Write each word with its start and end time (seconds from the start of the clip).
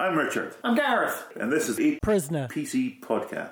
I'm 0.00 0.16
Richard, 0.16 0.56
I'm 0.64 0.74
Gareth. 0.74 1.26
and 1.38 1.52
this 1.52 1.68
is 1.68 1.78
a 1.78 1.98
Prisoner. 2.00 2.48
PC 2.48 3.00
podcast. 3.00 3.50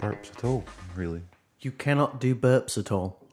burps 0.00 0.36
at 0.36 0.44
all, 0.44 0.64
really. 0.96 1.22
You 1.60 1.70
cannot 1.70 2.20
do 2.20 2.34
burps 2.34 2.76
at 2.76 2.90
all. 2.90 3.24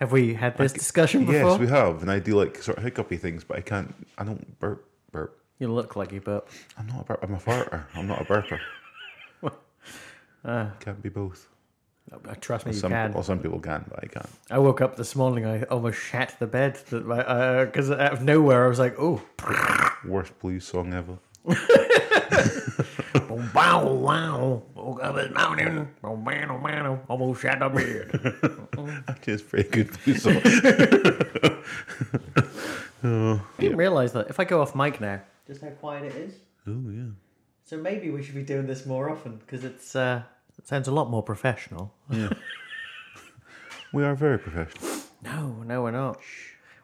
Have 0.00 0.12
we 0.12 0.32
had 0.32 0.56
this 0.56 0.72
discussion 0.72 1.26
before? 1.26 1.50
Yes, 1.50 1.58
we 1.58 1.66
have, 1.66 2.00
and 2.00 2.10
I 2.10 2.20
do 2.20 2.34
like 2.34 2.62
sort 2.62 2.78
of 2.78 2.84
hiccupy 2.84 3.18
things, 3.18 3.44
but 3.44 3.58
I 3.58 3.60
can't. 3.60 3.94
I 4.16 4.24
don't 4.24 4.58
burp. 4.58 4.88
Burp. 5.12 5.38
You 5.58 5.72
look 5.72 5.96
like 5.96 6.12
you 6.12 6.20
burp. 6.20 6.48
I'm 6.78 6.86
not 6.86 7.00
a 7.00 7.04
burp. 7.04 7.18
I'm 7.22 7.34
a 7.34 7.38
farter. 7.38 7.84
I'm 7.94 8.06
not 8.06 8.22
a 8.22 8.24
burper. 8.24 8.60
Ah. 10.44 10.70
can't 10.80 11.02
be 11.02 11.08
both. 11.08 11.48
Uh, 12.12 12.34
Trust 12.40 12.64
me, 12.64 12.72
you 12.72 12.78
Some, 12.78 12.92
can. 12.92 13.12
well, 13.12 13.22
some 13.22 13.38
people 13.40 13.58
can, 13.60 13.84
but 13.90 14.02
I 14.02 14.06
can't. 14.06 14.28
I 14.50 14.58
woke 14.60 14.80
up 14.80 14.96
this 14.96 15.14
morning. 15.16 15.44
I 15.44 15.62
almost 15.64 15.98
shat 15.98 16.36
the 16.38 16.46
bed 16.46 16.78
because 16.90 17.90
out 17.90 18.12
of 18.12 18.22
nowhere 18.22 18.64
I 18.64 18.68
was 18.68 18.78
like, 18.78 18.94
"Oh, 18.98 19.20
Worst 20.06 20.38
blues 20.38 20.64
song 20.64 20.94
ever. 20.94 21.18
wow, 23.54 23.92
wow!" 23.92 24.62
Woke 24.74 25.02
up 25.02 25.16
this 25.16 25.30
morning, 25.36 25.88
oh 26.02 26.16
man, 26.16 26.50
oh 26.50 26.58
man, 26.58 26.86
oh, 26.86 27.00
almost 27.08 27.42
shat 27.42 27.58
the 27.58 27.68
bed. 27.68 28.10
Actually, 29.08 29.32
it's 29.34 29.42
a 29.42 29.46
very 29.46 29.64
good 29.64 29.90
blues 30.04 30.22
song. 30.22 30.40
oh, 33.04 33.42
I 33.58 33.60
didn't 33.60 33.76
realize 33.76 34.12
that. 34.14 34.30
If 34.30 34.40
I 34.40 34.44
go 34.44 34.62
off 34.62 34.74
mic 34.74 34.98
now, 35.00 35.20
just 35.48 35.60
how 35.62 35.70
quiet 35.70 36.04
it 36.04 36.14
is. 36.14 36.34
oh 36.68 36.90
yeah. 36.90 37.10
So 37.64 37.76
maybe 37.76 38.10
we 38.10 38.22
should 38.22 38.34
be 38.36 38.42
doing 38.44 38.66
this 38.66 38.86
more 38.86 39.10
often 39.10 39.36
because 39.38 39.64
it's 39.64 39.96
uh, 39.96 40.22
it 40.58 40.66
sounds 40.68 40.86
a 40.88 40.92
lot 40.92 41.10
more 41.10 41.22
professional. 41.22 41.92
Yeah. 42.10 42.30
we 43.92 44.04
are 44.04 44.14
very 44.14 44.38
professional. 44.38 45.02
No, 45.22 45.48
no, 45.66 45.82
we're 45.82 45.90
not. 45.90 46.18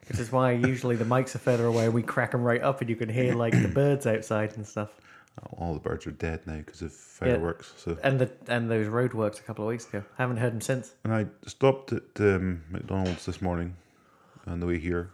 Which 0.08 0.18
is 0.18 0.30
why 0.30 0.52
usually 0.52 0.96
the 0.96 1.04
mics 1.04 1.34
are 1.34 1.38
further 1.38 1.64
away. 1.66 1.88
We 1.88 2.02
crack 2.02 2.32
them 2.32 2.42
right 2.42 2.60
up, 2.60 2.80
and 2.82 2.90
you 2.90 2.96
can 2.96 3.08
hear 3.08 3.34
like 3.34 3.54
the 3.60 3.68
birds 3.68 4.06
outside 4.06 4.52
and 4.56 4.66
stuff. 4.66 4.90
All 5.56 5.72
the 5.74 5.80
birds 5.80 6.06
are 6.06 6.10
dead 6.12 6.46
now 6.46 6.58
because 6.58 6.82
of 6.82 6.92
fireworks. 6.92 7.72
So, 7.76 7.96
And 8.02 8.18
the 8.20 8.30
and 8.46 8.70
those 8.70 8.86
roadworks 8.86 9.38
a 9.40 9.42
couple 9.42 9.64
of 9.64 9.70
weeks 9.70 9.88
ago. 9.88 10.04
Haven't 10.18 10.36
heard 10.36 10.52
them 10.52 10.60
since. 10.60 10.92
and 11.04 11.14
I 11.14 11.26
stopped 11.46 11.92
at 11.92 12.02
um, 12.20 12.62
McDonald's 12.70 13.24
this 13.24 13.40
morning 13.40 13.74
on 14.46 14.60
the 14.60 14.66
way 14.66 14.78
here. 14.78 15.10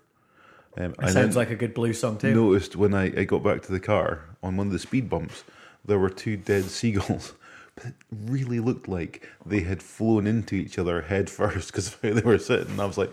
Um, 0.77 0.95
I 0.99 1.11
Sounds 1.11 1.37
like 1.37 1.51
a 1.51 1.57
good 1.57 1.75
blue 1.75 1.93
song 1.93 2.17
too. 2.19 2.35
noticed 2.35 2.77
when 2.77 2.95
I, 2.95 3.07
I 3.21 3.25
got 3.25 3.43
back 3.43 3.63
to 3.63 3.73
the 3.73 3.81
car 3.81 4.25
on 4.43 4.57
one 4.57 4.69
of 4.69 4.73
the 4.73 4.79
speed 4.79 5.09
bumps, 5.11 5.45
there 5.85 5.99
were 5.99 6.11
two 6.11 6.37
dead 6.37 6.65
seagulls. 6.71 7.35
But 7.75 7.87
it 7.87 7.95
really 8.11 8.61
looked 8.61 8.89
like 8.89 9.29
they 9.45 9.61
had 9.61 9.83
flown 9.83 10.27
into 10.27 10.55
each 10.55 10.79
other 10.79 11.03
head 11.03 11.29
first 11.41 11.69
because 11.69 11.89
of 11.89 12.01
how 12.03 12.13
they 12.15 12.21
were 12.23 12.39
sitting. 12.39 12.69
And 12.73 12.81
I 12.81 12.85
was 12.87 12.99
like, 12.99 13.13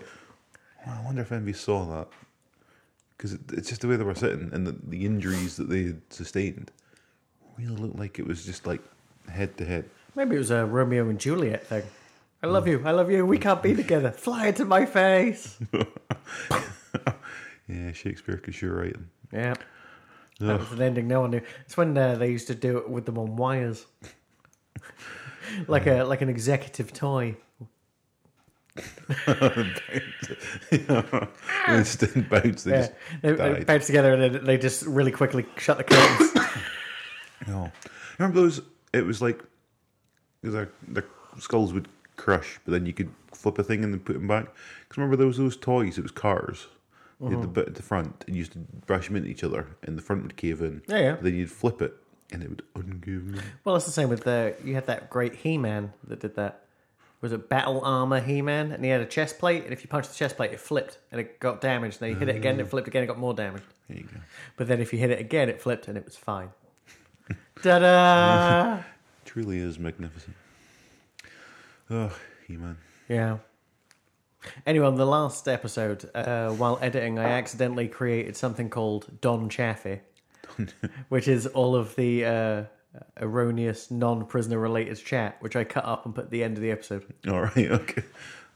"Oh, 0.86 0.90
I 1.00 1.04
wonder 1.04 1.22
if 1.22 1.32
anybody 1.32 1.52
saw 1.54 1.84
that. 1.96 2.08
Because 3.16 3.32
it, 3.32 3.40
it's 3.52 3.68
just 3.68 3.80
the 3.80 3.88
way 3.88 3.96
they 3.96 4.04
were 4.04 4.14
sitting 4.14 4.50
and 4.52 4.64
the, 4.66 4.76
the 4.86 5.04
injuries 5.04 5.56
that 5.56 5.68
they 5.68 5.84
had 5.84 6.00
sustained 6.10 6.70
really 7.58 7.74
looked 7.74 7.98
like 7.98 8.18
it 8.20 8.26
was 8.26 8.44
just 8.44 8.64
like 8.66 8.80
head 9.28 9.56
to 9.58 9.64
head. 9.64 9.84
Maybe 10.14 10.36
it 10.36 10.38
was 10.38 10.52
a 10.52 10.64
Romeo 10.64 11.08
and 11.08 11.18
Juliet 11.18 11.66
thing. 11.66 11.82
I 12.42 12.46
love 12.46 12.68
you. 12.68 12.80
I 12.84 12.92
love 12.92 13.10
you. 13.10 13.26
We 13.26 13.38
can't 13.38 13.60
be 13.62 13.74
together. 13.82 14.12
Fly 14.12 14.48
into 14.48 14.64
my 14.64 14.86
face. 14.86 15.58
Yeah, 17.68 17.92
Shakespeare 17.92 18.36
could 18.38 18.54
sure 18.54 18.74
write 18.74 18.94
them. 18.94 19.10
Yeah. 19.32 19.54
That 20.40 20.60
was 20.60 20.70
an 20.72 20.82
ending 20.82 21.08
no 21.08 21.22
one 21.22 21.30
knew. 21.32 21.40
It's 21.66 21.76
when 21.76 21.98
uh, 21.98 22.14
they 22.14 22.30
used 22.30 22.46
to 22.46 22.54
do 22.54 22.78
it 22.78 22.88
with 22.88 23.06
them 23.06 23.18
on 23.18 23.34
wires, 23.36 23.86
like 25.66 25.86
a 25.88 26.04
like 26.04 26.22
an 26.22 26.28
executive 26.28 26.92
toy. 26.92 27.36
Instant 31.68 32.28
bounce, 32.28 32.62
they 32.64 32.70
Yeah, 32.70 32.78
just 32.80 32.92
they, 33.22 33.32
they 33.32 33.36
died. 33.36 33.66
bounce 33.66 33.86
together 33.86 34.14
and 34.14 34.22
then 34.34 34.44
they 34.44 34.56
just 34.58 34.84
really 34.86 35.10
quickly 35.10 35.44
shut 35.56 35.78
the 35.78 35.84
curtains. 35.84 36.32
No. 37.46 37.70
Remember 38.18 38.40
those? 38.42 38.60
It 38.92 39.06
was 39.06 39.22
like 39.22 39.42
their, 40.42 40.68
their 40.86 41.04
skulls 41.38 41.72
would 41.72 41.88
crush, 42.16 42.58
but 42.64 42.72
then 42.72 42.84
you 42.84 42.92
could 42.92 43.10
flip 43.32 43.58
a 43.58 43.62
thing 43.62 43.82
and 43.84 43.92
then 43.92 44.00
put 44.00 44.12
them 44.14 44.26
back. 44.28 44.48
Because 44.80 44.98
remember 44.98 45.16
there 45.16 45.26
was 45.26 45.38
those 45.38 45.56
toys. 45.56 45.96
It 45.96 46.02
was 46.02 46.10
cars. 46.10 46.66
You 47.20 47.30
had 47.30 47.38
the 47.38 47.46
mm-hmm. 47.46 47.52
bit 47.52 47.68
at 47.68 47.74
the 47.74 47.82
front, 47.82 48.24
and 48.26 48.36
you 48.36 48.40
used 48.40 48.52
to 48.52 48.58
brush 48.58 49.08
them 49.08 49.16
into 49.16 49.28
each 49.28 49.42
other, 49.42 49.66
and 49.82 49.98
the 49.98 50.02
front 50.02 50.22
would 50.22 50.36
cave 50.36 50.62
in. 50.62 50.82
Yeah, 50.86 50.98
yeah. 50.98 51.16
Then 51.20 51.34
you'd 51.34 51.50
flip 51.50 51.82
it, 51.82 51.94
and 52.32 52.42
it 52.42 52.48
would 52.48 52.62
uncave 52.76 53.34
in. 53.34 53.42
well, 53.64 53.74
it's 53.74 53.86
the 53.86 53.92
same 53.92 54.08
with 54.08 54.22
the. 54.22 54.54
You 54.64 54.74
had 54.74 54.86
that 54.86 55.10
great 55.10 55.34
He-Man 55.34 55.92
that 56.06 56.20
did 56.20 56.36
that. 56.36 56.64
Was 57.20 57.32
it 57.32 57.48
Battle 57.48 57.80
Armor 57.84 58.20
He-Man? 58.20 58.70
And 58.70 58.84
he 58.84 58.90
had 58.90 59.00
a 59.00 59.06
chest 59.06 59.40
plate, 59.40 59.64
and 59.64 59.72
if 59.72 59.82
you 59.82 59.88
punched 59.88 60.10
the 60.10 60.14
chest 60.14 60.36
plate, 60.36 60.52
it 60.52 60.60
flipped 60.60 60.98
and 61.10 61.20
it 61.20 61.40
got 61.40 61.60
damaged. 61.60 61.98
Then 61.98 62.10
you 62.10 62.16
hit 62.16 62.28
it 62.28 62.36
again, 62.36 62.60
it 62.60 62.66
ah. 62.66 62.68
flipped 62.68 62.86
again, 62.86 63.02
it 63.02 63.06
got 63.06 63.18
more 63.18 63.34
damaged. 63.34 63.64
There 63.88 63.98
you 63.98 64.04
go. 64.04 64.20
But 64.56 64.68
then 64.68 64.80
if 64.80 64.92
you 64.92 65.00
hit 65.00 65.10
it 65.10 65.18
again, 65.18 65.48
it 65.48 65.60
flipped 65.60 65.88
and 65.88 65.98
it 65.98 66.04
was 66.04 66.14
fine. 66.14 66.50
Ta 67.62 67.80
da! 67.80 68.82
Truly 69.24 69.58
is 69.58 69.80
magnificent. 69.80 70.36
Oh, 71.90 72.16
He 72.46 72.56
Man. 72.56 72.78
Yeah. 73.08 73.38
Anyway, 74.66 74.86
on 74.86 74.96
the 74.96 75.06
last 75.06 75.48
episode, 75.48 76.08
uh, 76.14 76.50
while 76.50 76.78
editing, 76.80 77.18
I 77.18 77.24
accidentally 77.30 77.88
created 77.88 78.36
something 78.36 78.70
called 78.70 79.06
Don 79.20 79.48
Chaffey, 79.48 80.00
which 81.08 81.28
is 81.28 81.46
all 81.46 81.74
of 81.74 81.94
the 81.96 82.24
uh, 82.24 82.62
erroneous 83.20 83.90
non-prisoner 83.90 84.58
related 84.58 84.96
chat, 85.04 85.36
which 85.40 85.56
I 85.56 85.64
cut 85.64 85.84
up 85.84 86.06
and 86.06 86.14
put 86.14 86.24
at 86.24 86.30
the 86.30 86.42
end 86.44 86.56
of 86.56 86.62
the 86.62 86.70
episode. 86.70 87.04
All 87.28 87.42
right. 87.42 87.56
Okay. 87.70 88.02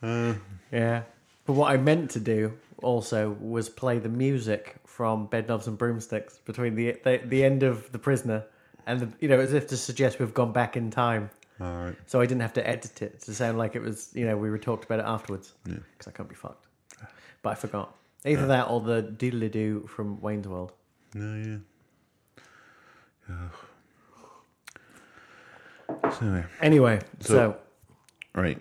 Uh, 0.03 0.35
Yeah. 0.71 1.03
But 1.45 1.55
what 1.55 1.73
I 1.73 1.77
meant 1.77 2.11
to 2.13 2.21
do 2.21 2.53
also 2.83 3.37
was 3.41 3.69
play 3.69 3.99
the 3.99 4.09
music 4.09 4.77
from 4.87 5.29
Bedknobs 5.29 5.67
and 5.67 5.79
Broomsticks 5.79 6.39
between 6.39 6.75
the 6.75 6.97
the, 7.05 7.21
the 7.25 7.45
end 7.45 7.63
of 7.63 7.91
the 7.93 7.99
prisoner 7.99 8.45
and 8.87 9.01
the, 9.01 9.09
you 9.21 9.29
know 9.29 9.41
as 9.41 9.53
if 9.53 9.67
to 9.69 9.77
suggest 9.77 10.19
we've 10.19 10.35
gone 10.35 10.53
back 10.53 10.77
in 10.77 10.91
time. 10.91 11.31
All 11.61 11.85
right. 11.85 11.97
So 12.07 12.21
I 12.21 12.27
didn't 12.27 12.43
have 12.43 12.53
to 12.55 12.67
edit 12.69 13.03
it 13.03 13.21
to 13.21 13.35
sound 13.35 13.59
like 13.59 13.77
it 13.77 13.83
was, 13.83 14.11
you 14.15 14.27
know, 14.27 14.37
we 14.37 14.51
were 14.51 14.59
talked 14.59 14.85
about 14.85 14.99
it 15.01 15.05
afterwards. 15.07 15.55
Because 15.65 16.09
I 16.09 16.11
can't 16.11 16.29
be 16.29 16.35
fucked. 16.35 16.67
But 17.43 17.51
I 17.51 17.55
forgot. 17.55 17.95
Either 18.25 18.47
that 18.47 18.69
or 18.69 18.81
the 18.81 19.03
doodly 19.03 19.51
doo 19.51 19.87
from 19.89 20.21
Wayne's 20.21 20.47
World. 20.49 20.73
No, 21.15 21.35
yeah. 21.37 21.59
Yeah. 23.29 23.49
So, 26.11 26.19
anyway. 26.27 26.45
Anyway, 26.61 27.01
so. 27.21 27.35
So- 27.35 27.57
right. 28.35 28.59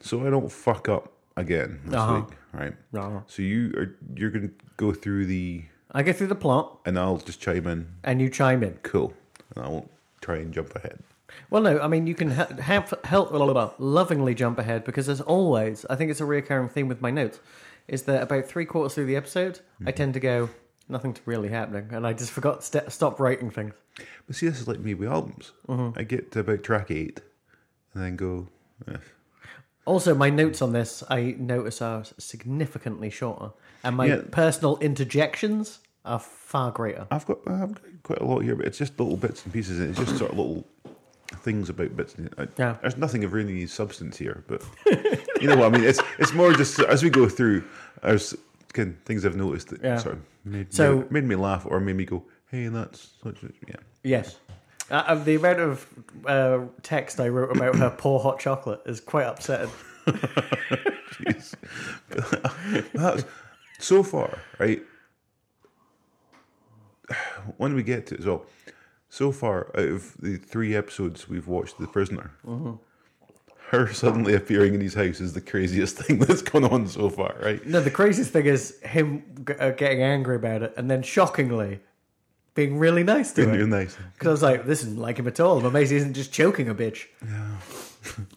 So 0.00 0.26
I 0.26 0.30
don't 0.30 0.50
fuck 0.52 0.88
up 0.88 1.12
again 1.36 1.80
this 1.86 1.94
Uh-huh. 1.94 2.20
week, 2.28 2.38
right? 2.52 2.74
No. 2.92 3.24
So 3.26 3.40
you 3.42 3.72
are 3.76 3.96
you're 4.14 4.30
gonna 4.30 4.50
go 4.76 4.92
through 4.92 5.26
the 5.26 5.64
I 5.92 6.02
go 6.02 6.12
through 6.12 6.26
the 6.26 6.34
plot 6.34 6.80
and 6.84 6.98
I'll 6.98 7.16
just 7.18 7.40
chime 7.40 7.66
in. 7.66 7.86
and 8.02 8.20
you 8.20 8.28
chime 8.28 8.62
in. 8.62 8.74
Cool. 8.82 9.14
And 9.56 9.64
I 9.64 9.68
won't 9.68 9.90
try 10.20 10.36
and 10.36 10.52
jump 10.52 10.74
ahead. 10.76 10.98
Well, 11.50 11.62
no, 11.62 11.78
I 11.80 11.86
mean, 11.88 12.06
you 12.06 12.14
can 12.14 12.30
ha- 12.32 12.48
have, 12.60 12.92
help 13.04 13.30
blah, 13.30 13.44
blah, 13.44 13.52
blah, 13.52 13.72
lovingly 13.78 14.34
jump 14.34 14.58
ahead 14.58 14.84
because, 14.84 15.08
as 15.08 15.20
always, 15.20 15.84
I 15.90 15.96
think 15.96 16.10
it's 16.10 16.20
a 16.20 16.24
recurring 16.24 16.68
theme 16.68 16.88
with 16.88 17.00
my 17.00 17.10
notes 17.10 17.40
is 17.86 18.02
that 18.04 18.22
about 18.22 18.46
three 18.46 18.64
quarters 18.64 18.94
through 18.94 19.04
the 19.06 19.16
episode, 19.16 19.60
I 19.86 19.92
tend 19.92 20.14
to 20.14 20.20
go, 20.20 20.48
nothing's 20.88 21.20
really 21.26 21.50
happening. 21.50 21.88
And 21.92 22.06
I 22.06 22.14
just 22.14 22.30
forgot 22.30 22.60
to 22.60 22.66
st- 22.66 22.92
stop 22.92 23.20
writing 23.20 23.50
things. 23.50 23.74
But 24.26 24.36
see, 24.36 24.48
this 24.48 24.60
is 24.60 24.66
like 24.68 24.80
me 24.80 24.94
with 24.94 25.08
albums. 25.10 25.52
Mm-hmm. 25.68 25.98
I 25.98 26.02
get 26.02 26.32
to 26.32 26.40
about 26.40 26.62
track 26.62 26.90
eight, 26.90 27.20
and 27.92 28.02
then 28.02 28.16
go. 28.16 28.48
Eh. 28.88 28.96
Also, 29.84 30.14
my 30.14 30.30
notes 30.30 30.62
on 30.62 30.72
this, 30.72 31.04
I 31.10 31.36
notice, 31.38 31.82
are 31.82 32.04
significantly 32.16 33.10
shorter. 33.10 33.50
And 33.82 33.96
my 33.96 34.06
Yeah. 34.06 34.22
personal 34.30 34.78
interjections 34.78 35.80
are 36.06 36.18
far 36.18 36.70
greater. 36.70 37.06
I've 37.10 37.26
got 37.26 37.38
I've 37.46 37.74
got 37.74 37.82
quite 38.02 38.20
a 38.20 38.24
lot 38.24 38.40
here, 38.40 38.56
but 38.56 38.66
it's 38.66 38.78
just 38.78 38.98
little 38.98 39.16
bits 39.18 39.44
and 39.44 39.52
pieces. 39.52 39.78
And 39.78 39.90
it's 39.90 39.98
just 39.98 40.16
sort 40.16 40.30
of 40.32 40.38
little 40.38 40.66
things 41.40 41.68
about 41.68 41.96
bits. 41.96 42.14
Yeah. 42.58 42.76
There's 42.80 42.96
nothing 42.96 43.24
of 43.24 43.32
really 43.32 43.66
substance 43.66 44.16
here, 44.16 44.44
but 44.46 44.62
you 45.40 45.48
know 45.48 45.56
what 45.56 45.66
I 45.66 45.78
mean. 45.78 45.84
It's 45.84 46.00
it's 46.18 46.32
more 46.32 46.52
just 46.52 46.78
as 46.80 47.02
we 47.02 47.10
go 47.10 47.28
through. 47.28 47.64
There's 48.02 48.34
kind 48.72 48.90
of 48.90 48.98
things 49.04 49.24
I've 49.24 49.36
noticed 49.36 49.68
that 49.68 49.82
Yeah. 49.82 49.98
sort 49.98 50.16
of 50.16 50.22
made, 50.44 50.72
So- 50.74 50.98
made, 50.98 51.10
made 51.12 51.24
me 51.24 51.36
laugh 51.36 51.66
or 51.66 51.80
made 51.80 51.96
me 51.96 52.04
go, 52.04 52.24
"Hey, 52.50 52.66
that's 52.68 53.14
such 53.22 53.42
a, 53.42 53.50
yeah." 53.68 53.76
Yes. 54.02 54.38
Uh, 54.90 55.14
the 55.14 55.36
amount 55.36 55.60
of 55.60 55.86
uh, 56.26 56.58
text 56.82 57.18
I 57.18 57.28
wrote 57.28 57.56
about 57.56 57.76
her 57.76 57.88
poor 57.90 58.20
hot 58.20 58.38
chocolate 58.38 58.82
is 58.84 59.00
quite 59.00 59.24
upsetting. 59.26 59.70
That's 62.92 63.24
so 63.78 64.02
far, 64.02 64.38
right? 64.58 64.82
When 67.56 67.74
we 67.74 67.82
get 67.82 68.06
to 68.08 68.16
it, 68.16 68.22
so, 68.22 68.44
so 69.14 69.30
far 69.30 69.68
out 69.78 69.88
of 69.88 70.16
the 70.20 70.36
three 70.36 70.74
episodes 70.74 71.28
we've 71.28 71.46
watched, 71.46 71.78
The 71.78 71.86
Prisoner, 71.86 72.32
her 73.70 73.92
suddenly 73.92 74.34
appearing 74.34 74.74
in 74.74 74.80
his 74.80 74.94
house 74.94 75.20
is 75.20 75.32
the 75.34 75.40
craziest 75.40 75.96
thing 76.00 76.18
that's 76.18 76.42
gone 76.42 76.64
on 76.64 76.88
so 76.88 77.08
far, 77.08 77.36
right? 77.40 77.64
No, 77.64 77.80
the 77.80 77.92
craziest 77.92 78.32
thing 78.32 78.46
is 78.46 78.80
him 78.80 79.22
g- 79.46 79.54
uh, 79.54 79.70
getting 79.70 80.02
angry 80.02 80.34
about 80.34 80.62
it, 80.64 80.74
and 80.76 80.90
then 80.90 81.02
shockingly, 81.02 81.78
being 82.54 82.76
really 82.76 83.04
nice 83.04 83.32
to 83.34 83.42
You're 83.42 83.54
him. 83.54 83.70
nice. 83.70 83.96
Because 84.14 84.26
I 84.26 84.30
was 84.32 84.42
like, 84.42 84.66
this 84.66 84.82
isn't 84.82 84.98
like 84.98 85.18
him 85.18 85.28
at 85.28 85.38
all. 85.38 85.64
I'm 85.64 85.76
isn't 85.76 86.14
just 86.14 86.32
choking 86.32 86.68
a 86.68 86.74
bitch. 86.74 87.06
Yeah. 87.24 87.56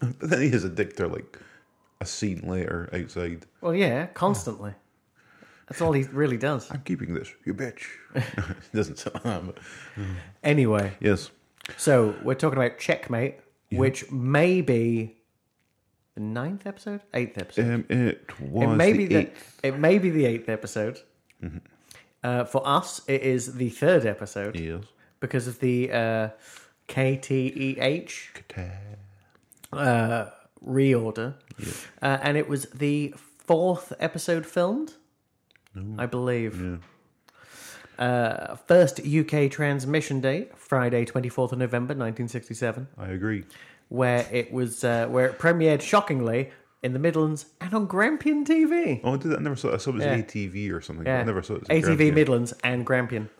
but 0.00 0.30
then 0.30 0.42
he 0.42 0.50
has 0.50 0.62
a 0.62 0.68
dick 0.68 0.94
to 0.96 1.08
like 1.08 1.38
a 2.00 2.06
scene 2.06 2.42
later 2.46 2.88
outside. 2.92 3.46
Well, 3.60 3.74
yeah, 3.74 4.06
constantly. 4.06 4.74
That's 5.68 5.80
all 5.82 5.92
he 5.92 6.02
really 6.04 6.36
does. 6.38 6.70
I'm 6.70 6.80
keeping 6.82 7.14
this, 7.14 7.28
you 7.44 7.54
bitch. 7.54 7.82
Doesn't 8.74 8.96
that, 8.96 9.42
but 9.46 9.58
Anyway, 10.42 10.92
yes. 11.00 11.30
so 11.76 12.14
we're 12.22 12.34
talking 12.34 12.58
about 12.58 12.78
Checkmate, 12.78 13.36
which 13.72 14.10
may 14.10 14.60
be 14.62 15.16
the 16.14 16.20
ninth 16.22 16.66
episode, 16.66 17.02
eighth 17.14 17.36
episode. 17.38 17.74
Um, 17.74 17.84
it 17.90 18.40
was 18.40 18.64
it 18.72 18.76
may 18.76 18.92
the 18.92 18.98
be 18.98 19.06
the 19.06 19.16
eighth. 19.16 19.60
it 19.62 19.78
may 19.78 19.98
be 19.98 20.10
the 20.10 20.24
eighth 20.24 20.48
episode. 20.48 21.00
Uh, 22.24 22.44
for 22.44 22.66
us, 22.66 23.00
it 23.06 23.22
is 23.22 23.54
the 23.54 23.68
third 23.68 24.04
episode 24.06 24.58
Yes. 24.58 24.82
because 25.20 25.46
of 25.46 25.60
the 25.60 25.92
uh, 25.92 26.28
KTEH 26.88 28.10
uh, 29.72 30.26
reorder, 30.66 31.34
uh, 32.02 32.18
and 32.22 32.36
it 32.36 32.48
was 32.48 32.64
the 32.66 33.14
fourth 33.46 33.92
episode 34.00 34.44
filmed, 34.46 34.94
I 35.98 36.06
believe. 36.06 36.60
Yeah. 36.60 36.76
Uh, 37.98 38.54
first 38.68 39.00
UK 39.04 39.50
transmission 39.50 40.20
date, 40.20 40.56
Friday, 40.56 41.04
twenty 41.04 41.28
fourth 41.28 41.52
of 41.52 41.58
November, 41.58 41.94
nineteen 41.94 42.28
sixty 42.28 42.54
seven, 42.54 42.86
I 42.96 43.08
agree. 43.08 43.44
where 43.88 44.26
it 44.30 44.52
was 44.52 44.84
uh, 44.84 45.06
where 45.08 45.26
it 45.26 45.38
premiered 45.38 45.80
shockingly 45.80 46.50
in 46.80 46.92
the 46.92 47.00
Midlands 47.00 47.46
and 47.60 47.74
on 47.74 47.86
Grampian 47.86 48.44
TV. 48.44 49.00
Oh, 49.02 49.14
I 49.14 49.16
did. 49.16 49.34
I 49.34 49.40
never 49.40 49.56
saw. 49.56 49.70
It. 49.70 49.74
I 49.74 49.76
saw 49.78 49.90
it 49.90 49.94
was 49.94 50.04
Yeah. 50.04 50.18
ATV 50.18 50.72
or 50.72 50.80
something. 50.80 51.06
Yeah, 51.06 51.18
I 51.20 51.24
never 51.24 51.42
saw 51.42 51.54
it. 51.54 51.60
was 51.62 51.68
ATV 51.70 51.82
Grampian. 51.82 52.14
Midlands 52.14 52.54
and 52.62 52.86
Grampian 52.86 53.30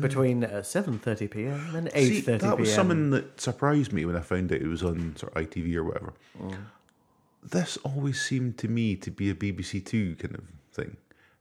between 0.00 0.42
uh, 0.44 0.62
seven 0.62 0.98
thirty 0.98 1.28
p.m. 1.28 1.76
and 1.76 1.90
eight 1.92 2.08
See, 2.08 2.20
thirty 2.22 2.38
p.m. 2.40 2.50
that 2.50 2.58
was 2.58 2.72
something 2.72 3.10
that 3.10 3.38
surprised 3.38 3.92
me 3.92 4.06
when 4.06 4.16
I 4.16 4.20
found 4.22 4.50
out 4.50 4.62
it 4.62 4.66
was 4.66 4.82
on 4.82 5.14
sort 5.16 5.36
of 5.36 5.42
ITV 5.50 5.74
or 5.76 5.84
whatever. 5.84 6.14
Mm. 6.40 6.56
This 7.42 7.76
always 7.84 8.18
seemed 8.20 8.56
to 8.58 8.68
me 8.68 8.96
to 8.96 9.10
be 9.10 9.28
a 9.28 9.34
BBC 9.34 9.84
Two 9.84 10.16
kind 10.16 10.34
of 10.36 10.44
thing, 10.72 10.96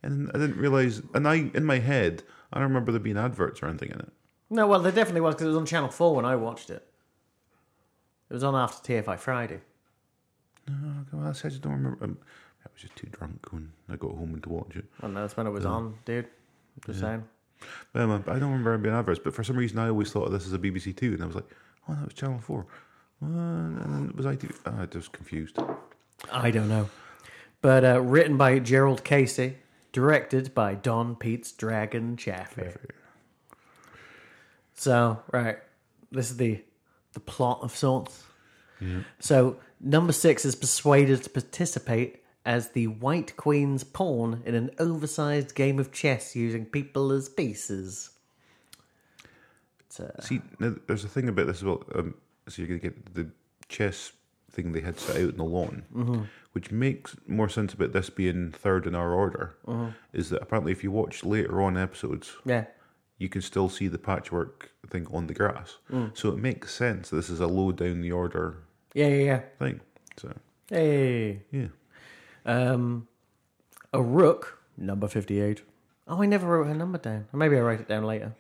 and 0.06 0.30
I 0.34 0.38
didn't 0.38 0.58
realize. 0.58 1.02
And 1.14 1.28
I, 1.28 1.50
in 1.54 1.66
my 1.66 1.80
head, 1.80 2.24
I 2.54 2.60
don't 2.60 2.70
remember 2.70 2.92
there 2.92 3.02
being 3.02 3.18
adverts 3.18 3.62
or 3.62 3.68
anything 3.68 3.90
in 3.90 4.00
it. 4.00 4.12
No, 4.50 4.68
well, 4.68 4.80
there 4.80 4.92
definitely 4.92 5.22
was 5.22 5.36
because 5.36 5.46
it 5.46 5.50
was 5.50 5.58
on 5.58 5.66
Channel 5.66 5.90
Four 5.90 6.16
when 6.16 6.26
I 6.26 6.36
watched 6.36 6.70
it. 6.70 6.88
It 8.30 8.34
was 8.34 8.44
on 8.44 8.56
after 8.56 8.94
TFI 8.94 9.20
Friday. 9.20 9.62
No, 10.68 11.06
well, 11.12 11.28
I 11.28 11.32
just 11.34 11.62
don't 11.62 11.74
remember. 11.74 12.04
Um, 12.04 12.18
I 12.64 12.70
was 12.74 12.82
just 12.82 12.96
too 12.96 13.08
drunk 13.12 13.48
when 13.52 13.72
I 13.90 13.96
got 13.96 14.12
home 14.12 14.34
and 14.34 14.44
to 14.44 14.50
watch 14.50 14.76
it. 14.76 14.86
I 15.02 15.08
know 15.08 15.22
that's 15.22 15.38
when 15.38 15.48
it 15.48 15.52
was 15.52 15.66
on, 15.66 15.96
dude. 16.06 16.28
Just 16.86 17.00
saying. 17.00 17.24
Um, 17.94 18.12
I 18.28 18.34
don't 18.34 18.52
remember 18.52 18.72
there 18.72 18.78
being 18.78 18.96
adverts, 18.96 19.20
but 19.24 19.34
for 19.34 19.44
some 19.44 19.56
reason 19.56 19.80
I 19.80 19.90
always 19.90 20.12
thought 20.12 20.26
of 20.26 20.32
this 20.32 20.46
as 20.46 20.54
a 20.54 20.60
BBC 20.60 20.96
Two, 20.96 21.14
and 21.14 21.24
I 21.24 21.26
was 21.26 21.36
like, 21.36 21.46
oh, 21.88 21.94
that 21.96 22.06
was 22.06 22.14
Channel 22.14 22.40
Four. 22.40 22.66
Uh, 23.22 23.26
and 23.26 23.94
then 23.94 24.10
it 24.10 24.16
was 24.16 24.26
ITV. 24.26 24.56
Ah, 24.66 24.82
I 24.82 24.96
was 24.96 25.08
confused. 25.08 25.58
I 26.32 26.52
don't 26.52 26.70
know. 26.70 26.90
But 27.62 27.86
uh, 27.86 28.02
written 28.02 28.38
by 28.38 28.60
Gerald 28.60 29.04
Kelsey, 29.04 29.58
directed 29.96 30.54
by 30.54 30.76
Don 30.76 31.16
Pete's 31.16 31.54
Dragon 31.54 32.18
Chaffey. 32.18 32.70
So, 34.74 35.24
right, 35.32 35.58
this 36.12 36.30
is 36.32 36.36
the 36.36 36.62
the 37.14 37.22
plot 37.22 37.60
of 37.62 37.74
sorts. 37.74 38.24
So, 39.20 39.56
number 39.80 40.12
six 40.12 40.44
is 40.44 40.54
persuaded 40.54 41.24
to 41.24 41.30
participate 41.30 42.24
as 42.46 42.72
the 42.72 42.88
White 42.88 43.38
Queen's 43.38 43.86
pawn 43.86 44.44
in 44.46 44.54
an 44.54 44.70
oversized 44.80 45.56
game 45.56 45.80
of 45.80 45.94
chess 45.94 46.36
using 46.36 46.66
people 46.66 47.14
as 47.14 47.30
pieces. 47.30 48.10
Uh, 49.98 50.22
See, 50.22 50.42
now, 50.60 50.76
there's 50.88 51.06
a 51.06 51.08
thing 51.08 51.30
about 51.30 51.48
this 51.48 51.60
as 51.60 51.64
well. 51.64 51.84
Um, 51.96 52.16
so 52.50 52.62
you're 52.62 52.68
going 52.68 52.82
to 52.82 52.90
get 52.90 53.14
the 53.16 53.30
chess 53.70 54.12
thing 54.56 54.72
they 54.72 54.82
had 54.82 55.00
set 55.00 55.18
out 55.18 55.30
in 55.30 55.38
the 55.38 55.44
lawn, 55.44 56.28
which 56.54 56.72
makes 56.72 57.16
more 57.28 57.50
sense 57.50 57.74
about 57.74 57.94
this 57.94 58.10
being 58.10 58.52
third 58.52 58.88
in 58.88 58.96
our 58.96 59.14
order. 59.14 59.56
Is 60.14 60.30
that 60.30 60.42
apparently 60.42 60.72
if 60.72 60.84
you 60.84 60.92
watch 60.92 61.24
later 61.24 61.62
on 61.62 61.78
episodes, 61.78 62.32
yeah, 62.46 62.66
you 63.18 63.30
can 63.30 63.42
still 63.42 63.70
see 63.70 63.88
the 63.88 63.98
patchwork 63.98 64.72
thing 64.90 65.08
on 65.12 65.28
the 65.28 65.34
grass. 65.34 65.78
So 66.14 66.30
it 66.30 66.38
makes 66.38 66.74
sense 66.74 67.10
this 67.10 67.30
is 67.30 67.40
a 67.40 67.48
low 67.48 67.72
down 67.72 68.02
the 68.02 68.12
order 68.12 68.58
yeah, 68.94 69.08
yeah, 69.08 69.24
yeah. 69.24 69.42
thing. 69.60 69.80
So 70.18 70.34
Hey. 70.70 71.44
yeah, 71.52 71.68
Um, 72.46 73.08
a 73.94 74.02
rook, 74.02 74.60
number 74.78 75.08
58. 75.08 75.62
Oh, 76.08 76.22
I 76.22 76.26
never 76.26 76.48
wrote 76.48 76.68
her 76.68 76.74
number 76.76 76.98
down. 76.98 77.28
Or 77.34 77.38
maybe 77.38 77.58
I 77.58 77.62
write 77.62 77.80
it 77.82 77.88
down 77.88 78.04
later. 78.06 78.34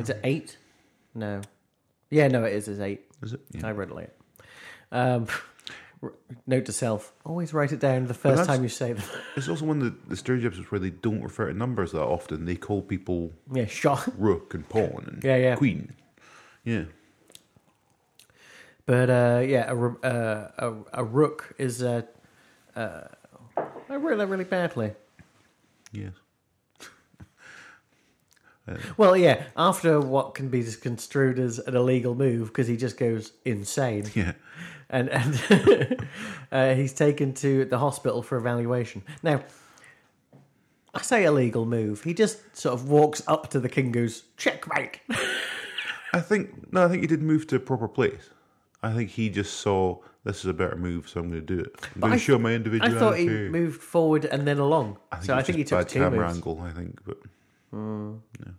Is 0.00 0.10
it 0.10 0.20
eight? 0.24 0.56
No. 1.14 1.40
Yeah, 2.08 2.28
no, 2.28 2.44
it 2.44 2.52
is. 2.54 2.66
It's 2.68 2.80
eight. 2.80 3.02
is 3.22 3.34
it? 3.34 3.40
Yeah. 3.50 3.66
I 3.66 3.72
read 3.72 3.90
it 3.90 3.94
later. 3.94 4.12
Um, 4.92 5.26
note 6.46 6.64
to 6.66 6.72
self: 6.72 7.12
always 7.24 7.52
write 7.52 7.72
it 7.72 7.80
down 7.80 8.06
the 8.06 8.14
first 8.14 8.44
time 8.44 8.62
you 8.62 8.68
say 8.68 8.92
them. 8.92 9.04
It's 9.36 9.48
also 9.48 9.64
one 9.64 9.82
of 9.82 10.08
the, 10.08 10.14
the 10.16 10.46
episodes 10.46 10.70
where 10.70 10.78
they 10.78 10.90
don't 10.90 11.22
refer 11.22 11.48
to 11.52 11.54
numbers 11.56 11.92
that 11.92 12.02
often. 12.02 12.44
They 12.44 12.56
call 12.56 12.82
people 12.82 13.32
yeah, 13.52 13.66
shot. 13.80 14.08
rook 14.18 14.54
and 14.54 14.68
pawn 14.68 15.04
and 15.06 15.24
Yeah, 15.24 15.36
yeah. 15.36 15.56
queen. 15.56 15.92
Yeah. 16.64 16.84
But 18.86 19.08
uh, 19.10 19.42
yeah, 19.46 19.70
a, 19.70 19.76
uh, 19.76 20.50
a 20.58 21.00
a 21.02 21.04
rook 21.04 21.54
is 21.58 21.82
uh, 21.82 22.02
uh, 22.74 23.02
I 23.88 23.96
wrote 23.96 24.18
that 24.18 24.26
really 24.26 24.44
badly. 24.44 24.92
Yes. 25.92 26.12
Well, 28.96 29.16
yeah, 29.16 29.44
after 29.56 29.98
what 30.00 30.34
can 30.34 30.48
be 30.48 30.62
construed 30.62 31.40
as 31.40 31.58
an 31.58 31.74
illegal 31.74 32.14
move 32.14 32.48
because 32.48 32.68
he 32.68 32.76
just 32.76 32.96
goes 32.96 33.32
insane. 33.44 34.08
Yeah. 34.14 34.34
And 34.90 35.08
and 35.08 36.06
uh, 36.52 36.74
he's 36.74 36.92
taken 36.92 37.32
to 37.34 37.64
the 37.64 37.78
hospital 37.78 38.22
for 38.22 38.36
evaluation. 38.36 39.02
Now, 39.22 39.42
I 40.94 41.02
say 41.02 41.24
illegal 41.24 41.64
move. 41.66 42.02
He 42.02 42.14
just 42.14 42.56
sort 42.56 42.74
of 42.74 42.88
walks 42.90 43.22
up 43.28 43.50
to 43.50 43.60
the 43.60 43.68
king, 43.68 43.92
goes 43.92 44.24
checkmate. 44.36 45.00
I 46.12 46.20
think 46.20 46.72
no, 46.72 46.84
I 46.84 46.88
think 46.88 47.02
he 47.02 47.06
did 47.06 47.22
move 47.22 47.46
to 47.48 47.56
a 47.56 47.60
proper 47.60 47.86
place. 47.88 48.30
I 48.82 48.92
think 48.92 49.10
he 49.10 49.28
just 49.30 49.60
saw 49.60 49.98
this 50.24 50.40
is 50.40 50.46
a 50.46 50.52
better 50.54 50.76
move, 50.76 51.08
so 51.08 51.20
I'm 51.20 51.30
going 51.30 51.44
to 51.46 51.56
do 51.56 51.60
it. 51.60 51.74
I'm 51.94 52.00
going 52.00 52.12
I 52.14 52.16
to 52.16 52.22
show 52.22 52.38
my 52.38 52.50
I 52.50 52.54
individuality. 52.54 52.98
thought 52.98 53.16
he 53.18 53.26
moved 53.28 53.80
forward 53.80 54.24
and 54.24 54.46
then 54.46 54.58
along. 54.58 54.98
I 55.12 55.16
think 55.16 55.26
so 55.26 55.34
I 55.36 55.42
think 55.42 55.58
he 55.58 55.64
took 55.64 55.78
bad 55.80 55.88
two 55.88 55.98
camera 56.00 56.26
moves. 56.26 56.36
angle. 56.36 56.60
I 56.62 56.70
think, 56.72 57.00
but 57.04 57.18
yeah. 57.72 58.52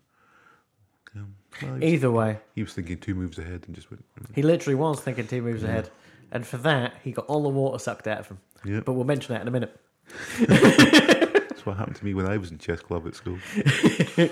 Yeah. 1.15 1.21
Well, 1.63 1.73
was, 1.73 1.83
Either 1.83 2.09
way, 2.11 2.37
he 2.55 2.63
was 2.63 2.73
thinking 2.73 2.97
two 2.99 3.15
moves 3.15 3.37
ahead 3.37 3.63
and 3.67 3.75
just 3.75 3.91
went. 3.91 4.05
he 4.33 4.41
literally 4.41 4.75
was 4.75 5.01
thinking 5.01 5.27
two 5.27 5.41
moves 5.41 5.63
ahead, 5.63 5.89
and 6.31 6.45
for 6.45 6.57
that 6.57 6.93
he 7.03 7.11
got 7.11 7.25
all 7.25 7.43
the 7.43 7.49
water 7.49 7.79
sucked 7.79 8.07
out 8.07 8.19
of 8.19 8.27
him. 8.29 8.39
Yeah, 8.63 8.81
But 8.85 8.93
we'll 8.93 9.05
mention 9.05 9.33
that 9.33 9.41
in 9.41 9.47
a 9.47 9.51
minute. 9.51 9.77
that's 10.39 11.65
what 11.65 11.77
happened 11.77 11.95
to 11.97 12.05
me 12.05 12.13
when 12.13 12.25
I 12.27 12.37
was 12.37 12.51
in 12.51 12.57
chess 12.57 12.79
club 12.81 13.07
at 13.07 13.15
school. 13.15 13.37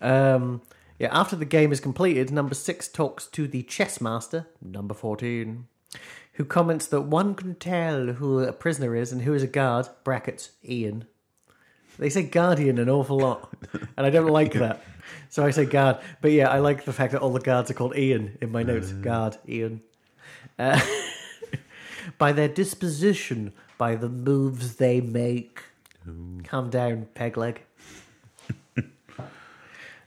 Um, 0.00 0.60
yeah, 0.98 1.08
after 1.10 1.34
the 1.34 1.44
game 1.46 1.72
is 1.72 1.80
completed, 1.80 2.30
number 2.30 2.54
six 2.54 2.88
talks 2.88 3.26
to 3.28 3.48
the 3.48 3.62
chess 3.62 4.00
master, 4.00 4.46
number 4.60 4.92
14, 4.92 5.66
who 6.34 6.44
comments 6.44 6.86
that 6.88 7.02
one 7.02 7.34
can 7.34 7.54
tell 7.54 8.08
who 8.08 8.40
a 8.40 8.52
prisoner 8.52 8.94
is 8.94 9.12
and 9.12 9.22
who 9.22 9.32
is 9.32 9.42
a 9.42 9.46
guard, 9.46 9.88
brackets, 10.04 10.50
Ian. 10.62 11.06
They 11.98 12.10
say 12.10 12.24
guardian 12.24 12.78
an 12.78 12.90
awful 12.90 13.18
lot, 13.18 13.54
and 13.96 14.06
I 14.06 14.10
don't 14.10 14.26
like 14.26 14.52
that. 14.54 14.82
So 15.30 15.44
I 15.44 15.50
say 15.52 15.64
guard. 15.64 15.98
But 16.20 16.32
yeah, 16.32 16.48
I 16.48 16.58
like 16.58 16.84
the 16.84 16.92
fact 16.92 17.12
that 17.12 17.22
all 17.22 17.32
the 17.32 17.40
guards 17.40 17.70
are 17.70 17.74
called 17.74 17.96
Ian 17.96 18.36
in 18.40 18.50
my 18.50 18.62
notes. 18.62 18.92
Guard, 18.92 19.36
Ian. 19.48 19.80
Uh, 20.58 20.80
by 22.18 22.32
their 22.32 22.48
disposition, 22.48 23.52
by 23.78 23.94
the 23.94 24.08
moves 24.08 24.76
they 24.76 25.00
make. 25.00 25.62
Calm 26.44 26.70
down, 26.70 27.06
peg 27.14 27.36
leg. 27.36 27.62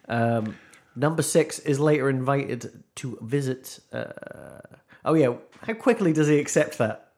Um, 0.09 0.55
number 0.95 1.21
six 1.21 1.59
is 1.59 1.79
later 1.81 2.09
invited 2.09 2.83
to 2.95 3.17
visit. 3.21 3.79
Uh, 3.91 4.59
oh 5.03 5.13
yeah, 5.15 5.33
how 5.61 5.73
quickly 5.73 6.13
does 6.13 6.27
he 6.27 6.39
accept 6.39 6.77
that? 6.77 7.09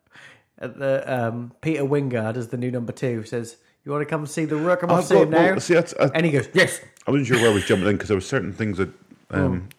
Uh, 0.60 0.68
the 0.68 1.04
um, 1.06 1.52
Peter 1.62 1.84
Wyngarde 1.84 2.38
as 2.38 2.48
the 2.48 2.58
new 2.58 2.72
number 2.72 2.92
two 2.92 3.24
says, 3.24 3.58
"You 3.86 3.92
want 3.92 4.02
to 4.02 4.06
come 4.10 4.26
see 4.26 4.46
the 4.46 4.56
Rook? 4.56 4.82
I'm 4.84 4.90
off 4.90 5.06
see 5.06 5.18
him 5.18 5.30
now." 5.30 5.58
see, 5.60 5.78
I, 5.78 5.84
and 6.16 6.26
he 6.26 6.32
goes, 6.32 6.50
"Yes, 6.54 6.82
I 7.08 7.12
wasn't 7.12 7.28
sure 7.28 7.38
where 7.38 7.52
I 7.52 7.54
was 7.54 7.66
jumping 7.66 7.88
in 7.88 7.96
because 7.96 8.10
there 8.10 8.18
were 8.18 8.22
certain 8.22 8.54
things 8.54 8.78
that. 8.78 8.90
Um, 9.32 9.70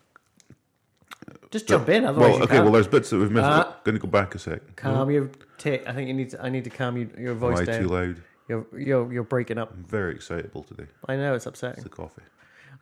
just 1.51 1.69
jump 1.69 1.89
in." 1.89 2.05
Otherwise, 2.05 2.35
well, 2.35 2.43
okay, 2.45 2.55
can't. 2.55 2.65
well, 2.65 2.73
there's 2.73 2.89
bits 2.89 3.11
that 3.11 3.19
we've 3.19 3.31
missed. 3.31 3.47
Ah. 3.47 3.77
going 3.85 3.95
to 3.97 4.01
go 4.01 4.09
back 4.09 4.35
a 4.35 4.39
sec. 4.39 4.77
calm 4.77 5.11
your. 5.11 5.31
I 5.65 5.93
think 5.93 6.09
you 6.09 6.15
need. 6.15 6.31
To, 6.31 6.43
I 6.43 6.49
need 6.49 6.65
to 6.65 6.71
calm 6.71 6.97
you, 6.97 7.11
your 7.19 7.33
Am 7.33 7.39
voice 7.39 7.61
I 7.61 7.65
down. 7.65 7.83
too 7.83 7.89
loud? 7.89 8.23
You're, 8.49 8.67
you're 8.77 9.13
you're 9.13 9.23
breaking 9.25 9.59
up. 9.59 9.73
I'm 9.73 9.85
very 9.85 10.15
excitable 10.15 10.65
today. 10.65 10.87
I 11.07 11.17
know 11.17 11.35
it's 11.35 11.47
It's 11.47 11.61
upsetting. 11.61 11.85
the 11.85 11.89
coffee. 11.89 12.23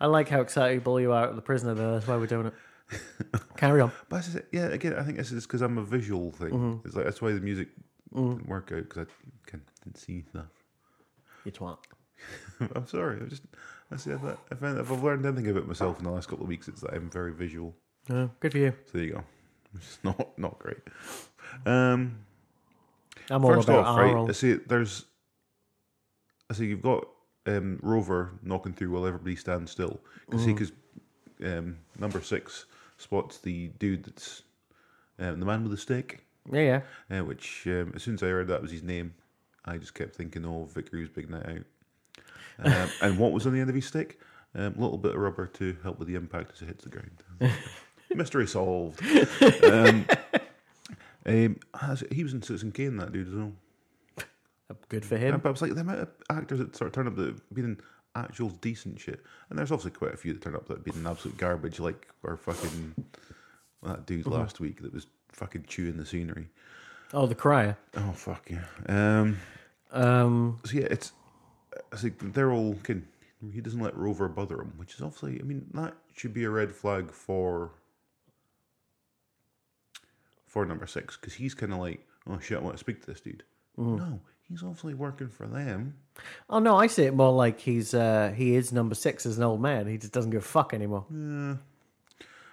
I 0.00 0.06
like 0.06 0.28
how 0.28 0.40
excitable 0.40 1.00
you 1.00 1.12
are 1.12 1.28
at 1.28 1.36
the 1.36 1.42
prisoner. 1.42 1.74
Though 1.74 1.94
that's 1.94 2.06
why 2.06 2.16
we're 2.16 2.26
doing 2.26 2.46
it. 2.46 2.54
Carry 3.56 3.80
on. 3.80 3.92
But 4.08 4.26
is- 4.26 4.40
yeah, 4.52 4.66
again, 4.66 4.94
I 4.94 5.02
think 5.02 5.18
this 5.18 5.32
is 5.32 5.46
because 5.46 5.60
I'm 5.60 5.76
a 5.76 5.84
visual 5.84 6.32
thing. 6.32 6.50
Mm-hmm. 6.50 6.86
It's 6.86 6.96
like 6.96 7.04
that's 7.04 7.20
why 7.20 7.32
the 7.32 7.40
music 7.40 7.68
didn't 8.14 8.48
work 8.48 8.72
out 8.72 8.88
because 8.88 9.06
I 9.06 9.50
can, 9.50 9.62
didn't 9.84 9.98
see 9.98 10.24
stuff. 10.30 10.46
You 11.44 11.52
twat. 11.52 11.78
I'm 12.74 12.86
sorry. 12.86 13.20
I 13.22 13.28
just 13.28 13.42
I 13.90 13.96
see, 13.96 14.10
if, 14.10 14.22
I, 14.22 14.34
if, 14.50 14.62
I, 14.62 14.80
if 14.80 14.92
I've 14.92 15.02
learned 15.02 15.24
anything 15.24 15.48
about 15.50 15.66
myself 15.66 15.98
in 15.98 16.04
the 16.04 16.10
last 16.10 16.28
couple 16.28 16.44
of 16.44 16.48
weeks, 16.48 16.68
it's 16.68 16.80
that 16.82 16.94
I'm 16.94 17.10
very 17.10 17.32
visual. 17.32 17.74
Oh, 18.10 18.30
good 18.40 18.52
for 18.52 18.58
you. 18.58 18.72
So 18.86 18.98
there 18.98 19.02
you 19.02 19.12
go. 19.12 19.24
It's 19.74 19.98
not 20.04 20.38
not 20.38 20.58
great. 20.58 20.78
Um, 21.66 22.18
I'm 23.30 23.44
all 23.44 23.54
first 23.54 23.68
about 23.68 23.84
off, 23.84 23.98
right? 23.98 24.28
I 24.28 24.32
see 24.32 24.54
there's. 24.54 25.04
I 26.50 26.54
see 26.54 26.66
you've 26.66 26.82
got 26.82 27.06
um, 27.46 27.78
Rover 27.82 28.32
knocking 28.42 28.72
through 28.72 28.90
while 28.90 29.06
everybody 29.06 29.36
stands 29.36 29.70
still. 29.70 30.00
Because 30.26 30.44
see, 30.44 30.52
because 30.52 30.72
um, 31.44 31.78
number 31.98 32.22
six 32.22 32.66
spots 32.96 33.38
the 33.38 33.68
dude 33.78 34.04
that's 34.04 34.42
um, 35.18 35.40
the 35.40 35.46
man 35.46 35.62
with 35.62 35.72
the 35.72 35.78
stick. 35.78 36.24
Yeah, 36.50 36.82
yeah. 37.10 37.18
Uh, 37.18 37.24
which, 37.24 37.64
um, 37.66 37.92
as 37.94 38.02
soon 38.02 38.14
as 38.14 38.22
I 38.22 38.26
heard 38.28 38.48
that 38.48 38.62
was 38.62 38.70
his 38.70 38.82
name, 38.82 39.14
I 39.64 39.76
just 39.76 39.94
kept 39.94 40.16
thinking, 40.16 40.46
oh, 40.46 40.64
Vic 40.64 40.88
Reeves 40.92 41.10
Big 41.10 41.28
Night 41.28 41.46
Out. 41.46 41.64
Um, 42.64 42.90
and 43.02 43.18
what 43.18 43.32
was 43.32 43.46
on 43.46 43.52
the 43.52 43.60
end 43.60 43.68
of 43.68 43.76
his 43.76 43.86
stick? 43.86 44.18
A 44.54 44.66
um, 44.66 44.74
little 44.78 44.96
bit 44.96 45.14
of 45.14 45.20
rubber 45.20 45.46
to 45.46 45.76
help 45.82 45.98
with 45.98 46.08
the 46.08 46.14
impact 46.14 46.52
as 46.54 46.62
it 46.62 46.68
hits 46.68 46.84
the 46.84 46.90
ground. 46.90 47.22
Mystery 48.18 48.46
solved. 48.46 49.00
Um, 49.64 50.06
um, 51.26 51.56
he 52.10 52.22
was 52.22 52.32
in 52.32 52.40
Citizen 52.42 52.72
Kane, 52.72 52.96
that 52.96 53.12
dude 53.12 53.28
as 53.28 53.34
well. 53.34 53.52
Good 54.88 55.04
for 55.04 55.16
him. 55.18 55.38
but 55.38 55.48
I 55.48 55.52
was 55.52 55.60
like, 55.62 55.74
the 55.74 55.80
amount 55.82 56.00
of 56.00 56.08
actors 56.30 56.58
that 56.58 56.74
sort 56.76 56.88
of 56.88 56.94
turn 56.94 57.06
up 57.06 57.16
that 57.16 57.26
have 57.26 57.40
been 57.52 57.64
in 57.64 57.80
actual 58.14 58.48
decent 58.50 58.98
shit. 59.00 59.22
And 59.50 59.58
there's 59.58 59.70
obviously 59.70 59.90
quite 59.92 60.14
a 60.14 60.16
few 60.16 60.32
that 60.32 60.42
turn 60.42 60.54
up 60.54 60.66
that 60.68 60.78
have 60.78 60.84
been 60.84 60.94
in 60.96 61.06
absolute 61.06 61.36
garbage, 61.36 61.80
like 61.80 62.08
our 62.24 62.36
fucking 62.36 62.94
that 63.82 64.06
dude 64.06 64.26
last 64.26 64.58
week 64.60 64.82
that 64.82 64.92
was 64.92 65.06
fucking 65.32 65.64
chewing 65.68 65.96
the 65.98 66.06
scenery. 66.06 66.48
Oh, 67.12 67.26
the 67.26 67.34
crier. 67.34 67.76
Oh 67.96 68.12
fuck 68.12 68.50
yeah. 68.50 68.64
Um, 68.88 69.38
Um, 69.92 70.58
so 70.64 70.78
yeah, 70.78 70.86
it's 70.90 71.12
I 71.92 71.96
think 71.96 72.34
they're 72.34 72.52
all 72.52 72.74
can 72.82 73.06
he 73.52 73.60
doesn't 73.60 73.80
let 73.80 73.96
Rover 73.96 74.28
bother 74.28 74.60
him, 74.60 74.72
which 74.76 74.94
is 74.94 75.02
obviously 75.02 75.40
I 75.40 75.44
mean 75.44 75.66
that 75.74 75.94
should 76.14 76.34
be 76.34 76.44
a 76.44 76.50
red 76.50 76.72
flag 76.74 77.10
for 77.10 77.70
for 80.48 80.64
number 80.66 80.86
six 80.86 81.16
because 81.16 81.34
he's 81.34 81.54
kind 81.54 81.72
of 81.72 81.78
like 81.78 82.04
oh 82.28 82.38
shit 82.40 82.58
I 82.58 82.60
want 82.60 82.74
to 82.74 82.80
speak 82.80 83.00
to 83.02 83.06
this 83.06 83.20
dude. 83.20 83.44
No, 83.76 84.18
he's 84.48 84.62
obviously 84.64 84.94
working 84.94 85.28
for 85.28 85.46
them. 85.46 85.94
oh 86.50 86.58
no, 86.58 86.76
I 86.76 86.88
see 86.88 87.04
it 87.04 87.14
more 87.14 87.32
like 87.32 87.60
he's 87.60 87.94
uh, 87.94 88.32
he 88.36 88.56
is 88.56 88.72
number 88.72 88.96
six 88.96 89.24
as 89.24 89.38
an 89.38 89.44
old 89.44 89.60
man. 89.60 89.86
He 89.86 89.98
just 89.98 90.12
doesn't 90.12 90.32
give 90.32 90.42
a 90.42 90.44
fuck 90.44 90.74
anymore. 90.74 91.04
Yeah, 91.10 91.56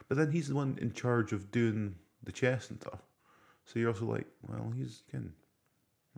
but 0.07 0.17
then 0.17 0.31
he's 0.31 0.49
the 0.49 0.55
one 0.55 0.77
in 0.79 0.91
charge 0.93 1.31
of 1.33 1.49
doing 1.49 1.95
the 2.23 2.31
chess 2.31 2.69
and 2.69 2.79
stuff. 2.79 2.99
So 3.65 3.79
you're 3.79 3.89
also 3.89 4.05
like, 4.05 4.27
well, 4.47 4.71
he's 4.75 5.01
can 5.09 5.33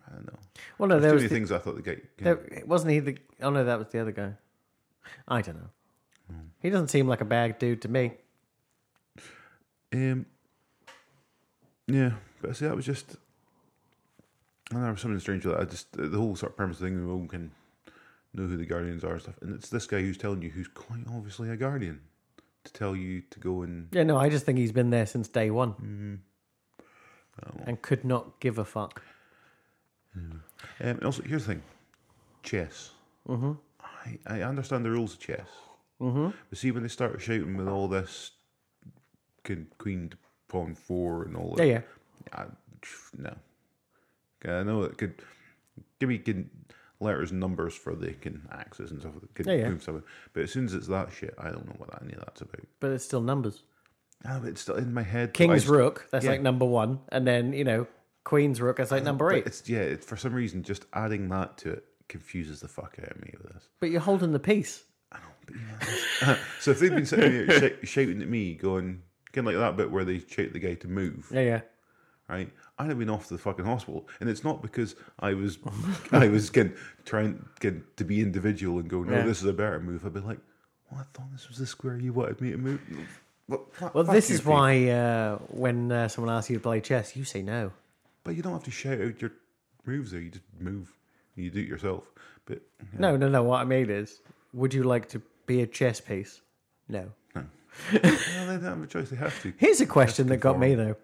I 0.06 0.14
don't 0.16 0.28
know. 0.28 0.40
Well, 0.78 0.90
no, 0.90 1.00
There's 1.00 1.04
there 1.04 1.14
was 1.14 1.22
many 1.24 1.30
the, 1.30 1.36
things 1.36 1.52
I 1.52 1.58
thought 1.60 1.76
the 1.76 1.82
guy. 1.82 2.02
there, 2.18 2.64
wasn't 2.66 2.92
he 2.92 3.00
the? 3.00 3.18
Oh 3.42 3.50
no, 3.50 3.64
that 3.64 3.80
was 3.80 3.88
the 3.90 4.00
other 4.00 4.12
guy. 4.12 4.34
I 5.28 5.42
don't 5.42 5.56
know. 5.56 5.70
Hmm. 6.30 6.48
He 6.62 6.70
doesn't 6.70 6.90
seem 6.90 7.08
like 7.08 7.22
a 7.22 7.26
bad 7.26 7.60
dude 7.60 7.82
to 7.84 7.88
me. 7.88 8.12
Um, 9.94 10.26
yeah, 11.88 12.12
but 12.42 12.52
I 12.52 12.54
see 12.54 12.66
that 12.66 12.76
was 12.76 12.86
just. 12.86 13.16
I 14.72 14.76
know, 14.76 14.82
there 14.82 14.92
was 14.92 15.02
something 15.02 15.20
strange 15.20 15.46
with 15.46 15.56
that. 15.56 15.62
I 15.62 15.66
just 15.66 15.92
the 15.94 16.18
whole 16.18 16.36
sort 16.36 16.52
of 16.52 16.58
premise 16.58 16.80
thing. 16.80 17.06
We 17.06 17.12
all 17.12 17.26
can 17.28 17.52
know 18.34 18.46
who 18.48 18.58
the 18.58 18.66
guardians 18.66 19.04
are 19.04 19.14
and 19.14 19.22
stuff, 19.22 19.36
and 19.42 19.56
it's 19.56 19.70
this 19.70 19.88
guy 19.88 20.02
who's 20.02 20.18
telling 20.18 20.42
you 20.42 20.50
who's 20.50 20.68
quite 20.68 21.04
obviously 21.10 21.50
a 21.50 21.56
guardian 21.56 22.02
to 22.66 22.74
tell 22.74 22.96
you 22.96 23.22
to 23.30 23.40
go 23.40 23.62
and. 23.62 23.88
Yeah, 23.92 24.04
no, 24.04 24.18
I 24.18 24.30
just 24.30 24.46
think 24.46 24.58
he's 24.58 24.72
been 24.74 24.90
there 24.90 25.06
since 25.06 25.28
day 25.28 25.50
one 25.50 25.74
Mm, 25.74 26.20
Oh. 27.46 27.64
and 27.66 27.82
could 27.82 28.04
not 28.04 28.40
give 28.40 28.58
a 28.58 28.66
fuck. 28.66 29.02
Um, 30.16 31.00
also, 31.06 31.22
here's 31.24 31.46
the 31.46 31.54
thing: 31.54 31.64
chess. 32.44 32.92
Mm-hmm. 33.28 33.54
I 33.80 34.18
I 34.26 34.42
understand 34.42 34.84
the 34.84 34.90
rules 34.92 35.14
of 35.14 35.20
chess, 35.20 35.48
mm-hmm. 36.02 36.30
but 36.50 36.58
see 36.58 36.72
when 36.72 36.84
they 36.84 36.90
start 36.90 37.22
shouting 37.22 37.56
with 37.56 37.68
all 37.68 37.88
this, 37.88 38.32
queen, 39.78 40.14
four 40.50 41.24
and 41.24 41.36
all 41.36 41.56
that. 41.56 41.68
yeah. 41.68 41.82
I, 42.34 42.46
no. 43.18 43.34
I 44.46 44.64
know 44.64 44.84
it 44.84 44.98
could 44.98 45.16
give 46.00 46.10
me 46.10 46.18
can 46.20 46.50
letters 47.00 47.32
and 47.32 47.40
numbers 47.40 47.76
for 47.76 47.96
the 47.96 48.14
can 48.14 48.48
axes 48.52 48.92
and 48.92 49.00
stuff. 49.02 49.14
Can 49.34 49.48
Yeah, 49.48 49.54
yeah. 49.56 49.70
move. 49.70 50.04
But 50.34 50.44
as 50.44 50.52
soon 50.52 50.66
as 50.66 50.74
it's 50.74 50.88
that 50.88 51.12
shit, 51.12 51.34
I 51.38 51.50
don't 51.50 51.66
know 51.66 51.76
what 51.78 51.90
any 52.02 52.14
of 52.14 52.20
that's 52.20 52.42
about. 52.42 52.62
But 52.80 52.92
it's 52.92 53.04
still 53.06 53.22
numbers. 53.22 53.64
Ah, 54.26 54.40
but 54.42 54.50
it's 54.50 54.62
still 54.62 54.76
in 54.76 54.94
my 54.94 55.04
head. 55.04 55.34
King's 55.34 55.62
just- 55.64 55.68
Rook, 55.68 56.08
that's 56.12 56.26
yeah. 56.26 56.32
like 56.32 56.42
number 56.42 56.66
one, 56.66 57.00
and 57.10 57.26
then 57.28 57.54
you 57.54 57.64
know 57.64 57.88
Queen's 58.24 58.60
Rook, 58.62 58.78
that's 58.78 58.92
like 58.92 59.04
number 59.04 59.30
but 59.30 59.36
eight. 59.38 59.46
It's 59.46 59.68
yeah. 59.70 59.80
It, 59.80 60.04
for 60.04 60.18
some 60.18 60.34
reason, 60.34 60.64
just 60.64 60.86
adding 60.94 61.30
that 61.30 61.58
to 61.60 61.74
it 61.74 61.84
confuses 62.10 62.62
the 62.62 62.68
fuck 62.68 62.98
out 63.02 63.12
of 63.12 63.22
me 63.22 63.34
with 63.42 63.54
this. 63.54 63.68
But 63.80 63.90
you're 63.92 64.02
holding 64.02 64.32
the 64.32 64.40
piece. 64.40 64.84
I 65.12 65.18
know. 65.20 66.36
So 66.60 66.72
if 66.72 66.80
they've 66.80 66.90
been 66.94 67.06
sitting 67.06 67.32
here 67.32 67.78
sh- 67.84 67.88
shouting 67.88 68.22
at 68.22 68.28
me, 68.28 68.56
going 68.56 69.04
of 69.40 69.46
like 69.46 69.56
that 69.56 69.78
bit 69.78 69.92
where 69.92 70.06
they 70.06 70.20
shout 70.20 70.54
the 70.54 70.60
guy 70.60 70.74
to 70.76 70.88
move, 70.88 71.28
Yeah, 71.32 71.42
yeah. 71.42 71.62
right? 72.30 72.52
I'd 72.80 72.90
have 72.90 73.00
been 73.00 73.10
off 73.10 73.28
to 73.28 73.34
the 73.34 73.40
fucking 73.40 73.66
hospital, 73.66 74.08
and 74.20 74.30
it's 74.30 74.44
not 74.44 74.62
because 74.62 74.96
I 75.20 75.34
was, 75.34 75.58
I 76.12 76.28
was 76.28 76.50
getting, 76.50 76.74
trying 77.06 77.46
get, 77.60 77.98
to 77.98 78.04
be 78.04 78.22
individual 78.22 78.80
and 78.80 78.90
go, 78.90 79.04
no, 79.04 79.18
Yeah. 79.18 79.26
this 79.26 79.40
is 79.42 79.46
a 79.48 79.54
better 79.54 79.80
move. 79.80 80.06
I'd 80.06 80.14
be 80.14 80.20
like, 80.20 80.40
well, 80.92 81.02
I 81.02 81.04
thought 81.18 81.32
this 81.32 81.48
was 81.50 81.58
the 81.58 81.66
square 81.66 81.98
you 81.98 82.14
wanted 82.14 82.40
me 82.42 82.52
to 82.52 82.58
move. 82.58 82.82
Well, 83.48 83.66
Well, 83.94 84.04
this 84.04 84.30
is 84.30 84.44
why 84.46 84.90
uh, 84.90 85.38
when 85.50 85.92
uh, 85.92 86.08
someone 86.10 86.34
asks 86.36 86.50
you 86.50 86.58
to 86.58 86.62
play 86.64 86.82
chess, 86.82 87.16
you 87.16 87.24
say 87.24 87.42
no. 87.42 87.72
But 88.24 88.36
you 88.36 88.44
don't 88.44 88.54
have 88.54 88.64
to 88.66 88.72
shout 88.72 89.00
out 89.02 89.22
your 89.22 89.32
moves 89.86 90.12
there. 90.12 90.20
You 90.22 90.30
just 90.32 90.44
move. 90.60 90.92
You 91.36 91.50
do 91.50 91.60
it 91.62 91.68
yourself. 91.68 92.04
But 92.46 92.62
No, 92.98 93.16
no, 93.18 93.30
no. 93.30 93.44
What 93.44 93.62
I 93.62 93.66
mean 93.66 93.90
is, 93.90 94.20
would 94.54 94.74
you 94.74 94.84
like 94.84 95.08
to 95.10 95.22
be 95.46 95.62
a 95.62 95.68
chess 95.68 96.00
piece? 96.02 96.42
No. 96.90 97.12
Well, 97.94 98.02
they 98.02 98.10
don't 98.54 98.64
have 98.64 98.84
a 98.84 98.88
choice. 98.88 99.10
They 99.10 99.16
have 99.18 99.42
to. 99.44 99.54
Here's 99.58 99.82
a 99.82 99.86
question 99.86 100.28
that 100.28 100.38
got 100.38 100.60
me 100.60 100.76
though. 100.76 100.96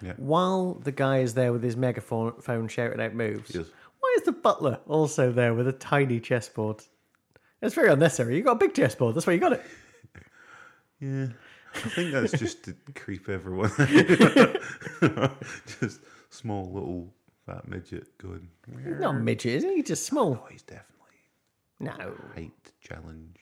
Yeah. 0.00 0.14
While 0.16 0.74
the 0.74 0.92
guy 0.92 1.18
is 1.18 1.34
there 1.34 1.52
with 1.52 1.62
his 1.62 1.76
megaphone 1.76 2.32
phone 2.40 2.68
shouting 2.68 3.00
out 3.00 3.14
moves, 3.14 3.54
Yes. 3.54 3.66
why 4.00 4.14
is 4.18 4.24
the 4.24 4.32
butler 4.32 4.80
also 4.88 5.30
there 5.30 5.54
with 5.54 5.68
a 5.68 5.72
tiny 5.72 6.18
chessboard? 6.20 6.82
It's 7.60 7.74
very 7.76 7.88
unnecessary. 7.90 8.36
You 8.36 8.42
got 8.42 8.52
a 8.56 8.58
big 8.58 8.74
chessboard. 8.74 9.14
That's 9.14 9.26
why 9.26 9.34
you 9.34 9.38
got 9.40 9.52
it. 9.52 9.62
Yeah. 11.00 11.26
I 11.74 11.88
think 11.88 12.12
that's 12.12 12.32
just 12.38 12.62
to 12.64 12.76
creep 12.94 13.28
everyone. 13.28 13.72
just 15.80 16.00
small 16.30 16.70
little 16.72 17.12
fat 17.46 17.66
midget 17.68 18.16
going. 18.18 18.48
He's 18.84 19.00
not 19.00 19.16
a 19.16 19.18
midget, 19.18 19.52
isn't 19.54 19.70
he? 19.70 19.76
He's 19.76 19.86
just 19.86 20.06
small. 20.06 20.38
Oh, 20.42 20.46
he's 20.50 20.62
definitely 20.62 21.16
No. 21.80 22.14
height 22.34 22.52
challenged, 22.80 23.38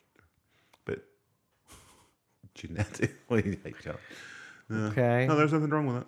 genetically 2.60 3.58
height 3.62 3.76
challenged. 3.82 4.02
Yeah. 4.68 4.76
Okay. 4.86 5.26
No, 5.26 5.36
there's 5.36 5.52
nothing 5.52 5.70
wrong 5.70 5.86
with 5.86 5.96
it. 5.96 6.06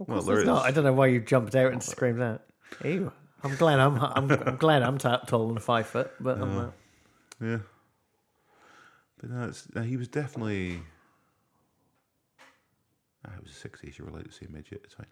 Of 0.00 0.08
well, 0.08 0.16
course 0.18 0.26
there 0.26 0.38
it's 0.38 0.46
not. 0.46 0.64
I 0.64 0.70
don't 0.70 0.84
know 0.84 0.92
why 0.92 1.06
you 1.06 1.20
jumped 1.20 1.54
out 1.54 1.72
and 1.72 1.82
screamed 1.82 2.20
out. 2.20 2.42
Ew. 2.84 3.12
I'm 3.44 3.56
glad 3.56 3.80
I'm 3.80 3.98
I'm, 3.98 4.30
I'm 4.30 4.56
glad 4.56 4.82
I'm 4.82 4.98
t- 4.98 5.08
taller 5.26 5.52
than 5.52 5.62
five 5.62 5.86
foot, 5.86 6.12
but 6.20 6.40
I'm 6.40 6.54
not. 6.54 6.72
Yeah. 7.40 7.58
But 9.18 9.30
no, 9.30 9.48
it's, 9.48 9.66
no, 9.74 9.82
he 9.82 9.96
was 9.96 10.08
definitely. 10.08 10.80
Ah, 13.26 13.30
it 13.36 13.42
was 13.42 13.60
the 13.60 13.68
60s. 13.68 13.98
You 13.98 14.04
were 14.04 14.10
allowed 14.10 14.24
to 14.24 14.32
say 14.32 14.46
midget. 14.50 14.82
It's 14.84 14.94
fine. 14.94 15.06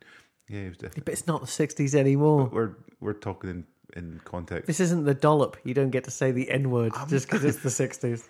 Yeah, 0.49 0.62
he 0.62 0.69
was 0.69 0.79
definitely. 0.79 1.02
But 1.05 1.12
it's 1.12 1.26
not 1.29 1.40
the 1.40 1.47
'60s 1.47 1.95
anymore. 1.95 2.50
We're 2.52 2.75
we're 3.00 3.12
talking 3.12 3.50
in, 3.50 3.64
in 3.95 4.21
context. 4.25 4.67
This 4.67 4.81
isn't 4.81 5.05
the 5.05 5.14
dollop. 5.14 5.57
You 5.62 5.75
don't 5.75 5.90
get 5.90 6.05
to 6.05 6.11
say 6.11 6.33
the 6.33 6.50
N 6.50 6.71
word 6.71 6.93
just 7.09 7.26
because 7.26 7.45
it's 7.45 7.59
the 7.59 7.69
'60s. 7.69 8.26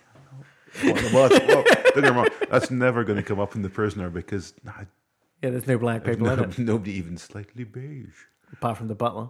Well, 0.83 1.29
that's, 1.29 1.45
well, 1.47 1.63
don't 1.93 1.95
get 1.95 2.03
me 2.03 2.09
wrong, 2.09 2.27
that's 2.49 2.71
never 2.71 3.03
going 3.03 3.17
to 3.17 3.23
come 3.23 3.39
up 3.39 3.55
in 3.55 3.61
the 3.61 3.69
prisoner 3.69 4.09
because 4.09 4.53
nah, 4.63 4.71
Yeah, 5.41 5.49
there's 5.51 5.67
no 5.67 5.77
black 5.77 6.03
people 6.03 6.29
in 6.29 6.39
it 6.39 6.59
nobody 6.59 6.91
even 6.93 7.17
slightly 7.17 7.63
beige. 7.63 8.15
apart 8.53 8.77
from 8.77 8.87
the 8.87 8.95
butler. 8.95 9.29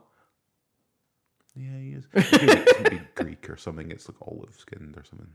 Yeah, 1.56 1.78
he 1.80 1.92
is. 1.92 2.06
Greek 3.16 3.50
or 3.50 3.58
something. 3.58 3.92
It's 3.92 4.08
like 4.08 4.16
olive 4.22 4.56
skinned 4.58 4.96
or 4.98 5.04
something. 5.04 5.28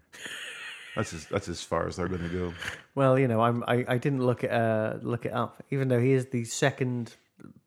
That's 0.95 1.13
as 1.13 1.27
that's 1.27 1.49
as 1.49 1.63
far 1.63 1.87
as 1.87 1.97
they're 1.97 2.09
going 2.09 2.23
to 2.23 2.29
go. 2.31 2.55
Well, 2.95 3.19
you 3.19 3.29
know, 3.29 3.43
I'm 3.43 3.63
I, 3.67 3.85
I 3.87 3.99
didn't 3.99 4.25
look 4.25 4.43
it 4.43 4.51
uh 4.51 4.95
look 5.03 5.27
it 5.27 5.33
up, 5.33 5.63
even 5.71 5.89
though 5.89 6.01
he 6.01 6.13
is 6.13 6.27
the 6.27 6.45
second. 6.45 7.15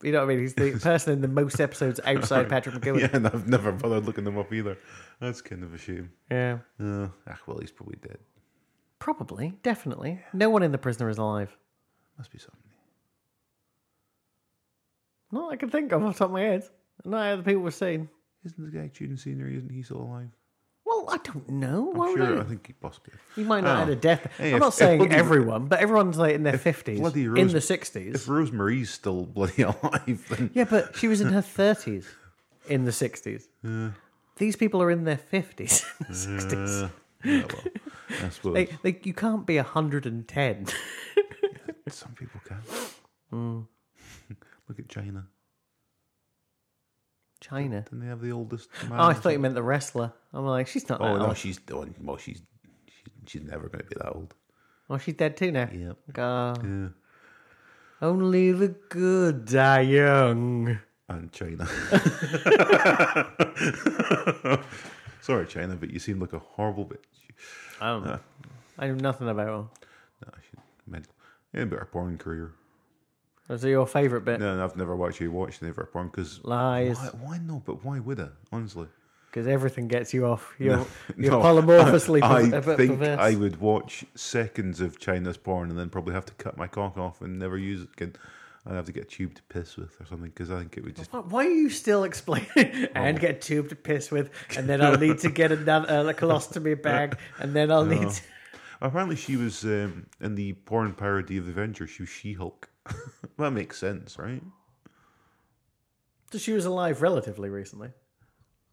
You 0.02 0.12
know 0.12 0.20
what 0.20 0.32
I 0.32 0.36
mean? 0.36 0.40
He's 0.40 0.54
the 0.54 0.72
person 0.82 1.14
in 1.14 1.22
the 1.22 1.28
most 1.28 1.60
episodes 1.60 2.00
outside 2.06 2.50
Patrick 2.50 2.76
McGoohan. 2.76 3.02
Yeah, 3.02 3.10
and 3.14 3.28
I've 3.28 3.48
never 3.48 3.72
bothered 3.72 4.06
looking 4.06 4.24
them 4.24 4.38
up 4.38 4.52
either. 4.54 4.78
That's 5.20 5.42
kind 5.42 5.64
of 5.64 5.74
a 5.74 5.78
shame. 5.78 6.12
yeah. 6.32 6.60
Uh, 6.82 7.10
ah, 7.28 7.40
well, 7.46 7.60
he's 7.60 7.72
probably 7.72 7.98
dead. 8.02 8.18
Probably, 9.00 9.54
definitely. 9.64 10.20
No 10.34 10.50
one 10.50 10.64
in 10.64 10.72
the 10.72 10.78
prisoner 10.78 11.10
is 11.10 11.18
alive. 11.18 11.56
Must 12.18 12.32
be 12.32 12.38
something. 12.40 12.58
Not 15.32 15.54
I 15.54 15.56
can 15.58 15.70
think 15.70 15.92
of 15.92 16.04
off 16.04 16.14
the 16.14 16.20
top 16.20 16.30
of 16.30 16.34
my 16.34 16.42
head. 16.42 16.64
Not 17.06 17.28
other 17.34 17.44
people 17.44 17.62
were 17.62 17.72
saying. 17.72 18.10
Isn't 18.46 18.72
the 18.72 18.78
guy 18.78 18.88
tuning 18.88 19.18
scenery? 19.18 19.58
Isn't 19.58 19.70
he 19.70 19.84
still 19.84 20.02
alive? 20.02 20.30
I 21.10 21.18
don't 21.18 21.50
know. 21.50 21.92
I'm 21.92 21.98
would 21.98 22.18
sure. 22.18 22.38
I? 22.38 22.42
I 22.42 22.44
think 22.44 22.68
he 22.68 22.74
possibly. 22.74 23.14
He 23.36 23.44
might 23.44 23.64
not 23.64 23.70
Oh. 23.76 23.80
have 23.80 23.88
had 23.90 23.98
a 23.98 24.02
death. 24.02 24.32
Hey, 24.38 24.50
I'm 24.50 24.56
if- 24.56 24.60
not 24.62 24.74
saying 24.74 25.00
bloody- 25.00 25.16
everyone, 25.16 25.66
but 25.68 25.80
everyone's 25.80 26.18
like 26.18 26.36
in 26.36 26.44
their 26.44 26.58
fifties, 26.58 27.00
bloody 27.00 27.24
in 27.26 27.34
Rose- 27.34 27.52
the 27.52 27.58
If 27.58 27.64
sixties. 27.66 28.26
Rosemarie's 28.28 28.90
still 28.90 29.26
bloody 29.26 29.62
alive, 29.72 30.26
then 30.30 30.52
Yeah, 30.54 30.66
but 30.66 30.96
she 30.96 31.08
was 31.08 31.22
in 31.22 31.30
her 31.34 31.42
thirties 31.42 32.08
in 32.68 32.86
the 32.86 32.92
sixties. 32.92 33.48
These 34.38 34.56
people 34.56 34.82
are 34.82 34.90
in 34.92 35.04
their 35.04 35.18
fifties 35.18 35.86
sixties. 36.12 36.84
uh, 36.84 36.90
Yeah, 37.24 37.44
well, 37.52 37.64
I 38.24 38.30
suppose 38.30 38.54
Like, 38.56 38.74
like 38.84 39.06
you 39.06 39.14
can't 39.14 39.46
be 39.46 39.58
hundred 39.58 40.06
and 40.06 40.28
ten. 40.28 40.66
some 41.90 42.14
people 42.14 42.40
can. 42.46 42.62
Mm. 43.34 43.68
Look 44.68 44.80
at 44.80 44.88
China. 44.88 45.28
China. 47.42 47.82
Didn't 47.82 48.02
they 48.02 48.08
have 48.08 48.22
the 48.22 48.32
oldest? 48.32 48.70
Man 48.90 49.00
Oh, 49.00 49.04
I 49.08 49.14
thought 49.14 49.34
you 49.34 49.40
meant 49.40 49.56
the 49.56 49.64
wrestler. 49.64 50.12
I'm 50.34 50.46
like, 50.46 50.68
she's 50.68 50.88
not 50.90 51.00
that 51.00 51.06
Oh 51.06 51.18
no, 51.18 51.28
old. 51.28 51.38
she's 51.38 51.58
doing. 51.58 51.94
Well, 52.02 52.18
she's 52.18 52.42
she, 52.88 53.04
she's 53.28 53.44
never 53.44 53.68
going 53.70 53.84
to 53.84 53.90
be 53.90 53.96
that 54.00 54.14
old. 54.14 54.34
Oh, 54.90 54.98
she's 54.98 55.14
dead 55.16 55.38
too 55.38 55.52
now. 55.52 55.70
Yep. 55.72 55.98
Ah, 56.18 56.56
Yeah. 56.64 56.88
only 58.02 58.52
the 58.52 58.70
good 58.90 59.46
die 59.46 59.82
young. 59.82 60.80
And 61.08 61.32
Chyna. 61.32 61.68
Sorry, 65.22 65.46
Chyna, 65.46 65.80
but 65.80 65.92
you 65.92 66.00
seem 66.00 66.20
like 66.20 66.34
a 66.34 66.40
horrible 66.40 66.86
bitch. 66.86 66.98
I 67.82 67.88
don't 67.90 68.06
know. 68.06 68.20
I 68.78 68.88
know 68.88 68.96
nothing 68.96 69.30
about 69.30 69.48
her. 69.48 69.52
No, 69.54 69.70
she 70.42 70.58
mental. 70.88 71.14
Yeah, 71.54 71.66
but 71.66 71.80
her 71.80 71.86
porn 71.86 72.18
career. 72.18 72.52
Was 73.50 73.64
it 73.64 73.70
your 73.70 73.88
favourite 73.88 74.24
bit? 74.26 74.40
No, 74.40 74.64
I've 74.64 74.78
never 74.78 75.06
actually 75.08 75.28
watched 75.30 75.62
any 75.62 75.72
of 75.72 75.76
her 75.78 75.90
porn 75.92 76.08
because 76.08 76.40
Lies. 76.46 76.98
why, 76.98 77.08
why 77.22 77.38
no? 77.40 77.62
But 77.66 77.84
why 77.84 78.00
would 78.00 78.20
I? 78.20 78.28
Honestly, 78.52 78.88
Because 79.30 79.48
everything 79.48 79.88
gets 79.88 80.14
you 80.14 80.26
off. 80.28 80.54
You're, 80.60 80.86
you're 81.18 81.32
No, 81.32 81.40
polymorphously 81.42 82.22
I, 82.24 82.50
per- 82.62 82.78
think 82.78 82.92
perverse. 83.00 83.20
I 83.20 83.34
would 83.36 83.60
watch 83.60 84.06
seconds 84.16 84.80
of 84.82 85.00
Chyna's 85.00 85.38
porn 85.38 85.70
and 85.72 85.78
then 85.80 85.90
probably 85.90 86.14
have 86.14 86.26
to 86.28 86.34
cut 86.36 86.58
my 86.58 86.68
cock 86.68 86.98
off 86.98 87.22
and 87.22 87.40
never 87.40 87.58
use 87.58 87.82
it 87.82 87.90
again. 87.94 88.14
I'd 88.68 88.76
have 88.76 88.86
to 88.86 88.92
get 88.92 89.04
a 89.04 89.08
tube 89.08 89.34
to 89.36 89.42
piss 89.44 89.78
with 89.78 90.00
or 90.00 90.06
something 90.06 90.30
because 90.30 90.52
I 90.52 90.60
think 90.60 90.78
it 90.78 90.84
would 90.84 90.96
just. 90.96 91.12
Why- 91.12 91.46
are 91.46 91.50
you 91.50 91.70
still 91.70 92.04
explaining? 92.04 92.88
and 92.96 93.20
get 93.20 93.38
a 93.38 93.40
tube 93.40 93.70
to 93.70 93.76
piss 93.76 94.12
with, 94.12 94.30
and 94.58 94.70
then 94.70 94.80
I'll 94.82 94.98
need 94.98 95.18
to 95.20 95.30
get 95.32 95.52
another 95.52 95.90
uh, 95.90 96.04
a 96.10 96.14
colostomy 96.14 96.80
bag, 96.80 97.18
and 97.40 97.56
then 97.56 97.72
I'll 97.72 97.86
need. 97.96 98.10
To... 98.12 98.22
Apparently, 98.82 99.16
she 99.16 99.38
was 99.38 99.64
um, 99.64 100.06
in 100.22 100.36
the 100.36 100.54
porn 100.54 100.94
parody 100.94 101.38
of 101.38 101.46
the 101.46 101.52
Avengers. 101.52 101.90
She 101.90 102.04
was 102.04 102.10
She 102.10 102.34
Hulk. 102.34 102.70
that 103.38 103.52
makes 103.52 103.78
sense, 103.78 104.18
right? 104.20 104.42
So 106.32 106.38
she 106.38 106.54
was 106.54 106.66
alive 106.66 107.02
relatively 107.02 107.50
recently, 107.50 107.90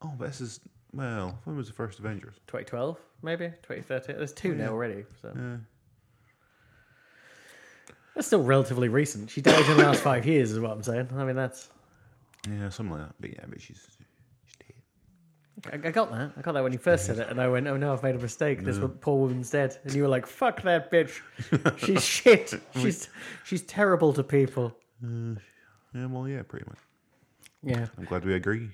Oh, 0.02 0.12
but 0.18 0.26
this 0.28 0.40
is 0.40 0.60
well. 0.92 1.38
When 1.44 1.56
was 1.56 1.68
the 1.68 1.72
first 1.72 1.98
Avengers? 1.98 2.36
2012 2.46 2.98
maybe 3.22 3.46
2013. 3.62 4.16
There's 4.16 4.32
two 4.32 4.52
oh, 4.52 4.54
now 4.54 4.68
already, 4.72 5.04
so 5.22 5.32
Yeah. 5.34 5.56
that's 8.14 8.26
still 8.26 8.42
relatively 8.42 8.88
recent. 8.88 9.30
She 9.30 9.40
died 9.40 9.64
in 9.68 9.76
the 9.76 9.82
last 9.84 10.02
five 10.02 10.26
years, 10.26 10.50
is 10.52 10.60
what 10.60 10.70
I'm 10.72 10.82
saying. 10.82 11.08
I 11.16 11.24
mean, 11.24 11.36
that's 11.36 11.70
Yeah, 12.48 12.68
something 12.68 12.96
like 12.98 13.08
that. 13.08 13.14
But 13.20 13.30
yeah, 13.32 13.44
but 13.48 13.60
she's. 13.60 13.86
I, 15.72 15.90
got 15.90 16.10
that. 16.10 16.32
I 16.36 16.40
got 16.42 16.52
that 16.52 16.62
when 16.62 16.72
you 16.72 16.78
first 16.78 17.06
said 17.06 17.18
it, 17.18 17.28
and 17.28 17.40
I 17.40 17.48
went, 17.48 17.66
"Oh 17.66 17.76
no, 17.76 17.92
I've 17.92 18.02
made 18.02 18.14
a 18.14 18.18
mistake. 18.18 18.62
This 18.64 18.78
poor 19.00 19.18
woman's 19.18 19.50
dead." 19.50 19.78
And 19.84 19.94
you 19.94 20.02
were 20.02 20.08
like, 20.08 20.26
"Fuck 20.26 20.62
that 20.62 20.90
bitch. 20.90 21.20
She's 21.78 22.02
shit. 22.16 22.54
She's 22.74 23.08
she's 23.44 23.62
terrible 23.62 24.12
to 24.14 24.22
people." 24.22 24.76
Yeah, 25.02 26.06
well, 26.06 26.28
yeah, 26.28 26.42
pretty 26.42 26.66
much. 26.68 26.78
Yeah, 27.62 27.86
I'm 27.98 28.04
glad 28.04 28.24
we 28.24 28.34
agree. 28.34 28.70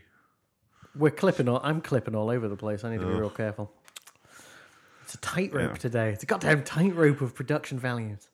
we're 0.96 1.10
clipping 1.10 1.48
all. 1.48 1.60
I'm 1.62 1.80
clipping 1.80 2.14
all 2.14 2.30
over 2.30 2.48
the 2.48 2.56
place. 2.56 2.84
I 2.84 2.90
need 2.90 3.00
to 3.00 3.06
be 3.06 3.12
real 3.14 3.30
careful. 3.30 3.72
It's 5.02 5.14
a 5.14 5.18
tightrope 5.18 5.70
Yeah. 5.72 5.76
today. 5.76 6.10
It's 6.12 6.22
a 6.22 6.26
goddamn 6.26 6.62
tightrope 6.64 7.20
of 7.20 7.34
production 7.34 7.78
values. 7.78 8.28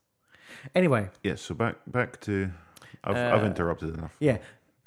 Anyway, 0.74 1.08
Yes. 1.22 1.40
so 1.42 1.54
back 1.54 1.76
back 1.86 2.20
to. 2.22 2.50
I've, 3.04 3.16
I've 3.16 3.42
Uh, 3.44 3.46
interrupted 3.46 3.94
enough. 3.94 4.14
yeah. 4.18 4.38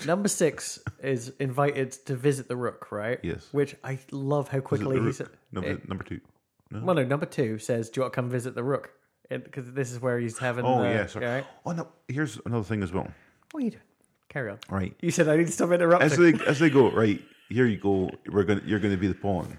Number 0.06 0.28
six 0.28 0.80
is 1.02 1.34
invited 1.40 1.92
to 2.06 2.16
visit 2.16 2.48
the 2.48 2.56
Rook, 2.56 2.92
right? 2.92 3.20
Yes. 3.24 3.48
Which 3.52 3.76
I 3.84 4.00
love 4.12 4.48
how 4.48 4.60
quickly 4.60 5.00
the 5.00 5.06
he 5.06 5.12
said. 5.12 5.30
number 5.52 5.72
it- 5.72 5.88
number 5.88 6.04
two. 6.04 6.22
No. 6.70 6.80
well, 6.86 6.96
no, 6.96 7.04
number 7.04 7.26
two 7.26 7.58
says, 7.58 7.90
"Do 7.90 8.00
you 8.00 8.04
want 8.04 8.14
to 8.14 8.16
come 8.16 8.30
visit 8.30 8.56
the 8.56 8.64
Rook?" 8.64 8.92
Because 9.30 9.72
this 9.74 9.92
is 9.92 10.02
where 10.02 10.20
he's 10.20 10.38
having. 10.38 10.66
Oh 10.66 10.80
uh, 10.80 10.84
yeah. 10.84 11.06
Sorry. 11.06 11.26
Right? 11.26 11.46
Oh 11.66 11.74
no. 11.74 11.88
Here's 12.08 12.40
another 12.46 12.64
thing 12.64 12.82
as 12.82 12.94
well. 12.94 13.08
What 13.52 13.62
are 13.62 13.66
you 13.66 13.72
doing? 13.72 13.84
Carry 14.30 14.52
on. 14.52 14.60
Right. 14.70 14.96
You 15.02 15.12
said 15.12 15.28
I 15.28 15.36
need 15.36 15.48
to 15.48 15.52
stop 15.52 15.72
interrupting. 15.72 16.10
As 16.10 16.18
they 16.18 16.34
as 16.46 16.60
they 16.60 16.70
go 16.70 16.90
right 16.92 17.22
here, 17.50 17.66
you 17.66 17.78
go. 17.78 18.10
We're 18.32 18.44
gonna 18.44 18.62
you're 18.66 18.80
gonna 18.80 18.96
be 18.98 19.08
the 19.08 19.16
pawn. 19.16 19.58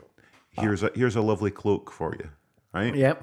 Here's 0.53 0.83
a 0.83 0.91
here's 0.95 1.17
a 1.17 1.21
lovely 1.21 1.51
cloak 1.51 1.91
for 1.91 2.15
you. 2.15 2.29
Right. 2.73 2.95
Yep. 2.95 3.23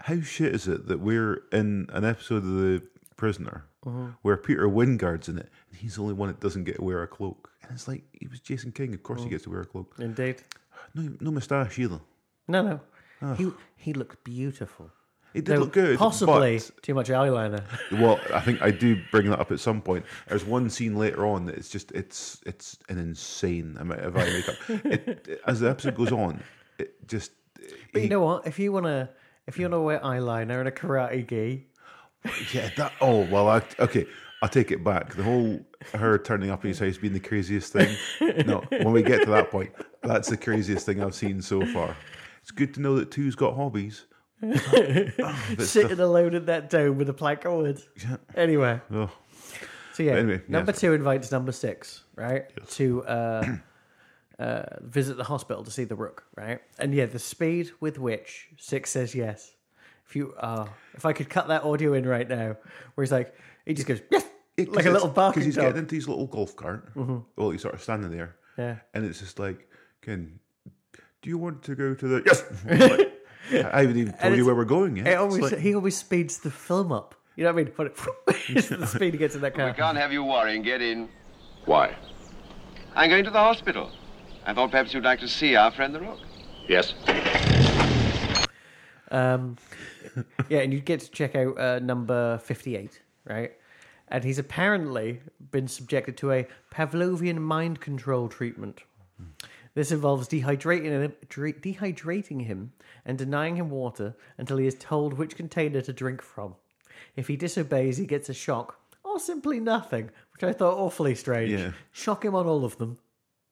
How 0.00 0.20
shit 0.20 0.54
is 0.54 0.68
it 0.68 0.86
that 0.86 1.00
we're 1.00 1.42
in 1.52 1.88
an 1.92 2.04
episode 2.04 2.36
of 2.36 2.44
The 2.44 2.82
Prisoner 3.16 3.64
Mm-hmm. 3.86 4.06
where 4.22 4.36
Peter 4.36 4.66
Wyngarde's 4.68 5.28
in 5.28 5.38
it 5.38 5.48
and 5.70 5.78
he's 5.78 5.94
the 5.94 6.02
only 6.02 6.14
one 6.14 6.28
that 6.28 6.40
doesn't 6.40 6.64
get 6.64 6.76
to 6.76 6.82
wear 6.84 7.02
a 7.02 7.06
cloak? 7.06 7.50
And 7.62 7.70
it's 7.72 7.86
like, 7.86 8.02
he 8.12 8.26
was 8.26 8.40
Jason 8.40 8.72
King. 8.72 8.92
Of 8.94 9.00
Mm. 9.00 9.04
course 9.04 9.22
he 9.22 9.28
gets 9.28 9.44
to 9.44 9.50
wear 9.50 9.60
a 9.62 9.66
cloak. 9.66 9.94
Indeed. 9.98 10.42
No, 10.94 11.12
no 11.20 11.30
moustache 11.30 11.78
either. 11.78 12.00
No, 12.48 12.62
no. 13.20 13.34
He 13.34 13.50
he 13.76 13.92
looked 13.92 14.22
beautiful. 14.24 14.90
It 15.34 15.44
did 15.44 15.58
look 15.58 15.72
good. 15.72 15.98
Possibly 15.98 16.58
but- 16.58 16.82
too 16.82 16.94
much 16.94 17.08
eyeliner. 17.10 17.62
well, 17.92 18.18
I 18.32 18.40
think 18.40 18.60
I 18.62 18.70
do 18.70 18.96
bring 19.10 19.28
that 19.30 19.38
up 19.40 19.50
at 19.52 19.60
some 19.60 19.80
point. 19.82 20.04
There's 20.28 20.44
one 20.44 20.68
scene 20.70 20.96
later 20.96 21.26
on 21.26 21.46
that 21.46 21.56
it's 21.56 21.68
just 21.68 21.92
it's 21.92 22.40
it's 22.46 22.78
an 22.88 22.98
insane 22.98 23.76
amount 23.78 24.00
of 24.00 24.16
eye 24.16 24.24
makeup. 24.30 24.54
It, 24.68 25.08
it- 25.28 25.40
as 25.46 25.60
the 25.60 25.70
episode 25.70 25.94
goes 25.94 26.12
on, 26.12 26.42
it 26.78 27.06
just. 27.08 27.32
But 27.92 28.02
you 28.02 28.08
know 28.08 28.20
what? 28.20 28.46
If 28.46 28.58
you 28.58 28.70
wanna 28.72 29.10
if 29.46 29.58
you 29.58 29.64
wanna 29.66 29.82
wear 29.82 29.98
eyeliner 30.00 30.58
and 30.60 30.68
a 30.68 30.72
karate 30.72 31.26
gi, 31.28 31.66
Yeah, 32.52 32.70
that. 32.76 32.92
Oh 33.00 33.26
well, 33.30 33.48
I, 33.48 33.62
okay. 33.78 34.06
I'll 34.42 34.48
take 34.50 34.70
it 34.70 34.84
back. 34.84 35.14
The 35.14 35.22
whole 35.22 35.60
her 35.94 36.18
turning 36.18 36.50
up 36.50 36.62
in 36.64 36.68
his 36.68 36.78
house 36.78 36.98
being 36.98 37.14
the 37.14 37.20
craziest 37.20 37.72
thing. 37.72 37.96
No, 38.46 38.62
when 38.70 38.92
we 38.92 39.02
get 39.02 39.22
to 39.24 39.30
that 39.30 39.50
point, 39.50 39.72
that's 40.02 40.28
the 40.28 40.36
craziest 40.36 40.84
thing 40.84 41.02
I've 41.02 41.14
seen 41.14 41.40
so 41.40 41.64
far. 41.66 41.96
It's 42.42 42.50
good 42.50 42.74
to 42.74 42.80
know 42.80 42.96
that 42.96 43.10
two's 43.10 43.34
got 43.34 43.54
hobbies. 43.56 44.04
Oh, 44.42 45.54
sitting 45.58 45.98
alone 45.98 46.34
in 46.34 46.44
that 46.46 46.68
dome 46.68 46.98
with 46.98 47.08
a 47.08 47.14
plank 47.14 47.46
of 47.46 47.54
wood. 47.54 47.82
Yeah. 47.96 48.16
Anyway, 48.34 48.78
Oh, 48.92 49.10
so 49.94 50.02
yeah, 50.02 50.12
Anyway, 50.12 50.42
number 50.46 50.72
yes. 50.72 50.80
two 50.80 50.92
invites 50.92 51.32
number 51.32 51.52
six, 51.52 52.04
right, 52.14 52.44
to 52.72 53.02
uh, 53.04 53.56
uh, 54.38 54.62
visit 54.82 55.16
the 55.16 55.24
hospital 55.24 55.64
to 55.64 55.70
see 55.70 55.84
the 55.84 55.96
Rook, 55.96 56.24
right? 56.36 56.60
And 56.78 56.92
yeah, 56.94 57.06
the 57.06 57.18
speed 57.18 57.70
with 57.80 57.98
which 57.98 58.48
six 58.58 58.90
says 58.90 59.14
yes. 59.14 59.52
If 60.08 60.14
you, 60.16 60.34
uh, 60.38 60.66
if 60.94 61.04
I 61.04 61.12
could 61.12 61.28
cut 61.28 61.48
that 61.48 61.62
audio 61.64 61.92
in 61.94 62.06
right 62.06 62.28
now, 62.28 62.56
where 62.94 63.04
he's 63.04 63.12
like, 63.12 63.34
he 63.64 63.74
just 63.74 63.86
goes 63.88 64.00
yes, 64.10 64.24
it- 64.56 64.72
like 64.72 64.86
a 64.86 64.90
little 64.90 65.08
barking 65.08 65.40
Because 65.40 65.46
he's 65.46 65.54
dog. 65.56 65.64
Mm-hmm. 65.64 65.68
getting 65.70 65.82
into 65.82 65.94
his 65.96 66.08
little 66.08 66.26
golf 66.26 66.54
cart. 66.56 66.88
Well, 67.36 67.50
he's 67.50 67.62
sort 67.62 67.74
of 67.74 67.82
standing 67.82 68.10
there, 68.10 68.36
Yeah. 68.56 68.76
and 68.94 69.04
it's 69.04 69.18
just 69.18 69.38
like, 69.38 69.68
can, 70.02 70.38
do 71.22 71.28
you 71.30 71.38
want 71.38 71.62
to 71.64 71.74
go 71.74 71.94
to 71.94 72.08
the 72.08 72.22
yes? 72.24 72.44
Like, 73.50 73.64
I 73.74 73.80
haven't 73.82 73.96
even 73.96 74.12
told 74.14 74.36
you 74.36 74.44
where 74.44 74.54
we're 74.56 74.64
going 74.64 74.96
yet. 74.96 75.06
It 75.06 75.14
always, 75.18 75.40
like- 75.52 75.58
he 75.58 75.74
always 75.74 75.96
speeds 75.96 76.38
the 76.38 76.50
film 76.50 76.90
up. 76.92 77.14
You 77.36 77.44
know 77.44 77.52
what 77.52 77.60
I 77.60 77.64
mean? 77.64 77.72
When 77.76 77.86
it, 77.88 77.98
it's 78.48 78.68
the 78.68 78.86
speed 78.86 79.12
he 79.14 79.18
gets 79.18 79.34
in 79.34 79.40
that 79.42 79.54
car. 79.54 79.66
We 79.66 79.72
can't 79.74 79.98
have 79.98 80.12
you 80.12 80.24
worrying. 80.24 80.62
Get 80.62 80.80
in. 80.80 81.08
Why? 81.66 81.94
I'm 82.94 83.10
going 83.10 83.24
to 83.24 83.30
the 83.30 83.38
hospital. 83.38 83.90
I 84.46 84.54
thought 84.54 84.70
perhaps 84.70 84.94
you'd 84.94 85.04
like 85.04 85.20
to 85.20 85.28
see 85.28 85.54
our 85.54 85.70
friend 85.70 85.94
the 85.94 86.00
Rook. 86.00 86.18
Yes. 86.66 86.94
Um, 89.10 89.56
yeah, 90.48 90.60
and 90.60 90.72
you 90.72 90.80
get 90.80 91.00
to 91.00 91.10
check 91.10 91.34
out 91.34 91.58
uh, 91.58 91.78
number 91.78 92.38
58, 92.38 93.00
right? 93.24 93.52
And 94.08 94.22
he's 94.22 94.38
apparently 94.38 95.20
been 95.50 95.68
subjected 95.68 96.16
to 96.18 96.32
a 96.32 96.46
Pavlovian 96.72 97.38
mind 97.38 97.80
control 97.80 98.28
treatment. 98.28 98.82
This 99.76 99.92
involves 99.92 100.26
dehydrating 100.26 100.84
him, 100.84 101.12
dehydrating 101.28 102.46
him 102.46 102.72
and 103.04 103.18
denying 103.18 103.56
him 103.56 103.68
water 103.68 104.16
until 104.38 104.56
he 104.56 104.66
is 104.66 104.74
told 104.74 105.12
which 105.12 105.36
container 105.36 105.82
to 105.82 105.92
drink 105.92 106.22
from. 106.22 106.54
If 107.14 107.28
he 107.28 107.36
disobeys, 107.36 107.98
he 107.98 108.06
gets 108.06 108.30
a 108.30 108.34
shock, 108.34 108.80
or 109.04 109.20
simply 109.20 109.60
nothing, 109.60 110.10
which 110.32 110.42
I 110.42 110.54
thought 110.54 110.78
awfully 110.78 111.14
strange. 111.14 111.52
Yeah. 111.52 111.72
Shock 111.92 112.24
him 112.24 112.34
on 112.34 112.46
all 112.46 112.64
of 112.64 112.78
them. 112.78 112.96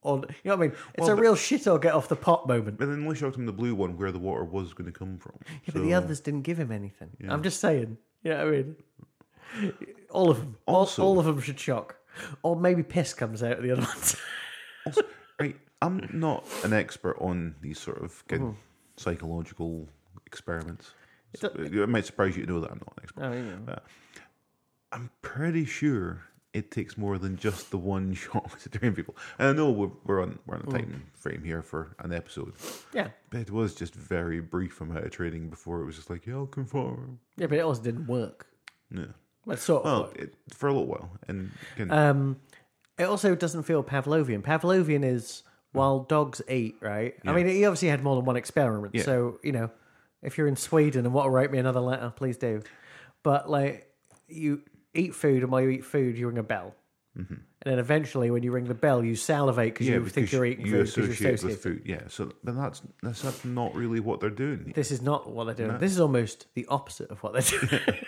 On, 0.04 0.20
you 0.20 0.50
know 0.50 0.56
what 0.56 0.64
I 0.64 0.68
mean? 0.68 0.76
It's 0.94 1.06
Well, 1.08 1.18
a 1.18 1.20
real 1.20 1.34
shit 1.34 1.66
or 1.66 1.78
get 1.78 1.94
off 1.94 2.08
the 2.08 2.16
pot 2.16 2.46
moment. 2.46 2.78
But 2.78 2.88
then 2.88 3.00
only 3.02 3.16
showed 3.16 3.34
him 3.36 3.46
the 3.46 3.52
blue 3.52 3.74
one 3.74 3.96
where 3.96 4.12
the 4.12 4.18
water 4.18 4.44
was 4.44 4.74
going 4.74 4.90
to 4.92 4.96
come 4.98 5.16
from. 5.18 5.32
Yeah, 5.64 5.72
but 5.72 5.82
the 5.82 5.94
others 5.94 6.20
didn't 6.20 6.42
give 6.42 6.58
him 6.58 6.70
anything. 6.70 7.10
I'm 7.28 7.42
just 7.42 7.58
saying. 7.58 7.96
You 8.22 8.30
know 8.32 8.44
what 8.44 8.46
I 8.46 8.50
mean? 8.50 8.76
All 10.10 10.30
of 10.30 10.38
them. 10.38 10.56
All, 10.66 10.76
Also- 10.76 11.02
all 11.02 11.18
of 11.18 11.24
them 11.24 11.40
should 11.40 11.58
shock. 11.58 11.96
Or 12.42 12.54
maybe 12.54 12.82
piss 12.82 13.12
comes 13.14 13.42
out 13.42 13.56
of 13.56 13.62
the 13.62 13.70
other 13.72 13.82
ones. 13.94 14.16
Right, 15.40 15.56
I'm 15.82 16.08
not 16.12 16.44
an 16.64 16.72
expert 16.72 17.16
on 17.20 17.54
these 17.60 17.78
sort 17.80 18.02
of 18.02 18.22
Mm-hmm. 18.28 18.50
psychological 18.96 19.88
experiments. 20.26 20.92
do- 21.40 21.82
it 21.82 21.88
might 21.88 22.04
surprise 22.06 22.36
you 22.36 22.44
to 22.46 22.52
know 22.52 22.60
that 22.60 22.70
I'm 22.70 22.78
not 22.78 22.92
an 22.96 23.02
expert. 23.02 23.24
Oh, 23.24 23.32
yeah. 23.72 23.78
I'm 24.92 25.10
pretty 25.22 25.64
sure 25.64 26.22
it 26.54 26.70
takes 26.70 26.96
more 26.96 27.18
than 27.18 27.36
just 27.36 27.70
the 27.70 27.76
one 27.78 28.14
shot 28.24 28.58
to 28.60 28.68
train 28.70 28.94
people. 28.94 29.14
And 29.38 29.48
I 29.48 29.52
know 29.52 29.70
we're, 29.70 29.90
we're 30.06 30.22
on 30.22 30.38
we're 30.46 30.54
on 30.54 30.62
a 30.62 30.64
Mm. 30.66 30.72
time 30.72 31.06
frame 31.14 31.42
here 31.44 31.60
for 31.62 31.94
an 31.98 32.12
episode, 32.12 32.54
yeah. 32.94 33.08
but 33.30 33.40
it 33.42 33.50
was 33.50 33.74
just 33.74 33.94
very 33.94 34.40
brief 34.40 34.80
amount 34.80 35.04
of 35.04 35.10
training 35.10 35.50
before 35.50 35.82
it 35.82 35.84
was 35.84 35.96
just 35.96 36.08
like, 36.08 36.24
yeah, 36.26 36.34
I'll 36.36 36.46
conform. 36.46 37.18
Yeah, 37.36 37.48
but 37.48 37.58
it 37.58 37.62
also 37.62 37.82
didn't 37.82 38.06
work. 38.06 38.46
Yeah. 38.90 39.06
Well, 39.44 39.56
sort 39.58 39.84
Well, 39.84 40.10
it, 40.14 40.34
for 40.54 40.68
a 40.68 40.72
little 40.72 40.86
while, 40.88 41.10
and 41.28 41.50
can, 41.76 41.90
Um, 41.90 42.40
it 42.98 43.04
also 43.04 43.34
doesn't 43.34 43.64
feel 43.64 43.82
Pavlovian. 43.84 44.40
Pavlovian 44.42 45.04
is 45.04 45.42
while 45.72 46.00
dogs 46.00 46.40
eat, 46.48 46.76
right? 46.80 47.14
I 47.26 47.32
mean, 47.34 47.46
he 47.48 47.64
obviously 47.66 47.88
had 47.88 48.02
more 48.02 48.14
than 48.16 48.24
one 48.24 48.36
experiment. 48.36 48.94
Yeah. 48.94 49.02
So, 49.02 49.40
you 49.42 49.50
know, 49.52 49.70
if 50.22 50.38
you're 50.38 50.46
in 50.46 50.56
Sweden 50.56 51.04
and 51.04 51.12
want 51.12 51.26
to 51.26 51.30
write 51.30 51.50
me 51.50 51.58
another 51.58 51.80
letter, 51.80 52.12
please 52.14 52.36
do. 52.38 52.62
But, 53.24 53.50
like, 53.50 53.90
you 54.28 54.62
eat 54.94 55.14
food, 55.14 55.42
and 55.42 55.50
while 55.52 55.60
you 55.62 55.68
eat 55.70 55.84
food, 55.84 56.16
you 56.18 56.26
ring 56.28 56.38
a 56.38 56.42
bell. 56.42 56.74
And 57.16 57.38
then 57.64 57.78
eventually, 57.78 58.32
when 58.32 58.42
you 58.42 58.50
ring 58.50 58.64
the 58.64 58.74
bell, 58.74 59.04
you 59.04 59.14
salivate 59.14 59.72
because 59.74 59.86
you 59.86 60.04
think 60.08 60.26
Mm-hmm. 60.26 60.36
you're 60.36 60.44
eating 60.46 60.66
you 60.66 60.72
food 60.72 60.78
because 60.86 60.96
you're 60.96 61.04
associate 61.06 61.34
associated. 61.34 61.46
with 61.46 61.62
food. 61.62 61.82
Yeah, 61.86 62.00
so 62.08 62.32
but 62.42 62.56
that's 62.56 62.82
that's 63.04 63.22
that's 63.22 63.44
not 63.44 63.72
really 63.76 64.00
what 64.00 64.18
they're 64.20 64.30
doing. 64.30 64.72
This 64.74 64.90
is 64.90 65.00
not 65.00 65.30
what 65.30 65.44
they're 65.44 65.54
doing. 65.68 65.78
This 65.78 65.92
is 65.92 66.00
almost 66.00 66.46
the 66.54 66.66
opposite 66.68 67.10
of 67.12 67.22
what 67.22 67.32
they're 67.34 67.60
doing. 67.68 67.80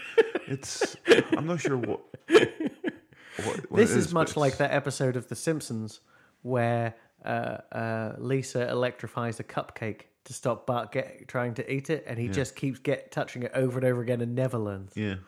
It's 0.49 0.97
I'm 1.37 1.47
not 1.47 1.61
sure 1.61 1.77
what. 1.77 2.01
what, 2.29 3.71
what 3.71 3.77
this 3.77 3.91
is, 3.91 4.09
but 4.09 4.15
much 4.15 4.37
like 4.37 4.59
that 4.59 4.73
episode 4.73 5.17
of 5.17 5.29
The 5.29 5.35
Simpsons 5.35 6.01
where 6.43 6.95
uh, 7.25 7.59
uh, 7.73 8.15
Lisa 8.19 8.69
electrifies 8.69 9.41
a 9.41 9.45
cupcake 9.45 10.03
to 10.25 10.33
stop 10.33 10.67
Bart 10.67 10.93
get, 10.93 11.27
trying 11.29 11.55
to 11.55 11.73
eat 11.73 11.91
it, 11.91 12.05
and 12.07 12.19
he 12.19 12.29
just 12.29 12.55
keeps 12.57 12.79
get 12.79 13.11
touching 13.11 13.43
it 13.43 13.51
over 13.55 13.79
and 13.79 13.87
over 13.87 14.01
again 14.03 14.21
and 14.21 14.35
never 14.35 14.59
learns. 14.59 14.93
Yeah. 14.97 15.17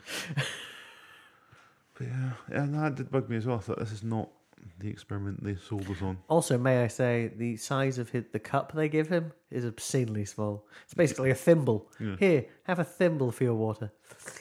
but 1.98 2.06
yeah, 2.06 2.32
and 2.62 2.74
that 2.74 2.94
did 2.94 3.10
bug 3.10 3.28
me 3.28 3.36
as 3.36 3.46
well. 3.46 3.56
I 3.56 3.60
thought 3.60 3.78
this 3.78 3.92
is 3.92 4.04
not 4.04 4.30
the 4.78 4.88
experiment 4.88 5.42
they 5.42 5.56
sold 5.56 5.88
us 5.90 6.00
on. 6.00 6.18
Also, 6.28 6.56
may 6.56 6.82
I 6.84 6.88
say, 6.88 7.32
the 7.36 7.56
size 7.56 7.98
of 7.98 8.10
his, 8.10 8.24
the 8.32 8.38
cup 8.38 8.72
they 8.72 8.88
give 8.88 9.08
him 9.08 9.32
is 9.50 9.64
obscenely 9.64 10.24
small. 10.24 10.66
It's 10.84 10.94
basically 10.94 11.30
a 11.30 11.34
thimble. 11.34 11.90
Here, 12.18 12.46
have 12.64 12.78
a 12.78 12.84
thimble 12.84 13.32
for 13.32 13.44
your 13.44 13.54
water. 13.54 13.92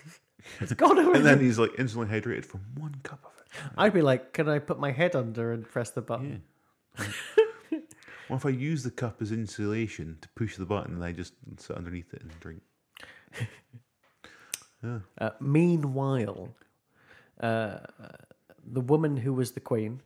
it's 0.59 0.73
gone 0.73 0.97
already. 0.97 1.19
And 1.19 1.25
then 1.25 1.39
he's 1.39 1.57
like 1.57 1.71
instantly 1.77 2.07
hydrated 2.07 2.45
from 2.45 2.61
one 2.75 2.95
cup 3.03 3.23
of 3.25 3.31
it. 3.39 3.71
I'd 3.77 3.93
be 3.93 4.01
like, 4.01 4.33
can 4.33 4.47
I 4.47 4.59
put 4.59 4.79
my 4.79 4.91
head 4.91 5.15
under 5.15 5.51
and 5.51 5.67
press 5.67 5.89
the 5.89 6.01
button? 6.01 6.43
What 8.27 8.37
if 8.37 8.45
I 8.45 8.49
use 8.49 8.83
the 8.83 8.91
cup 8.91 9.21
as 9.21 9.31
insulation 9.31 10.17
to 10.19 10.27
push 10.35 10.57
the 10.57 10.65
button 10.65 10.95
and 10.95 11.03
I 11.03 11.13
just 11.13 11.33
sit 11.57 11.77
underneath 11.77 12.13
it 12.13 12.21
and 12.21 12.31
drink? 12.41 12.61
Uh, 14.83 15.29
meanwhile, 15.39 16.53
uh, 17.41 17.77
the 18.65 18.81
woman 18.81 19.17
who 19.17 19.33
was 19.33 19.51
the 19.51 19.59
queen, 19.59 20.01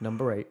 number 0.00 0.32
eight, 0.32 0.48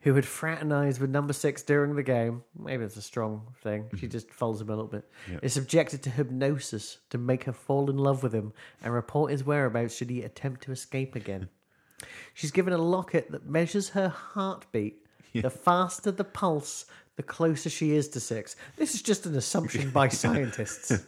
who 0.00 0.14
had 0.14 0.26
fraternized 0.26 1.00
with 1.00 1.10
number 1.10 1.32
six 1.32 1.62
during 1.62 1.94
the 1.94 2.02
game, 2.02 2.42
maybe 2.58 2.84
it's 2.84 2.96
a 2.96 3.02
strong 3.02 3.54
thing, 3.62 3.86
she 3.98 4.06
just 4.06 4.30
follows 4.30 4.60
him 4.60 4.68
a 4.68 4.72
little 4.72 4.86
bit, 4.86 5.10
is 5.42 5.54
subjected 5.54 6.02
to 6.02 6.10
hypnosis 6.10 6.98
to 7.10 7.16
make 7.16 7.44
her 7.44 7.52
fall 7.52 7.88
in 7.88 7.96
love 7.96 8.22
with 8.22 8.34
him 8.34 8.52
and 8.82 8.92
report 8.92 9.30
his 9.30 9.44
whereabouts 9.44 9.96
should 9.96 10.10
he 10.10 10.22
attempt 10.22 10.62
to 10.62 10.72
escape 10.72 11.14
again. 11.14 11.48
She's 12.34 12.50
given 12.50 12.72
a 12.72 12.78
locket 12.78 13.30
that 13.30 13.46
measures 13.46 13.90
her 13.90 14.08
heartbeat. 14.08 15.00
The 15.32 15.50
faster 15.50 16.12
the 16.12 16.22
pulse, 16.22 16.86
the 17.16 17.22
closer 17.22 17.68
she 17.68 17.92
is 17.92 18.08
to 18.10 18.20
six. 18.20 18.56
This 18.76 18.94
is 18.94 19.02
just 19.02 19.26
an 19.26 19.34
assumption 19.36 19.90
by 19.90 20.08
scientists. 20.10 21.04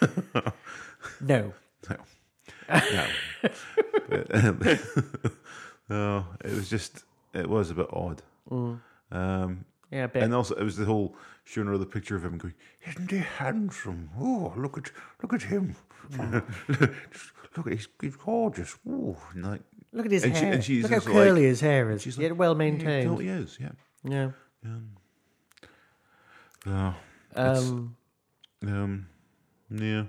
no. 1.20 1.52
No. 1.90 1.96
No. 2.68 3.06
but, 4.08 4.34
um, 4.44 4.60
no, 5.88 6.26
it 6.44 6.52
was 6.52 6.68
just, 6.68 7.04
it 7.34 7.48
was 7.48 7.70
a 7.70 7.74
bit 7.74 7.86
odd. 7.92 8.22
Um, 8.50 9.64
Yeah, 9.90 10.04
a 10.04 10.08
bit. 10.08 10.22
and 10.22 10.34
also, 10.34 10.54
it 10.56 10.62
was 10.64 10.76
the 10.76 10.84
whole 10.84 11.14
showing 11.44 11.68
her 11.68 11.78
the 11.78 11.86
picture 11.86 12.16
of 12.16 12.24
him 12.24 12.38
going, 12.38 12.54
"Isn't 12.88 13.10
he 13.10 13.18
handsome? 13.18 14.10
Oh, 14.18 14.52
look 14.56 14.76
at 14.78 14.90
look 15.22 15.32
at 15.32 15.42
him! 15.42 15.76
Just 16.10 17.32
look 17.56 17.66
at 17.68 17.72
he's, 17.72 17.88
he's 18.00 18.16
gorgeous. 18.16 18.76
Oh, 18.88 19.16
like, 19.36 19.60
Look 19.92 20.06
at 20.06 20.12
his 20.12 20.24
and 20.24 20.36
she- 20.36 20.44
hair. 20.44 20.60
she's 20.62 20.82
Look 20.82 20.90
how 20.92 20.96
just 20.98 21.06
like- 21.08 21.14
curly 21.14 21.44
his 21.44 21.60
hair 21.60 21.90
is. 21.90 22.02
she's 22.02 22.18
Yet 22.18 22.32
like, 22.32 22.40
well 22.40 22.54
he 22.54 22.58
maintained. 22.58 23.08
totally 23.08 23.28
is. 23.28 23.56
Yeah. 23.60 23.70
Yeah. 24.04 24.30
No. 26.64 26.94
It's- 27.32 27.68
Um, 27.70 27.96
um. 28.66 29.06
Yeah. 29.70 30.04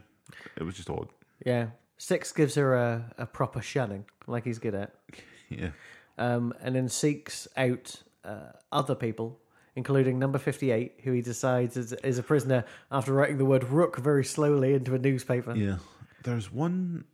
It 0.56 0.64
was 0.64 0.76
just 0.76 0.90
odd. 0.90 1.10
yeah. 1.46 1.68
Six 1.98 2.32
gives 2.32 2.56
her 2.56 2.76
a, 2.76 3.14
a 3.18 3.26
proper 3.26 3.62
shunning, 3.62 4.06
like 4.28 4.44
he's 4.46 4.60
good 4.60 4.76
at. 4.76 4.94
Yeah. 5.50 5.70
Um, 6.18 6.54
and 6.62 6.76
then 6.76 6.90
seeks 6.90 7.48
out 7.56 8.04
uh, 8.26 8.52
other 8.70 8.96
people, 8.96 9.40
including 9.78 10.20
number 10.20 10.38
58, 10.38 10.96
who 11.06 11.14
he 11.14 11.22
decides 11.22 11.78
is, 11.78 11.94
is 11.94 12.18
a 12.18 12.24
prisoner 12.24 12.66
after 12.92 13.14
writing 13.14 13.38
the 13.38 13.46
word 13.46 13.64
rook 13.64 13.96
very 13.98 14.26
slowly 14.26 14.74
into 14.74 14.94
a 14.94 15.00
newspaper. 15.00 15.56
Yeah. 15.56 15.78
There's 16.26 16.52
one 16.52 17.06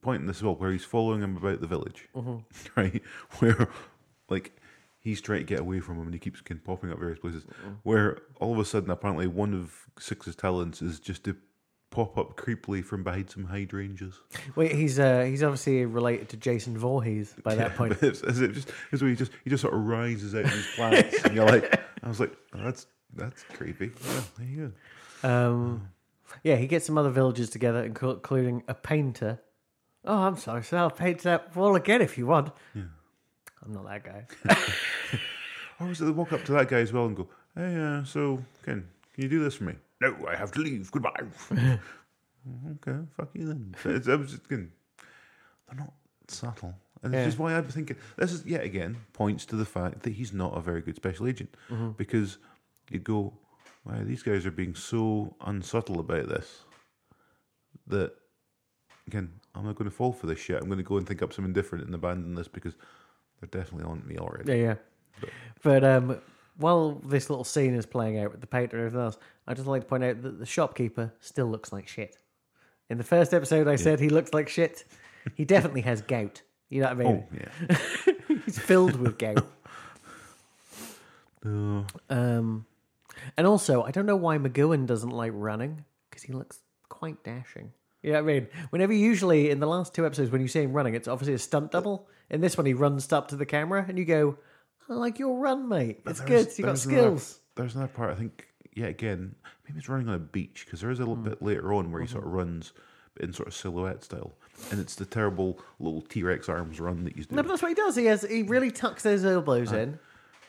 point 0.00 0.22
in 0.22 0.26
this 0.26 0.38
as 0.38 0.42
well 0.42 0.56
where 0.56 0.72
he's 0.72 0.84
following 0.84 1.22
him 1.22 1.36
about 1.36 1.60
the 1.60 1.68
village, 1.68 2.08
right? 2.76 3.02
Where, 3.38 3.68
like, 4.28 4.56
he's 4.98 5.20
trying 5.20 5.40
to 5.40 5.44
get 5.44 5.60
away 5.60 5.78
from 5.78 5.98
him 5.98 6.06
and 6.06 6.14
he 6.14 6.18
keeps 6.18 6.42
popping 6.64 6.90
up 6.90 6.98
various 6.98 7.20
places. 7.20 7.44
Where 7.84 8.18
all 8.40 8.52
of 8.52 8.58
a 8.58 8.64
sudden, 8.64 8.90
apparently, 8.90 9.28
one 9.28 9.54
of 9.54 9.86
Six's 10.00 10.34
talents 10.34 10.82
is 10.82 10.98
just 10.98 11.22
to 11.24 11.36
pop 11.96 12.18
up 12.18 12.36
creepily 12.36 12.84
from 12.84 13.02
behind 13.02 13.30
some 13.30 13.44
hydrangeas. 13.44 14.20
Wait, 14.54 14.72
he's 14.72 14.98
uh, 14.98 15.22
he's 15.22 15.42
obviously 15.42 15.86
related 15.86 16.28
to 16.28 16.36
Jason 16.36 16.76
Voorhees 16.76 17.34
by 17.42 17.54
that 17.54 17.74
point. 17.76 17.98
But 17.98 18.02
it's, 18.02 18.20
it's 18.20 18.38
just, 18.38 18.68
it's 18.92 19.00
where 19.00 19.08
he 19.08 19.16
just 19.16 19.32
he 19.44 19.48
just 19.48 19.62
sort 19.62 19.72
of 19.72 19.80
rises 19.80 20.34
out 20.34 20.44
of 20.44 20.50
his 20.50 20.66
plants, 20.76 21.24
and 21.24 21.34
you're 21.34 21.46
like, 21.46 21.80
I 22.02 22.08
was 22.08 22.20
like, 22.20 22.36
oh, 22.54 22.58
that's 22.62 22.86
that's 23.14 23.42
creepy. 23.44 23.92
Yeah, 24.04 24.20
there 24.38 24.46
you 24.46 24.72
go. 25.22 25.28
Um, 25.28 25.88
yeah, 26.44 26.56
he 26.56 26.66
gets 26.66 26.84
some 26.84 26.98
other 26.98 27.08
villagers 27.08 27.48
together, 27.48 27.88
inclu- 27.88 28.16
including 28.16 28.62
a 28.68 28.74
painter. 28.74 29.40
Oh, 30.04 30.18
I'm 30.18 30.36
sorry, 30.36 30.64
so 30.64 30.76
I'll 30.76 30.90
paint 30.90 31.20
that 31.20 31.56
wall 31.56 31.76
again 31.76 32.02
if 32.02 32.18
you 32.18 32.26
want. 32.26 32.52
I'm 32.74 33.72
not 33.72 33.86
that 33.86 34.04
guy. 34.04 34.26
Or 35.78 35.88
was 35.88 36.00
it 36.00 36.06
they 36.06 36.10
walk 36.10 36.32
up 36.32 36.42
to 36.46 36.52
that 36.52 36.68
guy 36.68 36.78
as 36.78 36.90
well 36.90 37.04
and 37.04 37.14
go, 37.14 37.28
Hey, 37.54 37.76
uh, 37.76 38.02
so 38.04 38.42
Ken, 38.64 38.88
can 39.12 39.22
you 39.22 39.28
do 39.28 39.44
this 39.44 39.56
for 39.56 39.64
me? 39.64 39.74
No, 40.00 40.16
I 40.28 40.36
have 40.36 40.50
to 40.52 40.60
leave. 40.60 40.90
Goodbye. 40.90 41.20
okay, 41.50 42.98
fuck 43.16 43.30
you 43.34 43.46
then. 43.46 43.74
It's, 43.84 44.08
I 44.08 44.14
was 44.14 44.30
just 44.30 44.48
they're 44.48 44.68
not 45.74 45.92
subtle. 46.28 46.74
And 47.02 47.12
Yeah. 47.12 47.20
it's 47.20 47.28
just 47.28 47.38
why 47.38 47.54
I'm 47.54 47.66
thinking 47.68 47.96
this 48.16 48.32
is 48.32 48.44
yet 48.46 48.64
again 48.64 48.96
points 49.12 49.44
to 49.46 49.56
the 49.56 49.64
fact 49.64 50.02
that 50.02 50.14
he's 50.14 50.32
not 50.32 50.56
a 50.56 50.60
very 50.60 50.80
good 50.80 50.96
special 50.96 51.26
agent 51.26 51.54
because 51.96 52.38
you 52.90 52.98
go, 52.98 53.32
wow, 53.84 54.02
these 54.02 54.22
guys 54.22 54.46
are 54.46 54.50
being 54.50 54.74
so 54.74 55.34
unsubtle 55.44 56.00
about 56.00 56.28
this 56.28 56.62
that 57.86 58.12
again, 59.06 59.30
I'm 59.54 59.64
not 59.64 59.76
going 59.76 59.88
to 59.90 59.94
fall 59.96 60.12
for 60.12 60.26
this 60.26 60.38
shit. 60.40 60.56
I'm 60.60 60.66
going 60.66 60.78
to 60.78 60.84
go 60.84 60.96
and 60.96 61.06
think 61.06 61.22
up 61.22 61.32
something 61.32 61.52
different 61.52 61.84
and 61.84 61.94
abandon 61.94 62.34
this 62.34 62.48
because 62.48 62.74
they're 63.40 63.62
definitely 63.62 63.88
on 63.88 64.02
me 64.06 64.18
already. 64.18 64.50
Yeah, 64.58 64.74
yeah. 65.22 65.28
But 65.62 65.84
um, 65.84 66.18
while 66.58 67.00
this 67.04 67.28
little 67.30 67.44
scene 67.44 67.74
is 67.74 67.86
playing 67.86 68.18
out 68.18 68.32
with 68.32 68.40
the 68.40 68.46
painter 68.46 68.76
and 68.76 68.86
everything 68.86 69.04
else, 69.04 69.18
I'd 69.46 69.56
just 69.56 69.68
like 69.68 69.82
to 69.82 69.88
point 69.88 70.04
out 70.04 70.22
that 70.22 70.38
the 70.38 70.46
shopkeeper 70.46 71.12
still 71.20 71.46
looks 71.46 71.72
like 71.72 71.88
shit. 71.88 72.16
In 72.88 72.98
the 72.98 73.04
first 73.04 73.34
episode, 73.34 73.68
I 73.68 73.76
said 73.76 74.00
he 74.00 74.08
looks 74.08 74.32
like 74.32 74.48
shit. 74.48 74.84
He 75.34 75.44
definitely 75.44 75.80
has 75.82 76.02
gout. 76.02 76.42
You 76.68 76.82
know 76.82 76.88
what 76.88 77.00
I 77.00 77.04
mean? 77.04 77.24
Oh 77.24 77.36
yeah. 77.68 77.76
He's 78.44 78.58
filled 78.58 78.96
with 78.96 79.18
gout. 79.18 79.46
No. 81.44 81.86
Um, 82.10 82.66
and 83.36 83.46
also, 83.46 83.82
I 83.82 83.90
don't 83.92 84.06
know 84.06 84.16
why 84.16 84.38
McGoohan 84.38 84.86
doesn't 84.86 85.10
like 85.10 85.32
running 85.34 85.84
because 86.10 86.22
he 86.22 86.32
looks 86.32 86.58
quite 86.88 87.22
dashing. 87.22 87.72
You 88.02 88.12
know 88.12 88.22
what 88.22 88.30
I 88.30 88.34
mean? 88.34 88.48
Whenever 88.70 88.92
usually 88.92 89.50
in 89.50 89.60
the 89.60 89.66
last 89.66 89.94
two 89.94 90.06
episodes 90.06 90.30
when 90.30 90.40
you 90.40 90.48
see 90.48 90.62
him 90.62 90.72
running, 90.72 90.94
it's 90.94 91.08
obviously 91.08 91.34
a 91.34 91.38
stunt 91.38 91.70
double. 91.72 92.08
In 92.30 92.40
this 92.40 92.56
one, 92.56 92.66
he 92.66 92.74
runs 92.74 93.12
up 93.12 93.28
to 93.28 93.36
the 93.36 93.46
camera 93.46 93.84
and 93.88 93.98
you 93.98 94.04
go, 94.04 94.38
"I 94.88 94.94
like 94.94 95.18
your 95.18 95.38
run, 95.38 95.68
mate. 95.68 96.04
But 96.04 96.12
It's 96.12 96.20
good. 96.20 96.48
You 96.58 96.64
got 96.64 96.78
skills." 96.78 97.40
there's 97.54 97.74
another 97.74 97.92
part. 97.92 98.10
I 98.10 98.14
think. 98.14 98.46
Yeah, 98.74 98.86
again, 98.86 99.34
maybe 99.66 99.78
it's 99.78 99.88
running 99.88 100.08
on 100.08 100.14
a 100.14 100.18
beach 100.18 100.64
because 100.66 100.82
there 100.82 100.90
is 100.90 100.98
a 100.98 101.02
little 101.02 101.16
Hmm. 101.16 101.30
bit 101.30 101.40
later 101.42 101.72
on 101.72 101.90
where 101.92 102.02
he 102.02 102.06
Mm-hmm. 102.06 102.12
sort 102.16 102.26
of 102.26 102.32
runs 102.32 102.72
but 103.14 103.24
in 103.24 103.32
sort 103.32 103.48
of 103.48 103.54
silhouette 103.54 104.04
style, 104.04 104.34
and 104.70 104.78
it's 104.78 104.94
the 104.96 105.06
terrible 105.06 105.58
little 105.80 106.02
T 106.02 106.22
Rex 106.22 106.48
arms 106.50 106.78
run 106.78 107.04
that 107.04 107.16
he's 107.16 107.26
doing. 107.26 107.36
No, 107.36 107.42
but 107.42 107.48
that's 107.48 107.62
what 107.62 107.68
he 107.68 107.74
does. 107.74 107.96
He 107.96 108.04
has 108.04 108.20
he 108.22 108.42
really 108.42 108.70
tucks 108.70 109.02
those 109.02 109.24
elbows 109.24 109.72
in, 109.72 109.98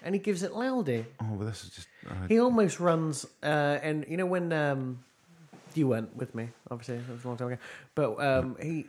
and 0.04 0.14
he 0.14 0.20
gives 0.20 0.44
it 0.44 0.54
loudy. 0.54 1.06
oh, 1.22 1.36
but 1.38 1.46
this 1.46 1.64
is 1.64 1.70
just. 1.70 1.88
Uh, 2.06 2.28
He 2.28 2.38
almost 2.40 2.82
runs, 2.82 3.26
uh, 3.42 3.80
and 3.82 4.06
you 4.10 4.18
know 4.18 4.26
when 4.26 4.52
um, 4.52 5.00
you 5.76 5.88
went 5.88 6.14
with 6.18 6.36
me, 6.36 6.50
obviously 6.70 6.98
that 6.98 7.10
was 7.14 7.24
a 7.24 7.28
long 7.30 7.38
time 7.38 7.48
ago. 7.48 7.62
But 7.96 8.20
um, 8.20 8.58
he, 8.62 8.88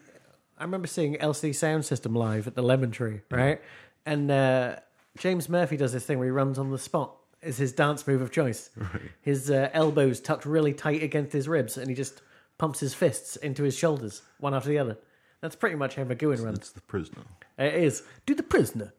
I 0.59 0.65
remember 0.65 0.89
seeing 0.89 1.15
LCD 1.15 1.51
Soundsystem 1.51 2.17
live 2.17 2.49
at 2.49 2.57
the 2.57 2.63
Lemon 2.63 2.91
Tree, 2.91 3.21
right? 3.31 3.61
And 4.05 4.29
uh, 4.33 4.77
James 5.19 5.49
Murphy 5.49 5.77
does 5.77 5.93
this 5.93 6.05
thing 6.05 6.19
where 6.19 6.27
he 6.27 6.33
runs 6.33 6.59
on 6.59 6.71
the 6.71 6.79
spot. 6.79 7.15
Is 7.41 7.57
his 7.57 7.73
dance 7.73 8.05
move 8.07 8.21
of 8.21 8.33
choice. 8.33 8.71
Right. 8.77 9.03
His 9.23 9.49
uh, 9.49 9.71
elbows 9.73 10.19
tucked 10.21 10.45
really 10.45 10.73
tight 10.73 11.05
against 11.05 11.33
his 11.33 11.47
ribs, 11.47 11.77
and 11.77 11.89
he 11.89 11.95
just 11.95 12.21
pumps 12.59 12.81
his 12.81 12.95
fists 12.95 13.37
into 13.37 13.63
his 13.63 13.77
shoulders, 13.77 14.23
one 14.41 14.55
after 14.55 14.69
the 14.69 14.79
other. 14.79 14.99
That's 15.41 15.55
pretty 15.55 15.77
much 15.77 15.95
how 15.95 16.03
McGoohan 16.03 16.45
runs. 16.45 16.59
That's 16.59 16.71
the 16.73 16.81
prisoner. 16.81 17.23
It 17.57 17.75
is. 17.75 18.03
Do 18.27 18.35
the 18.35 18.43
prisoner. 18.43 18.93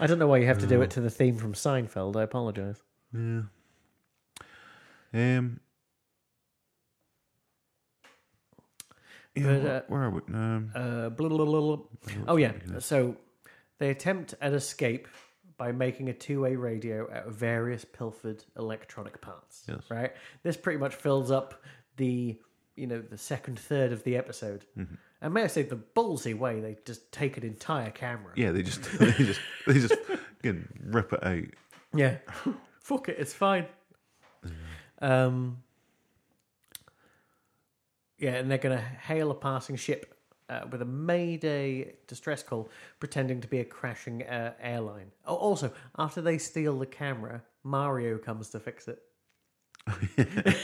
I 0.00 0.06
don't 0.06 0.18
know 0.18 0.26
why 0.26 0.38
you 0.38 0.46
have 0.46 0.60
to 0.60 0.66
do 0.66 0.80
it 0.80 0.90
to 0.92 1.02
the 1.02 1.10
theme 1.10 1.36
from 1.36 1.52
Seinfeld. 1.52 2.16
I 2.16 2.22
apologise. 2.22 2.82
Yeah. 3.12 3.42
Um, 5.12 5.60
Yeah, 9.38 9.58
But, 9.58 9.62
where, 9.62 9.76
uh, 9.76 9.82
where 9.88 10.02
are 10.02 10.10
we? 10.10 10.20
Um, 10.34 10.70
Uh, 10.74 11.08
blah, 11.10 11.28
blah, 11.28 11.44
blah, 11.44 11.76
blah. 11.76 11.78
Oh 12.26 12.36
yeah. 12.36 12.52
So 12.78 13.16
They 13.78 13.90
attempt 13.90 14.34
an 14.40 14.54
escape 14.54 15.06
by 15.56 15.72
making 15.72 16.08
a 16.08 16.12
two-way 16.12 16.56
radio 16.56 17.08
out 17.12 17.26
of 17.26 17.34
various 17.34 17.84
pilfered 17.84 18.44
electronic 18.56 19.20
parts. 19.20 19.64
Yes. 19.68 19.82
Right. 19.90 20.12
This 20.42 20.56
pretty 20.56 20.78
much 20.78 20.94
fills 20.94 21.30
up 21.30 21.62
the 21.96 22.38
you 22.76 22.86
know 22.86 23.00
the 23.00 23.18
second 23.18 23.58
third 23.58 23.92
of 23.92 24.04
the 24.04 24.16
episode. 24.16 24.64
Mm-hmm. 24.76 24.94
And 25.20 25.34
may 25.34 25.42
I 25.42 25.48
say, 25.48 25.62
the 25.62 25.80
ballsy 25.96 26.36
way 26.38 26.60
they 26.60 26.76
just 26.84 27.10
take 27.10 27.36
an 27.36 27.42
entire 27.42 27.90
camera. 27.90 28.32
Yeah, 28.36 28.52
they 28.52 28.62
just 28.62 28.82
they 28.98 29.10
just 29.12 29.40
they 29.66 29.74
just 29.74 29.94
can 30.42 30.68
rip 30.84 31.12
it 31.12 31.24
out. 31.24 31.44
Yeah. 31.92 32.18
Fuck 32.80 33.08
it, 33.08 33.16
it's 33.18 33.34
fine. 33.34 33.66
Um, 35.00 35.58
yeah, 38.18 38.34
and 38.34 38.50
they're 38.50 38.58
going 38.58 38.76
to 38.76 38.84
hail 38.84 39.30
a 39.30 39.34
passing 39.34 39.76
ship 39.76 40.14
uh, 40.48 40.60
with 40.70 40.82
a 40.82 40.86
Mayday 40.86 41.94
distress 42.06 42.42
call, 42.42 42.70
pretending 43.00 43.40
to 43.40 43.48
be 43.48 43.60
a 43.60 43.64
crashing 43.64 44.22
uh, 44.24 44.54
airline. 44.60 45.12
Oh, 45.26 45.36
also, 45.36 45.72
after 45.98 46.20
they 46.20 46.38
steal 46.38 46.78
the 46.78 46.86
camera, 46.86 47.42
Mario 47.64 48.18
comes 48.18 48.50
to 48.50 48.60
fix 48.60 48.88
it. 48.88 49.02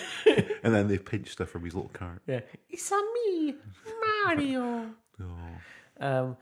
And 0.64 0.74
then 0.74 0.88
they 0.88 0.96
pinch 0.96 1.28
stuff 1.28 1.50
from 1.50 1.62
his 1.62 1.74
little 1.74 1.90
cart. 1.90 2.22
Yeah, 2.26 2.40
it's 2.70 2.90
a 2.90 3.00
me, 3.14 3.54
Mario. 4.26 4.86
Oh. 5.20 6.04
Um, 6.04 6.36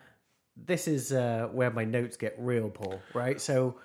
this 0.57 0.88
is 0.88 1.12
uh, 1.12 1.51
where 1.53 1.70
my 1.70 1.85
notes 1.85 2.16
get 2.16 2.35
real, 2.38 2.70
poor, 2.70 3.03
Right, 3.12 3.38
so 3.38 3.77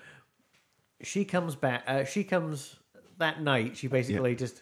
she 1.02 1.26
comes 1.26 1.56
back. 1.56 1.84
Uh, 1.86 2.06
she 2.06 2.24
comes 2.24 2.78
that 3.18 3.42
night. 3.42 3.76
She 3.76 3.88
basically 3.88 4.34
just 4.34 4.62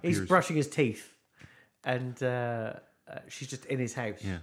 he's 0.00 0.20
brushing 0.20 0.56
his 0.56 0.66
teeth, 0.66 1.12
and 1.86 2.22
uh, 2.22 2.74
uh, 3.10 3.18
she's 3.28 3.48
just 3.48 3.64
in 3.66 3.78
his 3.78 3.94
house. 3.94 4.20
Yeah. 4.22 4.38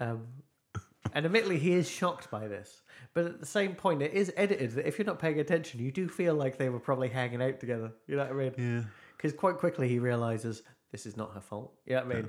Um, 0.00 0.26
and 1.14 1.24
admittedly, 1.24 1.58
he 1.58 1.72
is 1.72 1.88
shocked 1.88 2.30
by 2.30 2.46
this, 2.46 2.82
but 3.14 3.24
at 3.24 3.40
the 3.40 3.46
same 3.46 3.74
point, 3.74 4.02
it 4.02 4.12
is 4.12 4.32
edited 4.36 4.72
that 4.72 4.86
if 4.86 4.98
you're 4.98 5.06
not 5.06 5.18
paying 5.18 5.40
attention, 5.40 5.80
you 5.80 5.90
do 5.90 6.08
feel 6.08 6.34
like 6.34 6.58
they 6.58 6.68
were 6.68 6.78
probably 6.78 7.08
hanging 7.08 7.40
out 7.40 7.58
together. 7.58 7.92
You 8.06 8.16
know 8.16 8.24
what 8.24 8.32
I 8.32 8.34
mean? 8.34 8.54
Yeah. 8.58 8.82
Because 9.16 9.32
quite 9.32 9.56
quickly 9.56 9.88
he 9.88 9.98
realizes 9.98 10.62
this 10.92 11.06
is 11.06 11.16
not 11.16 11.32
her 11.34 11.40
fault. 11.40 11.72
You 11.86 11.96
know 11.96 12.04
what 12.04 12.12
I 12.12 12.14
mean? 12.16 12.28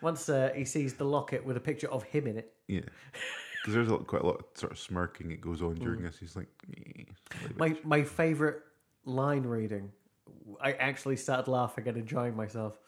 Once 0.00 0.28
uh, 0.28 0.50
he 0.54 0.64
sees 0.64 0.94
the 0.94 1.04
locket 1.04 1.44
with 1.44 1.56
a 1.56 1.60
picture 1.60 1.90
of 1.90 2.02
him 2.04 2.26
in 2.26 2.36
it, 2.38 2.52
Yeah. 2.68 2.80
Because 3.62 3.76
there's 3.76 3.90
a, 3.90 3.96
quite 4.04 4.20
a 4.20 4.26
lot 4.26 4.40
of 4.40 4.44
sort 4.52 4.72
of 4.72 4.78
smirking 4.78 5.30
that 5.30 5.40
goes 5.40 5.62
on 5.62 5.76
during 5.76 6.02
this. 6.02 6.18
He's 6.18 6.36
like, 6.36 6.48
"Eh." 6.76 7.04
my 7.56 7.74
my 7.82 8.02
favorite 8.02 8.60
line 9.06 9.44
reading, 9.44 9.90
I 10.60 10.72
actually 10.72 11.16
started 11.16 11.50
laughing 11.50 11.88
and 11.88 11.96
enjoying 11.96 12.36
myself. 12.36 12.78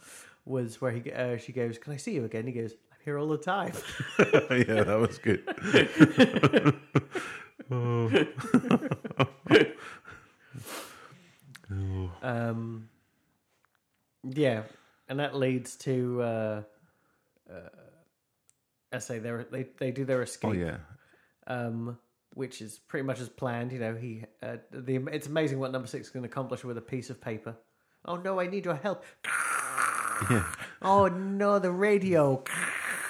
Was 0.46 0.80
where 0.80 0.92
he 0.92 1.12
uh, 1.12 1.36
she 1.36 1.52
goes, 1.52 1.76
"Can 1.76 1.92
I 1.92 1.96
see 1.96 2.14
you 2.14 2.24
again?" 2.24 2.46
He 2.46 2.52
goes, 2.52 2.72
"I'm 2.92 2.98
here 3.04 3.18
all 3.18 3.28
the 3.28 3.36
time." 3.36 3.72
yeah, 4.18 4.84
that 4.84 4.98
was 4.98 5.18
good. 5.18 5.42
Um, 12.22 12.88
yeah, 14.22 14.62
and 15.08 15.20
that 15.20 15.34
leads 15.34 15.76
to. 15.78 16.22
Uh, 16.22 16.62
uh, 17.50 17.54
I 18.92 18.98
say 18.98 19.18
they 19.18 19.32
they 19.50 19.66
they 19.78 19.90
do 19.90 20.04
their 20.04 20.22
escape. 20.22 20.50
Oh 20.50 20.52
yeah. 20.52 20.76
um, 21.46 21.98
which 22.34 22.60
is 22.60 22.78
pretty 22.78 23.04
much 23.04 23.20
as 23.20 23.28
planned. 23.28 23.72
You 23.72 23.78
know, 23.80 23.94
he 23.94 24.24
uh, 24.42 24.56
the 24.70 24.96
it's 25.12 25.26
amazing 25.26 25.58
what 25.58 25.72
number 25.72 25.88
six 25.88 26.08
can 26.08 26.24
accomplish 26.24 26.64
with 26.64 26.78
a 26.78 26.82
piece 26.82 27.10
of 27.10 27.20
paper. 27.20 27.56
Oh 28.04 28.16
no, 28.16 28.40
I 28.40 28.46
need 28.46 28.64
your 28.64 28.76
help. 28.76 29.04
Oh 30.82 31.08
no, 31.08 31.58
the 31.58 31.72
radio. 31.72 32.42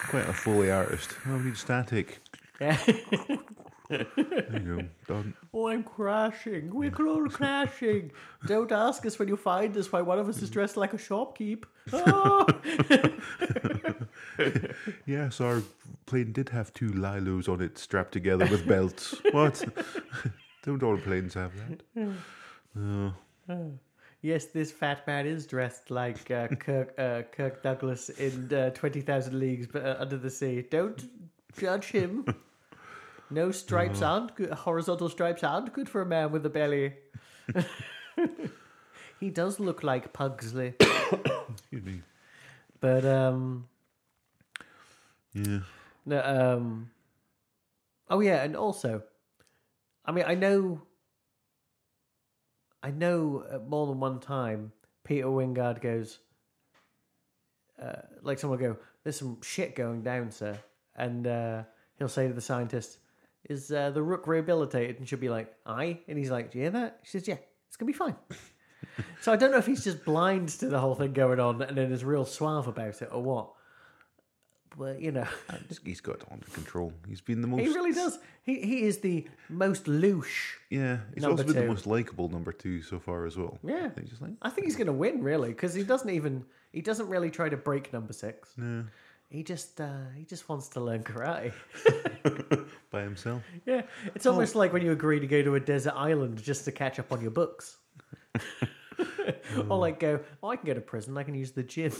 Quite 0.08 0.28
a 0.28 0.32
Foley 0.32 0.70
artist. 0.70 1.10
Oh, 1.26 1.36
we 1.36 1.44
need 1.44 1.56
static. 1.56 2.20
Yeah. 2.60 2.78
There 3.88 4.04
you 4.52 4.88
go. 5.06 5.14
Done. 5.14 5.34
Oh, 5.54 5.68
I'm 5.68 5.84
crashing. 5.84 6.74
We're 6.74 6.90
all 7.06 7.28
crashing. 7.28 8.10
Don't 8.46 8.72
ask 8.72 9.06
us 9.06 9.16
when 9.16 9.28
you 9.28 9.36
find 9.36 9.76
us 9.76 9.92
why 9.92 10.02
one 10.02 10.18
of 10.18 10.28
us 10.28 10.42
is 10.42 10.50
mm. 10.50 10.54
dressed 10.54 10.76
like 10.76 10.92
a 10.92 10.96
shopkeep. 10.96 11.62
Oh. 11.92 12.46
Yes, 15.06 15.40
our 15.40 15.62
plane 16.06 16.32
did 16.32 16.48
have 16.48 16.72
two 16.74 16.90
lilos 16.90 17.48
on 17.48 17.60
it 17.60 17.78
strapped 17.78 18.12
together 18.12 18.46
with 18.46 18.66
belts. 18.66 19.14
what? 19.30 19.64
Don't 20.64 20.82
all 20.82 20.98
planes 20.98 21.34
have 21.34 21.52
that? 21.56 21.82
Mm. 21.96 22.14
No. 22.74 23.14
Mm. 23.48 23.78
Yes, 24.26 24.46
this 24.46 24.72
fat 24.72 25.06
man 25.06 25.26
is 25.26 25.46
dressed 25.46 25.90
like 25.90 26.30
uh, 26.30 26.48
Kirk 26.60 26.94
uh, 26.98 27.22
Kirk 27.32 27.62
Douglas 27.62 28.08
in 28.10 28.52
uh, 28.52 28.70
Twenty 28.70 29.00
Thousand 29.00 29.38
Leagues 29.38 29.66
but, 29.66 29.84
uh, 29.86 29.96
Under 29.98 30.16
the 30.16 30.30
Sea. 30.30 30.62
Don't 30.70 31.08
judge 31.58 31.86
him. 31.86 32.24
No 33.30 33.50
stripes 33.50 34.02
aren't 34.02 34.34
good. 34.36 34.50
Horizontal 34.50 35.08
stripes 35.08 35.42
aren't 35.42 35.72
good 35.72 35.88
for 35.88 36.00
a 36.02 36.06
man 36.06 36.30
with 36.30 36.46
a 36.46 36.50
belly. 36.50 36.94
he 39.20 39.30
does 39.30 39.58
look 39.58 39.82
like 39.82 40.12
Pugsley, 40.12 40.74
Excuse 40.80 41.84
me. 41.84 42.02
but 42.80 43.04
um, 43.04 43.66
Yeah. 45.32 45.60
no, 46.04 46.22
um, 46.22 46.90
oh 48.10 48.20
yeah, 48.20 48.42
and 48.44 48.54
also, 48.56 49.02
I 50.04 50.12
mean, 50.12 50.24
I 50.26 50.34
know, 50.34 50.82
I 52.86 52.92
know 52.92 53.44
uh, 53.50 53.58
more 53.68 53.88
than 53.88 53.98
one 53.98 54.20
time 54.20 54.70
Peter 55.02 55.26
Wyngarde 55.26 55.80
goes, 55.80 56.20
uh, 57.82 58.02
like 58.22 58.38
someone 58.38 58.60
go, 58.60 58.76
"There's 59.02 59.18
some 59.18 59.42
shit 59.42 59.74
going 59.74 60.02
down, 60.02 60.30
sir," 60.30 60.56
and 60.94 61.26
uh, 61.26 61.64
he'll 61.98 62.08
say 62.08 62.28
to 62.28 62.32
the 62.32 62.40
scientist, 62.40 62.98
"Is 63.50 63.72
uh, 63.72 63.90
the 63.90 64.04
rook 64.04 64.28
rehabilitated?" 64.28 65.00
And 65.00 65.08
she'll 65.08 65.18
be 65.18 65.28
like, 65.28 65.52
"Aye," 65.66 65.98
and 66.06 66.16
he's 66.16 66.30
like, 66.30 66.52
"Do 66.52 66.58
you 66.58 66.62
hear 66.62 66.70
that?" 66.70 67.00
She 67.02 67.18
says, 67.18 67.26
"Yeah, 67.26 67.38
it's 67.66 67.76
gonna 67.76 67.90
be 67.90 67.92
fine." 67.92 68.14
so 69.20 69.32
I 69.32 69.36
don't 69.36 69.50
know 69.50 69.58
if 69.58 69.66
he's 69.66 69.82
just 69.82 70.04
blind 70.04 70.50
to 70.50 70.68
the 70.68 70.78
whole 70.78 70.94
thing 70.94 71.12
going 71.12 71.40
on 71.40 71.60
and 71.62 71.76
then 71.76 71.90
is 71.90 72.04
real 72.04 72.24
suave 72.24 72.68
about 72.68 73.02
it 73.02 73.08
or 73.10 73.20
what. 73.20 73.52
But 74.78 75.00
you 75.00 75.12
know. 75.12 75.26
He's 75.84 76.00
got 76.00 76.16
it 76.16 76.24
under 76.30 76.46
control. 76.46 76.92
He's 77.08 77.20
been 77.20 77.40
the 77.40 77.48
most. 77.48 77.60
He 77.62 77.68
really 77.68 77.92
does. 77.92 78.18
He 78.42 78.60
he 78.60 78.82
is 78.82 78.98
the 78.98 79.26
most 79.48 79.84
louche. 79.84 80.56
Yeah. 80.70 80.98
He's 81.14 81.24
also 81.24 81.44
been 81.44 81.54
two. 81.54 81.60
the 81.60 81.66
most 81.66 81.86
likable 81.86 82.28
number 82.28 82.52
two 82.52 82.82
so 82.82 82.98
far 82.98 83.24
as 83.24 83.36
well. 83.36 83.58
Yeah. 83.64 83.90
He's 83.98 84.10
just 84.10 84.22
like, 84.22 84.32
I 84.42 84.50
think 84.50 84.66
he's 84.66 84.76
going 84.76 84.88
to 84.88 84.92
win 84.92 85.22
really 85.22 85.48
because 85.48 85.74
he 85.74 85.82
doesn't 85.82 86.10
even 86.10 86.44
he 86.72 86.82
doesn't 86.82 87.08
really 87.08 87.30
try 87.30 87.48
to 87.48 87.56
break 87.56 87.92
number 87.92 88.12
six. 88.12 88.52
no. 88.56 88.84
He 89.28 89.42
just 89.42 89.80
uh, 89.80 90.04
he 90.16 90.24
just 90.24 90.48
wants 90.48 90.68
to 90.68 90.80
learn 90.80 91.02
karate. 91.02 91.52
By 92.90 93.02
himself. 93.02 93.42
Yeah, 93.64 93.82
it's 94.14 94.24
almost 94.24 94.54
like 94.54 94.72
when 94.72 94.82
you 94.82 94.92
agree 94.92 95.18
to 95.18 95.26
go 95.26 95.42
to 95.42 95.56
a 95.56 95.60
desert 95.60 95.94
island 95.96 96.40
just 96.40 96.64
to 96.66 96.72
catch 96.72 97.00
up 97.00 97.10
on 97.10 97.20
your 97.20 97.32
books. 97.32 97.78
or 99.68 99.78
like 99.78 99.98
go, 99.98 100.20
oh, 100.44 100.50
I 100.50 100.56
can 100.56 100.66
go 100.66 100.74
to 100.74 100.80
prison. 100.80 101.18
I 101.18 101.24
can 101.24 101.34
use 101.34 101.50
the 101.50 101.64
gym. 101.64 101.92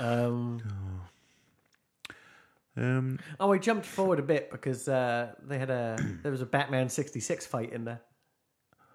Um, 0.00 0.62
Um, 2.74 3.18
oh, 3.38 3.52
I 3.52 3.58
jumped 3.58 3.84
forward 3.84 4.18
a 4.18 4.22
bit 4.22 4.50
because 4.50 4.88
uh, 4.88 5.32
they 5.46 5.58
had 5.58 5.68
a 5.70 5.96
there 6.22 6.32
was 6.32 6.40
a 6.40 6.46
Batman 6.46 6.88
sixty 6.88 7.20
six 7.20 7.46
fight 7.46 7.70
in 7.72 7.84
there. 7.84 8.00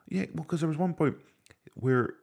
yeah, 0.09 0.25
well, 0.33 0.43
because 0.43 0.61
there 0.61 0.69
was 0.69 0.77
one 0.77 0.93
point 0.95 1.15
where 1.75 2.15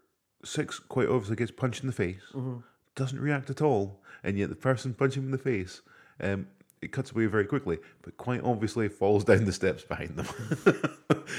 Six 0.45 0.79
quite 0.81 1.09
obviously 1.09 1.37
gets 1.37 1.53
punched 1.53 1.81
in 1.83 1.87
the 1.87 1.93
face, 1.93 2.21
Mm-hmm. 2.35 2.57
doesn't 2.97 3.21
react 3.21 3.51
at 3.51 3.63
all, 3.63 4.03
and 4.25 4.37
yet 4.37 4.49
the 4.51 4.57
person 4.57 4.93
punching 4.95 5.23
him 5.23 5.27
in 5.29 5.31
the 5.33 5.39
face, 5.39 5.81
um, 6.21 6.49
it 6.85 6.93
cuts 6.93 7.11
away 7.11 7.27
very 7.27 7.47
quickly, 7.47 7.79
but 8.03 8.17
quite 8.17 8.43
obviously 8.45 8.89
falls 8.89 9.25
down 9.25 9.45
the 9.45 9.53
steps 9.53 9.83
behind 9.85 10.17
them. 10.17 10.29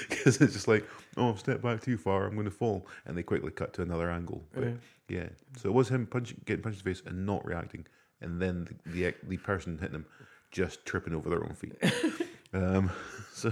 Because 0.09 0.41
it's 0.41 0.53
just 0.53 0.67
like, 0.67 0.85
oh, 1.15 1.29
I've 1.29 1.39
stepped 1.39 1.61
back 1.61 1.81
too 1.81 1.97
far, 1.97 2.25
I'm 2.25 2.33
going 2.33 2.45
to 2.45 2.51
fall. 2.51 2.87
And 3.05 3.15
they 3.15 3.23
quickly 3.23 3.51
cut 3.51 3.73
to 3.73 3.81
another 3.83 4.09
angle. 4.09 4.43
But 4.53 4.73
yeah, 5.07 5.27
so 5.57 5.69
it 5.69 5.73
was 5.73 5.89
him 5.89 6.07
punching, 6.07 6.41
getting 6.45 6.63
punched 6.63 6.79
in 6.79 6.83
the 6.83 6.95
face 6.95 7.03
and 7.05 7.25
not 7.25 7.45
reacting, 7.45 7.85
and 8.21 8.41
then 8.41 8.67
the, 8.85 8.91
the, 8.91 9.13
the 9.27 9.37
person 9.37 9.77
hitting 9.77 9.95
him 9.95 10.05
just 10.51 10.85
tripping 10.85 11.13
over 11.13 11.29
their 11.29 11.43
own 11.43 11.53
feet. 11.53 11.75
um, 12.53 12.89
so 13.33 13.51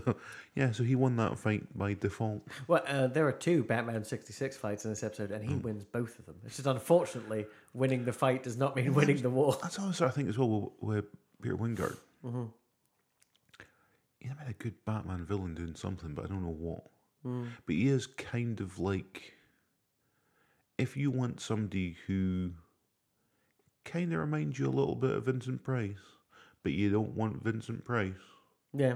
yeah, 0.56 0.72
so 0.72 0.84
he 0.84 0.96
won 0.96 1.16
that 1.18 1.38
fight 1.38 1.64
by 1.78 1.94
default. 1.94 2.42
Well, 2.68 2.84
uh, 2.88 3.08
there 3.08 3.28
are 3.28 3.34
two 3.34 3.64
Batman 3.64 4.04
66 4.04 4.58
fights 4.58 4.86
in 4.86 4.92
this 4.92 5.04
episode, 5.04 5.32
and 5.32 5.44
he 5.44 5.56
wins 5.56 5.84
both 5.84 6.18
of 6.18 6.26
them. 6.26 6.36
It's 6.46 6.56
just 6.56 6.68
unfortunately, 6.68 7.46
winning 7.74 8.06
the 8.06 8.14
fight 8.14 8.44
does 8.44 8.58
not 8.58 8.76
mean 8.76 8.94
winning 8.94 9.22
the 9.22 9.30
war. 9.30 9.58
That's 9.62 9.80
also 9.80 10.08
I 10.08 10.10
think 10.10 10.30
as 10.30 10.38
well 10.38 10.74
with 10.80 11.06
Peter 11.44 11.58
Wyngarde. 11.58 11.98
Mm-hmm. 12.26 12.46
He's 14.20 14.32
been 14.32 14.48
a 14.48 14.54
good 14.54 14.74
Batman 14.86 15.26
villain 15.26 15.54
doing 15.54 15.76
something, 15.76 16.14
but 16.14 16.26
I 16.26 16.28
don't 16.30 16.44
know 16.44 16.56
what. 16.58 16.84
But 17.66 17.76
he 17.76 17.88
is 17.88 18.08
kind 18.08 18.60
of 18.60 18.80
like 18.80 19.34
if 20.78 20.98
you 20.98 21.12
want 21.12 21.40
somebody 21.40 21.96
who 22.08 22.52
kind 23.86 24.12
of 24.14 24.20
reminds 24.20 24.60
you 24.60 24.68
a 24.68 24.72
little 24.72 24.96
bit 24.96 25.12
of 25.12 25.26
Vincent 25.26 25.64
Price, 25.64 25.98
but 26.64 26.72
you 26.72 26.90
don't 26.90 27.16
want 27.16 27.44
Vincent 27.44 27.86
Price. 27.86 28.14
Yeah. 28.74 28.96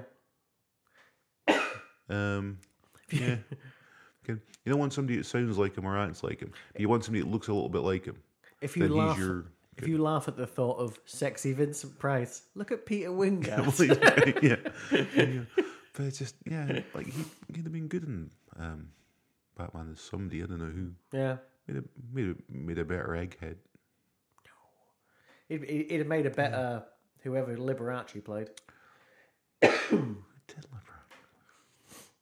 Um, 2.09 2.59
yeah. 3.09 3.35
You 4.27 4.39
don't 4.65 4.79
want 4.79 4.93
somebody 4.93 5.17
that 5.17 5.25
sounds 5.25 5.57
like 5.57 5.77
him 5.77 5.85
or 5.85 5.97
acts 5.97 6.23
like 6.23 6.39
him. 6.39 6.53
You 6.77 6.87
want 6.87 7.03
somebody 7.03 7.21
that 7.21 7.29
looks 7.29 7.49
a 7.49 7.53
little 7.53 7.67
bit 7.67 7.81
like 7.81 8.05
him. 8.05 8.15
If 8.61 8.77
you 8.77 8.83
then 8.83 8.97
laugh, 8.97 9.17
he's 9.17 9.25
your 9.25 9.45
If 9.77 9.87
you 9.87 9.99
laugh 9.99 10.27
at 10.27 10.35
the 10.35 10.47
thought 10.47 10.79
of 10.79 10.99
sexy 11.05 11.53
Vincent 11.53 11.99
Price, 11.99 12.43
look 12.55 12.71
at 12.71 12.85
Peter 12.85 13.09
Wyngarde. 13.11 14.41
yeah, 14.41 15.03
yeah. 15.15 15.41
But 15.93 16.05
it's 16.05 16.17
just 16.17 16.35
yeah, 16.45 16.81
like 16.93 17.05
he 17.05 17.23
he'd 17.53 17.63
have 17.63 17.71
been 17.71 17.87
good 17.87 18.03
in 18.03 18.31
um, 18.59 18.89
Batman 19.57 19.89
as 19.93 20.01
somebody. 20.01 20.43
I 20.43 20.47
don't 20.47 20.59
know 20.59 20.65
who 20.65 20.91
yeah. 21.11 21.37
made 21.67 21.77
a 21.77 21.83
made 22.11 22.29
a, 22.29 22.35
made 22.49 22.79
a 22.79 22.85
better 22.85 23.09
egghead. 23.09 23.55
He'd, 25.49 25.63
he'd 25.63 25.99
have 25.99 26.07
made 26.07 26.25
a 26.25 26.29
better 26.29 26.83
whoever 27.23 27.55
Liberace 27.55 28.23
played. 28.23 28.49
Ted 29.61 29.81
Liver. 29.91 30.99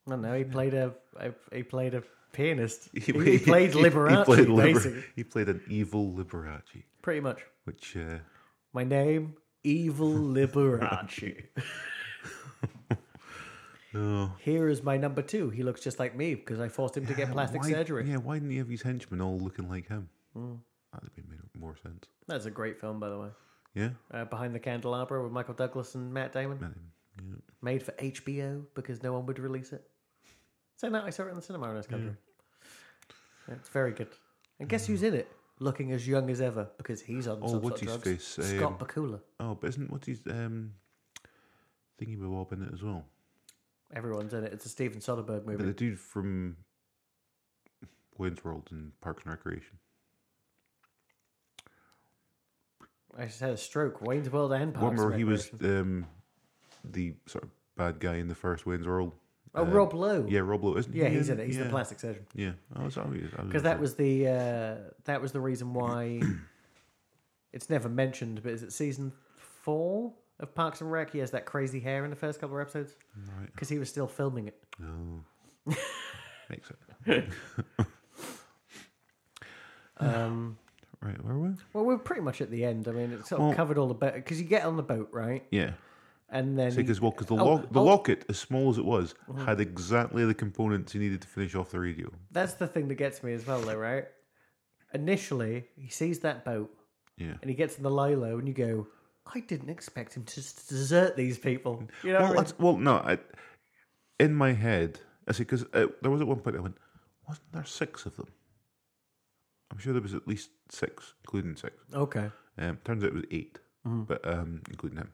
I 0.07 0.09
don't 0.09 0.21
know. 0.21 0.37
He 0.37 0.43
played 0.43 0.73
a, 0.73 0.93
a 1.17 1.31
he 1.51 1.63
played 1.63 1.95
a 1.95 2.03
pianist. 2.35 2.89
He, 2.93 2.99
He, 3.01 3.39
played 3.39 3.71
Liberace, 3.73 4.19
He 4.19 4.23
played, 4.25 4.49
Liber- 4.49 5.03
he 5.15 5.23
played 5.23 5.49
an 5.49 5.61
evil 5.69 6.11
Liberace, 6.13 6.83
Pretty 7.01 7.21
much. 7.21 7.41
which 7.63 7.95
uh, 7.97 8.19
My 8.73 8.83
name, 8.83 9.35
Evil 9.63 10.13
Liberace. 10.37 11.45
oh, 13.95 14.31
Here 14.39 14.67
is 14.67 14.83
my 14.83 14.97
number 14.97 15.21
two. 15.21 15.49
He 15.49 15.63
looks 15.63 15.81
just 15.81 15.99
like 15.99 16.15
me 16.15 16.35
because 16.35 16.59
I 16.59 16.67
forced 16.67 16.97
him 16.97 17.05
to 17.07 17.13
get 17.13 17.31
plastic 17.31 17.61
why, 17.61 17.71
surgery. 17.71 18.09
Yeah, 18.09 18.17
why 18.17 18.35
didn't 18.35 18.51
he 18.51 18.57
have 18.57 18.67
his 18.69 18.81
henchmen 18.81 19.21
all 19.21 19.39
looking 19.39 19.69
like 19.69 19.87
him? 19.87 20.09
Hmm. 20.35 20.55
That'd 20.93 21.09
have 21.15 21.25
made 21.29 21.39
more 21.59 21.75
sense. 21.81 22.05
That's 22.27 22.45
a 22.45 22.51
great 22.51 22.79
film, 22.79 22.99
by 22.99 23.09
the 23.09 23.17
way. 23.17 23.29
Yeah, 23.73 23.89
Uh, 24.11 24.23
Behind 24.25 24.55
the 24.55 24.59
Candelabra 24.59 25.21
with 25.21 25.33
Michael 25.33 25.53
Douglas 25.53 25.95
and 25.95 26.13
Matt 26.13 26.31
Damon. 26.31 26.59
Um, 26.63 26.75
yeah. 27.17 27.35
Made 27.61 27.83
for 27.83 27.91
HBO 27.93 28.63
because 28.73 29.03
no 29.03 29.11
one 29.13 29.25
would 29.25 29.39
release 29.39 29.73
it. 29.73 29.85
So 30.77 30.87
now 30.89 31.05
I 31.05 31.09
saw 31.09 31.23
it 31.23 31.29
in 31.29 31.35
the 31.35 31.41
cinema 31.41 31.69
in 31.69 31.75
this 31.75 31.87
country. 31.87 32.09
Yeah, 32.09 32.24
It's 33.47 33.69
very 33.69 33.91
good. 33.91 34.07
And 34.59 34.67
guess 34.69 34.87
who's 34.87 35.03
in 35.03 35.13
it? 35.13 35.27
Looking 35.59 35.91
as 35.91 36.07
young 36.07 36.29
as 36.29 36.41
ever 36.41 36.67
because 36.77 37.01
he's 37.01 37.27
on 37.27 37.39
Oh, 37.41 37.47
some 37.53 37.61
what's 37.61 37.79
sort 37.81 37.91
of 37.95 38.03
his 38.03 38.03
drugs. 38.03 38.35
face? 38.35 38.57
Scott 38.57 38.71
Um, 38.73 38.77
Bakula. 38.77 39.21
Oh, 39.39 39.55
but 39.55 39.69
isn't 39.69 39.89
what's 39.91 40.07
his 40.07 40.21
um, 40.29 40.73
thingy 42.01 42.19
bob 42.19 42.51
in 42.51 42.63
it 42.63 42.73
as 42.73 42.81
well? 42.83 43.05
Everyone's 43.93 44.33
in 44.33 44.43
it. 44.43 44.51
It's 44.51 44.65
a 44.65 44.69
Steven 44.69 44.99
Soderbergh 44.99 45.45
But 45.45 45.47
movie. 45.47 45.63
the 45.65 45.73
dude 45.73 45.99
from 45.99 46.57
Wayne's 48.17 48.43
World 48.43 48.67
and 48.71 48.99
Parks 48.99 49.23
and 49.23 49.31
Recreation. 49.31 49.77
I 53.17 53.25
just 53.25 53.39
had 53.39 53.51
a 53.51 53.57
stroke. 53.57 54.01
Wayne's 54.01 54.29
World 54.29 54.51
and 54.51 54.73
Parks 54.73 54.83
One 54.83 54.95
where 54.97 55.07
and 55.11 55.15
he 55.17 55.23
was 55.23 55.51
Recreation. 55.53 55.79
um, 55.79 56.05
the 56.83 57.13
sort 57.27 57.45
of 57.45 57.49
bad 57.77 57.99
guy 57.99 58.15
in 58.15 58.27
the 58.27 58.35
first 58.35 58.65
Wayne's 58.65 58.85
World. 58.87 59.13
Oh, 59.55 59.63
Um, 59.63 59.71
Rob 59.71 59.93
Lowe. 59.93 60.25
Yeah, 60.27 60.41
Rob 60.41 60.63
Lowe, 60.63 60.77
isn't 60.77 60.91
he? 60.91 60.99
Yeah, 60.99 61.07
he's 61.09 61.29
in 61.29 61.39
it. 61.39 61.47
He's 61.47 61.57
yeah. 61.57 61.63
the 61.63 61.69
plastic 61.69 61.99
surgeon. 61.99 62.25
Yeah, 62.35 62.51
always 62.75 62.95
Because 62.95 63.63
that 63.63 63.79
was 63.79 63.95
the 63.95 64.27
uh, 64.27 64.75
that 65.05 65.21
was 65.21 65.31
the 65.31 65.39
reason 65.39 65.73
why 65.73 66.21
it's 67.53 67.69
never 67.69 67.87
mentioned. 67.87 68.41
But 68.43 68.51
is 68.51 68.63
it 68.63 68.73
season 68.73 69.13
four 69.37 70.13
of 70.39 70.53
Parks 70.53 70.81
and 70.81 70.91
Rec? 70.91 71.11
He 71.11 71.19
has 71.19 71.31
that 71.31 71.45
crazy 71.45 71.79
hair 71.79 72.03
in 72.03 72.09
the 72.09 72.15
first 72.17 72.41
couple 72.41 72.57
of 72.57 72.61
episodes 72.61 72.95
right. 73.37 73.51
because 73.53 73.69
he 73.69 73.79
was 73.79 73.89
still 73.89 74.07
filming 74.07 74.47
it. 74.47 74.61
No, 74.77 75.23
makes 76.49 76.69
it 77.05 77.25
Um, 79.97 80.57
right. 81.01 81.23
Where 81.23 81.35
were 81.35 81.49
we? 81.49 81.55
well, 81.73 81.85
we're 81.85 81.97
pretty 81.97 82.21
much 82.21 82.41
at 82.41 82.51
the 82.51 82.65
end. 82.65 82.87
I 82.87 82.91
mean, 82.91 83.13
it's 83.13 83.29
sort 83.29 83.41
of 83.41 83.47
Well- 83.47 83.55
covered 83.55 83.77
all 83.77 83.87
the 83.87 83.93
boat 83.93 84.15
because 84.15 84.41
you 84.41 84.45
get 84.47 84.65
on 84.65 84.75
the 84.75 84.83
boat, 84.83 85.09
right? 85.13 85.45
Yeah, 85.51 85.71
And 86.29 86.57
then 86.57 86.73
because 86.75 86.99
well, 86.99 87.11
because 87.11 87.27
the, 87.27 87.35
Oh, 87.35 87.45
lock, 87.55 87.71
the 87.71 87.79
oh. 87.79 87.83
locket, 87.83 88.25
as 88.29 88.39
small 88.39 88.69
as 88.69 88.77
it 88.77 88.85
was, 88.85 89.13
had 89.45 89.59
exactly 89.61 90.25
the 90.25 90.33
components 90.33 90.91
he 90.93 90.99
needed 90.99 91.21
to 91.21 91.27
finish 91.27 91.53
off 91.55 91.69
the 91.71 91.79
radio. 91.79 92.11
that's 92.31 92.55
the 92.55 92.67
thing 92.67 92.87
that 92.87 92.95
gets 92.95 93.21
me 93.23 93.33
as 93.33 93.45
well, 93.45 93.61
though, 93.61 93.77
right? 93.77 94.05
Initially, 94.93 95.65
he 95.77 95.89
sees 95.89 96.19
that 96.19 96.45
boat 96.45 96.71
Yeah. 97.17 97.33
and 97.41 97.49
he 97.49 97.55
gets 97.55 97.77
in 97.77 97.83
the 97.83 97.91
Lilo, 97.91 98.37
and 98.39 98.47
you 98.47 98.53
go, 98.53 98.87
"I 99.33 99.39
didn't 99.41 99.69
expect 99.69 100.15
him 100.15 100.23
to 100.23 100.35
just 100.35 100.69
desert 100.69 101.15
these 101.15 101.37
people." 101.37 101.87
You 102.03 102.13
know, 102.13 102.19
Well, 102.21 102.39
I 102.39 102.43
mean? 102.43 102.53
well, 102.59 102.77
no. 102.77 102.95
I, 102.97 103.17
in 104.19 104.33
my 104.33 104.53
head, 104.53 104.99
I 105.27 105.33
see 105.33 105.43
because 105.43 105.63
uh, 105.73 105.87
there 106.01 106.11
was 106.11 106.21
at 106.21 106.27
one 106.27 106.39
point 106.39 106.55
I 106.55 106.59
went, 106.61 106.77
wasn't 107.27 107.51
there 107.51 107.65
six 107.65 108.05
of 108.05 108.15
them? 108.15 108.27
I'm 109.71 109.77
sure 109.79 109.93
there 109.93 110.01
was 110.01 110.13
at 110.13 110.27
least 110.27 110.49
six, 110.69 111.13
including 111.23 111.55
six. 111.55 111.73
okay. 111.93 112.31
Um, 112.57 112.77
turns 112.85 113.03
out 113.03 113.07
it 113.09 113.13
was 113.13 113.25
8 113.31 113.59
Mm-hmm. 113.85 114.03
but 114.03 114.27
um, 114.27 114.61
including 114.69 114.97
him. 114.97 115.11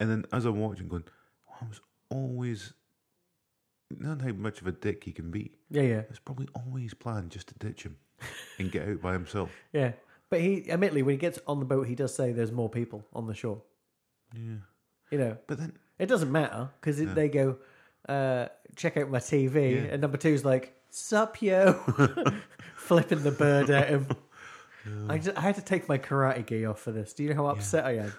And 0.00 0.10
then 0.10 0.24
as 0.32 0.44
I'm 0.44 0.60
watching, 0.60 0.88
going, 0.88 1.04
oh, 1.50 1.54
I 1.62 1.68
was 1.68 1.80
always 2.10 2.72
not 3.90 4.20
how 4.20 4.32
much 4.32 4.60
of 4.60 4.66
a 4.66 4.72
dick 4.72 5.04
he 5.04 5.12
can 5.12 5.30
be. 5.30 5.52
Yeah, 5.70 5.82
yeah. 5.82 6.02
It's 6.10 6.18
probably 6.18 6.48
always 6.54 6.92
planned 6.94 7.30
just 7.30 7.48
to 7.48 7.54
ditch 7.54 7.84
him 7.84 7.96
and 8.58 8.70
get 8.70 8.88
out 8.88 9.00
by 9.00 9.12
himself. 9.12 9.50
Yeah, 9.72 9.92
but 10.28 10.40
he 10.40 10.70
admittedly 10.70 11.02
when 11.02 11.14
he 11.14 11.18
gets 11.18 11.38
on 11.46 11.60
the 11.60 11.64
boat, 11.64 11.86
he 11.86 11.94
does 11.94 12.14
say 12.14 12.32
there's 12.32 12.52
more 12.52 12.68
people 12.68 13.04
on 13.14 13.26
the 13.26 13.34
shore. 13.34 13.62
Yeah, 14.34 14.56
You 15.10 15.18
know, 15.18 15.38
but 15.46 15.58
then 15.58 15.72
it 15.98 16.06
doesn't 16.06 16.32
matter 16.32 16.68
because 16.80 16.98
they 16.98 17.28
go 17.28 17.58
uh, 18.08 18.46
check 18.74 18.96
out 18.96 19.08
my 19.08 19.18
TV, 19.18 19.74
Yeah. 19.76 19.92
and 19.92 20.02
number 20.02 20.16
two's 20.18 20.44
like 20.44 20.74
sup 20.90 21.40
yo, 21.40 21.72
flipping 22.76 23.22
the 23.22 23.30
bird 23.30 23.70
at 23.70 23.88
him. 23.88 24.08
I, 25.08 25.18
just, 25.18 25.36
I 25.36 25.40
had 25.40 25.54
to 25.56 25.62
take 25.62 25.88
my 25.88 25.98
karate 25.98 26.46
gi 26.46 26.64
off 26.64 26.80
for 26.80 26.92
this. 26.92 27.12
Do 27.12 27.22
you 27.24 27.30
know 27.30 27.36
how 27.36 27.46
upset 27.46 27.84
I 27.84 27.98
am? 27.98 28.12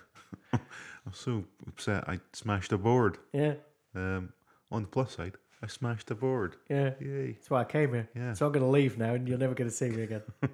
I 1.08 1.12
was 1.12 1.18
so 1.20 1.46
upset 1.68 2.04
I 2.10 2.20
smashed 2.34 2.74
a 2.74 2.78
board. 2.78 3.18
Yeah, 3.32 3.54
Um, 3.96 4.34
on 4.70 4.82
the 4.82 4.88
plus 4.90 5.16
side, 5.16 5.36
I 5.64 5.68
smashed 5.68 6.12
a 6.12 6.16
board. 6.16 6.58
yeah. 6.70 6.92
Yay! 7.00 7.32
That's 7.32 7.50
why 7.50 7.62
I 7.62 7.64
came 7.64 7.94
here. 7.94 8.10
Yeah. 8.14 8.34
So 8.34 8.46
I'm 8.46 8.52
going 8.52 8.66
to 8.66 8.70
leave 8.70 8.98
now, 8.98 9.14
and 9.14 9.26
you're 9.28 9.38
never 9.38 9.54
going 9.56 9.70
to 9.70 9.76
see 9.76 9.90
me 9.90 10.04
again. 10.04 10.24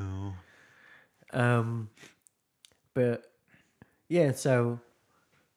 Oh, 0.00 0.32
Um, 1.32 1.90
but 2.94 3.30
yeah, 4.08 4.30
so 4.32 4.78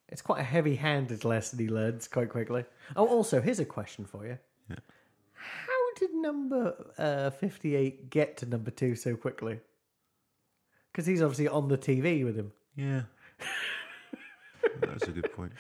it's 0.10 0.21
quite 0.24 0.39
a 0.39 0.43
heavy-handed 0.43 1.24
lesson 1.24 1.60
he 1.60 1.69
learns 1.69 2.08
quite 2.08 2.30
quickly. 2.30 2.65
Oh, 2.95 3.06
also, 3.08 3.39
here's 3.39 3.60
a 3.60 3.65
question 3.65 4.04
for 4.04 4.26
you: 4.26 4.38
Yeah. 4.67 4.78
How 5.34 5.93
did 6.00 6.13
number 6.15 6.74
uh, 6.97 7.30
fifty-eight 7.30 8.10
get 8.10 8.36
to 8.38 8.45
number 8.47 8.71
two 8.71 8.95
so 8.95 9.15
quickly? 9.15 9.60
Because 10.91 11.06
he's 11.06 11.21
obviously 11.21 11.47
on 11.47 11.67
the 11.69 11.78
TV 11.78 12.26
with 12.26 12.36
him. 12.36 12.52
yeah. 12.76 13.04
That's 14.82 15.08
a 15.08 15.12
good 15.12 15.32
point. 15.34 15.52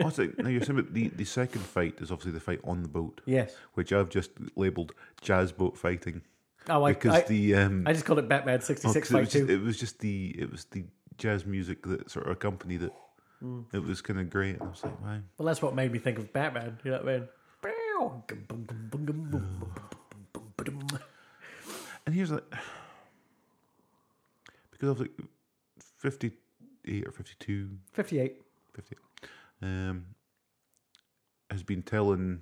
Also, 0.00 0.30
now 0.38 0.48
you're 0.48 0.62
saying 0.62 0.78
about 0.78 0.94
the, 0.94 1.08
the 1.08 1.24
second 1.24 1.60
fight 1.62 1.96
is 2.00 2.10
obviously 2.10 2.32
the 2.32 2.40
fight 2.40 2.60
on 2.64 2.82
the 2.82 2.88
boat. 2.88 3.20
Yes. 3.26 3.54
which 3.74 3.92
I've 3.92 4.08
just 4.08 4.30
labelled 4.56 4.92
jazz 5.20 5.52
boat 5.52 5.76
fighting 5.76 6.22
Oh, 6.68 6.84
I 6.84 6.92
because 6.92 7.14
I, 7.14 7.20
the 7.22 7.56
um, 7.56 7.84
I 7.86 7.92
just 7.92 8.04
called 8.04 8.20
it 8.20 8.28
Batman 8.28 8.58
oh, 8.58 8.64
sixty-six 8.64 9.08
'cause 9.08 9.10
it, 9.10 9.14
fight 9.14 9.20
was 9.24 9.32
just, 9.32 9.46
two. 9.48 9.52
it 9.52 9.60
was 9.62 9.76
just 9.80 9.98
the 9.98 10.34
it 10.38 10.50
was 10.50 10.64
the 10.66 10.84
jazz 11.18 11.44
music 11.44 11.84
that 11.86 12.08
sort 12.10 12.26
of 12.26 12.32
accompanied 12.32 12.82
it. 12.84 12.92
Hmm. 13.40 13.62
It 13.72 13.82
was 13.82 14.00
kind 14.00 14.20
of 14.20 14.30
great. 14.30 14.60
I 14.60 14.64
was 14.64 14.82
like, 14.84 15.00
wow. 15.02 15.18
Well, 15.38 15.46
that's 15.46 15.60
what 15.60 15.74
made 15.74 15.90
me 15.92 15.98
think 15.98 16.18
of 16.18 16.32
Batman. 16.32 16.78
You 16.84 16.92
know 16.92 16.98
what 16.98 17.08
I 17.08 17.18
mean? 17.18 17.28
And 22.06 22.14
here's 22.14 22.30
like 22.30 22.44
because 24.70 24.88
of 24.90 25.00
like 25.00 25.10
fifty 25.98 26.32
eight 26.86 27.06
or 27.06 27.12
52, 27.12 27.70
Fifty-eight. 27.92 28.40
58, 28.74 28.98
um, 29.62 30.04
has 31.50 31.62
been 31.62 31.82
telling 31.82 32.40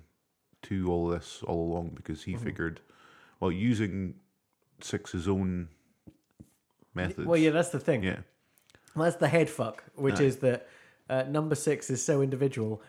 to 0.63 0.89
all 0.91 1.07
this 1.09 1.43
all 1.45 1.71
along 1.71 1.91
because 1.95 2.21
Mm-hmm. 2.21 2.31
he 2.31 2.37
figured, 2.37 2.81
well, 3.39 3.51
using 3.51 4.15
Six's 4.81 5.27
own 5.27 5.67
methods. 6.93 7.27
Well, 7.27 7.37
yeah, 7.37 7.49
that's 7.51 7.69
the 7.69 7.79
thing. 7.79 8.03
yeah. 8.03 8.19
Well, 8.95 9.05
that's 9.05 9.15
the 9.17 9.27
head 9.27 9.49
fuck, 9.49 9.83
which 9.95 10.19
is 10.19 10.37
that 10.37 10.67
uh, 11.09 11.23
number 11.23 11.55
six 11.55 11.89
is 11.89 12.03
so 12.03 12.21
individual. 12.21 12.81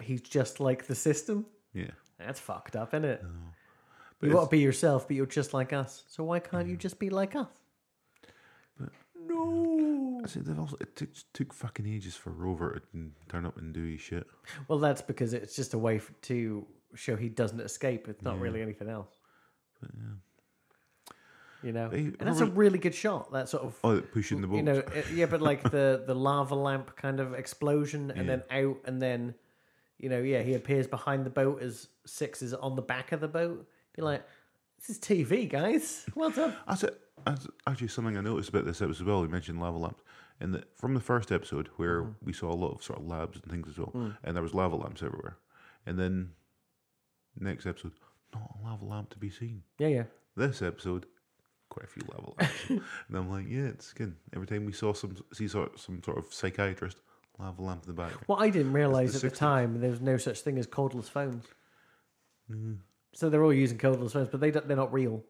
He's 0.00 0.20
just 0.22 0.58
like 0.60 0.86
the 0.86 0.94
system. 0.94 1.44
Yeah. 1.74 1.90
That's 2.18 2.40
fucked 2.40 2.76
up, 2.76 2.94
isn't 2.94 3.04
it? 3.04 3.22
But 4.20 4.28
you 4.30 4.36
want 4.36 4.48
to 4.50 4.56
be 4.56 4.60
yourself, 4.60 5.06
but 5.06 5.16
you're 5.16 5.26
just 5.26 5.52
like 5.54 5.72
us. 5.72 6.04
So 6.08 6.24
why 6.24 6.38
can't 6.40 6.66
you 6.68 6.76
just 6.76 6.98
be 6.98 7.10
like 7.10 7.34
us? 7.36 7.48
no. 9.26 9.79
I 10.22 10.26
said 10.26 10.44
they've 10.46 10.58
also 10.58 10.76
it 10.80 10.96
took, 10.96 11.08
took 11.32 11.52
fucking 11.52 11.86
ages 11.86 12.14
for 12.16 12.30
Rover 12.30 12.82
to 12.92 13.10
turn 13.28 13.46
up 13.46 13.56
and 13.58 13.72
do 13.72 13.84
his 13.84 14.00
shit. 14.00 14.26
Well, 14.68 14.78
that's 14.78 15.02
because 15.02 15.32
it's 15.34 15.56
just 15.56 15.74
a 15.74 15.78
way 15.78 15.96
f 15.96 16.10
to 16.22 16.66
show 16.94 17.16
he 17.16 17.28
doesn't 17.28 17.60
escape. 17.60 18.08
It's 18.08 18.22
not 18.22 18.38
really 18.40 18.62
anything 18.62 18.88
else. 18.88 19.08
yeah. 19.82 19.88
You 21.62 21.72
know, 21.72 21.90
and 21.92 22.16
that's 22.18 22.40
a 22.40 22.44
Robert- 22.44 22.56
really 22.56 22.78
good 22.78 22.94
shot. 22.94 23.32
That 23.32 23.50
sort 23.50 23.64
of 23.64 23.76
Oh, 23.84 24.00
pushing 24.00 24.40
the 24.40 24.46
boat. 24.46 24.56
you 24.56 24.62
know, 24.62 24.78
uh, 24.78 25.02
yeah, 25.12 25.26
but 25.26 25.42
like 25.42 25.62
the 25.62 26.02
the 26.06 26.14
lava 26.14 26.54
lamp 26.54 26.96
kind 26.96 27.20
of 27.20 27.34
explosion, 27.34 28.10
and 28.10 28.26
then 28.26 28.42
out, 28.50 28.78
and 28.86 29.00
then 29.02 29.34
you 29.98 30.08
know, 30.08 30.22
yeah, 30.22 30.40
he 30.40 30.54
appears 30.54 30.86
behind 30.86 31.26
the 31.26 31.30
boat 31.30 31.60
as 31.60 31.88
Six 32.06 32.40
is 32.40 32.54
on 32.54 32.76
the 32.76 32.82
back 32.82 33.12
of 33.12 33.20
the 33.20 33.28
boat. 33.28 33.68
You're 33.94 34.06
like, 34.06 34.24
this 34.86 34.90
is 34.96 34.98
TV, 34.98 35.48
guys. 35.48 36.06
Well 36.14 36.30
done. 36.30 36.54
That's 36.68 36.84
it. 36.84 36.98
That's 37.26 37.46
actually 37.66 37.88
something 37.88 38.16
I 38.16 38.20
noticed 38.22 38.48
about 38.48 38.64
this 38.64 38.80
episode 38.80 39.02
as 39.02 39.06
well. 39.06 39.22
You 39.22 39.28
mentioned 39.28 39.60
lava 39.60 39.76
lamps, 39.78 40.02
and 40.40 40.54
that 40.54 40.76
from 40.78 40.94
the 40.94 41.00
first 41.00 41.30
episode 41.30 41.68
where 41.76 42.02
Mm-hmm. 42.02 42.12
we 42.26 42.32
saw 42.32 42.50
a 42.50 42.54
lot 42.56 42.72
of 42.74 42.82
sort 42.82 42.98
of 42.98 43.06
labs 43.06 43.38
and 43.42 43.50
things 43.50 43.68
as 43.68 43.78
well, 43.78 43.92
Mm. 43.94 44.16
and 44.24 44.34
there 44.36 44.42
was 44.42 44.54
lava 44.54 44.76
lamps 44.76 45.02
everywhere, 45.02 45.36
and 45.86 45.98
then 45.98 46.30
next 47.38 47.66
episode, 47.66 47.92
not 48.34 48.56
a 48.58 48.64
lava 48.66 48.84
lamp 48.84 49.10
to 49.10 49.18
be 49.18 49.28
seen. 49.30 49.62
Yeah, 49.78 49.88
yeah. 49.88 50.04
This 50.36 50.62
episode, 50.62 51.04
quite 51.68 51.84
a 51.84 51.88
few 51.88 52.02
lava 52.10 52.32
lamps. 52.38 52.64
and 53.08 53.16
I'm 53.16 53.28
like, 53.30 53.46
yeah, 53.48 53.66
it's 53.66 53.92
good. 53.92 54.14
Every 54.34 54.46
time 54.46 54.64
we 54.64 54.72
saw 54.72 54.94
some 54.94 55.16
see 55.34 55.46
sort 55.48 55.78
some 55.78 56.02
sort 56.02 56.16
of 56.16 56.32
psychiatrist, 56.32 57.02
lava 57.38 57.60
lamp 57.60 57.82
in 57.86 57.94
the 57.94 58.02
back. 58.02 58.12
What 58.28 58.40
I 58.40 58.48
didn't 58.48 58.72
realize 58.72 59.12
the 59.20 59.26
at 59.26 59.32
the 59.32 59.38
time 59.38 59.80
there 59.80 59.90
was 59.90 60.00
no 60.00 60.16
such 60.16 60.40
thing 60.40 60.56
as 60.58 60.66
cordless 60.66 61.10
phones. 61.10 61.44
Mm. 62.50 62.78
So 63.12 63.28
they're 63.28 63.42
all 63.42 63.52
using 63.52 63.78
cordless 63.78 64.12
phones, 64.12 64.28
but 64.28 64.40
they 64.40 64.50
don't, 64.50 64.66
they're 64.68 64.76
not 64.76 64.92
real. 64.92 65.24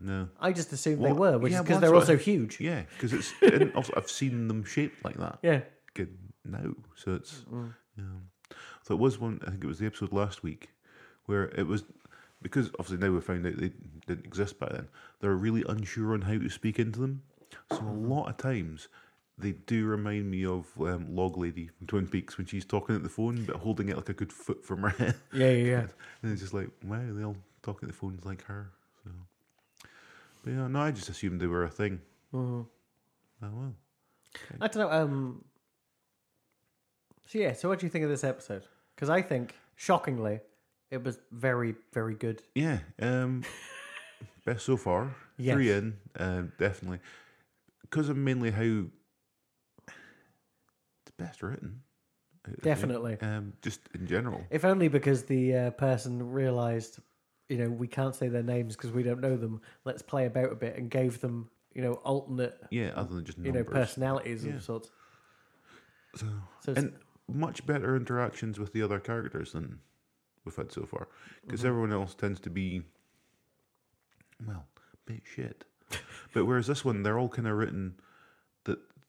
No. 0.00 0.28
I 0.40 0.52
just 0.52 0.72
assumed 0.72 1.04
they 1.04 1.12
were, 1.12 1.38
which 1.38 1.52
yeah, 1.52 1.58
is 1.58 1.64
because 1.64 1.80
they're 1.80 1.90
that's 1.90 2.00
also 2.02 2.14
what- 2.14 2.22
huge. 2.22 2.58
Yeah, 2.60 2.82
because 2.96 3.12
it's 3.12 3.32
and 3.42 3.72
also 3.74 3.92
I've 3.96 4.10
seen 4.10 4.48
them 4.48 4.64
shaped 4.64 5.04
like 5.04 5.16
that. 5.18 5.38
Yeah. 5.42 5.60
Good 5.94 6.16
now, 6.44 6.74
so 6.96 7.14
it's 7.14 7.44
Mm. 7.52 7.74
yeah. 7.98 8.56
So 8.82 8.94
it 8.94 9.00
was 9.00 9.18
one. 9.18 9.40
I 9.46 9.50
think 9.50 9.62
it 9.62 9.66
was 9.68 9.78
the 9.78 9.86
episode 9.86 10.12
last 10.12 10.42
week 10.42 10.70
where 11.26 11.44
it 11.50 11.66
was 11.66 11.84
because 12.42 12.68
obviously 12.78 12.96
now 12.96 13.12
we 13.14 13.20
found 13.20 13.46
out 13.46 13.56
they 13.58 13.72
didn't 14.06 14.24
exist 14.26 14.58
back 14.58 14.70
then. 14.72 14.88
They're 15.20 15.34
really 15.36 15.64
unsure 15.68 16.14
on 16.14 16.22
how 16.22 16.38
to 16.38 16.48
speak 16.48 16.78
into 16.78 16.98
them. 17.00 17.22
So 17.70 17.76
a 17.76 17.80
Mm-hmm. 17.80 18.10
lot 18.10 18.28
of 18.30 18.36
times 18.38 18.88
they 19.40 19.52
do 19.52 19.86
remind 19.86 20.30
me 20.30 20.44
of 20.44 20.66
um, 20.80 21.14
Log 21.14 21.36
Lady 21.36 21.68
from 21.68 21.86
Twin 21.86 22.06
Peaks 22.06 22.36
when 22.38 22.46
she's 22.46 22.64
talking 22.64 22.94
at 22.96 23.02
the 23.02 23.08
phone 23.08 23.44
but 23.44 23.56
holding 23.56 23.88
it 23.88 23.96
like 23.96 24.08
a 24.08 24.14
good 24.14 24.32
foot 24.32 24.64
from 24.64 24.82
her 24.82 24.90
head. 24.90 25.14
Yeah, 25.32 25.50
yeah, 25.50 25.64
yeah. 25.64 25.86
And 26.22 26.32
it's 26.32 26.40
just 26.40 26.54
like, 26.54 26.68
wow, 26.84 27.02
they 27.08 27.24
all 27.24 27.36
talk 27.62 27.82
at 27.82 27.88
the 27.88 27.94
phones 27.94 28.24
like 28.24 28.44
her. 28.44 28.70
So, 29.04 29.10
but 30.44 30.50
yeah, 30.52 30.68
no, 30.68 30.80
I 30.80 30.90
just 30.90 31.08
assumed 31.08 31.40
they 31.40 31.46
were 31.46 31.64
a 31.64 31.70
thing. 31.70 32.00
Mhm. 32.32 32.66
Oh 33.42 33.48
well. 33.52 33.74
I 34.60 34.68
don't 34.68 34.82
know. 34.82 34.90
Um. 34.90 35.44
So 37.26 37.38
yeah, 37.38 37.52
so 37.52 37.68
what 37.68 37.78
do 37.78 37.86
you 37.86 37.90
think 37.90 38.04
of 38.04 38.10
this 38.10 38.24
episode? 38.24 38.64
Because 38.94 39.08
I 39.08 39.22
think, 39.22 39.54
shockingly, 39.76 40.40
it 40.90 41.02
was 41.04 41.18
very, 41.30 41.74
very 41.92 42.14
good. 42.14 42.42
Yeah. 42.54 42.78
Um, 43.00 43.44
best 44.44 44.66
so 44.66 44.76
far. 44.76 45.14
Yes. 45.38 45.54
Three 45.54 45.70
in, 45.70 45.96
um, 46.18 46.52
definitely. 46.58 46.98
Because 47.82 48.08
of 48.08 48.16
mainly 48.16 48.50
how 48.50 48.84
best 51.20 51.42
written. 51.42 51.82
Definitely. 52.62 53.18
Um, 53.20 53.52
just 53.62 53.80
in 53.94 54.06
general. 54.06 54.42
If 54.50 54.64
only 54.64 54.88
because 54.88 55.24
the 55.24 55.54
uh, 55.54 55.70
person 55.72 56.32
realised, 56.32 56.98
you 57.48 57.58
know, 57.58 57.68
we 57.68 57.86
can't 57.86 58.14
say 58.14 58.28
their 58.28 58.42
names 58.42 58.76
because 58.76 58.90
we 58.92 59.02
don't 59.02 59.20
know 59.20 59.36
them. 59.36 59.60
Let's 59.84 60.02
play 60.02 60.26
about 60.26 60.50
a 60.50 60.54
bit 60.54 60.76
and 60.76 60.90
gave 60.90 61.20
them, 61.20 61.50
you 61.74 61.82
know, 61.82 61.94
alternate, 61.94 62.58
Yeah, 62.70 62.92
other 62.96 63.14
than 63.16 63.24
just 63.24 63.38
you 63.38 63.52
know, 63.52 63.62
personalities 63.62 64.44
Yeah. 64.44 64.54
of 64.54 64.62
sorts. 64.62 64.90
So, 66.16 66.26
So 66.64 66.72
and 66.76 66.94
much 67.28 67.64
better 67.66 67.94
interactions 67.94 68.58
with 68.58 68.72
the 68.72 68.82
other 68.82 68.98
characters 68.98 69.52
than 69.52 69.78
we've 70.44 70.56
had 70.56 70.72
so 70.72 70.86
far. 70.86 71.08
Because 71.42 71.60
Mm-hmm. 71.60 71.68
everyone 71.68 71.92
else 71.92 72.14
tends 72.14 72.40
to 72.40 72.50
be, 72.50 72.82
well, 74.46 74.66
a 74.94 74.96
bit 75.12 75.22
shit. 75.24 75.64
but 76.32 76.46
whereas 76.46 76.66
this 76.66 76.84
one, 76.84 77.02
they're 77.02 77.18
all 77.18 77.28
kind 77.28 77.46
of 77.46 77.56
written 77.56 78.00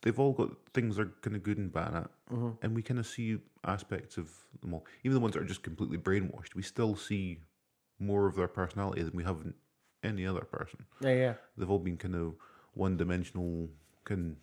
they've 0.01 0.19
all 0.19 0.33
got 0.33 0.49
things 0.73 0.95
that 0.95 1.03
are 1.03 1.13
kind 1.21 1.35
of 1.35 1.43
good 1.43 1.57
and 1.57 1.71
bad 1.71 1.93
at. 1.93 2.09
Mm-hmm. 2.31 2.49
And 2.61 2.75
we 2.75 2.81
kind 2.81 2.99
of 2.99 3.07
see 3.07 3.37
aspects 3.65 4.17
of 4.17 4.29
them 4.61 4.73
all. 4.73 4.85
Even 5.03 5.15
the 5.15 5.19
ones 5.19 5.33
that 5.33 5.41
are 5.41 5.45
just 5.45 5.63
completely 5.63 5.97
brainwashed, 5.97 6.55
we 6.55 6.63
still 6.63 6.95
see 6.95 7.39
more 7.99 8.27
of 8.27 8.35
their 8.35 8.47
personality 8.47 9.03
than 9.03 9.15
we 9.15 9.23
have 9.23 9.41
in 9.41 9.53
any 10.03 10.25
other 10.25 10.41
person. 10.41 10.85
yeah, 11.01 11.13
yeah. 11.13 11.33
They've 11.57 11.69
all 11.69 11.79
been 11.79 11.97
kind 11.97 12.15
of 12.15 12.33
one 12.73 12.97
dimensional, 12.97 13.69
kind 14.05 14.35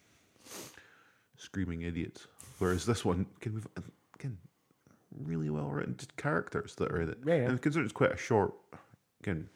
screaming 1.36 1.82
idiots. 1.82 2.26
Whereas 2.58 2.86
this 2.86 3.04
one, 3.04 3.26
can 3.40 3.54
we 3.54 3.60
again 4.14 4.38
really 5.24 5.50
well 5.50 5.68
written 5.68 5.96
characters 6.16 6.74
that 6.76 6.90
are 6.92 7.00
in 7.00 7.08
it. 7.10 7.18
Yeah, 7.24 7.34
yeah. 7.34 7.48
And 7.48 7.60
considering 7.60 7.86
it's 7.86 7.92
quite 7.92 8.12
a 8.12 8.16
short, 8.16 8.54
again, 9.22 9.48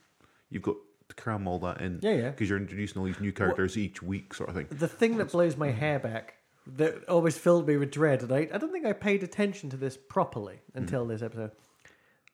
you've 0.50 0.62
got 0.62 0.76
to 1.14 1.22
cram 1.22 1.46
all 1.46 1.58
that 1.60 1.80
in. 1.80 2.00
Yeah, 2.02 2.12
yeah. 2.12 2.30
Because 2.30 2.48
you're 2.48 2.58
introducing 2.58 2.98
all 2.98 3.06
these 3.06 3.20
new 3.20 3.32
characters 3.32 3.76
each 3.76 4.02
week, 4.02 4.34
sort 4.34 4.48
of 4.48 4.56
thing. 4.56 4.66
The 4.70 4.88
thing 4.88 5.16
that 5.18 5.32
blows 5.32 5.56
my 5.56 5.70
hair 5.70 5.98
back, 5.98 6.34
that 6.66 7.08
always 7.08 7.36
filled 7.36 7.66
me 7.66 7.76
with 7.76 7.90
dread, 7.90 8.22
and 8.22 8.32
I, 8.32 8.48
I 8.52 8.58
don't 8.58 8.72
think 8.72 8.86
I 8.86 8.92
paid 8.92 9.22
attention 9.22 9.70
to 9.70 9.76
this 9.76 9.96
properly 9.96 10.60
until 10.74 11.04
mm. 11.04 11.08
this 11.08 11.22
episode. 11.22 11.52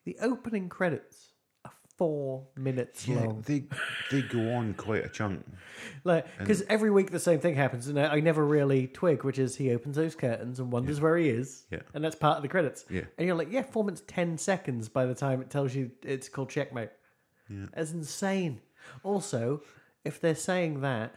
The 0.05 0.17
opening 0.21 0.69
credits 0.69 1.33
are 1.65 1.71
four 1.97 2.47
minutes 2.55 3.07
Yeah, 3.07 3.21
long. 3.21 3.43
they 3.45 3.65
they 4.11 4.21
go 4.21 4.53
on 4.53 4.73
quite 4.75 5.03
a 5.03 5.09
chunk. 5.09 5.45
Like, 6.03 6.25
because 6.37 6.61
every 6.69 6.91
week 6.91 7.11
the 7.11 7.19
same 7.19 7.39
thing 7.39 7.55
happens, 7.55 7.87
and 7.87 7.99
I, 7.99 8.15
I 8.15 8.19
never 8.19 8.45
really 8.45 8.87
twig, 8.87 9.23
which 9.23 9.39
is 9.39 9.55
he 9.55 9.71
opens 9.71 9.95
those 9.95 10.15
curtains 10.15 10.59
and 10.59 10.71
wonders 10.71 11.01
where 11.01 11.17
he 11.17 11.29
is, 11.29 11.65
Yeah. 11.71 11.79
and 11.93 12.03
that's 12.03 12.15
part 12.15 12.37
of 12.37 12.43
the 12.43 12.49
credits. 12.49 12.85
Yeah. 12.89 13.01
And 13.17 13.27
you're 13.27 13.35
like, 13.35 13.51
yeah, 13.51 13.63
four 13.63 13.83
minutes, 13.83 14.03
ten 14.07 14.37
seconds 14.37 14.89
by 14.89 15.05
the 15.05 15.15
time 15.15 15.41
it 15.41 15.49
tells 15.49 15.73
you 15.75 15.91
it's 16.03 16.29
called 16.29 16.49
checkmate. 16.49 16.89
Yeah. 17.49 17.65
That's 17.73 17.91
insane. 17.91 18.61
Also, 19.03 19.61
if 20.05 20.19
they're 20.21 20.35
saying 20.35 20.81
that 20.81 21.13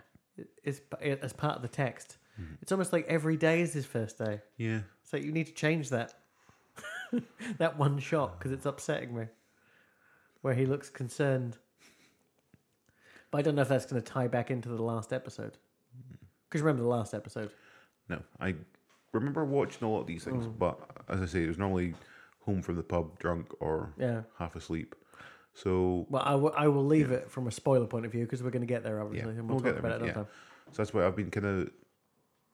is 0.64 0.80
as 1.00 1.32
part 1.32 1.56
of 1.56 1.62
the 1.62 1.68
text, 1.68 2.16
Mm-hmm. 2.40 2.54
it's 2.62 2.72
almost 2.72 2.94
like 2.94 3.06
every 3.08 3.36
day 3.36 3.60
is 3.60 3.74
his 3.74 3.84
first 3.84 4.16
day. 4.16 4.40
Yeah. 4.56 4.80
So 5.02 5.18
you 5.18 5.32
need 5.32 5.48
to 5.48 5.52
change 5.52 5.90
that. 5.90 6.14
that 7.58 7.78
one 7.78 7.98
shot 7.98 8.38
because 8.38 8.52
it's 8.52 8.64
upsetting 8.64 9.14
me. 9.14 9.26
Where 10.40 10.54
he 10.54 10.64
looks 10.64 10.88
concerned. 10.88 11.58
But 13.30 13.38
I 13.38 13.42
don't 13.42 13.54
know 13.54 13.60
if 13.62 13.68
that's 13.68 13.84
going 13.84 14.00
to 14.00 14.12
tie 14.12 14.28
back 14.28 14.50
into 14.50 14.70
the 14.70 14.82
last 14.82 15.12
episode. 15.12 15.58
Because 16.48 16.62
remember 16.62 16.82
the 16.82 16.88
last 16.88 17.12
episode? 17.12 17.50
No, 18.08 18.22
I 18.40 18.54
remember 19.12 19.44
watching 19.44 19.86
a 19.86 19.90
lot 19.90 20.00
of 20.00 20.06
these 20.06 20.24
things, 20.24 20.46
Mm. 20.46 20.58
but 20.58 20.78
as 21.10 21.20
I 21.20 21.26
say, 21.26 21.44
it 21.44 21.48
was 21.48 21.58
normally 21.58 21.94
home 22.40 22.62
from 22.62 22.76
the 22.76 22.82
pub, 22.82 23.18
drunk 23.18 23.52
or 23.60 23.92
Yeah. 23.98 24.22
half 24.38 24.56
asleep. 24.56 24.94
So 25.55 26.07
Well, 26.09 26.22
I 26.24 26.34
will- 26.34 26.55
I 26.57 26.68
will 26.68 26.84
leave 26.86 27.11
it 27.11 27.30
from 27.30 27.46
a 27.46 27.50
spoiler 27.50 27.86
point 27.86 28.07
of 28.07 28.12
view 28.12 28.24
because 28.24 28.42
we're 28.42 28.50
going 28.50 28.62
to 28.62 28.66
get 28.66 28.82
there, 28.82 29.00
obviously, 29.00 29.32
Yeah, 29.32 29.38
and 29.40 29.48
we'll, 29.48 29.59
we'll 29.59 29.72
talk 29.72 29.78
about 29.78 29.92
it 29.92 29.94
another 29.96 30.07
yeah. 30.07 30.12
time. 30.14 30.26
So 30.72 30.76
that's 30.82 30.94
why 30.94 31.07
I've 31.07 31.16
been 31.16 31.30
kind 31.30 31.46
of 31.46 31.70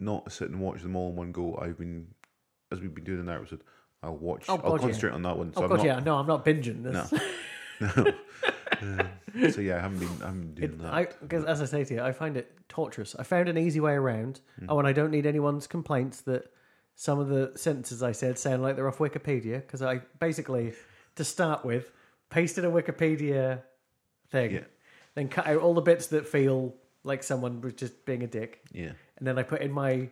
not 0.00 0.30
sit 0.32 0.50
and 0.50 0.60
watch 0.60 0.82
them 0.82 0.96
all 0.96 1.10
in 1.10 1.16
one 1.16 1.32
go. 1.32 1.56
I've 1.60 1.78
been, 1.78 2.08
as 2.72 2.80
we've 2.80 2.94
been 2.94 3.04
doing 3.04 3.20
in 3.20 3.26
that 3.26 3.36
episode, 3.36 3.62
I'll 4.02 4.16
watch. 4.16 4.46
Oh, 4.48 4.54
I'll 4.54 4.58
God, 4.58 4.72
yeah. 4.72 4.78
concentrate 4.80 5.12
on 5.12 5.22
that 5.22 5.36
one. 5.38 5.52
So 5.54 5.60
Oh, 5.60 5.64
I'm 5.64 5.68
God, 5.70 5.76
not, 5.78 5.86
yeah. 5.86 5.98
No, 6.00 6.16
I'm 6.16 6.26
not 6.26 6.44
binging 6.44 6.82
this. 6.82 7.12
No. 7.80 8.04
Um, 8.80 9.08
so 9.50 9.60
yeah, 9.60 9.76
I 9.76 9.80
haven't 9.80 9.98
been. 9.98 10.08
I 10.22 10.26
haven't 10.26 10.54
been 10.54 10.68
doing 10.68 10.80
It, 10.80 10.82
that. 10.82 11.20
Because 11.20 11.44
as 11.44 11.60
I 11.60 11.64
say 11.64 11.82
to 11.84 11.94
you, 11.94 12.00
I 12.00 12.12
find 12.12 12.36
it 12.36 12.52
torturous. 12.68 13.16
I 13.18 13.24
found 13.24 13.48
an 13.48 13.58
easy 13.58 13.80
way 13.80 13.94
around. 13.94 14.40
Oh, 14.68 14.78
and 14.78 14.86
I 14.86 14.92
don't 14.92 15.10
need 15.10 15.26
anyone's 15.26 15.66
complaints 15.66 16.20
that 16.22 16.44
some 16.94 17.18
of 17.18 17.28
the 17.28 17.52
sentences 17.56 18.02
I 18.02 18.12
said 18.12 18.38
sound 18.38 18.62
like 18.62 18.76
they're 18.76 18.86
off 18.86 18.98
Wikipedia. 18.98 19.54
Because 19.56 19.82
I 19.82 20.02
basically, 20.20 20.74
to 21.16 21.24
start 21.24 21.64
with, 21.64 21.90
pasted 22.30 22.64
a 22.64 22.68
Wikipedia 22.68 23.62
thing, 24.30 24.52
Yeah. 24.52 24.64
then 25.14 25.28
cut 25.28 25.46
out 25.46 25.58
all 25.60 25.74
the 25.74 25.80
bits 25.82 26.08
that 26.08 26.26
feel 26.28 26.74
like 27.04 27.22
someone 27.22 27.60
was 27.60 27.74
just 27.74 28.04
being 28.04 28.22
a 28.22 28.26
dick, 28.26 28.62
yeah. 28.72 28.92
and 29.16 29.26
then 29.26 29.38
I 29.38 29.42
put 29.42 29.62
in 29.62 29.72
my 29.72 30.10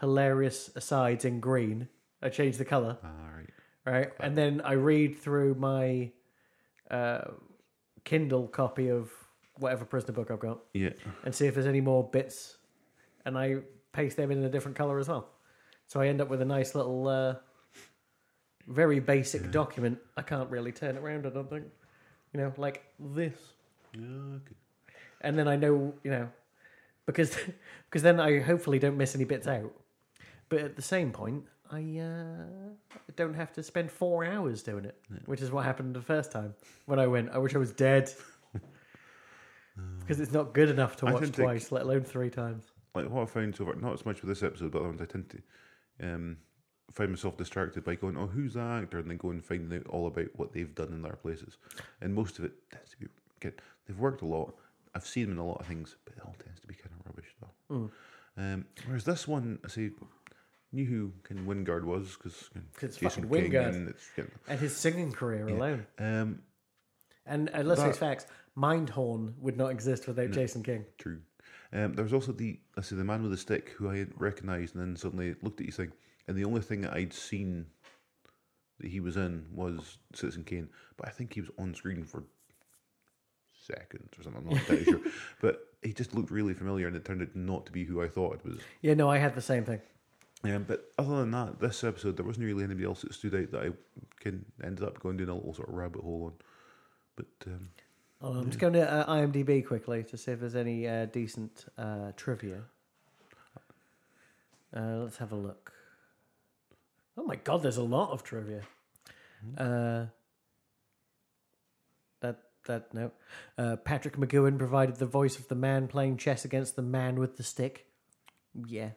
hilarious 0.00 0.70
asides 0.74 1.24
in 1.24 1.40
green. 1.40 1.88
I 2.22 2.28
changed 2.28 2.58
the 2.58 2.64
color, 2.64 2.98
All 3.04 3.10
right. 3.36 3.50
right, 3.86 4.12
and 4.20 4.36
then 4.36 4.60
I 4.64 4.72
read 4.72 5.18
through 5.18 5.54
my 5.54 6.10
uh, 6.90 7.30
Kindle 8.04 8.48
copy 8.48 8.88
of 8.88 9.10
whatever 9.58 9.84
prisoner 9.84 10.12
book 10.14 10.30
I've 10.30 10.40
got 10.40 10.60
Yeah. 10.72 10.90
and 11.24 11.34
see 11.34 11.46
if 11.46 11.54
there's 11.54 11.66
any 11.66 11.80
more 11.80 12.02
bits, 12.08 12.56
and 13.24 13.38
I 13.38 13.58
paste 13.92 14.16
them 14.16 14.30
in 14.32 14.42
a 14.42 14.48
different 14.48 14.76
color 14.76 14.98
as 14.98 15.08
well. 15.08 15.30
So 15.86 16.00
I 16.00 16.08
end 16.08 16.20
up 16.20 16.28
with 16.28 16.40
a 16.42 16.44
nice 16.46 16.74
little, 16.74 17.06
uh, 17.06 17.36
very 18.68 19.00
basic 19.00 19.50
document. 19.50 19.98
I 20.16 20.22
can't 20.22 20.50
really 20.50 20.72
turn 20.72 20.96
it 20.96 21.00
around. 21.00 21.26
I 21.26 21.30
don't 21.30 21.48
think, 21.48 21.64
you 22.32 22.40
know, 22.40 22.52
like 22.56 22.84
this. 22.98 23.34
Yeah. 23.92 24.00
Okay. 24.36 24.54
And 25.20 25.38
then 25.38 25.48
I 25.48 25.56
know, 25.56 25.94
you 26.02 26.10
know, 26.10 26.28
because 27.06 27.36
because 27.90 28.02
then 28.02 28.20
I 28.20 28.40
hopefully 28.40 28.78
don't 28.78 28.96
miss 28.96 29.14
any 29.14 29.24
bits 29.24 29.46
out. 29.46 29.72
But 30.48 30.60
at 30.60 30.76
the 30.76 30.82
same 30.82 31.10
point, 31.10 31.44
I 31.70 31.98
uh, 31.98 32.44
don't 33.16 33.34
have 33.34 33.52
to 33.54 33.62
spend 33.62 33.90
four 33.90 34.24
hours 34.24 34.62
doing 34.62 34.84
it, 34.84 35.00
which 35.26 35.40
is 35.40 35.50
what 35.50 35.64
happened 35.64 35.94
the 35.94 36.02
first 36.02 36.30
time 36.30 36.54
when 36.86 36.98
I 36.98 37.06
went. 37.06 37.30
I 37.30 37.38
wish 37.38 37.54
I 37.54 37.58
was 37.58 37.72
dead. 37.72 38.12
Because 40.00 40.20
it's 40.20 40.32
not 40.32 40.54
good 40.54 40.68
enough 40.68 40.96
to 40.96 41.06
watch 41.06 41.22
think- 41.22 41.34
twice, 41.34 41.72
let 41.72 41.82
alone 41.82 42.04
three 42.04 42.30
times. 42.30 42.64
Like 42.94 43.10
what 43.10 43.22
I 43.22 43.26
found 43.26 43.56
so 43.56 43.64
far, 43.64 43.74
not 43.74 43.92
as 43.92 44.06
much 44.06 44.22
with 44.22 44.28
this 44.28 44.44
episode, 44.44 44.70
but 44.70 44.78
other 44.78 44.88
ones 44.88 45.00
I 45.00 45.06
tend 45.06 45.30
to 45.30 46.06
um, 46.06 46.36
find 46.92 47.10
myself 47.10 47.36
distracted 47.36 47.84
by 47.84 47.94
going, 47.94 48.16
"Oh, 48.16 48.26
who's 48.26 48.54
that 48.54 48.82
actor?" 48.82 48.98
and 48.98 49.10
then 49.10 49.16
go 49.16 49.30
and 49.30 49.44
find 49.44 49.72
out 49.72 49.86
all 49.88 50.06
about 50.06 50.28
what 50.36 50.52
they've 50.52 50.74
done 50.74 50.88
in 50.92 51.02
their 51.02 51.16
places. 51.16 51.56
And 52.00 52.14
most 52.14 52.38
of 52.38 52.44
it 52.44 52.52
tends 52.70 52.90
to 52.90 52.98
be 52.98 53.06
good. 53.40 53.60
They've 53.86 53.98
worked 53.98 54.22
a 54.22 54.26
lot. 54.26 54.54
I've 54.94 55.06
seen 55.06 55.24
them 55.24 55.32
in 55.32 55.38
a 55.38 55.46
lot 55.46 55.60
of 55.60 55.66
things, 55.66 55.96
but 56.04 56.14
it 56.14 56.22
all 56.24 56.36
tends 56.42 56.60
to 56.60 56.66
be 56.66 56.74
kind 56.74 56.90
of 57.00 57.06
rubbish 57.06 57.34
though. 57.40 57.90
Um, 58.36 58.64
whereas 58.86 59.04
this 59.04 59.26
one, 59.28 59.58
I 59.64 59.68
say, 59.68 59.90
knew 60.72 60.84
who 60.86 61.12
of 61.30 61.44
Wyngarde 61.46 61.84
was 61.84 62.16
because 62.16 62.50
fucking 62.98 63.28
Wyngarde. 63.28 63.74
and 63.74 63.88
it's 63.88 64.08
kind 64.16 64.30
And 64.48 64.58
his 64.60 64.76
singing 64.76 65.12
career 65.12 65.48
alone. 65.48 65.86
um, 65.98 66.42
And 67.26 67.50
uh, 67.54 67.62
let's 67.62 67.82
face 67.82 67.96
facts, 67.96 68.26
Mindhorn 68.56 69.34
would 69.38 69.56
not 69.56 69.68
exist 69.70 70.06
without 70.06 70.30
Jason 70.30 70.62
King. 70.62 70.84
True. 70.98 71.20
Um, 71.72 71.94
there 71.94 72.04
was 72.04 72.12
also 72.12 72.30
the 72.32 72.58
I 72.76 72.82
say 72.82 72.94
the 72.96 73.04
man 73.04 73.22
with 73.22 73.30
the 73.32 73.36
stick 73.36 73.70
who 73.76 73.88
I 73.90 74.06
recognised, 74.16 74.74
and 74.76 74.82
then 74.84 74.96
suddenly 74.96 75.34
looked 75.42 75.60
at 75.60 75.66
you 75.66 75.72
thing, 75.72 75.92
and 76.26 76.36
the 76.36 76.44
only 76.44 76.60
thing 76.60 76.80
that 76.82 76.94
I'd 76.94 77.12
seen 77.12 77.66
that 78.80 78.90
he 78.90 79.00
was 79.00 79.16
in 79.16 79.46
was 79.52 79.98
Citizen 80.14 80.44
Kane, 80.44 80.68
but 80.96 81.08
I 81.08 81.10
think 81.10 81.34
he 81.34 81.40
was 81.40 81.50
on 81.58 81.74
screen 81.74 82.04
for 82.04 82.24
seconds 83.52 84.10
or 84.18 84.22
something. 84.22 84.42
I'm 84.42 84.48
not 84.48 84.60
entirely 84.60 84.84
sure, 84.84 85.00
but 85.40 85.60
he 85.82 85.92
just 85.92 86.14
looked 86.14 86.30
really 86.30 86.54
familiar, 86.54 86.86
and 86.86 86.96
it 86.96 87.04
turned 87.04 87.22
out 87.22 87.34
not 87.34 87.66
to 87.66 87.72
be 87.72 87.84
who 87.84 88.02
I 88.02 88.08
thought 88.08 88.34
it 88.34 88.44
was. 88.44 88.58
Yeah, 88.82 88.94
no, 88.94 89.10
I 89.10 89.18
had 89.18 89.34
the 89.34 89.42
same 89.42 89.64
thing. 89.64 89.80
Yeah, 90.44 90.58
but 90.58 90.92
other 90.98 91.16
than 91.18 91.30
that, 91.30 91.58
this 91.58 91.82
episode 91.84 92.16
there 92.16 92.26
wasn't 92.26 92.44
really 92.44 92.64
anybody 92.64 92.84
else 92.84 93.00
that 93.02 93.14
stood 93.14 93.34
out 93.34 93.50
that 93.52 93.62
I 93.62 93.70
can 94.20 94.44
ended 94.62 94.84
up 94.84 95.00
going 95.00 95.16
down 95.16 95.30
a 95.30 95.34
little 95.34 95.54
sort 95.54 95.68
of 95.68 95.74
rabbit 95.74 96.02
hole 96.02 96.26
on. 96.26 96.32
But 97.16 97.46
um, 97.46 97.68
on, 98.20 98.36
I'm 98.38 98.46
just 98.46 98.58
going 98.58 98.74
to 98.74 98.90
uh, 98.90 99.06
IMDb 99.06 99.66
quickly 99.66 100.02
to 100.04 100.18
see 100.18 100.32
if 100.32 100.40
there's 100.40 100.56
any 100.56 100.86
uh, 100.86 101.06
decent 101.06 101.66
uh, 101.78 102.12
trivia. 102.16 102.62
Uh, 104.76 104.96
let's 105.04 105.18
have 105.18 105.32
a 105.32 105.36
look. 105.36 105.72
Oh 107.16 107.24
my 107.24 107.36
god, 107.36 107.62
there's 107.62 107.76
a 107.76 107.82
lot 107.82 108.10
of 108.10 108.22
trivia. 108.22 108.62
Uh, 109.58 110.06
that 112.20 112.40
that 112.66 112.92
no. 112.94 113.10
Uh, 113.58 113.76
Patrick 113.76 114.16
McGoohan 114.16 114.58
provided 114.58 114.96
the 114.96 115.06
voice 115.06 115.38
of 115.38 115.48
the 115.48 115.54
man 115.54 115.86
playing 115.88 116.16
chess 116.16 116.44
against 116.44 116.76
the 116.76 116.82
man 116.82 117.16
with 117.20 117.36
the 117.36 117.42
stick. 117.42 117.86
Yeah. 118.66 118.90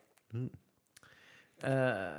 Uh, 1.64 2.10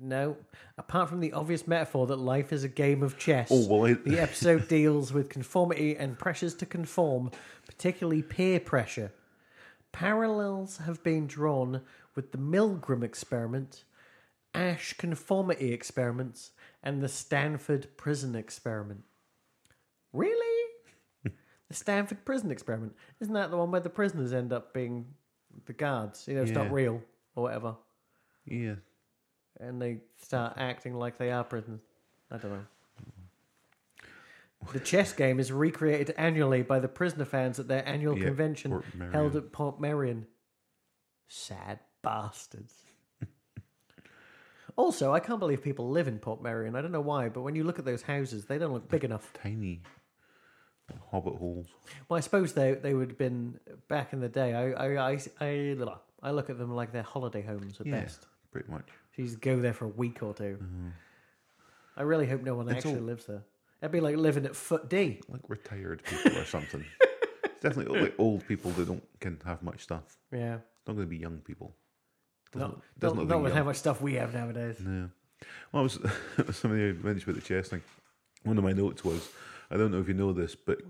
no. 0.00 0.36
Apart 0.76 1.08
from 1.08 1.20
the 1.20 1.32
obvious 1.32 1.66
metaphor 1.66 2.06
that 2.06 2.16
life 2.16 2.52
is 2.52 2.62
a 2.64 2.68
game 2.68 3.02
of 3.02 3.18
chess, 3.18 3.48
Oh, 3.50 3.66
well, 3.66 3.86
I- 3.90 3.94
the 3.94 4.20
episode 4.20 4.68
deals 4.68 5.12
with 5.12 5.28
conformity 5.28 5.96
and 5.96 6.18
pressures 6.18 6.54
to 6.56 6.66
conform, 6.66 7.30
particularly 7.66 8.22
peer 8.22 8.60
pressure. 8.60 9.12
Parallels 9.90 10.78
have 10.78 11.02
been 11.02 11.26
drawn 11.26 11.80
with 12.14 12.30
the 12.32 12.38
Milgram 12.38 13.02
experiment, 13.02 13.84
Asch 14.58 14.94
conformity 14.96 15.72
experiments, 15.72 16.50
and 16.82 17.00
the 17.02 17.08
Stanford 17.08 17.96
prison 17.96 18.34
experiment. 18.34 19.04
Really? 20.12 20.70
the 21.24 21.74
Stanford 21.74 22.24
prison 22.24 22.50
experiment? 22.50 22.94
Isn't 23.20 23.34
that 23.34 23.50
the 23.50 23.56
one 23.56 23.70
where 23.70 23.80
the 23.80 23.90
prisoners 23.90 24.32
end 24.32 24.52
up 24.52 24.74
being 24.74 25.06
the 25.66 25.72
guards? 25.72 26.26
You 26.26 26.34
know, 26.34 26.42
it's 26.42 26.50
not 26.52 26.66
Yeah. 26.66 26.72
real 26.72 27.02
or 27.34 27.44
whatever. 27.44 27.76
yeah, 28.44 28.76
And 29.60 29.80
they 29.80 30.00
start 30.22 30.54
acting 30.56 30.94
like 30.94 31.18
they 31.18 31.30
are 31.30 31.44
prisoners. 31.44 31.80
I 32.30 32.38
don't 32.38 32.50
know. 32.52 32.64
The 34.72 34.80
chess 34.80 35.12
game 35.12 35.38
is 35.38 35.52
recreated 35.52 36.14
annually 36.18 36.62
by 36.62 36.80
the 36.80 36.88
prisoner 36.88 37.24
fans 37.24 37.60
at 37.60 37.68
their 37.68 37.86
annual 37.88 38.18
Yeah, 38.18 38.24
convention 38.26 38.70
Port 38.72 38.84
held 39.12 39.36
at 39.36 39.52
Portmeirion. 39.52 40.24
Sad 41.28 41.78
bastards. 42.02 42.74
Also, 44.78 45.12
I 45.12 45.18
can't 45.18 45.40
believe 45.40 45.60
people 45.62 45.90
live 45.90 46.06
in 46.06 46.18
Portmeirion. 46.20 46.76
I 46.76 46.80
don't 46.80 46.92
know 46.92 47.00
why, 47.00 47.28
but 47.28 47.42
when 47.42 47.56
you 47.56 47.64
look 47.64 47.78
at 47.80 47.84
those 47.84 48.02
houses, 48.02 48.44
they 48.44 48.58
don't 48.58 48.72
look 48.72 48.88
big 48.88 49.02
enough. 49.04 49.30
tiny 49.42 49.82
hobbit 51.10 51.34
holes. 51.34 51.66
Well, 52.08 52.16
I 52.16 52.20
suppose 52.20 52.52
they 52.52 52.74
they 52.74 52.94
would 52.94 53.08
have 53.10 53.18
been 53.18 53.58
back 53.88 54.12
in 54.12 54.20
the 54.20 54.28
day. 54.28 54.54
I 54.54 54.70
I 54.86 55.10
I, 55.12 55.18
I, 55.40 55.76
I 56.22 56.30
look 56.30 56.48
at 56.48 56.58
them 56.58 56.74
like 56.74 56.92
they're 56.92 57.02
holiday 57.02 57.42
homes 57.42 57.80
at 57.80 57.86
Yeah, 57.86 58.00
best. 58.00 58.26
pretty 58.52 58.70
much. 58.70 58.86
So 59.14 59.22
you 59.22 59.24
just 59.26 59.40
go 59.40 59.60
there 59.60 59.74
for 59.74 59.84
a 59.86 59.88
week 59.88 60.22
or 60.22 60.32
2 60.32 60.58
I 61.96 62.02
really 62.02 62.26
hope 62.26 62.42
no 62.42 62.54
one 62.54 62.66
Mm-hmm. 62.66 62.76
It's 62.76 62.86
actually 62.86 63.00
all- 63.00 63.06
lives 63.06 63.26
there. 63.26 63.42
It'd 63.82 63.92
be 63.92 64.00
like 64.00 64.16
living 64.16 64.46
at 64.46 64.54
Foot 64.56 64.88
D. 64.88 65.20
Like 65.28 65.42
retired 65.48 66.02
people 66.04 66.38
or 66.38 66.44
something. 66.44 66.84
It's 67.44 67.62
definitely 67.74 68.00
like 68.00 68.14
old 68.18 68.46
people 68.46 68.70
that 68.72 68.86
don't 68.86 69.02
can 69.18 69.40
have 69.44 69.64
much 69.64 69.80
stuff. 69.82 70.16
Yeah. 70.30 70.54
It's 70.56 70.86
not 70.86 70.94
going 70.94 71.06
to 71.08 71.10
be 71.10 71.16
young 71.16 71.38
people. 71.38 71.74
Doesn't- 72.52 72.68
not, 72.70 72.82
doesn't 72.98 73.18
not, 73.18 73.28
like 73.36 73.42
with 73.44 73.52
how 73.54 73.64
much 73.64 73.76
stuff 73.76 74.00
we 74.00 74.14
have 74.14 74.34
nowadays. 74.34 74.76
No. 74.80 75.10
Well, 75.72 75.80
I 75.80 75.82
was 75.82 75.98
somebody 76.56 76.92
mentioned 76.92 77.22
about 77.24 77.34
the 77.36 77.40
chess 77.42 77.68
thing. 77.68 77.82
One 78.44 78.58
of 78.58 78.64
my 78.64 78.72
notes 78.72 79.04
was, 79.04 79.28
I 79.70 79.76
don't 79.76 79.90
know 79.92 80.00
if 80.00 80.08
you 80.08 80.14
know 80.14 80.32
this, 80.32 80.54
but 80.54 80.80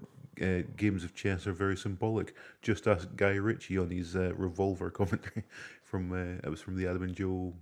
uh, 0.40 0.62
games 0.76 1.02
of 1.04 1.14
chess 1.14 1.46
are 1.46 1.52
very 1.52 1.76
symbolic. 1.76 2.34
Just 2.62 2.86
ask 2.86 3.08
Guy 3.16 3.34
Ritchie 3.34 3.76
on 3.78 3.90
his 3.90 4.14
uh, 4.14 4.32
Revolver 4.36 4.90
commentary 5.00 5.42
from 5.82 6.12
uh, 6.12 6.38
it 6.46 6.48
was 6.50 6.60
from 6.60 6.76
the 6.76 6.86
Adam 6.86 7.02
and 7.02 7.14
Joe 7.14 7.54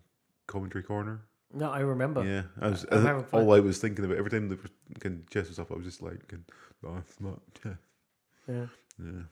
commentary 0.47 0.85
corner. 0.85 1.23
No, 1.55 1.71
I 1.71 1.81
remember. 1.81 2.25
Yeah, 2.25 2.43
I 2.61 2.69
was 2.69 2.85
I 2.91 2.99
haven't 3.01 3.29
all 3.33 3.55
I 3.55 3.61
was 3.61 3.79
thinking 3.79 4.05
about 4.05 4.19
every 4.19 4.31
time 4.31 4.49
the 4.49 4.59
can 5.01 5.25
chess 5.31 5.49
was 5.49 5.59
up. 5.59 5.71
I 5.71 5.75
was 5.75 5.85
just 5.87 6.03
like, 6.03 6.21
no, 6.83 6.97
it's 6.99 7.21
not 7.21 7.41
chess. 7.63 7.79
Yeah. 8.49 8.67
Yeah. 9.03 9.23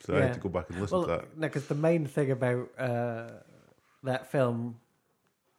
So 0.00 0.16
I 0.16 0.20
had 0.22 0.34
to 0.34 0.40
go 0.40 0.48
back 0.48 0.70
and 0.70 0.80
listen 0.80 0.98
Well, 0.98 1.06
to 1.06 1.12
that. 1.12 1.36
no, 1.36 1.48
because 1.48 1.66
the 1.66 1.74
main 1.74 2.06
thing 2.06 2.30
about 2.30 2.68
uh, 2.78 3.28
that 4.02 4.30
film, 4.30 4.76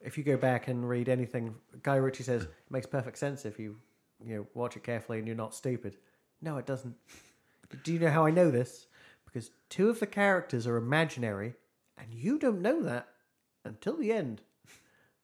if 0.01 0.17
you 0.17 0.23
go 0.23 0.37
back 0.37 0.67
and 0.67 0.87
read 0.87 1.09
anything, 1.09 1.55
Guy 1.81 1.95
Ritchie 1.95 2.23
says 2.23 2.43
it 2.43 2.51
makes 2.69 2.85
perfect 2.85 3.17
sense 3.17 3.45
if 3.45 3.59
you 3.59 3.77
you 4.25 4.35
know 4.35 4.47
watch 4.53 4.75
it 4.75 4.83
carefully 4.83 5.19
and 5.19 5.27
you're 5.27 5.35
not 5.35 5.55
stupid. 5.55 5.97
No, 6.41 6.57
it 6.57 6.65
doesn't. 6.65 6.95
Do 7.83 7.93
you 7.93 7.99
know 7.99 8.09
how 8.09 8.25
I 8.25 8.31
know 8.31 8.51
this? 8.51 8.87
Because 9.25 9.51
two 9.69 9.89
of 9.89 9.99
the 9.99 10.05
characters 10.05 10.67
are 10.67 10.77
imaginary, 10.77 11.55
and 11.97 12.13
you 12.13 12.37
don't 12.37 12.61
know 12.61 12.83
that 12.83 13.07
until 13.65 13.97
the 13.97 14.11
end. 14.11 14.41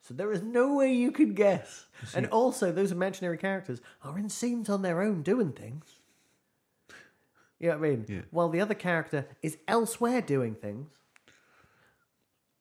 So 0.02 0.14
there 0.14 0.32
is 0.32 0.42
no 0.42 0.74
way 0.74 0.94
you 0.94 1.12
could 1.12 1.36
guess. 1.36 1.86
And 2.16 2.28
also, 2.28 2.72
those 2.72 2.92
imaginary 2.92 3.38
characters 3.38 3.82
are 4.02 4.18
in 4.18 4.30
scenes 4.30 4.70
on 4.70 4.82
their 4.82 5.02
own 5.02 5.22
doing 5.22 5.52
things. 5.52 5.86
You 7.60 7.70
know 7.70 7.78
what 7.78 7.86
I 7.86 7.90
mean? 7.90 8.06
Yeah. 8.08 8.22
While 8.32 8.50
the 8.50 8.62
other 8.62 8.74
character 8.74 9.28
is 9.44 9.58
elsewhere 9.68 10.22
doing 10.22 10.56
things. 10.56 10.90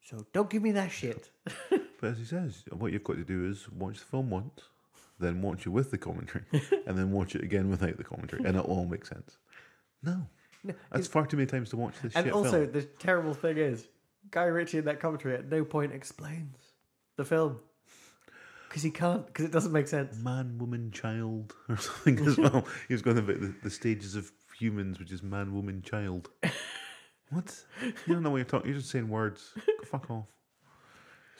So 0.09 0.25
don't 0.33 0.49
give 0.49 0.63
me 0.63 0.73
that 0.73 0.91
shit. 0.91 1.29
But 1.71 2.11
as 2.11 2.19
he 2.19 2.25
says, 2.25 2.65
what 2.73 2.93
you've 2.93 3.05
got 3.05 3.17
to 3.17 3.25
do 3.25 3.51
is 3.51 3.69
watch 3.73 3.99
the 3.99 4.07
film 4.07 4.31
once, 4.31 4.63
then 5.19 5.43
watch 5.43 5.67
it 5.67 5.71
with 5.71 5.91
the 5.91 5.99
commentary, 5.99 6.45
and 6.87 6.97
then 6.97 7.11
watch 7.11 7.35
it 7.35 7.43
again 7.43 7.69
without 7.69 7.97
the 7.99 8.05
commentary, 8.05 8.45
and 8.45 8.57
it'll 8.57 8.71
all 8.71 8.87
makes 8.87 9.09
sense. 9.09 9.37
No. 10.03 10.27
no 10.65 10.75
That's 10.93 11.09
far 11.09 11.27
too 11.27 11.37
many 11.37 11.47
times 11.47 11.71
to 11.71 11.77
watch 11.77 11.95
this 12.03 12.15
and 12.15 12.31
also, 12.31 12.63
film. 12.63 12.73
the 12.73 12.83
terrible 12.83 13.35
thing 13.35 13.59
is, 13.59 13.87
Guy 14.31 14.45
Ritchie 14.45 14.79
in 14.79 14.85
that 14.87 15.01
commentary 15.01 15.35
at 15.35 15.47
no 15.47 15.65
point 15.65 15.93
explains 15.93 16.57
the 17.17 17.25
film. 17.25 17.59
Because 18.69 18.83
he 18.83 18.91
can't, 18.91 19.27
because 19.27 19.45
it 19.45 19.53
doesn't 19.53 19.73
make 19.73 19.89
sense. 19.89 20.17
Man, 20.19 20.57
woman, 20.59 20.91
child, 20.91 21.55
or 21.69 21.77
something 21.79 22.19
as 22.21 22.39
well. 22.39 22.67
he 22.89 22.95
was 22.95 23.03
going 23.03 23.19
about 23.19 23.41
the, 23.41 23.55
the 23.63 23.71
stages 23.71 24.15
of 24.15 24.31
humans, 24.59 24.99
which 24.99 25.11
is 25.11 25.23
man, 25.23 25.55
woman, 25.55 25.83
child. 25.83 26.31
What? 27.31 27.65
You 27.83 28.15
don't 28.15 28.23
know 28.23 28.31
what 28.31 28.39
you're 28.39 28.45
talking. 28.47 28.71
You're 28.71 28.79
just 28.79 28.91
saying 28.91 29.09
words. 29.09 29.53
Go 29.55 29.85
fuck 29.85 30.11
off. 30.11 30.27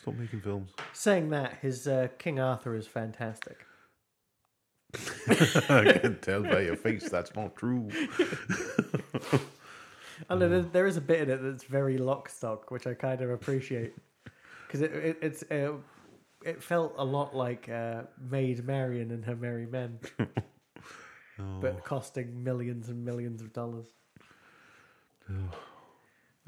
Stop 0.01 0.15
making 0.15 0.41
films. 0.41 0.71
Saying 0.93 1.31
that, 1.31 1.59
his 1.61 1.89
uh, 1.89 2.09
King 2.19 2.39
Arthur 2.39 2.75
is 2.75 2.87
fantastic. 2.87 3.65
I 5.29 5.99
can 6.01 6.19
tell 6.21 6.43
by 6.43 6.61
your 6.61 6.77
face 6.77 7.09
that's 7.09 7.35
not 7.35 7.57
true. 7.57 7.91
And 10.29 10.41
there, 10.41 10.63
there 10.63 10.87
is 10.87 10.97
a 10.97 11.01
bit 11.01 11.23
in 11.23 11.31
it 11.31 11.43
that's 11.43 11.65
very 11.65 11.99
lock 11.99 12.29
stock, 12.29 12.71
which 12.71 12.87
I 12.87 12.95
kind 12.95 13.21
of 13.21 13.31
appreciate. 13.31 13.95
Because 14.67 14.83
it, 14.83 14.93
it, 14.93 15.19
it's, 15.23 15.43
uh, 15.51 15.75
it 16.45 16.63
felt 16.63 16.95
a 16.99 17.05
lot 17.05 17.35
like 17.35 17.69
uh, 17.69 18.03
Maid 18.31 18.65
Marian 18.67 19.11
and 19.11 19.25
her 19.25 19.37
Merry 19.37 19.67
Men, 19.67 19.99
but 21.61 21.85
costing 21.85 22.43
millions 22.43 22.89
and 22.89 23.05
millions 23.05 23.41
of 23.41 23.53
dollars. 23.53 23.87
Oh. 25.31 25.51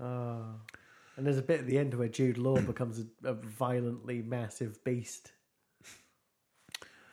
And 0.00 1.26
there's 1.26 1.38
a 1.38 1.42
bit 1.42 1.60
at 1.60 1.66
the 1.66 1.78
end 1.78 1.94
where 1.94 2.08
Jude 2.08 2.38
Law 2.38 2.60
becomes 2.60 3.00
a, 3.00 3.28
a 3.28 3.34
violently 3.34 4.22
massive 4.22 4.82
beast. 4.84 5.32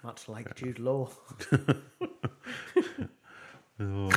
Much 0.04 0.30
like 0.30 0.56
Jude 0.56 0.80
Law. 0.80 1.10
Oh. 3.80 4.10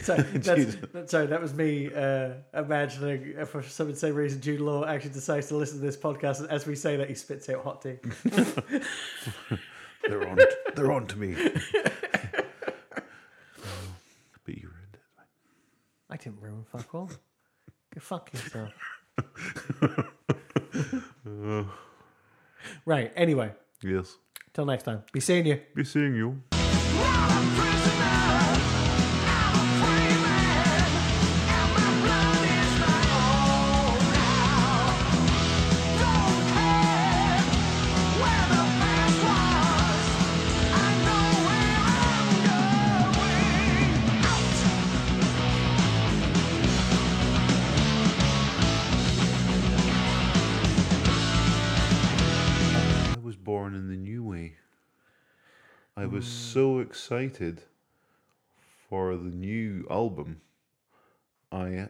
So 0.00 0.16
that's, 0.16 0.74
that, 0.76 1.08
sorry, 1.08 1.26
that 1.26 1.40
was 1.40 1.54
me 1.54 1.92
uh, 1.94 2.30
imagining 2.52 3.34
if 3.36 3.50
for 3.50 3.62
some 3.62 3.88
insane 3.90 4.14
reason 4.14 4.40
Jude 4.40 4.60
Law 4.60 4.84
actually 4.84 5.10
decides 5.10 5.46
to 5.48 5.56
listen 5.56 5.78
to 5.78 5.84
this 5.84 5.96
podcast, 5.96 6.40
and 6.40 6.50
as 6.50 6.66
we 6.66 6.74
say 6.74 6.96
that, 6.96 7.08
he 7.08 7.14
spits 7.14 7.48
out 7.48 7.62
hot 7.62 7.82
tea. 7.82 7.98
They're 10.08 10.28
on. 10.28 10.38
They're 10.74 10.90
on 10.90 11.06
to 11.06 11.16
me. 11.16 11.34
but 11.34 11.52
you 14.46 14.68
ruined 14.68 14.94
it. 14.94 15.00
I 16.10 16.16
didn't 16.16 16.40
ruin 16.40 16.64
fuck 16.70 16.94
all. 16.94 17.10
Go 17.94 18.00
fuck 18.00 18.32
yourself. 18.32 18.72
right. 22.86 23.12
Anyway, 23.16 23.52
Yes. 23.82 24.16
till 24.52 24.66
next 24.66 24.84
time. 24.84 25.02
Be 25.12 25.20
seeing 25.20 25.46
you. 25.46 25.60
Be 25.74 25.84
seeing 25.84 26.14
you. 26.14 26.42
Born 53.68 53.78
in 53.78 53.88
the 53.88 53.96
new 53.96 54.22
way. 54.22 54.54
I 55.94 56.06
was 56.06 56.24
hmm. 56.24 56.58
so 56.58 56.78
excited 56.78 57.62
for 58.88 59.14
the 59.16 59.30
new 59.30 59.86
album, 59.90 60.40
I 61.52 61.88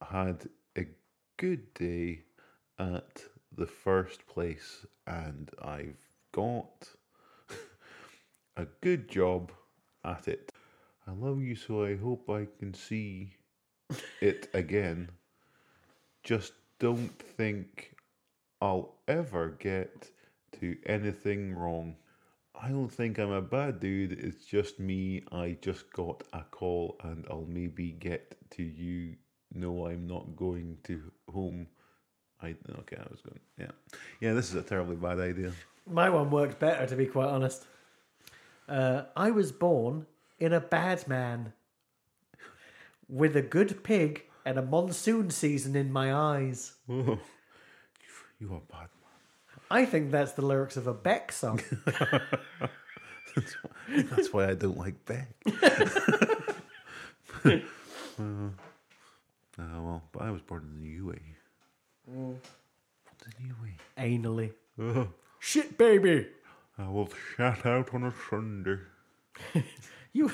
had 0.00 0.48
a 0.78 0.86
good 1.36 1.74
day 1.74 2.22
at 2.78 3.24
the 3.54 3.66
first 3.66 4.26
place 4.26 4.86
and 5.06 5.50
I've 5.62 6.00
got 6.32 6.88
a 8.56 8.64
good 8.80 9.06
job 9.10 9.52
at 10.02 10.26
it. 10.26 10.52
I 11.06 11.12
love 11.12 11.42
you, 11.42 11.54
so 11.54 11.84
I 11.84 11.96
hope 11.96 12.30
I 12.30 12.46
can 12.58 12.72
see 12.72 13.34
it 14.22 14.48
again. 14.54 15.10
Just 16.22 16.52
don't 16.78 17.18
think 17.18 17.94
I'll 18.62 18.94
ever 19.06 19.50
get 19.58 20.10
to 20.60 20.76
anything 20.86 21.54
wrong. 21.54 21.96
I 22.60 22.68
don't 22.68 22.88
think 22.88 23.18
I'm 23.18 23.30
a 23.30 23.40
bad 23.40 23.80
dude. 23.80 24.12
It's 24.12 24.44
just 24.44 24.78
me. 24.78 25.22
I 25.32 25.56
just 25.62 25.92
got 25.92 26.22
a 26.32 26.42
call 26.50 26.96
and 27.02 27.24
I'll 27.30 27.46
maybe 27.48 27.92
get 27.92 28.36
to 28.50 28.62
you. 28.62 29.16
No, 29.54 29.86
I'm 29.86 30.06
not 30.06 30.36
going 30.36 30.78
to 30.84 31.10
home. 31.32 31.66
I 32.42 32.54
okay, 32.80 32.96
I 32.96 33.06
was 33.10 33.20
going. 33.20 33.40
Yeah, 33.58 33.70
yeah. 34.20 34.32
This 34.32 34.48
is 34.48 34.54
a 34.54 34.62
terribly 34.62 34.96
bad 34.96 35.20
idea. 35.20 35.52
My 35.90 36.08
one 36.08 36.30
worked 36.30 36.58
better, 36.58 36.86
to 36.86 36.96
be 36.96 37.06
quite 37.06 37.28
honest. 37.28 37.66
Uh, 38.68 39.02
I 39.16 39.30
was 39.30 39.52
born 39.52 40.06
in 40.38 40.52
a 40.52 40.60
bad 40.60 41.06
man 41.08 41.52
with 43.08 43.36
a 43.36 43.42
good 43.42 43.82
pig 43.82 44.24
and 44.44 44.58
a 44.58 44.62
monsoon 44.62 45.30
season 45.30 45.74
in 45.76 45.92
my 45.92 46.14
eyes. 46.14 46.74
Oh, 46.88 47.18
you 48.38 48.54
are 48.54 48.62
bad. 48.70 48.88
I 49.70 49.84
think 49.84 50.10
that's 50.10 50.32
the 50.32 50.44
lyrics 50.44 50.76
of 50.76 50.86
a 50.88 50.94
Beck 50.94 51.30
song. 51.30 51.60
That's 53.88 54.32
why 54.32 54.48
I 54.48 54.54
don't 54.54 54.76
like 54.76 55.04
Beck. 55.04 55.28
uh, 57.44 57.60
well, 59.56 60.02
but 60.10 60.22
I 60.22 60.30
was 60.32 60.42
born 60.42 60.68
in 60.74 60.80
the 60.82 60.88
UAE. 60.98 61.36
What's 63.04 63.26
in 63.38 63.48
the 63.48 63.54
Anally. 63.96 64.52
UAE? 64.78 65.08
Shit, 65.38 65.78
baby! 65.78 66.26
I 66.76 66.88
will 66.88 67.08
shout 67.36 67.64
out 67.64 67.94
on 67.94 68.04
a 68.04 68.12
Sunday. 68.28 68.78
You, 70.12 70.28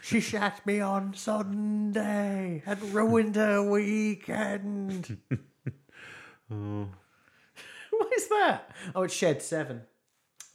she 0.00 0.20
shat 0.20 0.64
me 0.64 0.80
on 0.80 1.12
Sunday 1.12 2.62
and 2.64 2.94
ruined 2.94 3.34
her 3.34 3.68
weekend. 3.68 5.18
What 8.00 8.12
is 8.12 8.28
that? 8.28 8.70
Oh, 8.94 9.02
it's 9.02 9.14
Shed 9.14 9.42
Seven. 9.42 9.82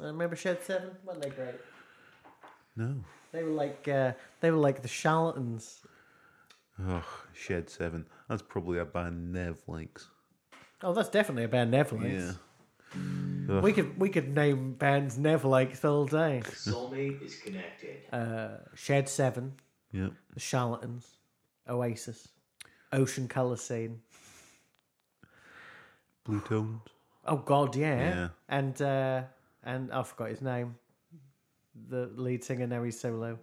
I 0.02 0.06
remember 0.06 0.36
Shed 0.36 0.64
Seven. 0.64 0.92
Weren't 1.06 1.22
they 1.22 1.30
great? 1.30 1.56
No. 2.76 2.96
They 3.32 3.44
were 3.44 3.52
like 3.52 3.88
uh, 3.88 4.14
they 4.42 4.50
were 4.52 4.58
like 4.58 4.82
the 4.82 4.88
charlatans. 4.88 5.82
Oh, 6.88 7.06
Shed 7.34 7.70
7. 7.70 8.06
That's 8.28 8.42
probably 8.42 8.80
a 8.80 8.86
band 8.86 9.32
Nev 9.32 9.62
likes. 9.68 10.10
Oh, 10.82 10.92
that's 10.94 11.10
definitely 11.10 11.44
a 11.44 11.48
band 11.48 11.70
Nev 11.72 11.92
likes. 11.94 12.38
Yeah. 12.98 13.62
We 13.62 13.74
could 13.74 14.00
we 14.00 14.10
could 14.10 14.34
name 14.34 14.74
bands 14.74 15.18
Nev 15.18 15.46
likes 15.46 15.84
all 15.86 16.06
day. 16.06 16.42
Soulmate 16.46 17.22
is 17.24 17.36
connected. 17.36 17.98
Uh, 18.12 18.58
Shed 18.76 19.08
Seven, 19.10 19.54
Yep. 19.92 20.14
the 20.34 20.40
Charlatans, 20.40 21.08
Oasis, 21.70 22.28
Ocean 22.92 23.28
Colour 23.28 23.58
Scene. 23.58 24.00
Bluetones. 26.28 26.80
Oh 27.26 27.38
God, 27.38 27.76
yeah. 27.76 27.98
Yeah. 27.98 28.28
And 28.50 28.82
uh, 28.82 29.22
and 29.64 29.92
I 29.92 30.04
forgot 30.04 30.30
his 30.30 30.42
name. 30.42 30.76
The 31.90 32.10
lead 32.16 32.44
singer 32.44 32.68
now 32.68 32.84
he's 32.84 33.00
solo. 33.00 33.40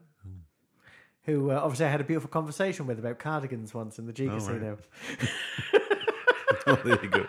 Who 1.25 1.51
uh, 1.51 1.61
obviously 1.63 1.87
I 1.87 1.91
had 1.91 2.01
a 2.01 2.05
beautiful 2.05 2.31
conversation 2.31 2.87
with 2.87 2.99
about 2.99 3.19
cardigans 3.19 3.75
once 3.75 3.99
in 3.99 4.07
the 4.07 4.13
G 4.13 4.29
Oh. 4.29 4.35
Casino. 4.35 4.79
Oh, 6.67 6.75
there 6.85 7.03
you 7.03 7.09
go. 7.09 7.27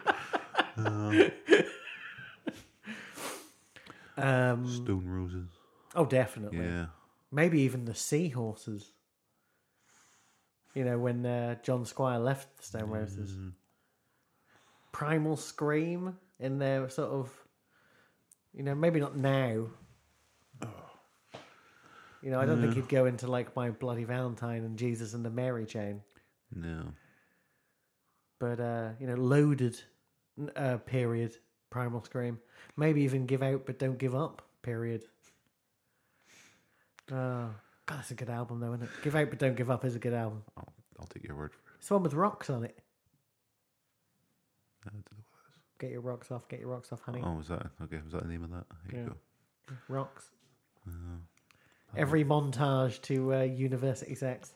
Um, 4.17 4.67
Stone 4.67 5.07
Roses. 5.07 5.49
oh, 5.95 6.05
definitely. 6.05 6.59
Yeah. 6.65 6.87
Maybe 7.31 7.61
even 7.61 7.85
the 7.85 7.95
Seahorses. 7.95 8.91
You 10.75 10.83
know 10.85 10.97
when 10.99 11.25
uh, 11.25 11.55
John 11.63 11.85
Squire 11.85 12.19
left 12.19 12.57
the 12.57 12.63
Stone 12.63 12.89
Roses. 12.89 13.35
Primal 14.91 15.37
Scream 15.37 16.17
in 16.41 16.59
their 16.59 16.89
sort 16.89 17.09
of, 17.11 17.29
you 18.53 18.63
know, 18.63 18.75
maybe 18.75 18.99
not 18.99 19.15
now. 19.15 19.67
You 22.23 22.29
know, 22.29 22.39
I 22.39 22.45
don't 22.45 22.61
think 22.61 22.75
he'd 22.75 22.87
go 22.89 23.05
into 23.05 23.25
like 23.27 23.55
My 23.55 23.71
Bloody 23.71 24.03
Valentine 24.03 24.63
and 24.63 24.77
Jesus 24.77 25.13
and 25.15 25.25
the 25.25 25.29
Mary 25.31 25.65
Chain. 25.65 26.01
No. 26.53 26.83
but 28.37 28.59
uh, 28.59 28.89
you 28.99 29.07
know, 29.07 29.15
loaded 29.15 29.79
uh, 30.55 30.77
period. 30.77 31.37
Primal 31.69 32.03
Scream, 32.03 32.37
maybe 32.75 33.01
even 33.03 33.25
give 33.25 33.41
out 33.41 33.65
but 33.65 33.79
don't 33.79 33.97
give 33.97 34.13
up. 34.13 34.41
Period. 34.61 35.05
Oh, 37.11 37.49
God, 37.85 37.97
that's 37.97 38.11
a 38.11 38.15
good 38.15 38.29
album 38.29 38.59
though, 38.59 38.73
isn't 38.73 38.83
it? 38.83 38.89
Give 39.03 39.15
out 39.15 39.29
but 39.29 39.39
don't 39.39 39.55
give 39.55 39.71
up 39.71 39.85
is 39.85 39.95
a 39.95 39.99
good 39.99 40.13
album. 40.13 40.43
I'll, 40.57 40.67
I'll 40.99 41.07
take 41.07 41.23
your 41.23 41.37
word 41.37 41.53
for 41.53 41.59
it. 41.59 41.75
It's 41.79 41.89
one 41.89 42.03
with 42.03 42.13
rocks 42.13 42.49
on 42.49 42.65
it. 42.65 42.77
Get 45.81 45.89
your 45.89 46.01
rocks 46.01 46.29
off. 46.29 46.47
Get 46.47 46.59
your 46.59 46.69
rocks 46.69 46.93
off, 46.93 47.01
honey. 47.01 47.23
Oh, 47.25 47.33
was 47.33 47.47
that? 47.47 47.65
Okay, 47.81 47.97
was 48.03 48.13
that 48.13 48.21
the 48.21 48.29
name 48.29 48.43
of 48.43 48.51
that? 48.51 48.65
There 48.87 49.01
you 49.01 49.07
go. 49.07 49.75
Rocks. 49.87 50.29
Every 51.97 52.23
montage 52.23 53.01
to 53.01 53.33
uh, 53.33 53.41
University 53.41 54.13
Sex. 54.13 54.53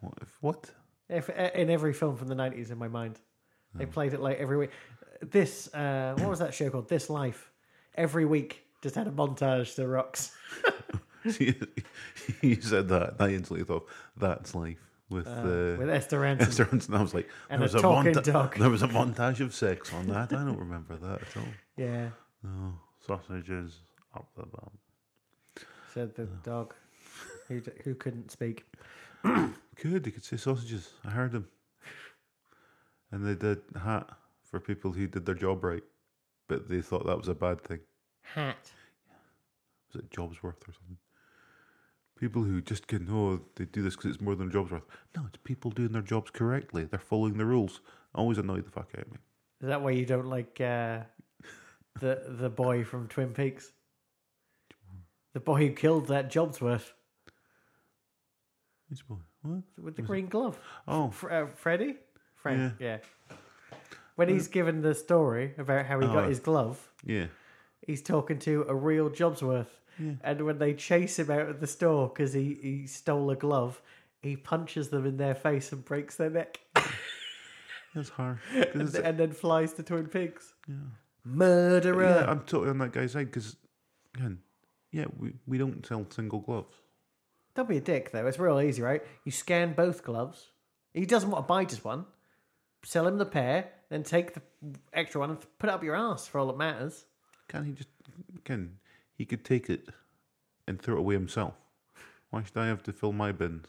What? 0.00 0.14
If, 0.22 0.38
what? 0.40 0.70
If, 1.08 1.28
uh, 1.28 1.50
in 1.56 1.70
every 1.70 1.92
film 1.92 2.16
from 2.16 2.28
the 2.28 2.36
nineties, 2.36 2.70
in 2.70 2.78
my 2.78 2.86
mind, 2.86 3.18
they 3.74 3.84
played 3.84 4.14
it 4.14 4.20
like 4.20 4.38
every 4.38 4.56
week. 4.56 4.70
This 5.20 5.74
uh, 5.74 6.14
what 6.18 6.30
was 6.30 6.38
that 6.38 6.54
show 6.54 6.70
called? 6.70 6.88
This 6.88 7.10
Life. 7.10 7.50
Every 7.96 8.24
week, 8.24 8.64
just 8.80 8.94
had 8.94 9.08
a 9.08 9.10
montage 9.10 9.74
to 9.74 9.88
rocks. 9.88 10.30
you 11.24 12.60
said 12.60 12.88
that. 12.90 13.16
I 13.18 13.30
instantly 13.30 13.64
thought 13.64 13.88
that's 14.16 14.54
life 14.54 14.78
with 15.10 15.26
uh, 15.26 15.76
with 15.78 15.90
Esther 15.90 16.20
Rantzen. 16.20 16.42
Esther 16.42 16.64
Rantzen. 16.66 16.96
I 16.96 17.02
was 17.02 17.14
like, 17.14 17.28
And 17.50 17.60
there 17.62 17.68
a 17.68 17.72
was 17.72 17.82
talking 17.82 18.12
monta- 18.14 18.24
dog. 18.24 18.56
There 18.56 18.70
was 18.70 18.82
a 18.82 18.88
montage 18.88 19.40
of 19.40 19.54
sex 19.54 19.92
on 19.92 20.06
that. 20.08 20.32
I 20.32 20.36
don't 20.44 20.58
remember 20.58 20.96
that 20.96 21.22
at 21.22 21.36
all. 21.36 21.42
Yeah, 21.76 22.10
No 22.42 22.74
sausages 23.04 23.80
up 24.14 24.28
the 24.36 24.46
bum. 24.46 24.70
said 25.92 26.14
the 26.14 26.26
dog, 26.44 26.72
who 27.48 27.60
d- 27.60 27.72
who 27.84 27.94
couldn't 27.96 28.30
speak. 28.30 28.64
Good, 29.24 30.06
he 30.06 30.12
could 30.12 30.24
say 30.24 30.36
sausages. 30.36 30.90
I 31.04 31.10
heard 31.10 31.32
him. 31.34 31.48
And 33.10 33.26
they 33.26 33.34
did 33.34 33.60
hat 33.82 34.08
for 34.42 34.60
people 34.60 34.92
who 34.92 35.06
did 35.08 35.26
their 35.26 35.34
job 35.34 35.64
right, 35.64 35.82
but 36.48 36.68
they 36.68 36.80
thought 36.80 37.06
that 37.06 37.16
was 37.18 37.28
a 37.28 37.34
bad 37.34 37.60
thing. 37.62 37.80
Hat. 38.22 38.70
Was 39.92 40.02
it 40.02 40.10
Jobsworth 40.10 40.62
or 40.68 40.72
something? 40.72 40.98
People 42.18 42.42
who 42.44 42.60
just 42.60 42.86
can 42.86 43.06
know 43.06 43.40
they 43.56 43.64
do 43.64 43.82
this 43.82 43.96
because 43.96 44.12
it's 44.12 44.20
more 44.22 44.34
than 44.36 44.48
a 44.48 44.50
job's 44.52 44.70
worth. 44.70 44.84
No, 45.16 45.24
it's 45.26 45.38
people 45.44 45.70
doing 45.70 45.92
their 45.92 46.02
jobs 46.02 46.30
correctly. 46.30 46.84
They're 46.84 46.98
following 47.00 47.36
the 47.36 47.44
rules. 47.44 47.80
Always 48.14 48.38
annoy 48.38 48.60
the 48.60 48.70
fuck 48.70 48.90
out 48.96 49.06
of 49.06 49.12
me. 49.12 49.18
Is 49.60 49.68
that 49.68 49.82
why 49.82 49.90
you 49.90 50.06
don't 50.06 50.26
like 50.28 50.60
uh, 50.60 51.00
the 52.00 52.22
the 52.28 52.48
boy 52.48 52.84
from 52.84 53.08
Twin 53.08 53.32
Peaks? 53.32 53.72
The 55.32 55.40
boy 55.40 55.66
who 55.66 55.72
killed 55.74 56.06
that 56.08 56.30
Jobsworth 56.30 56.92
Which 58.88 59.06
boy? 59.08 59.16
What? 59.42 59.62
with 59.82 59.96
the 59.96 60.02
green 60.02 60.26
glove. 60.28 60.58
Oh, 60.86 61.10
Fr- 61.10 61.30
uh, 61.30 61.46
Freddy? 61.48 61.96
Frank, 62.36 62.74
yeah. 62.78 62.98
When 64.16 64.28
he's 64.28 64.48
given 64.48 64.80
the 64.80 64.94
story 64.94 65.54
about 65.58 65.86
how 65.86 65.98
he 65.98 66.06
Oh, 66.06 66.12
got 66.12 66.28
his 66.28 66.38
glove, 66.40 66.88
yeah. 67.04 67.26
he's 67.86 68.02
talking 68.02 68.38
to 68.40 68.64
a 68.68 68.74
real 68.74 69.10
Jobsworth. 69.10 69.66
And 70.22 70.44
when 70.44 70.58
they 70.58 70.74
chase 70.74 71.18
him 71.18 71.30
out 71.30 71.48
of 71.48 71.60
the 71.60 71.66
store 71.66 72.08
because 72.08 72.32
he, 72.32 72.58
he 72.60 72.86
stole 72.86 73.30
a 73.30 73.36
glove, 73.36 73.80
he 74.22 74.36
punches 74.36 74.88
them 74.88 75.06
in 75.06 75.16
their 75.16 75.34
face 75.34 75.72
and 75.72 75.84
breaks 75.84 76.16
their 76.16 76.30
neck. 76.30 76.60
That's 77.94 78.08
hard. 78.08 78.38
and, 78.52 78.92
and 78.94 79.18
then 79.18 79.32
flies 79.32 79.72
to 79.74 79.82
Twin 79.82 80.06
Peaks. 80.06 80.52
Murderer. 81.24 82.22
yeah, 82.22 82.30
I'm 82.30 82.40
totally 82.40 82.70
on 82.70 82.78
that 82.78 82.92
guy's 82.92 83.12
side 83.12 83.26
because, 83.26 83.56
again, 84.16 84.38
yeah, 84.90 85.06
we, 85.18 85.34
we 85.46 85.58
don't 85.58 85.84
sell 85.86 86.06
single 86.10 86.40
gloves. 86.40 86.74
Don't 87.54 87.68
be 87.68 87.76
a 87.76 87.80
dick, 87.80 88.10
though. 88.10 88.26
It's 88.26 88.38
real 88.38 88.60
easy, 88.60 88.82
right? 88.82 89.02
You 89.24 89.30
scan 89.30 89.74
both 89.74 90.02
gloves. 90.02 90.50
He 90.92 91.06
doesn't 91.06 91.30
want 91.30 91.44
to 91.44 91.48
buy 91.48 91.64
just 91.64 91.84
one. 91.84 92.06
Sell 92.84 93.06
him 93.06 93.16
the 93.16 93.26
pair, 93.26 93.70
then 93.90 94.02
take 94.02 94.34
the 94.34 94.42
extra 94.92 95.20
one 95.20 95.30
and 95.30 95.38
put 95.58 95.70
it 95.70 95.72
up 95.72 95.82
your 95.82 95.96
ass 95.96 96.26
for 96.26 96.38
all 96.38 96.48
that 96.48 96.58
matters. 96.58 97.04
Can't 97.48 97.64
he 97.64 97.72
just, 97.72 97.88
again, 98.36 98.76
he 99.16 99.24
could 99.24 99.44
take 99.44 99.70
it 99.70 99.88
and 100.66 100.80
throw 100.80 100.96
it 100.96 101.00
away 101.00 101.14
himself. 101.14 101.54
Why 102.30 102.42
should 102.42 102.56
I 102.56 102.66
have 102.66 102.82
to 102.84 102.92
fill 102.92 103.12
my 103.12 103.32
bins? 103.32 103.66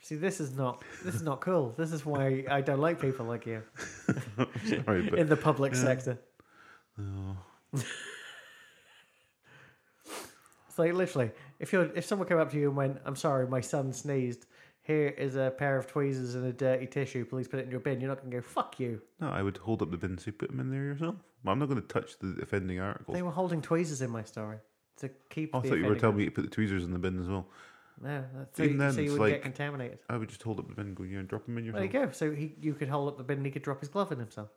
See, 0.00 0.16
this 0.16 0.38
is 0.38 0.54
not 0.54 0.82
this 1.02 1.14
is 1.14 1.22
not 1.22 1.40
cool. 1.40 1.74
This 1.78 1.92
is 1.92 2.04
why 2.04 2.44
I 2.50 2.60
don't 2.60 2.80
like 2.80 3.00
people 3.00 3.24
like 3.24 3.46
you 3.46 3.62
Sorry, 4.84 5.08
but 5.08 5.18
in 5.18 5.28
the 5.28 5.36
public 5.36 5.74
sector. 5.74 6.18
Oh. 7.00 7.36
It's 10.74 10.78
like 10.80 10.92
literally, 10.92 11.30
if 11.60 11.72
you're 11.72 11.88
if 11.94 12.04
someone 12.04 12.26
came 12.26 12.38
up 12.38 12.50
to 12.50 12.58
you 12.58 12.66
and 12.66 12.76
went, 12.76 12.98
"I'm 13.04 13.14
sorry, 13.14 13.46
my 13.46 13.60
son 13.60 13.92
sneezed. 13.92 14.46
Here 14.82 15.06
is 15.06 15.36
a 15.36 15.54
pair 15.56 15.78
of 15.78 15.86
tweezers 15.86 16.34
and 16.34 16.44
a 16.46 16.52
dirty 16.52 16.88
tissue. 16.88 17.24
Please 17.24 17.46
put 17.46 17.60
it 17.60 17.66
in 17.66 17.70
your 17.70 17.78
bin." 17.78 18.00
You're 18.00 18.08
not 18.08 18.18
going 18.18 18.32
to 18.32 18.36
go, 18.38 18.42
"Fuck 18.42 18.80
you." 18.80 19.00
No, 19.20 19.28
I 19.28 19.40
would 19.40 19.56
hold 19.56 19.82
up 19.82 19.92
the 19.92 19.96
bin 19.96 20.10
and 20.10 20.20
say, 20.20 20.32
put 20.32 20.50
them 20.50 20.58
in 20.58 20.70
there 20.70 20.82
yourself. 20.82 21.14
I'm 21.46 21.58
not 21.58 21.68
going 21.68 21.80
to 21.80 21.86
touch 21.86 22.18
the 22.18 22.38
offending 22.42 22.80
articles. 22.80 23.14
They 23.14 23.22
were 23.22 23.30
holding 23.30 23.60
tweezers 23.62 24.00
in 24.02 24.10
my 24.10 24.22
story 24.24 24.58
to 24.98 25.10
keep. 25.30 25.50
Oh, 25.54 25.58
I 25.58 25.62
the 25.62 25.68
thought 25.68 25.74
you 25.78 25.84
were 25.84 25.92
offending 25.92 26.00
telling 26.00 26.16
me 26.16 26.24
to 26.26 26.30
put 26.30 26.42
the 26.44 26.50
tweezers 26.50 26.84
in 26.84 26.92
the 26.92 26.98
bin 26.98 27.20
as 27.20 27.28
well. 27.28 27.46
No, 28.02 28.24
that's 28.34 28.56
so, 28.56 28.62
Even 28.64 28.72
you- 28.74 28.78
then, 28.80 28.92
so 28.92 29.00
you 29.00 29.04
it's 29.04 29.12
would 29.12 29.20
like- 29.20 29.32
get 29.34 29.42
contaminated. 29.42 29.98
I 30.08 30.16
would 30.16 30.28
just 30.28 30.42
hold 30.42 30.58
up 30.58 30.68
the 30.68 30.74
bin 30.74 30.86
and 30.88 30.96
go, 30.96 31.04
yeah, 31.04 31.22
drop 31.22 31.46
them 31.46 31.56
in 31.58 31.64
your. 31.64 31.74
There 31.74 31.84
you 31.84 31.88
go. 31.90 32.10
So 32.10 32.32
he, 32.32 32.54
you 32.60 32.74
could 32.74 32.88
hold 32.88 33.08
up 33.08 33.18
the 33.18 33.24
bin 33.24 33.38
and 33.38 33.46
he 33.46 33.52
could 33.52 33.62
drop 33.62 33.80
his 33.80 33.88
glove 33.88 34.10
in 34.10 34.18
himself. 34.18 34.48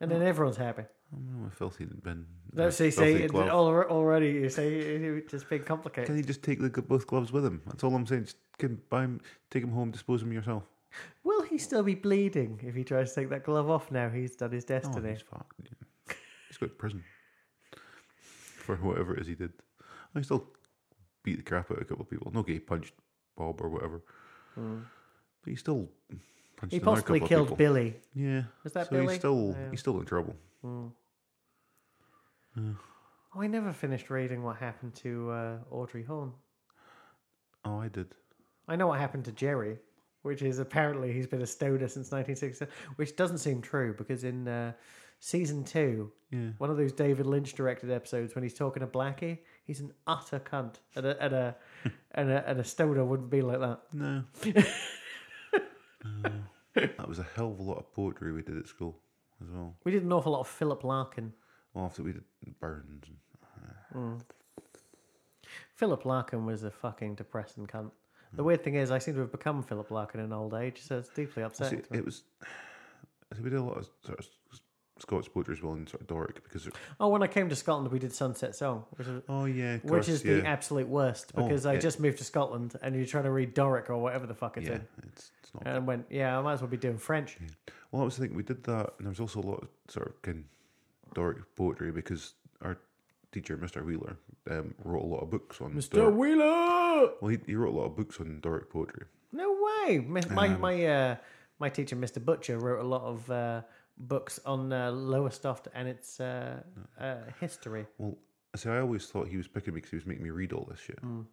And 0.00 0.10
then 0.10 0.22
everyone's 0.22 0.56
happy. 0.56 0.82
I'm 1.14 1.46
a 1.46 1.50
filthy 1.54 1.84
bin. 1.84 2.26
No, 2.52 2.70
filthy 2.70 2.90
see, 2.90 3.26
glove. 3.28 3.48
al- 3.48 3.66
already 3.90 4.28
you 4.30 4.48
say 4.48 4.72
it's 4.74 5.30
just 5.30 5.48
being 5.48 5.62
complicated. 5.62 6.06
Can 6.06 6.16
you 6.16 6.22
just 6.24 6.42
take 6.42 6.58
the, 6.60 6.70
both 6.82 7.06
gloves 7.06 7.30
with 7.32 7.44
him? 7.44 7.60
That's 7.66 7.84
all 7.84 7.94
I'm 7.94 8.06
saying. 8.06 8.24
Just 8.24 8.36
can 8.58 8.80
buy 8.88 9.04
'em, 9.04 9.20
take 9.50 9.62
them 9.62 9.72
home, 9.72 9.90
dispose 9.90 10.20
them 10.20 10.32
yourself. 10.32 10.64
Will 11.24 11.42
he 11.42 11.58
still 11.58 11.82
be 11.82 11.94
bleeding 11.94 12.60
if 12.62 12.74
he 12.74 12.84
tries 12.84 13.10
to 13.14 13.20
take 13.20 13.30
that 13.30 13.44
glove 13.44 13.70
off 13.70 13.90
now 13.90 14.08
he's 14.08 14.36
done 14.36 14.50
his 14.52 14.64
Oh, 14.64 14.68
destiny? 14.68 15.10
he's 15.10 15.22
fucked. 15.22 15.60
yeah. 15.62 16.14
He's 16.48 16.58
got 16.58 16.66
to 16.66 16.74
prison 16.74 17.02
for 18.16 18.76
whatever 18.76 19.14
it 19.14 19.20
is 19.22 19.26
he 19.26 19.34
did. 19.34 19.52
I 20.14 20.20
still 20.22 20.46
beat 21.22 21.36
the 21.36 21.42
crap 21.42 21.70
out 21.70 21.78
of 21.78 21.82
a 21.82 21.86
couple 21.86 22.02
of 22.02 22.10
people. 22.10 22.30
No, 22.34 22.42
he 22.42 22.58
punched 22.58 22.92
Bob 23.36 23.60
or 23.62 23.68
whatever. 23.70 24.02
But 24.54 25.48
he 25.50 25.56
still 25.56 25.88
punched 26.56 26.72
he 26.74 26.80
possibly 26.80 27.20
couple 27.20 27.38
of 27.40 27.46
killed. 27.48 27.58
Billy. 27.58 27.96
Yeah. 28.14 28.42
Was 28.64 28.74
that 28.74 28.86
so 28.88 28.90
Billy? 28.92 29.06
He's 29.08 29.16
still 29.18 29.56
Yeah. 29.58 29.70
he's 29.70 29.80
still 29.80 29.98
in 30.00 30.04
trouble. 30.06 30.36
Oh, 30.64 30.92
I 33.34 33.46
never 33.46 33.72
finished 33.72 34.10
reading 34.10 34.42
what 34.42 34.56
happened 34.56 34.94
to 34.96 35.30
uh, 35.30 35.56
Audrey 35.70 36.02
Horne. 36.02 36.32
Oh, 37.64 37.78
I 37.80 37.88
did. 37.88 38.08
I 38.68 38.76
know 38.76 38.88
what 38.88 38.98
happened 39.00 39.24
to 39.24 39.32
Jerry, 39.32 39.78
which 40.22 40.42
is 40.42 40.58
apparently 40.58 41.12
he's 41.12 41.26
been 41.26 41.42
a 41.42 41.46
stoner 41.46 41.88
since 41.88 42.10
1960, 42.10 42.66
which 42.96 43.16
doesn't 43.16 43.38
seem 43.38 43.60
true 43.60 43.94
because 43.96 44.24
in 44.24 44.46
uh, 44.48 44.72
season 45.20 45.64
two, 45.64 46.10
Yeah. 46.30 46.50
one 46.58 46.70
of 46.70 46.76
those 46.76 46.92
David 46.92 47.26
Lynch 47.26 47.54
directed 47.54 47.90
episodes 47.90 48.34
when 48.34 48.42
he's 48.42 48.54
talking 48.54 48.80
to 48.80 48.86
Blackie, 48.86 49.38
he's 49.64 49.80
an 49.80 49.92
utter 50.06 50.40
cunt, 50.40 50.76
and 50.96 51.06
a 51.06 51.22
and 51.22 51.32
a 51.34 51.56
and 52.12 52.30
a, 52.30 52.48
and 52.48 52.60
a 52.60 52.64
stoner 52.64 53.04
wouldn't 53.04 53.30
be 53.30 53.42
like 53.42 53.60
that. 53.60 53.80
No. 53.92 54.24
No. 56.24 56.30
That 56.74 57.08
was 57.08 57.18
a 57.18 57.26
hell 57.36 57.52
of 57.52 57.58
a 57.60 57.62
lot 57.62 57.78
of 57.78 57.92
poetry 57.92 58.32
we 58.32 58.42
did 58.42 58.56
at 58.58 58.66
school 58.66 58.98
as 59.40 59.48
well. 59.50 59.76
We 59.84 59.92
did 59.92 60.02
an 60.04 60.12
awful 60.12 60.32
lot 60.32 60.40
of 60.40 60.48
Philip 60.48 60.82
Larkin. 60.84 61.32
Well, 61.74 61.84
after 61.84 62.02
we 62.02 62.12
did 62.12 62.24
Burns. 62.60 63.04
And, 63.94 64.24
Philip 65.76 66.04
Larkin 66.04 66.46
was 66.46 66.62
a 66.64 66.70
fucking 66.70 67.14
depressing 67.16 67.66
cunt. 67.66 67.90
The 68.34 68.42
weird 68.42 68.64
thing 68.64 68.74
is, 68.76 68.90
I 68.90 68.98
seem 68.98 69.14
to 69.14 69.20
have 69.20 69.32
become 69.32 69.62
Philip 69.62 69.90
Larkin 69.90 70.20
in 70.20 70.32
old 70.32 70.54
age, 70.54 70.80
so 70.82 70.98
it's 70.98 71.08
deeply 71.08 71.42
see, 71.42 71.46
upsetting. 71.46 71.82
to 71.82 71.92
me. 71.92 71.98
it 71.98 72.04
was. 72.04 72.22
We 73.42 73.48
did 73.48 73.58
a 73.58 73.62
lot 73.62 73.78
of 73.78 73.88
sort 74.04 74.18
of 74.18 74.26
Scots 74.98 75.26
poetry 75.26 75.54
as 75.54 75.62
well 75.62 75.72
in 75.72 75.86
sort 75.86 76.02
of 76.02 76.06
Doric 76.06 76.44
because. 76.44 76.66
it- 76.66 76.74
Oh, 77.00 77.08
when 77.08 77.22
I 77.22 77.26
came 77.26 77.48
to 77.48 77.56
Scotland, 77.56 77.90
we 77.90 77.98
did 77.98 78.12
Sunset 78.14 78.54
Song, 78.54 78.84
which 78.96 79.08
is, 79.08 79.22
Oh 79.28 79.46
yeah, 79.46 79.74
of 79.76 79.84
which 79.84 80.08
is 80.08 80.22
yeah. 80.22 80.34
the 80.34 80.46
absolute 80.46 80.86
worst 80.86 81.32
Oh, 81.34 81.42
because 81.42 81.64
I 81.64 81.74
it- 81.74 81.80
just 81.80 81.98
moved 81.98 82.18
to 82.18 82.24
Scotland 82.24 82.76
and 82.82 82.94
you're 82.94 83.06
trying 83.06 83.24
to 83.24 83.30
read 83.30 83.54
Doric 83.54 83.88
or 83.88 83.96
whatever 83.98 84.26
the 84.26 84.34
fuck 84.34 84.58
it's 84.58 84.68
yeah, 84.68 84.74
in. 84.74 84.86
it's 85.08 85.30
it's 85.42 85.54
not. 85.54 85.62
And 85.66 85.76
I 85.76 85.78
went, 85.78 86.06
yeah, 86.10 86.38
I 86.38 86.42
might 86.42 86.52
as 86.52 86.60
well 86.60 86.68
be 86.70 86.76
doing 86.76 86.98
French. 86.98 87.38
Well, 87.90 88.02
I 88.02 88.04
was 88.04 88.18
thinking 88.18 88.36
we 88.36 88.42
did 88.42 88.62
that, 88.64 88.90
and 88.98 89.06
there 89.06 89.10
was 89.10 89.18
also 89.20 89.40
a 89.40 89.48
lot 89.48 89.62
of 89.62 89.68
sort 89.88 90.08
of 90.08 90.20
kind 90.22 90.44
of 91.08 91.14
Doric 91.14 91.38
poetry 91.56 91.90
because 91.90 92.34
our 92.60 92.76
teacher, 93.32 93.56
Mr. 93.56 93.84
Wheeler, 93.84 94.16
um, 94.50 94.74
wrote 94.84 95.02
a 95.02 95.06
lot 95.06 95.20
of 95.22 95.30
books 95.30 95.60
on 95.60 95.72
Mr. 95.74 95.94
Doric. 95.94 96.14
Wheeler! 96.16 97.10
Well, 97.20 97.28
he, 97.30 97.38
he 97.46 97.54
wrote 97.54 97.74
a 97.74 97.78
lot 97.78 97.86
of 97.86 97.96
books 97.96 98.20
on 98.20 98.40
Doric 98.40 98.70
poetry. 98.70 99.06
No 99.32 99.50
way! 99.86 99.98
My 99.98 100.20
my 100.30 100.48
Um, 100.48 100.60
my, 100.60 100.86
uh, 100.86 101.16
my 101.58 101.68
teacher, 101.70 101.96
Mr. 101.96 102.24
Butcher, 102.24 102.58
wrote 102.58 102.80
a 102.80 102.86
lot 102.86 103.02
of 103.02 103.30
uh, 103.30 103.62
books 103.96 104.38
on 104.44 104.72
uh, 104.72 104.90
Lowestoft 104.92 105.68
and 105.74 105.88
its 105.88 106.20
uh, 106.20 106.60
uh, 107.00 107.16
history. 107.40 107.86
Well, 107.98 108.18
see, 108.56 108.68
I 108.68 108.80
always 108.80 109.06
thought 109.06 109.28
he 109.28 109.36
was 109.38 109.48
picking 109.48 109.72
me 109.74 109.78
because 109.78 109.90
he 109.90 109.96
was 109.96 110.06
making 110.06 110.24
me 110.24 110.30
read 110.30 110.52
all 110.52 110.66
this 110.70 110.80
shit, 110.80 111.00
and 111.02 111.26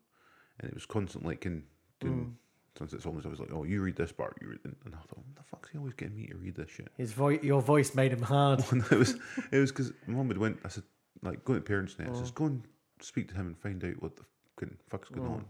it 0.63 0.73
was 0.73 0.85
constant 0.85 1.25
like 1.25 1.45
in 1.45 1.63
doing. 1.99 2.37
Since 2.77 2.93
it's 2.93 3.05
almost, 3.05 3.25
I 3.25 3.29
was 3.29 3.39
like, 3.41 3.51
"Oh, 3.51 3.63
you 3.65 3.81
read 3.81 3.97
this 3.97 4.13
part, 4.13 4.37
you 4.41 4.47
read," 4.49 4.59
and 4.63 4.75
I 4.93 4.97
thought, 4.99 5.17
"What 5.17 5.35
the 5.35 5.43
fuck's 5.43 5.69
he 5.69 5.77
always 5.77 5.95
getting 5.95 6.15
me 6.15 6.27
to 6.27 6.37
read 6.37 6.55
this 6.55 6.69
shit?" 6.69 6.87
His 6.95 7.11
voice, 7.11 7.39
your 7.43 7.61
voice 7.61 7.93
made 7.93 8.13
him 8.13 8.21
hard. 8.21 8.63
And 8.71 8.83
it 8.83 8.91
was, 8.97 9.15
it 9.51 9.57
was 9.57 9.71
because 9.71 9.91
mum 10.07 10.29
had 10.29 10.37
went. 10.37 10.59
I 10.63 10.69
said, 10.69 10.83
like, 11.21 11.43
go 11.45 11.53
to 11.53 11.61
parents' 11.61 11.97
night. 11.99 12.15
Says, 12.15 12.31
go 12.31 12.45
and 12.45 12.63
speak 13.01 13.29
to 13.29 13.35
him 13.35 13.47
and 13.47 13.57
find 13.57 13.83
out 13.83 14.01
what 14.01 14.15
the 14.15 14.23
fuck's 14.89 15.09
going 15.09 15.27
mm. 15.27 15.35
on. 15.35 15.45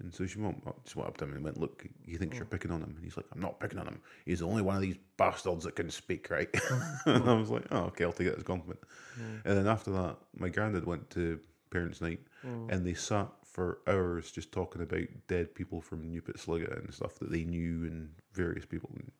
And 0.00 0.14
so 0.14 0.26
she 0.26 0.38
went, 0.38 0.62
just 0.84 0.94
went 0.94 1.08
up 1.08 1.16
to 1.18 1.24
him 1.24 1.34
and 1.34 1.42
went, 1.42 1.58
look, 1.58 1.84
he 2.06 2.16
thinks 2.16 2.36
you're 2.36 2.46
mm. 2.46 2.50
picking 2.50 2.70
on 2.70 2.80
him. 2.80 2.94
And 2.94 3.04
he's 3.04 3.16
like, 3.16 3.26
I'm 3.34 3.40
not 3.40 3.58
picking 3.58 3.78
on 3.78 3.88
him. 3.88 4.00
He's 4.26 4.40
the 4.40 4.46
only 4.46 4.62
one 4.62 4.76
of 4.76 4.82
these 4.82 4.96
bastards 5.16 5.64
that 5.64 5.74
can 5.74 5.90
speak, 5.90 6.30
right? 6.30 6.48
and 7.06 7.28
I 7.28 7.34
was 7.34 7.50
like, 7.50 7.64
oh, 7.72 7.84
okay, 7.86 8.04
I'll 8.04 8.12
take 8.12 8.28
it 8.28 8.34
as 8.34 8.42
a 8.42 8.44
compliment. 8.44 8.80
Mm. 9.18 9.40
And 9.44 9.58
then 9.58 9.66
after 9.66 9.90
that, 9.90 10.16
my 10.36 10.48
granddad 10.48 10.86
went 10.86 11.10
to 11.10 11.40
parents' 11.70 12.00
night 12.00 12.20
and 12.42 12.86
they 12.86 12.94
sat 12.94 13.28
for 13.44 13.80
hours 13.86 14.30
just 14.30 14.52
talking 14.52 14.82
about 14.82 15.02
dead 15.26 15.54
people 15.54 15.80
from 15.80 16.10
Newport 16.10 16.36
Sliga 16.36 16.78
and 16.78 16.94
stuff 16.94 17.18
that 17.18 17.30
they 17.30 17.44
knew 17.44 17.84
and 17.84 18.10
various 18.32 18.64
people. 18.64 18.90
And 18.94 19.10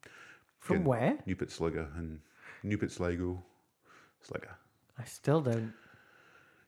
From 0.60 0.84
where? 0.84 1.18
Newport 1.26 1.50
Sliga 1.50 1.96
and 1.98 2.20
Newport 2.62 2.92
Sligo. 2.92 3.42
Sliga. 4.24 4.50
I 4.99 5.05
still 5.05 5.40
don't. 5.40 5.72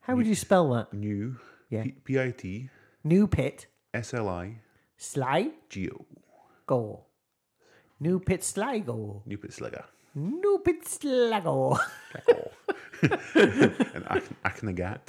How 0.02 0.16
would 0.16 0.26
you 0.26 0.34
spell 0.34 0.70
that? 0.70 0.92
New. 0.92 1.36
Yeah. 1.68 1.84
P 2.04 2.18
I 2.20 2.30
T 2.30 2.68
New 3.04 3.26
pit, 3.26 3.66
S-L-I. 3.94 4.56
Sligo, 4.96 5.50
G-O. 5.70 7.00
New 8.00 8.20
pit 8.20 8.44
Sligo, 8.44 9.22
Newport 9.26 9.52
Sliga. 9.52 9.84
New 10.14 10.60
pit 10.64 10.86
Sligo. 10.86 11.78
and 13.02 14.04
Ac- 14.10 14.34
Achnagat. 14.44 15.00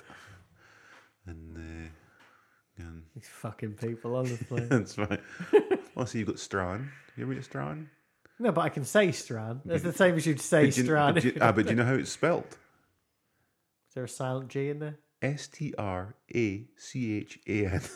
And, 1.26 1.58
uh, 1.58 1.90
and 2.84 3.04
These 3.16 3.28
fucking 3.28 3.74
people, 3.74 4.16
honestly. 4.16 4.62
that's 4.70 4.98
right. 4.98 5.20
Well, 5.96 6.06
so 6.06 6.18
you've 6.18 6.28
got 6.28 6.40
Strahan. 6.40 6.90
You 7.18 7.24
ever 7.24 7.34
read 7.34 7.44
Strahan? 7.44 7.90
no, 8.40 8.52
but 8.52 8.62
I 8.62 8.70
can 8.70 8.86
say 8.86 9.12
Strand. 9.12 9.62
That's 9.66 9.84
the 9.84 9.94
same 9.94 10.16
as 10.16 10.26
you'd 10.26 10.40
say 10.42 10.66
But 10.68 10.74
do 10.76 10.80
you- 10.82 10.86
Strand. 10.88 11.14
but 11.16 11.24
do 11.24 11.30
you- 11.30 11.38
ah, 11.42 11.52
but 11.52 11.64
do 11.66 11.72
you 11.72 11.76
know 11.76 11.86
how 11.86 11.94
it's 11.96 12.12
spelled? 12.12 12.58
Is 13.92 13.96
there 13.96 14.06
a 14.06 14.08
silent 14.08 14.48
J 14.48 14.70
in 14.70 14.80
there? 14.80 15.00
S 15.22 15.50
T 15.50 15.74
R 15.78 16.16
A 16.34 16.66
C 16.78 17.18
H 17.18 17.40
A 17.46 17.66
N. 17.66 17.82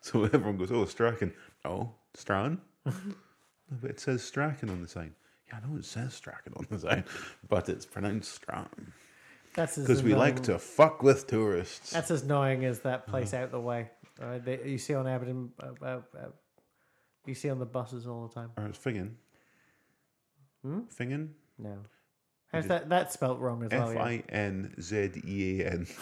So 0.00 0.24
everyone 0.24 0.56
goes, 0.56 0.72
oh, 0.72 0.84
Strachan. 0.86 1.32
Oh, 1.64 1.90
Strahan? 2.14 2.60
no, 2.86 2.92
but 3.80 3.90
it 3.90 4.00
says 4.00 4.24
Strachan 4.24 4.68
on 4.70 4.80
the 4.82 4.88
sign. 4.88 5.14
Yeah, 5.46 5.58
I 5.62 5.68
know 5.68 5.76
it 5.76 5.84
says 5.84 6.14
Strachan 6.14 6.54
on 6.56 6.66
the 6.70 6.78
sign, 6.80 7.04
but 7.48 7.68
it's 7.68 7.86
pronounced 7.86 8.32
Strahan. 8.34 8.92
That's 9.54 9.76
Because 9.78 10.02
we 10.02 10.14
like 10.16 10.42
to 10.44 10.58
fuck 10.58 11.02
with 11.04 11.28
tourists. 11.28 11.90
That's 11.92 12.10
as 12.10 12.22
annoying 12.22 12.64
as 12.64 12.80
that 12.80 13.00
Uh-huh. 13.02 13.10
place 13.12 13.32
out 13.34 13.52
the 13.52 13.60
way. 13.60 13.90
Uh, 14.20 14.38
they, 14.38 14.60
you 14.64 14.78
see 14.78 14.94
on 14.94 15.06
Aberdeen, 15.06 15.52
uh, 15.62 15.66
uh, 15.80 16.00
uh, 16.18 16.26
you 17.26 17.34
see 17.34 17.50
on 17.50 17.60
the 17.60 17.66
buses 17.66 18.06
all 18.08 18.26
the 18.26 18.34
time. 18.34 18.50
Or 18.56 18.66
it's 18.66 18.78
Fingen. 18.78 19.16
Hmm? 20.62 20.80
Fingen? 20.88 21.34
No, 21.58 21.78
how's 22.52 22.66
that? 22.68 22.88
That's 22.88 23.14
spelt 23.14 23.38
wrong 23.40 23.62
as 23.64 23.70
well. 23.70 23.90
F 23.90 23.94
Yeah. 23.96 24.02
I 24.04 24.22
N 24.28 24.74
Z 24.80 25.10
E 25.26 25.60
A 25.62 25.66
N. 25.72 25.86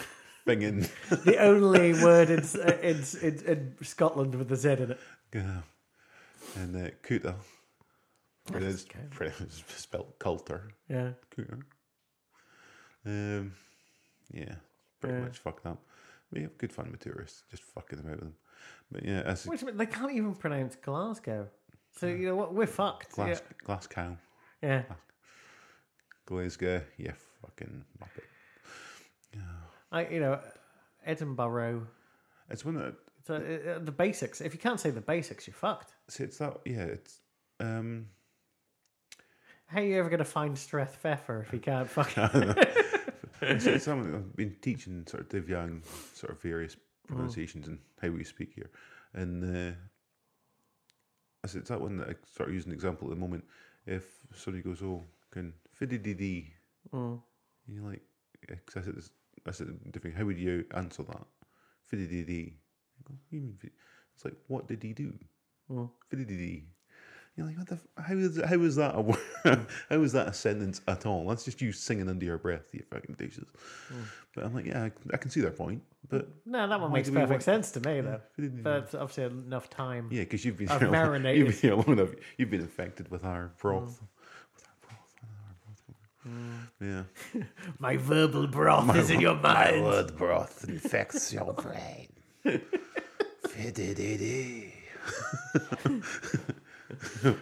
The 0.45 1.37
only 1.39 1.93
word 2.03 2.29
in, 2.31 2.39
in, 2.81 3.03
in, 3.21 3.39
in 3.45 3.75
Scotland 3.83 4.33
with 4.33 4.51
a 4.51 4.55
Z 4.55 4.69
in 4.71 4.91
it. 4.91 4.99
Yeah. 5.33 5.61
And 6.55 6.75
uh, 6.75 6.89
Cooter. 7.03 7.35
It 8.55 8.63
is 8.63 8.85
okay. 8.89 9.05
pretty 9.11 9.35
much 9.39 9.51
spelled 9.67 10.13
Coulter. 10.19 10.71
Yeah. 10.89 11.11
Cooter. 11.37 11.61
Um, 13.05 13.53
yeah, 14.31 14.55
pretty 14.99 15.15
Yeah. 15.17 15.21
much 15.23 15.37
fucked 15.37 15.65
up. 15.67 15.83
We 16.31 16.41
have 16.41 16.57
good 16.57 16.73
fun 16.73 16.89
with 16.91 17.01
tourists, 17.01 17.43
just 17.51 17.63
fucking 17.63 17.97
them 17.99 18.07
out 18.07 18.11
with 18.15 18.19
them. 18.21 18.35
But 18.91 19.05
yeah, 19.05 19.21
as 19.25 19.45
Wait 19.45 19.61
a 19.61 19.65
minute, 19.65 19.77
they 19.77 19.85
can't 19.85 20.11
even 20.11 20.33
pronounce 20.35 20.75
Glasgow. 20.75 21.47
So 21.97 22.07
you 22.07 22.27
know 22.27 22.35
what? 22.35 22.53
We're 22.53 22.67
fucked. 22.67 23.11
glass, 23.11 23.41
glass 23.63 23.85
cow, 23.87 24.17
Yeah. 24.61 24.81
Glasgow, 24.83 24.95
yeah, 26.29 27.13
fucking 27.41 27.83
muppet. 28.01 28.23
I, 29.91 30.07
you 30.07 30.19
know, 30.19 30.39
Edinburgh. 31.05 31.87
It's 32.49 32.63
one 32.63 32.75
that 32.75 32.95
It's 33.17 33.85
the 33.85 33.91
basics. 33.91 34.41
If 34.41 34.53
you 34.53 34.59
can't 34.59 34.79
say 34.79 34.89
the 34.89 35.01
basics, 35.01 35.47
you're 35.47 35.53
fucked. 35.53 35.93
see, 36.07 36.23
it's 36.23 36.37
that 36.37 36.61
yeah, 36.65 36.83
it's 36.83 37.19
um, 37.59 38.07
How 39.67 39.79
are 39.79 39.83
you 39.83 39.99
ever 39.99 40.09
going 40.09 40.19
to 40.19 40.25
find 40.25 40.55
Strathpfeffer 40.55 41.43
if 41.45 41.53
you 41.53 41.59
can't 41.59 41.89
fucking? 41.97 42.55
it's, 43.41 43.65
it's 43.65 43.85
something 43.85 44.15
I've 44.15 44.35
been 44.35 44.55
teaching 44.61 45.05
sort 45.07 45.23
of 45.23 45.29
Div 45.29 45.49
Young, 45.49 45.81
sort 46.13 46.31
of 46.31 46.41
various 46.41 46.77
pronunciations 47.07 47.67
and 47.67 47.79
how 48.01 48.09
we 48.09 48.23
speak 48.23 48.53
here, 48.55 48.69
and 49.13 49.43
uh, 49.43 49.75
I 51.43 51.47
said 51.47 51.61
it's 51.61 51.69
that 51.69 51.81
one 51.81 51.97
that 51.97 52.09
I 52.09 52.15
sort 52.35 52.49
of 52.49 52.55
use 52.55 52.65
an 52.65 52.71
example 52.71 53.07
at 53.07 53.13
the 53.13 53.19
moment. 53.19 53.43
If 53.85 54.05
somebody 54.33 54.63
goes, 54.63 54.81
"Oh, 54.81 55.03
can 55.31 55.53
fiddy 55.89 56.13
dee," 56.13 56.53
Mm. 56.93 57.21
you're 57.67 57.83
like, 57.83 58.01
because 58.47 58.77
I 58.77 58.85
said 58.85 58.95
this, 58.95 59.09
I 59.47 59.51
said, 59.51 59.91
different, 59.91 60.15
how 60.17 60.25
would 60.25 60.37
you 60.37 60.65
answer 60.75 61.03
that? 61.03 61.25
Go, 61.91 61.97
"What 63.07 63.29
do 63.29 63.35
you 63.35 63.41
mean 63.41 63.57
fid-" 63.59 63.71
It's 64.15 64.25
like, 64.25 64.35
what 64.47 64.67
did 64.67 64.83
he 64.83 64.93
do? 64.93 65.13
Mm. 65.69 65.89
Fiddy-dee-dee. 66.09 66.65
You're 67.35 67.47
like, 67.47 67.57
what 67.57 67.67
the? 67.67 67.75
F- 67.75 68.05
how 68.05 68.13
is 68.15 68.41
how 68.43 68.59
is 68.61 68.75
that 68.75 68.93
a 68.95 69.01
word? 69.01 69.17
how 69.89 70.01
is 70.03 70.11
that 70.11 70.27
a 70.27 70.33
sentence 70.33 70.81
at 70.87 71.05
all? 71.05 71.27
That's 71.27 71.45
just 71.45 71.61
you 71.61 71.71
singing 71.71 72.09
under 72.09 72.25
your 72.25 72.37
breath, 72.37 72.73
you 72.73 72.83
fucking 72.91 73.15
douches. 73.17 73.47
Mm. 73.91 74.03
But 74.35 74.43
I'm 74.45 74.53
like, 74.53 74.65
yeah, 74.65 74.83
I, 74.83 74.91
I 75.13 75.17
can 75.17 75.31
see 75.31 75.39
their 75.41 75.51
point, 75.51 75.81
but 76.09 76.27
No, 76.45 76.67
that 76.67 76.79
one 76.79 76.91
makes 76.91 77.09
perfect 77.09 77.29
want- 77.31 77.43
sense 77.43 77.71
to 77.71 77.79
me, 77.79 78.01
though. 78.01 78.21
Yeah. 78.37 78.49
But 78.61 78.93
obviously, 78.95 79.23
enough 79.25 79.69
time. 79.69 80.09
yeah, 80.11 80.21
because 80.23 80.43
you've 80.43 80.57
been 80.57 80.69
I've 80.69 80.79
here 80.81 80.89
long- 80.91 81.03
marinated. 81.03 81.37
You've 81.39 81.61
been 81.61 81.69
here 81.69 81.75
long 81.77 81.97
enough. 81.97 82.09
You've 82.37 82.49
been 82.51 82.61
infected 82.61 83.09
with 83.09 83.23
our 83.23 83.53
broth. 83.61 84.01
With 84.53 84.67
our 84.67 84.75
broth. 84.81 85.13
with 85.21 85.29
our 85.29 85.55
broth. 85.63 86.10
Yeah. 86.79 87.03
My 87.79 87.97
verbal 87.97 88.47
broth 88.47 88.95
is 88.95 89.09
in 89.09 89.21
your 89.21 89.35
mind. 89.35 89.83
word 89.83 90.15
broth 90.17 90.65
infects 90.67 91.33
your 91.33 91.53
brain. 91.53 92.09
What 92.43 92.65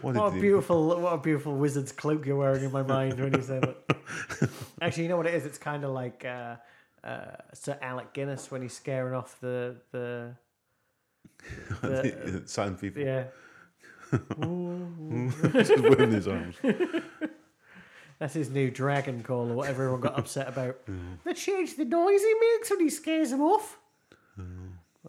What 0.00 0.16
a 0.16 0.30
beautiful, 0.30 1.00
what 1.00 1.12
a 1.12 1.18
beautiful 1.18 1.56
wizard's 1.56 1.92
cloak 1.92 2.24
you're 2.24 2.36
wearing 2.36 2.64
in 2.64 2.72
my 2.72 2.82
mind 2.82 3.18
when 3.18 3.34
you 3.34 3.42
say 3.42 3.58
that. 3.58 4.50
Actually, 4.80 5.02
you 5.04 5.08
know 5.08 5.16
what 5.16 5.26
it 5.26 5.34
is? 5.34 5.44
It's 5.44 5.58
kind 5.58 5.84
of 5.84 5.90
like 5.90 6.24
uh, 6.24 6.56
uh, 7.02 7.36
Sir 7.52 7.76
Alec 7.82 8.12
Guinness 8.12 8.50
when 8.50 8.62
he's 8.62 8.72
scaring 8.74 9.14
off 9.14 9.38
the 9.40 9.76
the 9.90 10.36
do? 11.82 12.42
Sound 12.46 12.80
people. 12.80 13.02
yeah. 13.02 13.24
Just 15.52 15.78
waving 15.80 16.12
his 16.12 16.28
arms. 16.28 16.56
That's 18.20 18.34
his 18.34 18.50
new 18.50 18.70
dragon 18.70 19.22
call 19.22 19.50
or 19.50 19.54
whatever 19.54 19.84
everyone 19.84 20.02
got 20.02 20.18
upset 20.18 20.46
about. 20.46 20.76
They 21.24 21.32
changed 21.32 21.76
the 21.76 21.86
noise 21.86 22.20
he 22.20 22.34
makes 22.54 22.70
when 22.70 22.80
he 22.80 22.90
scares 22.90 23.30
them 23.30 23.40
off. 23.40 23.78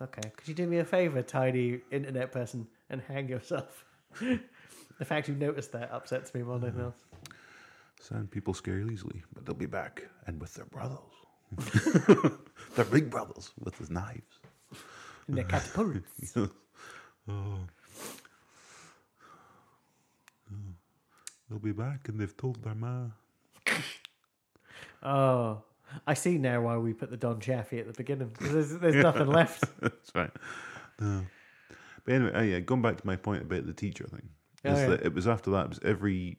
Okay, 0.02 0.32
could 0.36 0.48
you 0.48 0.54
do 0.54 0.66
me 0.66 0.78
a 0.78 0.86
favour, 0.86 1.22
tiny 1.22 1.82
internet 1.92 2.32
person, 2.32 2.68
and 2.90 3.02
hang 3.02 3.28
yourself? 3.28 3.86
the 4.20 5.06
fact 5.06 5.28
you 5.28 5.36
noticed 5.36 5.74
that 5.74 5.92
upsets 5.92 6.34
me 6.34 6.42
more 6.42 6.58
than 6.58 6.72
mm-hmm. 6.72 6.80
anything 6.80 6.94
else. 6.94 7.38
Sound 8.00 8.32
people 8.32 8.54
scare 8.54 8.80
easily, 8.80 9.22
but 9.34 9.46
they'll 9.46 9.54
be 9.54 9.68
back 9.68 10.04
and 10.26 10.40
with 10.40 10.54
their 10.56 10.66
brothers. 10.66 10.98
their 12.76 12.86
big 12.86 13.12
brothers 13.12 13.52
with 13.60 13.78
his 13.78 13.92
knives. 13.92 14.40
And 15.28 15.38
their 15.38 15.44
catapults. 15.44 16.36
oh. 17.28 17.60
They'll 21.52 21.60
be 21.60 21.74
back 21.74 22.08
and 22.08 22.18
they've 22.18 22.36
told 22.36 22.64
their 22.64 22.74
ma. 22.76 23.08
Oh, 25.04 25.64
I 26.06 26.14
see 26.14 26.38
now 26.38 26.62
why 26.62 26.78
we 26.78 26.94
put 26.94 27.10
the 27.10 27.18
Don 27.18 27.40
Chaffey 27.40 27.80
at 27.80 27.88
the 27.88 27.94
beginning. 27.94 28.30
'cause 28.30 28.52
There's, 28.54 28.78
there's 28.78 28.96
nothing 29.04 29.26
left. 29.28 29.64
That's 29.82 30.12
right. 30.14 30.30
No. 31.00 31.26
But 32.06 32.14
anyway, 32.14 32.32
oh 32.36 32.42
yeah, 32.42 32.60
going 32.60 32.84
back 32.84 32.98
to 33.02 33.08
my 33.08 33.16
point 33.16 33.42
about 33.42 33.66
the 33.66 33.74
teacher 33.74 34.06
thing, 34.08 34.30
Oh, 34.64 34.72
is 34.74 34.80
yeah. 34.80 34.88
that 34.90 35.02
it 35.06 35.14
was 35.16 35.28
after 35.28 35.50
that, 35.52 35.66
it 35.66 35.70
was 35.70 35.80
every 35.84 36.38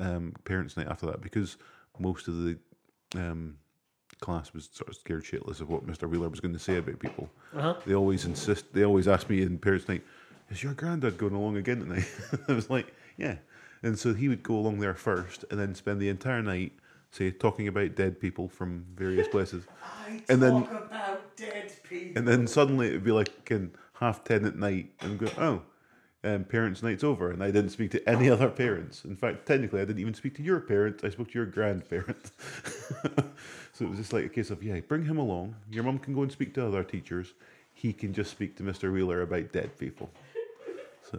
um, 0.00 0.34
parents' 0.44 0.76
night 0.76 0.88
after 0.88 1.06
that, 1.06 1.20
because 1.22 1.56
most 1.98 2.26
of 2.28 2.42
the 2.42 2.58
um, 3.16 3.56
class 4.20 4.52
was 4.52 4.68
sort 4.72 4.88
of 4.88 4.96
scared 4.96 5.22
shitless 5.24 5.60
of 5.60 5.70
what 5.70 5.86
Mr. 5.86 6.08
Wheeler 6.08 6.28
was 6.28 6.40
going 6.40 6.54
to 6.54 6.58
say 6.60 6.76
about 6.76 6.98
people. 6.98 7.30
Uh-huh. 7.56 7.76
They 7.86 7.94
always 7.94 8.24
insist, 8.24 8.72
they 8.74 8.84
always 8.84 9.06
ask 9.08 9.30
me 9.30 9.42
in 9.42 9.58
parents' 9.58 9.88
night, 9.88 10.02
is 10.50 10.62
your 10.62 10.74
granddad 10.74 11.16
going 11.18 11.34
along 11.34 11.56
again 11.56 11.78
tonight? 11.80 12.08
I 12.48 12.52
was 12.52 12.68
like, 12.68 12.92
yeah. 13.16 13.36
And 13.82 13.98
so 13.98 14.14
he 14.14 14.28
would 14.28 14.42
go 14.42 14.54
along 14.54 14.80
there 14.80 14.94
first 14.94 15.44
and 15.50 15.58
then 15.58 15.74
spend 15.74 16.00
the 16.00 16.08
entire 16.08 16.42
night, 16.42 16.72
say, 17.10 17.30
talking 17.30 17.66
about 17.68 17.94
dead 17.94 18.20
people 18.20 18.48
from 18.48 18.84
various 18.94 19.28
places. 19.28 19.64
I 20.06 20.22
And 20.28 20.42
then- 20.42 20.64
about 20.64 21.36
dead 21.36 21.72
people. 21.88 22.18
And 22.18 22.28
then 22.28 22.46
suddenly 22.46 22.88
it 22.88 22.92
would 22.92 23.04
be 23.04 23.12
like 23.12 23.50
in 23.50 23.72
half 23.94 24.24
ten 24.24 24.44
at 24.44 24.56
night 24.56 24.92
and 25.00 25.18
go, 25.18 25.28
oh, 25.38 25.62
um, 26.22 26.44
parents' 26.44 26.82
night's 26.82 27.02
over. 27.02 27.30
And 27.30 27.42
I 27.42 27.50
didn't 27.50 27.70
speak 27.70 27.90
to 27.92 28.08
any 28.08 28.28
other 28.28 28.48
parents. 28.50 29.04
In 29.06 29.16
fact, 29.16 29.46
technically, 29.46 29.80
I 29.80 29.84
didn't 29.86 30.00
even 30.00 30.12
speak 30.14 30.34
to 30.36 30.42
your 30.42 30.60
parents. 30.60 31.02
I 31.02 31.08
spoke 31.10 31.28
to 31.30 31.38
your 31.38 31.46
grandparents. 31.46 32.32
so 33.72 33.84
it 33.86 33.88
was 33.88 33.98
just 33.98 34.12
like 34.12 34.26
a 34.26 34.28
case 34.28 34.50
of, 34.50 34.62
yeah, 34.62 34.78
bring 34.80 35.04
him 35.06 35.16
along. 35.16 35.54
Your 35.70 35.84
mum 35.84 35.98
can 35.98 36.14
go 36.14 36.22
and 36.22 36.30
speak 36.30 36.52
to 36.54 36.66
other 36.66 36.84
teachers. 36.84 37.32
He 37.72 37.94
can 37.94 38.12
just 38.12 38.30
speak 38.30 38.56
to 38.56 38.62
Mr. 38.62 38.92
Wheeler 38.92 39.22
about 39.22 39.52
dead 39.52 39.78
people. 39.78 40.10
So, 41.10 41.18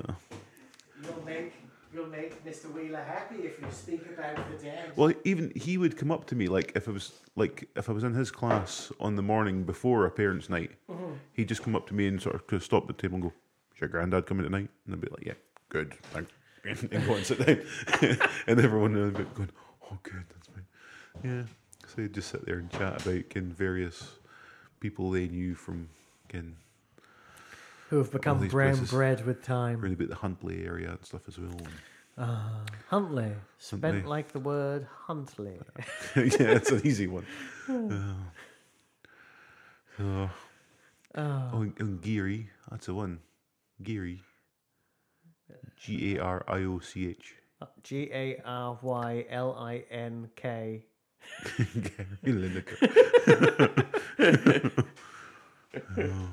You'll 1.93 2.07
make 2.07 2.45
Mr. 2.45 2.71
Wheeler 2.71 3.03
happy 3.03 3.43
if 3.43 3.59
you 3.59 3.67
speak 3.71 4.05
about 4.17 4.35
the 4.49 4.63
dead. 4.63 4.91
well, 4.95 5.11
even 5.25 5.51
he 5.55 5.77
would 5.77 5.97
come 5.97 6.09
up 6.09 6.25
to 6.27 6.35
me 6.35 6.47
like 6.47 6.71
if 6.75 6.87
I 6.87 6.91
was 6.91 7.11
like 7.35 7.67
if 7.75 7.89
I 7.89 7.91
was 7.91 8.03
in 8.03 8.13
his 8.13 8.31
class 8.31 8.91
on 8.99 9.15
the 9.17 9.21
morning 9.21 9.63
before 9.63 10.05
a 10.05 10.11
parents' 10.11 10.49
night, 10.49 10.71
mm-hmm. 10.89 11.13
he'd 11.33 11.49
just 11.49 11.63
come 11.63 11.75
up 11.75 11.87
to 11.87 11.93
me 11.93 12.07
and 12.07 12.21
sort 12.21 12.51
of 12.51 12.63
stop 12.63 12.83
at 12.83 12.87
the 12.87 13.01
table 13.01 13.15
and 13.15 13.23
go, 13.23 13.33
"Is 13.75 13.81
your 13.81 13.89
granddad 13.89 14.25
coming 14.25 14.45
tonight?" 14.45 14.69
And 14.85 14.95
I'd 14.95 15.01
be 15.01 15.09
like, 15.09 15.25
"Yeah, 15.25 15.33
good, 15.69 15.93
thanks," 16.13 16.31
and 16.63 17.05
go 17.05 17.15
and 17.15 17.25
sit 17.25 17.45
down, 17.45 17.61
and 18.47 18.59
everyone 18.59 18.93
would 18.93 19.17
be 19.17 19.23
going, 19.35 19.49
"Oh, 19.83 19.97
good, 20.03 20.23
that's 20.29 20.47
fine." 20.47 20.65
Yeah, 21.23 21.43
so 21.87 21.95
they'd 21.97 22.13
just 22.13 22.29
sit 22.29 22.45
there 22.45 22.59
and 22.59 22.71
chat 22.71 23.05
about 23.05 23.33
various 23.33 24.17
people 24.79 25.11
they 25.11 25.27
knew 25.27 25.55
from 25.55 25.89
kin 26.29 26.55
Who 27.91 27.97
have 27.97 28.09
become 28.09 28.47
brown 28.47 28.85
bread 28.85 29.25
with 29.25 29.43
time. 29.43 29.81
really 29.81 29.95
about 29.95 30.07
the 30.07 30.15
Huntly 30.15 30.65
area 30.65 30.91
and 30.91 31.05
stuff 31.05 31.27
as 31.27 31.37
well. 31.37 31.51
Ah, 32.17 32.61
Huntly. 32.89 33.33
Spent 33.57 33.83
Huntly. 33.83 34.09
like 34.09 34.31
the 34.31 34.39
word 34.39 34.87
Huntly. 35.07 35.59
yeah, 36.15 36.55
it's 36.55 36.71
an 36.71 36.87
easy 36.87 37.07
one. 37.07 37.25
Oh. 37.67 38.15
Oh. 39.99 40.29
Oh, 41.15 41.61
and, 41.61 41.73
and 41.79 42.01
Geary, 42.01 42.49
that's 42.69 42.85
the 42.85 42.93
one. 42.93 43.19
Geary. 43.83 44.21
G 45.75 46.15
A 46.15 46.21
R 46.23 46.45
I 46.47 46.59
O 46.59 46.79
C 46.79 47.09
H. 47.09 47.35
Uh, 47.61 47.65
G 47.83 48.09
A 48.13 48.41
R 48.45 48.79
Y 48.81 49.25
L 49.29 49.53
I 49.59 49.83
N 49.91 50.29
K. 50.37 50.85
Gary 51.57 52.07
Lineker. 52.23 52.77
oh. 55.97 56.29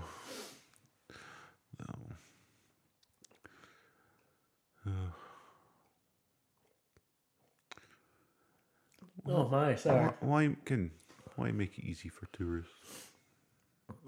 Oh, 9.28 9.34
oh 9.44 9.48
my, 9.48 9.74
sorry. 9.76 10.06
Why, 10.20 10.46
why 10.48 10.56
can 10.64 10.90
why 11.36 11.50
make 11.52 11.78
it 11.78 11.84
easy 11.84 12.08
for 12.08 12.26
tourists? 12.32 13.10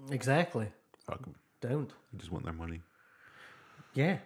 Exactly. 0.09 0.67
Fuck 1.05 1.21
'em. 1.27 1.35
Don't. 1.61 1.89
They 2.11 2.17
just 2.19 2.31
want 2.31 2.43
their 2.45 2.53
money. 2.53 2.81
Yeah. 3.93 4.17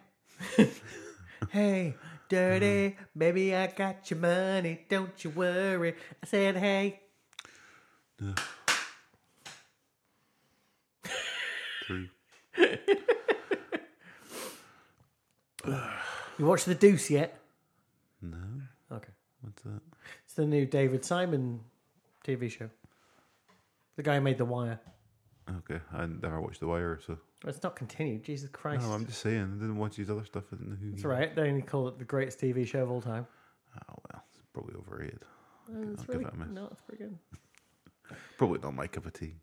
hey, 1.50 1.96
dirty 2.30 2.96
baby, 3.18 3.56
I 3.56 3.68
got 3.68 4.10
your 4.10 4.20
money. 4.20 4.86
Don't 4.90 5.24
you 5.24 5.30
worry. 5.32 5.96
I 6.24 6.26
said, 6.26 6.56
hey. 6.58 7.02
True. 11.84 12.08
You 16.38 16.46
watched 16.46 16.66
The 16.66 16.76
Deuce 16.76 17.10
yet? 17.10 17.40
No, 18.22 18.38
Okay. 18.92 19.12
what's 19.42 19.62
that? 19.64 19.82
The 20.36 20.46
new 20.46 20.66
David 20.66 21.06
Simon 21.06 21.62
TV 22.26 22.50
show. 22.52 22.70
The 23.96 24.04
guy 24.04 24.16
who 24.16 24.22
made 24.22 24.38
The 24.38 24.46
Wire. 24.46 24.80
Okay, 25.60 25.80
I 25.94 26.06
never 26.08 26.42
watched 26.42 26.60
The 26.60 26.68
Wire, 26.68 27.00
so 27.06 27.18
It's 27.46 27.62
not 27.64 27.76
continued. 27.76 28.24
Jesus 28.24 28.50
Christ. 28.50 28.84
no, 28.86 28.92
I'm 28.94 29.06
just 29.06 29.22
saying. 29.22 29.42
I 29.42 29.62
didn't 29.62 29.78
watch 29.78 29.96
his 29.96 30.10
other 30.10 30.26
stuff. 30.26 30.44
I 30.52 30.56
didn't 30.58 30.72
know 30.72 30.76
who. 30.76 30.90
It's 30.94 31.04
he- 31.04 31.08
right. 31.08 31.34
They 31.36 31.48
only 31.50 31.62
call 31.62 31.88
it 31.88 31.98
the 32.00 32.04
greatest 32.06 32.40
TV 32.40 32.66
show 32.68 32.84
of 32.84 32.92
all 32.92 33.02
time. 33.02 33.26
Oh 33.78 33.96
well, 34.12 34.24
it's 34.34 34.42
probably 34.54 34.76
overrated. 34.76 35.20
Uh, 35.70 35.78
I'll 35.78 35.94
It's 35.94 36.02
give 36.04 36.10
really, 36.16 36.26
it 36.26 36.34
a 36.34 36.38
miss. 36.38 36.50
no, 36.50 36.68
it's 36.72 36.82
pretty 36.82 37.04
good. 37.04 37.18
Probably 38.38 38.60
not 38.60 38.76
my 38.76 38.86
cup 38.88 39.06
of 39.08 39.14
tea. 39.14 39.34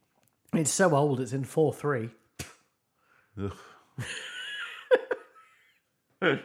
It's 0.54 0.70
so 0.70 0.94
old. 0.94 1.20
It's 1.20 1.32
in 1.32 1.42
four 1.44 1.72
three. 1.72 2.10
Ugh. 3.40 3.52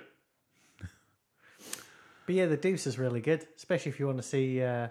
But 2.27 2.35
yeah, 2.35 2.45
The 2.45 2.57
Deuce 2.57 2.85
is 2.85 2.99
really 2.99 3.21
good, 3.21 3.47
especially 3.55 3.89
if 3.89 3.99
you 4.01 4.05
want 4.05 4.17
to 4.17 4.23
see 4.23 4.61
uh, 4.61 4.89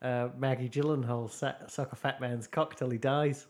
uh, 0.00 0.28
Maggie 0.38 0.68
Gyllenhaal 0.68 1.28
sa- 1.28 1.66
suck 1.66 1.92
a 1.92 1.96
fat 1.96 2.20
man's 2.20 2.46
cock 2.46 2.76
till 2.76 2.88
he 2.88 2.96
dies. 2.96 3.48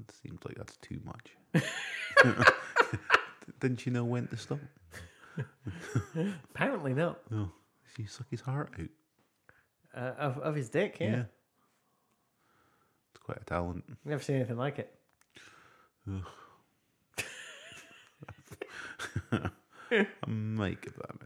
It 0.00 0.10
seems 0.22 0.40
like 0.46 0.56
that's 0.56 0.78
too 0.78 0.98
much. 1.04 1.36
Didn't 3.60 3.84
you 3.84 3.92
know 3.92 4.04
when 4.04 4.28
to 4.28 4.36
stop? 4.38 4.60
Apparently 6.54 6.94
not. 6.94 7.20
No, 7.30 7.52
she 7.94 8.06
suck 8.06 8.26
his 8.30 8.40
heart 8.40 8.72
out. 8.80 8.88
Uh, 9.94 10.14
of, 10.18 10.38
of 10.38 10.54
his 10.54 10.70
dick, 10.70 10.96
yeah. 11.00 11.06
Yeah. 11.10 11.24
It's 13.10 13.22
quite 13.22 13.42
a 13.42 13.44
talent. 13.44 13.84
Never 14.06 14.22
seen 14.22 14.36
anything 14.36 14.56
like 14.56 14.78
it. 14.78 14.94
I 19.92 20.06
might 20.26 20.80
give 20.80 20.94
that 20.96 21.10
a 21.10 21.24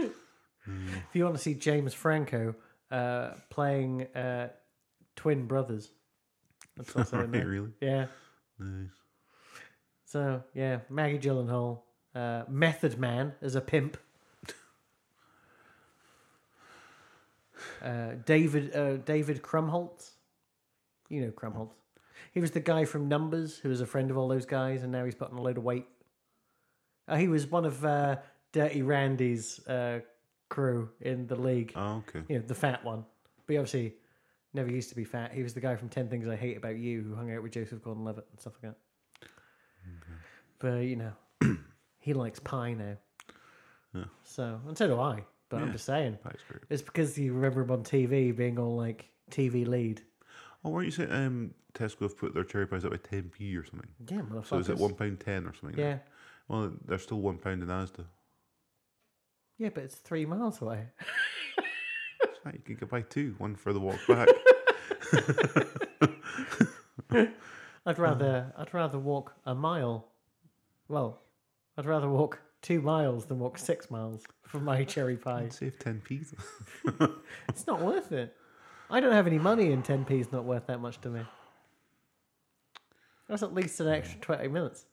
miss. 0.00 0.10
If 0.64 1.14
you 1.16 1.24
want 1.24 1.34
to 1.36 1.42
see 1.42 1.54
James 1.54 1.92
Franco 1.92 2.54
uh, 2.92 3.30
playing 3.50 4.06
uh, 4.14 4.48
twin 5.16 5.46
brothers. 5.46 5.90
That's 6.76 6.94
also 6.94 7.20
in 7.24 7.32
there. 7.32 7.46
really? 7.46 7.70
Yeah. 7.80 8.06
Nice. 8.58 8.90
So 10.04 10.42
yeah, 10.54 10.80
Maggie 10.88 11.18
Gyllenhaal, 11.18 11.80
uh, 12.14 12.42
Method 12.48 12.98
Man 12.98 13.32
as 13.42 13.54
a 13.54 13.60
pimp. 13.60 13.96
Uh, 17.80 18.14
David 18.24 18.74
uh, 18.76 18.96
David 18.98 19.42
Krumholtz, 19.42 20.10
you 21.08 21.20
know 21.20 21.30
Krumholtz. 21.30 21.74
He 22.32 22.40
was 22.40 22.52
the 22.52 22.60
guy 22.60 22.84
from 22.84 23.08
Numbers 23.08 23.58
who 23.58 23.68
was 23.68 23.80
a 23.80 23.86
friend 23.86 24.10
of 24.10 24.16
all 24.16 24.28
those 24.28 24.46
guys, 24.46 24.82
and 24.82 24.92
now 24.92 25.04
he's 25.04 25.14
put 25.16 25.30
on 25.32 25.38
a 25.38 25.42
load 25.42 25.58
of 25.58 25.64
weight. 25.64 25.86
Uh, 27.08 27.16
he 27.16 27.28
was 27.28 27.46
one 27.46 27.64
of 27.64 27.84
uh, 27.84 28.16
Dirty 28.52 28.82
Randy's 28.82 29.64
uh, 29.66 30.00
crew 30.48 30.90
in 31.00 31.26
the 31.26 31.36
league. 31.36 31.72
Oh, 31.74 32.02
okay. 32.08 32.24
You 32.28 32.38
know, 32.38 32.44
the 32.46 32.54
fat 32.54 32.84
one. 32.84 33.04
But 33.46 33.52
he 33.52 33.58
obviously 33.58 33.94
never 34.54 34.70
used 34.70 34.88
to 34.90 34.94
be 34.94 35.04
fat. 35.04 35.32
He 35.32 35.42
was 35.42 35.54
the 35.54 35.60
guy 35.60 35.76
from 35.76 35.88
10 35.88 36.08
Things 36.08 36.28
I 36.28 36.36
Hate 36.36 36.56
About 36.56 36.76
You 36.76 37.02
who 37.02 37.14
hung 37.14 37.32
out 37.34 37.42
with 37.42 37.52
Joseph 37.52 37.82
Gordon 37.82 38.04
Levitt 38.04 38.26
and 38.30 38.40
stuff 38.40 38.54
like 38.62 38.72
that. 38.72 39.28
But, 40.58 40.84
you 40.84 40.96
know, 40.96 41.56
he 41.98 42.14
likes 42.14 42.38
pie 42.38 42.74
now. 42.74 42.96
Yeah. 43.94 44.04
So, 44.24 44.60
and 44.68 44.78
so 44.78 44.86
do 44.86 45.00
I. 45.00 45.24
But 45.48 45.60
I'm 45.62 45.72
just 45.72 45.84
saying. 45.84 46.18
It's 46.70 46.80
because 46.80 47.18
you 47.18 47.34
remember 47.34 47.60
him 47.60 47.70
on 47.72 47.82
TV 47.82 48.34
being 48.34 48.58
all 48.58 48.74
like 48.74 49.10
TV 49.30 49.66
lead. 49.66 50.00
Oh, 50.64 50.70
weren't 50.70 50.86
you 50.86 50.92
saying 50.92 51.12
um, 51.12 51.54
Tesco 51.74 52.02
have 52.02 52.16
put 52.16 52.32
their 52.32 52.44
cherry 52.44 52.66
pies 52.66 52.86
up 52.86 52.92
by 52.92 52.96
10p 52.96 53.58
or 53.58 53.64
something? 53.64 53.88
Yeah, 54.08 54.20
motherfuckers. 54.20 54.46
So 54.46 54.58
is 54.58 54.68
it 54.70 54.78
one 54.78 54.94
pound 54.94 55.20
ten 55.20 55.44
or 55.44 55.52
something? 55.52 55.78
Yeah. 55.78 55.98
Well, 56.52 56.70
they're 56.84 56.98
still 56.98 57.22
one 57.22 57.38
pound 57.38 57.62
in 57.62 57.70
Asda. 57.70 58.04
Yeah, 59.56 59.70
but 59.74 59.84
it's 59.84 59.94
three 59.94 60.26
miles 60.26 60.60
away. 60.60 60.88
Fine, 62.44 62.52
You 62.52 62.60
can 62.60 62.74
go 62.74 62.86
buy 62.86 63.00
two, 63.00 63.34
one 63.38 63.56
for 63.56 63.72
the 63.72 63.80
walk 63.80 63.98
back. 64.06 64.28
I'd 67.86 67.98
rather 67.98 68.52
I'd 68.58 68.74
rather 68.74 68.98
walk 68.98 69.32
a 69.46 69.54
mile. 69.54 70.08
Well, 70.88 71.22
I'd 71.78 71.86
rather 71.86 72.10
walk 72.10 72.38
two 72.60 72.82
miles 72.82 73.24
than 73.24 73.38
walk 73.38 73.56
six 73.56 73.90
miles 73.90 74.22
for 74.42 74.60
my 74.60 74.84
cherry 74.84 75.16
pie. 75.26 75.48
Save 75.48 75.78
ten 75.78 76.02
p. 76.04 76.20
It's 77.48 77.66
not 77.66 77.80
worth 77.80 78.12
it. 78.12 78.36
I 78.90 79.00
don't 79.00 79.12
have 79.12 79.26
any 79.26 79.38
money, 79.38 79.72
and 79.72 79.82
10p 79.82 80.20
is 80.20 80.30
not 80.32 80.44
worth 80.44 80.66
that 80.66 80.80
much 80.80 81.00
to 81.00 81.08
me. 81.08 81.22
That's 83.26 83.42
at 83.42 83.54
least 83.54 83.80
an 83.80 83.88
extra 83.88 84.20
20 84.20 84.48
minutes. 84.48 84.84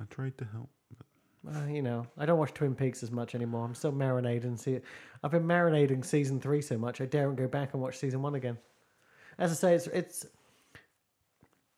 I 0.00 0.04
tried 0.10 0.38
to 0.38 0.44
help. 0.44 0.70
Uh, 1.46 1.66
you 1.66 1.82
know, 1.82 2.06
I 2.16 2.26
don't 2.26 2.38
watch 2.38 2.52
Twin 2.52 2.74
Peaks 2.74 3.02
as 3.02 3.10
much 3.10 3.34
anymore. 3.34 3.64
I'm 3.64 3.74
still 3.74 3.92
marinating. 3.92 4.58
See, 4.58 4.78
I've 5.22 5.30
been 5.30 5.44
marinating 5.44 6.04
season 6.04 6.40
three 6.40 6.60
so 6.60 6.76
much, 6.76 7.00
I 7.00 7.06
daren't 7.06 7.36
go 7.36 7.48
back 7.48 7.72
and 7.72 7.82
watch 7.82 7.98
season 7.98 8.22
one 8.22 8.34
again. 8.34 8.58
As 9.38 9.50
I 9.52 9.54
say, 9.54 9.74
it's 9.74 9.86
it's 9.88 10.26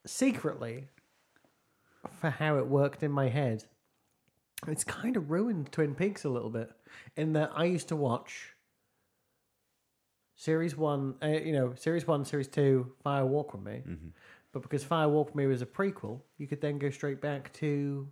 secretly 0.07 0.89
for 2.21 2.31
how 2.31 2.57
it 2.57 2.67
worked 2.67 3.03
in 3.03 3.13
my 3.13 3.29
head. 3.29 3.65
It's 4.67 4.85
kind 4.85 5.17
of 5.17 5.31
ruined 5.31 5.73
Twin 5.73 5.95
Peaks 5.95 6.25
a 6.25 6.29
little 6.29 6.51
bit 6.51 6.71
in 7.17 7.33
that 7.35 7.51
I 7.55 7.65
used 7.65 7.89
to 7.89 7.97
watch 7.97 8.55
series 10.37 10.77
one, 10.77 11.15
uh, 11.23 11.29
you 11.29 11.53
know, 11.53 11.75
series 11.75 12.07
one, 12.07 12.25
series 12.25 12.49
two, 12.49 12.93
Fire 13.03 13.27
Walk 13.27 13.53
with 13.53 13.63
Me, 13.63 13.83
but 14.53 14.63
because 14.63 14.83
Fire 14.85 15.09
Walk 15.09 15.29
with 15.29 15.35
Me 15.37 15.47
was 15.47 15.63
a 15.63 15.67
prequel, 15.67 16.21
you 16.39 16.47
could 16.47 16.61
then 16.61 16.79
go 16.79 16.91
straight 16.91 17.21
back 17.21 17.53
to 17.55 18.09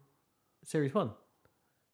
series 0.65 0.95
one 0.95 1.11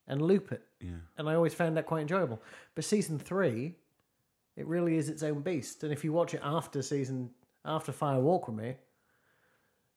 and 0.07 0.21
loop 0.21 0.53
it. 0.53 0.63
Yeah. 0.81 0.97
And 1.17 1.29
I 1.29 1.35
always 1.35 1.55
found 1.55 1.77
that 1.77 1.87
quite 1.87 2.03
enjoyable. 2.03 2.43
But 2.75 2.85
season 2.85 3.19
three, 3.19 3.75
it 4.57 4.67
really 4.67 4.97
is 4.97 5.09
its 5.09 5.23
own 5.23 5.41
beast. 5.41 5.83
And 5.83 5.93
if 5.93 6.05
you 6.05 6.13
watch 6.13 6.35
it 6.35 6.41
after 6.45 6.83
season 6.83 7.31
after 7.65 7.91
Fire 7.93 8.21
Walk 8.21 8.49
with 8.49 8.57
Me, 8.57 8.75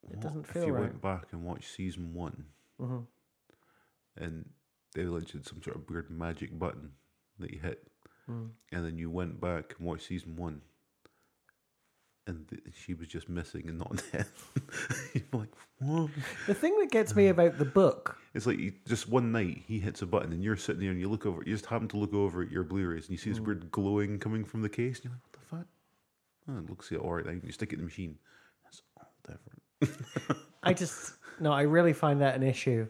it 0.10 0.20
doesn't 0.22 0.48
feel 0.48 0.62
if 0.64 0.68
you 0.68 0.74
right. 0.74 0.82
went 0.84 1.02
back 1.02 1.26
and 1.32 1.44
watched 1.44 1.74
season 1.76 2.14
one, 2.14 2.46
Mm-hmm. 2.80 4.24
and 4.24 4.46
they 4.94 5.02
had 5.04 5.28
some 5.28 5.62
sort 5.64 5.76
of 5.76 5.90
weird 5.90 6.10
magic 6.10 6.58
button 6.58 6.92
that 7.40 7.52
you 7.52 7.60
hit, 7.60 7.84
Mm. 8.30 8.50
and 8.72 8.86
then 8.86 8.98
you 8.98 9.10
went 9.10 9.40
back 9.42 9.76
and 9.78 9.88
watched 9.88 10.08
season 10.08 10.36
one, 10.36 10.62
and 12.28 12.48
th- 12.50 12.62
she 12.76 12.94
was 12.94 13.08
just 13.08 13.28
missing 13.30 13.68
and 13.68 13.80
not 13.80 14.04
there. 14.12 14.28
You're 15.14 15.24
like, 15.34 15.50
what? 15.80 16.10
The 16.46 16.54
thing 16.54 16.78
that 16.80 16.92
gets 16.92 17.16
me 17.16 17.28
about 17.30 17.58
the 17.58 17.66
book, 17.66 18.18
It's 18.34 18.46
like 18.46 18.60
you, 18.60 18.74
just 18.88 19.10
one 19.10 19.32
night 19.32 19.64
he 19.66 19.80
hits 19.80 20.02
a 20.02 20.06
button 20.06 20.32
and 20.34 20.44
you're 20.44 20.58
sitting 20.58 20.82
there 20.82 20.92
and 20.92 21.00
you 21.00 21.10
look 21.10 21.26
over. 21.26 21.42
You 21.46 21.54
just 21.54 21.66
happen 21.66 21.88
to 21.90 21.98
look 21.98 22.14
over 22.14 22.42
at 22.44 22.52
your 22.52 22.64
Blu-rays 22.64 23.06
and 23.06 23.12
you 23.12 23.18
see 23.18 23.30
this 23.32 23.40
Mm. 23.40 23.46
weird 23.46 23.72
glowing 23.72 24.20
coming 24.20 24.44
from 24.44 24.62
the 24.62 24.70
case. 24.70 24.98
And 25.00 25.06
you're 25.06 25.14
like, 25.14 25.24
what 25.24 25.34
the 25.34 25.56
fuck? 25.58 25.68
Oh, 26.50 26.58
it 26.60 26.70
looks 26.70 26.92
all 26.92 27.14
right. 27.14 27.44
You 27.44 27.52
stick 27.52 27.72
it 27.74 27.76
in 27.76 27.80
the 27.80 27.86
machine. 27.86 28.18
That's 28.64 28.82
all 28.98 29.12
different. 29.24 30.06
I 30.64 30.74
just 30.84 31.14
no, 31.40 31.52
I 31.52 31.62
really 31.64 31.94
find 31.94 32.22
that 32.22 32.36
an 32.36 32.44
issue 32.44 32.88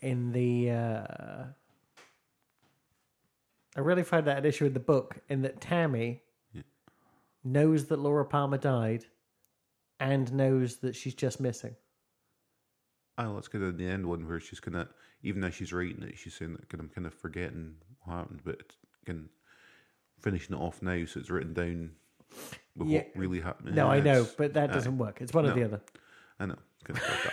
in 0.00 0.32
the. 0.32 0.70
Uh, 0.70 1.44
I 3.76 3.80
really 3.80 4.02
find 4.04 4.26
that 4.26 4.38
an 4.38 4.44
issue 4.44 4.66
in 4.66 4.72
the 4.72 4.80
book 4.80 5.18
in 5.28 5.42
that 5.42 5.60
Tammy 5.60 6.22
knows 7.44 7.86
that 7.86 7.98
Laura 7.98 8.24
Palmer 8.24 8.58
died, 8.58 9.04
and 10.00 10.32
knows 10.32 10.76
that 10.78 10.96
she's 10.96 11.14
just 11.14 11.40
missing. 11.40 11.74
Oh, 13.18 13.34
that's 13.34 13.48
kind 13.48 13.62
of 13.64 13.78
the 13.78 13.86
end 13.88 14.06
one 14.06 14.26
where 14.26 14.40
she's 14.40 14.58
kind 14.60 14.76
of, 14.76 14.88
even 15.22 15.44
as 15.44 15.54
she's 15.54 15.72
writing 15.72 16.02
it, 16.02 16.18
she's 16.18 16.34
saying 16.34 16.54
that 16.54 16.80
I'm 16.80 16.88
kind 16.88 17.06
of 17.06 17.14
forgetting 17.14 17.74
what 18.02 18.16
happened, 18.16 18.40
but 18.44 18.60
of 19.08 19.16
finishing 20.20 20.56
it 20.56 20.60
off 20.60 20.82
now, 20.82 21.04
so 21.04 21.20
it's 21.20 21.30
written 21.30 21.54
down 21.54 21.90
with 22.76 22.88
Yeah. 22.88 22.98
what 23.00 23.10
really 23.16 23.40
happened. 23.40 23.76
No, 23.76 23.88
I 23.88 24.00
know, 24.00 24.26
but 24.36 24.54
that 24.54 24.72
doesn't 24.72 24.98
work. 24.98 25.20
It's 25.20 25.32
one 25.32 25.46
or 25.46 25.52
the 25.54 25.62
other. 25.64 25.80
I 26.40 26.46
know. 26.46 26.58
That. 26.86 27.32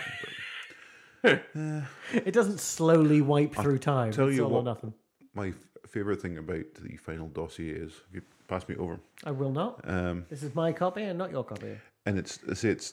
But 1.22 1.44
It 2.12 2.32
doesn't 2.32 2.60
slowly 2.60 3.20
wipe 3.20 3.54
through 3.54 3.78
time. 3.78 4.12
tell 4.12 4.28
it's 4.28 4.36
you 4.36 4.44
all 4.44 4.50
what- 4.50 4.60
or 4.60 4.64
nothing. 4.64 4.94
my 5.34 5.52
favorite 5.88 6.20
thing 6.22 6.38
about 6.38 6.64
the 6.80 6.96
final 6.96 7.28
dossier 7.28 7.70
is, 7.70 7.92
if 8.08 8.14
you 8.14 8.22
pass 8.52 8.68
me 8.68 8.76
over, 8.76 9.00
I 9.24 9.30
will 9.30 9.50
not. 9.50 9.80
um, 9.88 10.26
This 10.28 10.42
is 10.42 10.54
my 10.54 10.72
copy 10.72 11.02
and 11.04 11.18
not 11.18 11.30
your 11.30 11.42
copy. 11.44 11.78
and 12.04 12.18
it's 12.18 12.38
I 12.50 12.54
say 12.54 12.68
it's 12.68 12.92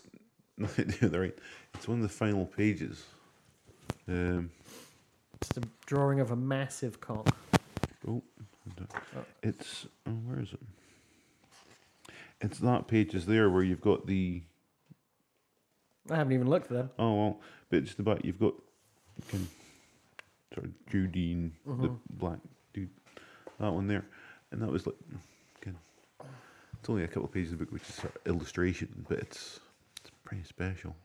nothing 0.58 0.86
to 0.88 0.92
do 0.92 0.98
with 1.06 1.12
the 1.12 1.20
right. 1.20 1.38
It's 1.74 1.88
one 1.88 1.98
of 1.98 2.04
the 2.04 2.10
final 2.10 2.46
pages. 2.46 3.04
Um, 4.08 4.52
It's 5.42 5.58
a 5.58 5.62
drawing 5.86 6.22
of 6.22 6.32
a 6.32 6.36
massive 6.36 7.02
cock. 7.02 7.28
oh, 8.08 8.24
it's 9.44 9.86
oh, 10.08 10.12
where 10.12 10.40
is 10.40 10.54
it? 10.54 10.60
It's 12.42 12.60
that 12.60 12.88
page 12.88 13.14
is 13.16 13.26
there 13.26 13.50
where 13.50 13.64
you've 13.64 13.82
got 13.82 14.08
the 14.08 14.42
I 16.10 16.16
haven't 16.16 16.34
even 16.34 16.50
looked 16.50 16.72
at 16.72 16.78
them. 16.78 16.90
oh 16.98 17.14
well, 17.16 17.40
but 17.70 17.84
just 17.84 18.02
back 18.04 18.24
you've 18.24 18.40
got 18.40 18.54
can 19.28 19.46
sort 20.54 20.68
of 20.68 20.72
Judine, 20.90 21.52
the 21.66 21.92
black 22.12 22.40
dude, 22.74 22.90
that 23.60 23.74
one 23.74 23.88
there, 23.88 24.06
and 24.52 24.62
that 24.62 24.70
was 24.72 24.88
like 24.88 24.96
it's 26.80 26.90
only 26.90 27.04
a 27.04 27.08
couple 27.08 27.26
of 27.26 27.32
pages 27.32 27.52
of 27.54 27.60
the 27.60 27.66
book 27.66 27.74
which 27.74 27.88
is 27.90 27.96
sort 27.96 28.16
of 28.16 28.22
illustration, 28.26 29.06
but 29.08 29.20
it's 29.20 29.60
it's 30.02 30.12
pretty 30.24 30.44
special. 30.44 30.96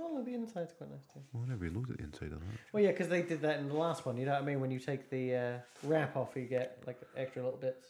Oh, 0.00 0.22
the 0.24 0.34
inside's 0.34 0.72
quite 0.72 0.90
nice 0.90 1.06
too. 1.12 1.20
Well, 1.32 1.44
I 1.46 1.50
never 1.50 1.68
looked 1.70 1.90
at 1.90 1.98
the 1.98 2.04
inside 2.04 2.32
of 2.32 2.40
that. 2.40 2.58
Well, 2.72 2.82
yeah, 2.82 2.90
because 2.90 3.08
they 3.08 3.22
did 3.22 3.40
that 3.42 3.58
in 3.58 3.68
the 3.68 3.74
last 3.74 4.06
one. 4.06 4.16
You 4.16 4.26
know 4.26 4.32
what 4.32 4.42
I 4.42 4.44
mean? 4.44 4.60
When 4.60 4.70
you 4.70 4.78
take 4.78 5.10
the 5.10 5.34
uh, 5.34 5.58
wrap 5.82 6.16
off, 6.16 6.36
you 6.36 6.42
get 6.42 6.82
like 6.86 7.00
extra 7.16 7.42
little 7.42 7.58
bits. 7.58 7.88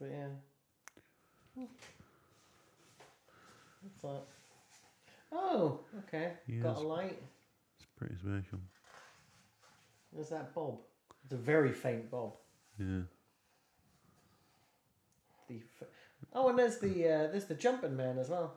But 0.00 0.10
yeah. 0.10 0.28
What's 3.82 4.02
that? 4.02 4.22
Oh, 5.32 5.80
okay. 6.06 6.32
Got 6.62 6.76
a 6.78 6.80
light. 6.80 7.22
It's 7.78 7.88
pretty 7.96 8.16
special. 8.16 8.58
There's 10.12 10.30
that 10.30 10.54
bob. 10.54 10.78
It's 11.24 11.34
a 11.34 11.36
very 11.36 11.72
faint 11.72 12.10
bob. 12.10 12.32
Yeah. 12.78 13.02
The 15.48 15.56
f- 15.80 15.88
oh, 16.34 16.48
and 16.48 16.58
there's 16.58 16.78
the 16.78 17.04
uh, 17.04 17.30
there's 17.30 17.46
the 17.46 17.54
jumping 17.54 17.96
man 17.96 18.18
as 18.18 18.28
well. 18.28 18.54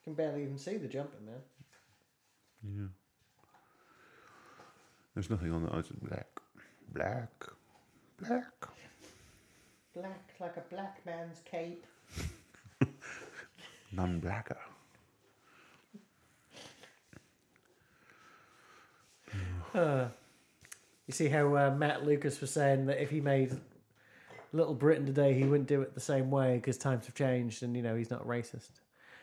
You 0.00 0.04
can 0.04 0.14
barely 0.14 0.42
even 0.42 0.58
see 0.58 0.76
the 0.76 0.88
jumping 0.88 1.26
man. 1.26 1.42
Yeah. 2.62 2.88
There's 5.14 5.30
nothing 5.30 5.52
on 5.52 5.64
that. 5.64 5.74
It's 5.74 5.88
just 5.88 6.00
black, 6.00 6.28
black, 6.92 7.44
black. 8.20 8.68
Black 9.94 10.34
like 10.38 10.56
a 10.56 10.62
black 10.72 11.04
man's 11.04 11.40
cape. 11.44 11.84
None 13.92 14.20
blacker. 14.20 14.58
You 21.08 21.12
see 21.14 21.28
how 21.28 21.56
uh, 21.56 21.74
Matt 21.76 22.04
Lucas 22.04 22.40
was 22.40 22.52
saying 22.52 22.86
that 22.86 23.02
if 23.02 23.10
he 23.10 23.22
made 23.22 23.58
Little 24.52 24.74
Britain 24.74 25.06
today, 25.06 25.34
he 25.34 25.44
wouldn't 25.44 25.68
do 25.68 25.82
it 25.82 25.94
the 25.94 26.00
same 26.00 26.30
way 26.30 26.56
because 26.56 26.78
times 26.78 27.06
have 27.06 27.14
changed, 27.14 27.62
and 27.62 27.76
you 27.76 27.82
know 27.82 27.96
he's 27.96 28.10
not 28.10 28.26
racist. 28.26 28.80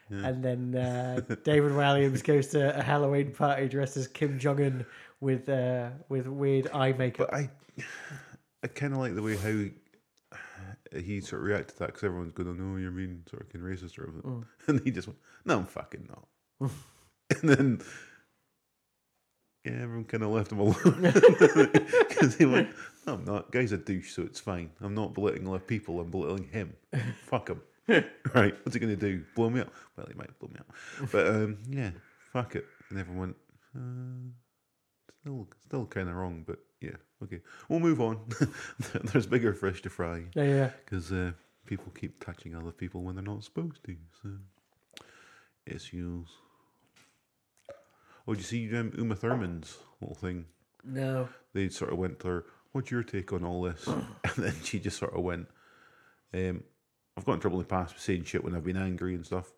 And 0.10 0.44
then 0.44 0.76
uh, 0.76 1.22
David 1.44 1.72
Walliams 1.72 2.24
goes 2.24 2.48
to 2.48 2.78
a 2.78 2.82
Halloween 2.82 3.32
party 3.32 3.68
dressed 3.68 3.98
as 3.98 4.08
Kim 4.08 4.38
Jong 4.38 4.62
Un 4.62 4.86
with 5.20 5.50
uh, 5.50 5.90
with 6.10 6.28
weird 6.28 6.70
eye 6.74 6.94
makeup. 6.94 7.30
But 7.32 7.38
I, 7.38 7.50
I 8.64 8.68
kind 8.68 8.94
of 8.94 9.00
like 9.00 9.16
the 9.16 9.24
way 9.24 9.36
how 9.36 9.50
he, 9.50 9.72
he 11.00 11.22
sort 11.22 11.42
of 11.42 11.48
reacted 11.48 11.70
to 11.70 11.80
that 11.80 11.88
because 11.88 12.04
everyone's 12.04 12.34
going, 12.34 12.50
"Oh 12.50 12.54
no, 12.54 12.78
you're 12.78 12.92
being 12.92 13.24
sort 13.30 13.42
of 13.42 13.62
racist 13.62 13.98
or 13.98 14.08
everything," 14.08 14.46
and 14.68 14.82
he 14.84 14.92
just 14.92 15.08
went, 15.08 15.20
"No, 15.44 15.58
I'm 15.58 15.66
fucking 15.66 16.08
not." 16.08 16.72
and 17.42 17.50
then 17.50 17.82
yeah, 19.66 19.74
everyone 19.82 20.06
kind 20.06 20.24
of 20.24 20.30
left 20.30 20.52
him 20.52 20.60
alone 20.60 20.76
because 22.10 22.36
he 22.36 22.46
went, 22.46 22.70
"No, 23.06 23.14
I'm 23.14 23.26
not. 23.26 23.52
Guy's 23.52 23.72
a 23.72 23.78
douche, 23.78 24.12
so 24.14 24.22
it's 24.24 24.40
fine. 24.40 24.70
I'm 24.82 24.94
not 24.94 25.14
belittling 25.14 25.48
other 25.48 25.60
people. 25.60 26.00
I'm 26.00 26.12
belittling 26.12 26.48
him. 26.50 26.74
fuck 27.26 27.50
him." 27.50 27.62
right? 27.88 28.06
What's 28.64 28.74
he 28.74 28.80
going 28.80 28.96
to 28.98 29.00
do? 29.00 29.24
Blow 29.36 29.50
me 29.50 29.62
up? 29.62 29.72
Well, 29.96 30.08
he 30.08 30.14
might 30.16 30.38
blow 30.40 30.50
me 30.54 30.60
up, 30.60 31.12
but 31.12 31.28
um, 31.28 31.58
yeah, 31.70 31.92
fuck 32.34 32.56
it. 32.56 32.66
And 32.90 33.00
everyone 33.00 33.20
went. 33.20 33.36
Uh, 33.76 34.32
Still, 35.22 35.48
still 35.66 35.86
kind 35.88 36.08
of 36.08 36.14
wrong, 36.16 36.44
but 36.46 36.60
yeah, 36.82 36.98
okay. 37.24 37.42
We'll 37.68 37.80
move 37.80 38.00
on. 38.00 38.20
There's 39.12 39.26
bigger 39.26 39.54
fish 39.54 39.82
to 39.82 39.90
fry 39.90 40.26
Yeah, 40.36 40.44
yeah. 40.44 40.70
because 40.86 41.12
uh, 41.12 41.32
people 41.66 41.92
keep 42.00 42.24
touching 42.24 42.54
other 42.56 42.70
people 42.72 43.02
when 43.02 43.16
they're 43.16 43.24
not 43.24 43.44
supposed 43.44 43.84
to. 43.86 43.96
So, 44.22 44.30
issues. 45.66 46.28
Oh, 48.28 48.34
did 48.34 48.40
you 48.40 48.70
see 48.70 48.78
um, 48.78 48.92
Uma 48.98 49.16
Thurman's 49.16 49.78
little 50.02 50.16
thing? 50.16 50.46
No. 50.84 51.30
They 51.54 51.70
sort 51.70 51.92
of 51.92 51.98
went 51.98 52.20
to 52.22 52.28
her, 52.28 52.46
"What's 52.72 52.92
your 52.92 53.04
take 53.04 53.34
on 53.34 53.44
all 53.44 53.62
this?" 53.64 53.88
and 53.88 54.36
then 54.36 54.56
she 54.64 54.80
just 54.80 54.98
sort 54.98 55.14
of 55.14 55.24
went, 55.24 55.48
um, 56.34 56.64
"I've 57.18 57.26
got 57.26 57.34
in 57.34 57.40
trouble 57.40 57.60
in 57.60 57.64
the 57.64 57.70
past 57.70 57.94
with 57.94 58.02
saying 58.02 58.24
shit 58.24 58.44
when 58.44 58.56
I've 58.56 58.64
been 58.64 58.78
angry 58.78 59.16
and 59.16 59.26
stuff, 59.26 59.52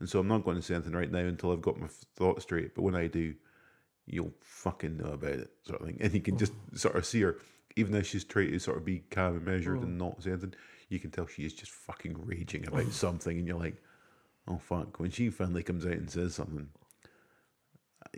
and 0.00 0.08
so 0.08 0.18
I'm 0.18 0.28
not 0.28 0.44
going 0.44 0.56
to 0.56 0.62
say 0.62 0.74
anything 0.74 0.92
right 0.92 1.10
now 1.10 1.20
until 1.20 1.52
I've 1.52 1.62
got 1.62 1.80
my 1.80 1.88
thoughts 2.16 2.42
straight. 2.42 2.74
But 2.74 2.82
when 2.82 2.94
I 2.96 3.06
do, 3.06 3.34
you'll 4.06 4.34
fucking 4.40 4.96
know 4.96 5.12
about 5.12 5.32
it, 5.32 5.50
sort 5.62 5.80
of 5.80 5.86
thing. 5.86 5.98
And 6.00 6.12
you 6.12 6.20
can 6.20 6.36
just 6.36 6.52
sort 6.74 6.96
of 6.96 7.06
see 7.06 7.22
her, 7.22 7.38
even 7.76 7.92
though 7.92 8.02
she's 8.02 8.24
trying 8.24 8.50
to 8.50 8.58
sort 8.58 8.76
of 8.78 8.84
be 8.84 9.00
calm 9.10 9.36
and 9.36 9.44
measured 9.44 9.82
and 9.82 9.98
not 9.98 10.22
say 10.22 10.30
anything, 10.30 10.54
you 10.88 10.98
can 10.98 11.10
tell 11.10 11.26
she 11.26 11.44
is 11.44 11.54
just 11.54 11.72
fucking 11.72 12.16
raging 12.26 12.66
about 12.66 12.92
something, 12.92 13.38
and 13.38 13.46
you're 13.46 13.58
like, 13.58 13.82
oh 14.48 14.58
fuck. 14.58 14.98
When 14.98 15.10
she 15.10 15.30
finally 15.30 15.62
comes 15.62 15.86
out 15.86 15.92
and 15.92 16.10
says 16.10 16.34
something, 16.34 16.68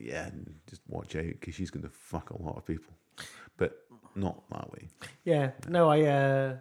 yeah, 0.01 0.31
just 0.69 0.83
watch 0.89 1.15
out 1.17 1.25
because 1.25 1.55
she's 1.55 1.71
going 1.71 1.83
to 1.85 1.91
fuck 1.91 2.31
a 2.31 2.43
lot 2.43 2.57
of 2.57 2.65
people, 2.67 2.93
but 3.57 3.83
not 4.15 4.49
that 4.51 4.71
way. 4.73 4.89
Yeah. 5.25 5.51
No, 5.69 5.91
I 5.91 6.03
uh, 6.03 6.57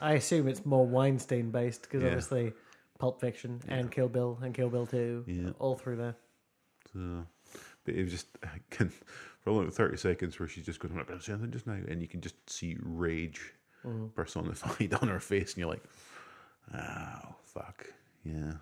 I 0.00 0.14
assume 0.14 0.48
it's 0.48 0.64
more 0.64 0.86
Weinstein 0.86 1.50
based 1.50 1.82
because 1.82 2.02
Yeah. 2.02 2.08
obviously 2.08 2.52
Pulp 2.98 3.20
Fiction 3.20 3.60
and 3.68 3.90
Kill 3.90 4.08
Bill 4.08 4.38
and 4.42 4.54
Kill 4.54 4.68
Bill 4.70 4.86
2 4.86 5.24
Yeah. 5.26 5.50
all 5.58 5.76
through 5.76 5.96
there. 5.96 6.16
So, 6.92 7.26
but 7.84 7.94
it 7.94 8.02
was 8.02 8.12
just 8.12 8.26
can, 8.70 8.92
for 9.40 9.52
like 9.52 9.72
thirty 9.72 9.96
seconds 9.96 10.38
where 10.38 10.48
she's 10.48 10.66
just 10.66 10.80
going, 10.80 10.92
"I'm 10.92 10.98
not 10.98 11.06
going 11.06 11.18
to 11.18 11.24
say 11.24 11.32
anything 11.32 11.50
just 11.52 11.66
now," 11.66 11.78
and 11.88 12.02
you 12.02 12.08
can 12.08 12.20
just 12.20 12.34
see 12.50 12.76
rage 12.80 13.40
personified 14.14 14.92
on 15.00 15.08
her 15.08 15.20
face, 15.20 15.52
and 15.52 15.58
you're 15.60 15.70
like, 15.70 15.84
"Oh 16.74 17.34
fuck, 17.42 17.86
yeah." 18.24 18.52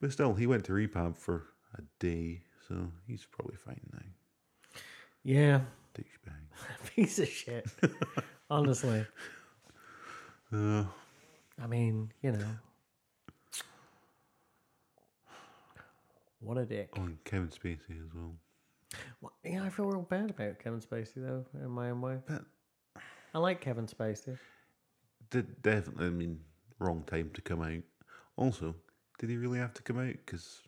But 0.00 0.12
still, 0.12 0.34
he 0.34 0.46
went 0.46 0.64
to 0.66 0.72
rehab 0.74 1.16
for 1.16 1.44
a 1.78 1.82
day, 1.98 2.42
so 2.68 2.88
he's 3.06 3.26
probably 3.30 3.56
fine 3.56 3.80
now. 3.92 4.80
Yeah. 5.22 5.60
Douchebag. 5.96 6.90
Piece 6.94 7.18
of 7.18 7.28
shit. 7.28 7.66
Honestly. 8.50 9.06
Uh, 10.52 10.84
I 11.62 11.66
mean, 11.66 12.12
you 12.22 12.32
know. 12.32 12.46
What 16.40 16.58
a 16.58 16.66
dick. 16.66 16.90
on 16.98 17.18
Kevin 17.24 17.48
Spacey 17.48 18.02
as 18.04 18.12
well. 18.14 18.34
Well, 19.20 19.32
yeah, 19.44 19.64
I 19.64 19.70
feel 19.70 19.86
real 19.86 20.02
bad 20.02 20.30
about 20.30 20.58
Kevin 20.58 20.80
Spacey 20.80 21.14
though, 21.16 21.44
in 21.54 21.70
my 21.70 21.90
own 21.90 22.02
way. 22.02 22.18
But 22.26 22.44
I 23.34 23.38
like 23.38 23.62
Kevin 23.62 23.86
Spacey. 23.86 24.38
did 25.30 25.62
definitely, 25.62 26.06
I 26.06 26.10
mean, 26.10 26.40
wrong 26.78 27.02
time 27.06 27.30
to 27.32 27.40
come 27.40 27.62
out. 27.62 27.82
Also, 28.36 28.74
did 29.18 29.30
he 29.30 29.36
really 29.36 29.58
have 29.58 29.72
to 29.74 29.82
come 29.82 29.98
out? 29.98 30.12
Because 30.24 30.60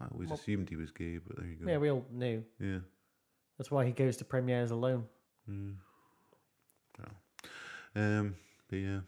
I 0.00 0.06
always 0.12 0.30
assumed 0.30 0.68
he 0.68 0.76
was 0.76 0.90
gay, 0.92 1.18
but 1.18 1.36
there 1.36 1.46
you 1.46 1.56
go. 1.56 1.70
Yeah, 1.70 1.78
we 1.78 1.90
all 1.90 2.04
knew. 2.12 2.44
yeah. 2.60 2.78
That's 3.58 3.70
why 3.72 3.84
he 3.84 3.90
goes 3.92 4.16
to 4.18 4.24
premieres 4.24 4.70
alone. 4.70 5.06
Um, 7.96 8.34
but 8.70 8.76
yeah, 8.76 9.00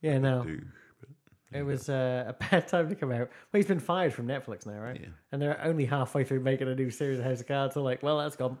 Yeah, 0.00 0.18
no. 0.18 0.44
do. 0.44 0.60
But 1.00 1.58
It 1.58 1.62
was 1.64 1.88
uh, 1.88 2.24
a 2.28 2.32
bad 2.34 2.68
time 2.68 2.88
to 2.88 2.94
come 2.94 3.10
out. 3.10 3.18
Well, 3.18 3.28
he's 3.54 3.66
been 3.66 3.80
fired 3.80 4.12
from 4.14 4.28
Netflix 4.28 4.66
now, 4.66 4.78
right? 4.80 5.00
Yeah. 5.00 5.08
And 5.32 5.42
they're 5.42 5.60
only 5.64 5.84
halfway 5.86 6.22
through 6.22 6.40
making 6.40 6.68
a 6.68 6.74
new 6.76 6.90
series 6.90 7.18
of 7.18 7.24
House 7.24 7.40
of 7.40 7.48
Cards. 7.48 7.74
They're 7.74 7.82
like, 7.82 8.02
well, 8.04 8.18
that's 8.18 8.36
gone. 8.36 8.58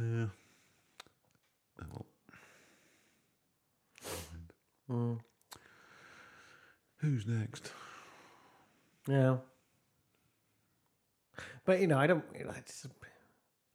yeah. 0.00 0.26
Oh, 1.80 1.86
well. 1.92 2.06
Mm. 4.90 5.18
Who's 6.96 7.26
next? 7.26 7.70
Yeah. 9.06 9.36
But, 11.68 11.82
you 11.82 11.86
know, 11.86 11.98
I 11.98 12.06
don't. 12.06 12.24
You 12.34 12.46
know, 12.46 12.50
I, 12.50 12.60
just, 12.64 12.86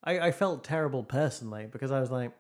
I, 0.04 0.20
I 0.20 0.32
felt 0.32 0.64
terrible 0.64 1.04
personally 1.04 1.68
because 1.72 1.92
I 1.92 2.00
was 2.00 2.10
like, 2.10 2.32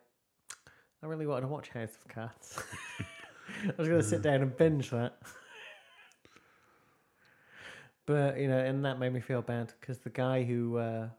I 1.03 1.05
really 1.05 1.27
wanted 1.27 1.41
to 1.41 1.47
watch 1.47 1.69
House 1.69 1.95
of 1.95 2.07
Cards. 2.07 2.63
I 3.63 3.73
was 3.77 3.87
going 3.87 4.01
to 4.01 4.07
sit 4.07 4.23
down 4.23 4.41
and 4.41 4.57
binge 4.57 4.89
that. 4.89 5.19
but, 8.07 8.39
you 8.39 8.47
know, 8.47 8.57
and 8.57 8.83
that 8.83 8.97
made 8.97 9.13
me 9.13 9.19
feel 9.19 9.43
bad 9.43 9.71
because 9.79 9.99
the 9.99 10.09
guy 10.09 10.41
who 10.41 10.77
uh, 10.77 11.09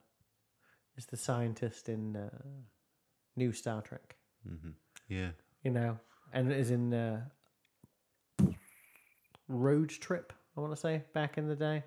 is 0.96 1.06
the 1.06 1.16
scientist 1.16 1.88
in 1.88 2.16
uh, 2.16 2.28
New 3.36 3.52
Star 3.52 3.82
Trek, 3.82 4.16
mm-hmm. 4.44 4.70
Yeah. 5.08 5.28
you 5.62 5.70
know, 5.70 5.96
and 6.32 6.50
is 6.50 6.72
in 6.72 6.92
uh, 6.92 7.20
Road 9.46 9.90
Trip, 9.90 10.32
I 10.56 10.60
want 10.60 10.74
to 10.74 10.80
say, 10.80 11.04
back 11.12 11.38
in 11.38 11.46
the 11.46 11.54
day. 11.54 11.84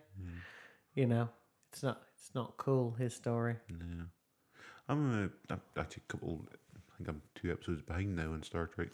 You 0.95 1.08
know, 1.08 1.28
it's 1.74 1.84
not 1.84 2.02
it's 2.28 2.36
not 2.36 2.57
cool, 2.57 2.91
his 2.99 3.15
story. 3.15 3.55
Yeah. 3.69 4.03
I'm, 4.89 5.25
uh, 5.25 5.53
I'm 5.53 5.61
actually 5.78 6.03
a 6.09 6.11
couple. 6.11 6.45
I 6.75 6.97
think 6.97 7.07
I'm 7.09 7.21
two 7.36 7.51
episodes 7.51 7.82
behind 7.82 8.17
now 8.17 8.34
in 8.34 8.43
Star 8.43 8.67
Trek. 8.67 8.89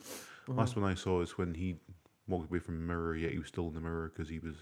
Last 0.47 0.75
one 0.75 0.89
I 0.89 0.93
saw 0.93 1.21
is 1.21 1.36
when 1.36 1.55
he 1.55 1.77
walked 2.27 2.51
away 2.51 2.59
from 2.59 2.75
the 2.75 2.86
mirror, 2.86 3.15
yet 3.15 3.31
he 3.31 3.39
was 3.39 3.47
still 3.47 3.69
in 3.69 3.73
the 3.73 3.81
mirror 3.81 4.11
because 4.13 4.29
he 4.29 4.38
was. 4.38 4.55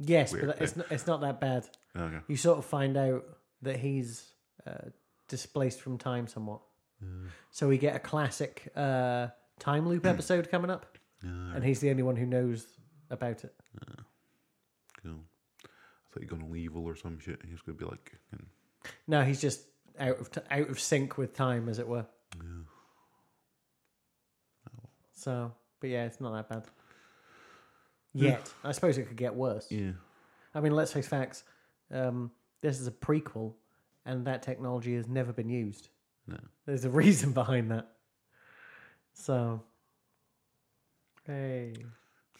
Yes, 0.00 0.32
Weird, 0.32 0.46
but 0.46 0.60
it's 0.60 0.76
not, 0.76 0.86
it's 0.90 1.06
not 1.06 1.20
that 1.20 1.40
bad. 1.40 1.68
Okay. 1.96 2.18
You 2.26 2.36
sort 2.36 2.58
of 2.58 2.64
find 2.64 2.96
out 2.96 3.24
that 3.62 3.78
he's 3.78 4.32
uh, 4.66 4.90
displaced 5.28 5.80
from 5.80 5.98
time 5.98 6.26
somewhat. 6.26 6.60
So 7.50 7.68
we 7.68 7.78
get 7.78 7.94
a 7.94 7.98
classic 8.00 8.72
uh, 8.74 9.28
time 9.60 9.88
loop 9.88 10.06
episode 10.06 10.50
coming 10.50 10.70
up, 10.72 10.98
and 11.22 11.62
he's 11.62 11.78
the 11.78 11.90
only 11.90 12.02
one 12.02 12.16
who 12.16 12.26
knows 12.26 12.66
about 13.10 13.44
it. 13.44 13.54
Cool. 13.86 14.04
I 16.16 16.18
thought 16.18 16.22
you 16.22 16.28
were 16.30 16.38
gonna 16.38 16.52
leave 16.52 16.76
or 16.76 16.96
some 16.96 17.18
shit. 17.18 17.40
He 17.44 17.52
was 17.52 17.60
gonna 17.62 17.76
be 17.76 17.84
like, 17.84 18.18
and, 18.32 18.46
No, 19.06 19.22
he's 19.22 19.40
just 19.40 19.66
out 19.98 20.18
of 20.18 20.30
t- 20.30 20.40
out 20.50 20.70
of 20.70 20.80
sync 20.80 21.18
with 21.18 21.34
time, 21.34 21.68
as 21.68 21.78
it 21.78 21.86
were. 21.86 22.06
So, 25.12 25.52
but 25.80 25.90
yeah, 25.90 26.04
it's 26.04 26.20
not 26.20 26.32
that 26.32 26.48
bad. 26.48 26.64
Yet, 28.14 28.50
I 28.64 28.72
suppose 28.72 28.96
it 28.96 29.08
could 29.08 29.16
get 29.16 29.34
worse. 29.34 29.66
yeah, 29.70 29.92
I 30.54 30.60
mean, 30.60 30.72
let's 30.72 30.92
face 30.92 31.08
facts. 31.08 31.42
Um, 31.90 32.30
this 32.62 32.80
is 32.80 32.86
a 32.86 32.90
prequel, 32.92 33.54
and 34.06 34.26
that 34.26 34.42
technology 34.42 34.94
has 34.94 35.08
never 35.08 35.32
been 35.32 35.50
used. 35.50 35.88
no, 36.26 36.38
There's 36.64 36.84
a 36.84 36.90
reason 36.90 37.32
behind 37.32 37.70
that. 37.72 37.88
So, 39.12 39.62
hey, 41.26 41.74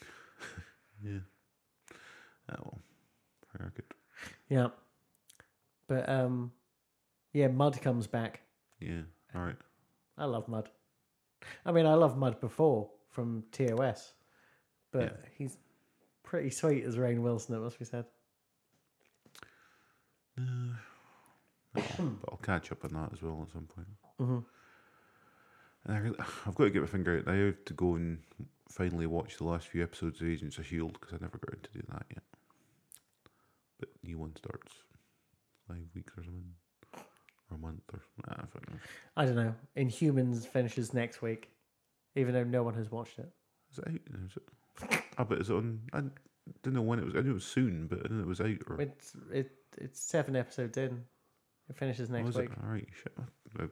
yeah. 1.05 1.19
Oh 2.51 2.55
well, 2.62 2.78
good. 3.74 3.85
yeah, 4.49 4.69
but 5.89 6.09
um, 6.09 6.53
yeah, 7.33 7.49
Mudd 7.49 7.81
comes 7.83 8.07
back. 8.07 8.41
Yeah, 8.81 9.03
all 9.35 9.43
right. 9.43 9.57
I 10.19 10.24
love 10.24 10.49
Mudd. 10.49 10.69
I 11.65 11.73
mean, 11.73 11.87
I 11.87 11.95
love 11.95 12.16
Mudd 12.16 12.41
before 12.41 12.91
from 13.11 13.45
TOS, 13.53 14.12
but 14.93 15.03
Yeah. 15.03 15.28
he's 15.39 15.59
pretty 16.23 16.51
sweet 16.51 16.85
as 16.85 16.97
Rainn 16.97 17.20
Wilson. 17.20 17.55
It 17.55 17.61
must 17.61 17.78
be 17.78 17.85
said. 17.85 18.05
But 21.74 21.85
I'll 22.31 22.39
catch 22.43 22.73
up 22.73 22.85
on 22.85 22.93
that 22.95 23.12
as 23.12 23.20
well 23.23 23.43
at 23.47 23.53
some 23.53 23.66
point. 23.66 23.87
Mm-hmm. 24.20 24.39
And 25.85 25.95
I 25.97 25.99
really, 25.99 26.16
I've 26.47 26.55
got 26.55 26.65
to 26.65 26.70
get 26.70 26.81
my 26.81 26.89
finger 26.89 27.19
out. 27.19 27.28
I 27.28 27.37
have 27.37 27.65
to 27.66 27.74
go 27.74 27.97
and 27.97 28.19
finally 28.70 29.07
watch 29.07 29.37
the 29.37 29.45
last 29.45 29.69
few 29.69 29.83
episodes 29.83 30.20
of 30.23 30.27
Agents 30.28 30.57
of 30.59 30.66
Shield 30.66 30.95
because 30.95 31.12
I 31.12 31.19
never 31.20 31.37
got 31.39 31.55
into 31.55 31.70
doing 31.73 31.87
that 31.93 32.07
yet. 32.11 32.23
But 33.78 33.89
new 34.03 34.19
one 34.19 34.35
starts 34.36 34.73
five 35.69 35.85
weeks 35.94 36.12
or 36.16 36.24
something, 36.24 36.53
or 37.51 37.57
a 37.57 37.59
month 37.59 37.82
or 37.93 38.01
nah, 38.27 38.35
I 38.35 38.47
don't 38.53 38.70
know. 38.70 38.78
I 39.16 39.24
don't 39.27 39.36
know. 39.36 39.55
Inhumans 39.77 40.47
finishes 40.47 40.94
next 40.94 41.20
week, 41.23 41.51
even 42.15 42.32
though 42.35 42.44
no 42.44 42.62
one 42.62 42.74
has 42.74 42.90
watched 42.90 43.19
it. 43.19 43.31
Is 43.73 43.78
it 43.78 43.89
out? 43.89 44.24
Is 44.24 44.36
it? 44.36 45.03
Ah, 45.19 45.24
but 45.24 45.39
is 45.40 45.51
it 45.51 45.55
on? 45.55 45.81
I 45.93 46.01
didn't 46.62 46.74
know 46.77 46.82
when 46.82 46.98
it 46.98 47.05
was. 47.05 47.15
I 47.16 47.20
knew 47.20 47.31
it 47.32 47.35
was 47.35 47.44
soon, 47.44 47.86
but 47.86 47.98
I 47.98 48.03
didn't 48.03 48.19
know 48.19 48.24
it 48.24 48.28
was 48.28 48.40
out. 48.40 48.57
Or 48.69 48.81
It's 48.81 49.12
it 49.32 49.51
it's 49.78 50.01
seven 50.01 50.36
episodes 50.36 50.78
in. 50.78 51.05
It 51.69 51.77
finishes 51.77 52.09
next 52.11 52.27
Was 52.27 52.36
week. 52.36 52.51
it? 52.53 52.59
All 52.62 52.70
right, 52.70 52.89
shit. 53.03 53.12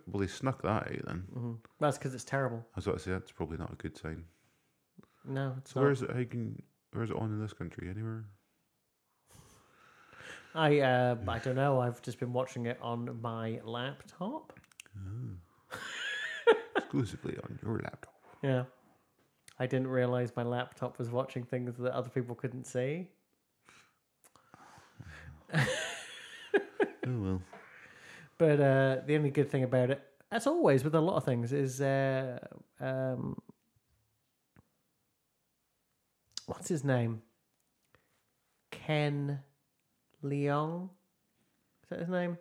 Well, 0.09 0.21
they 0.21 0.27
snuck 0.27 0.63
that 0.63 0.69
out 0.89 1.05
then. 1.07 1.25
hmm 1.33 1.53
That's 1.79 1.97
because 1.97 2.13
it's 2.15 2.25
terrible. 2.25 2.59
I 2.59 2.77
was 2.77 2.87
about 2.87 2.99
to 2.99 3.05
say 3.05 3.11
that's 3.13 3.31
probably 3.31 3.57
not 3.57 3.73
a 3.73 3.77
good 3.77 3.97
sign. 3.97 4.25
No, 5.25 5.55
it's 5.59 5.73
So 5.73 5.81
not. 5.81 5.85
where 5.85 5.93
is 5.93 6.03
it? 6.03 6.11
How 6.11 6.25
can 6.25 6.61
where 6.93 7.05
is 7.05 7.11
it 7.11 7.17
on 7.17 7.31
in 7.31 7.41
this 7.41 7.53
country? 7.53 7.89
Anywhere? 7.89 8.25
I 10.55 10.79
uh, 10.81 11.17
I 11.27 11.39
don't 11.39 11.57
know. 11.57 11.81
I've 11.81 12.01
just 12.01 12.21
been 12.21 12.33
watching 12.33 12.67
it 12.67 12.79
on 12.81 13.19
my 13.21 13.61
laptop. 13.65 14.53
Exclusively 16.77 17.37
on 17.43 17.59
your 17.63 17.81
laptop. 17.81 18.15
Yeah. 18.43 18.65
I 19.59 19.67
didn't 19.67 19.89
realize 19.89 20.33
my 20.37 20.43
laptop 20.43 20.99
was 20.99 21.11
watching 21.11 21.45
things 21.45 21.77
that 21.79 21.93
other 21.93 22.11
people 22.11 22.35
couldn't 22.35 22.67
see. 22.67 23.09
Oh 27.07 27.21
well. 27.21 27.43
But 28.39 28.61
uh, 28.61 28.97
the 29.07 29.15
only 29.17 29.31
good 29.31 29.51
thing 29.51 29.63
about 29.63 29.91
it, 29.91 30.03
as 30.33 30.47
always 30.47 30.83
with 30.83 30.95
a 30.95 31.01
lot 31.01 31.17
of 31.17 31.25
things, 31.25 31.53
is 31.53 31.81
uh, 31.81 32.39
um, 32.81 33.37
what's 36.47 36.69
his 36.69 36.83
name? 36.83 37.23
Ken 38.71 39.41
Leung. 40.25 40.89
Is 41.83 41.91
that 41.91 41.99
his 42.01 42.09
name? 42.09 42.39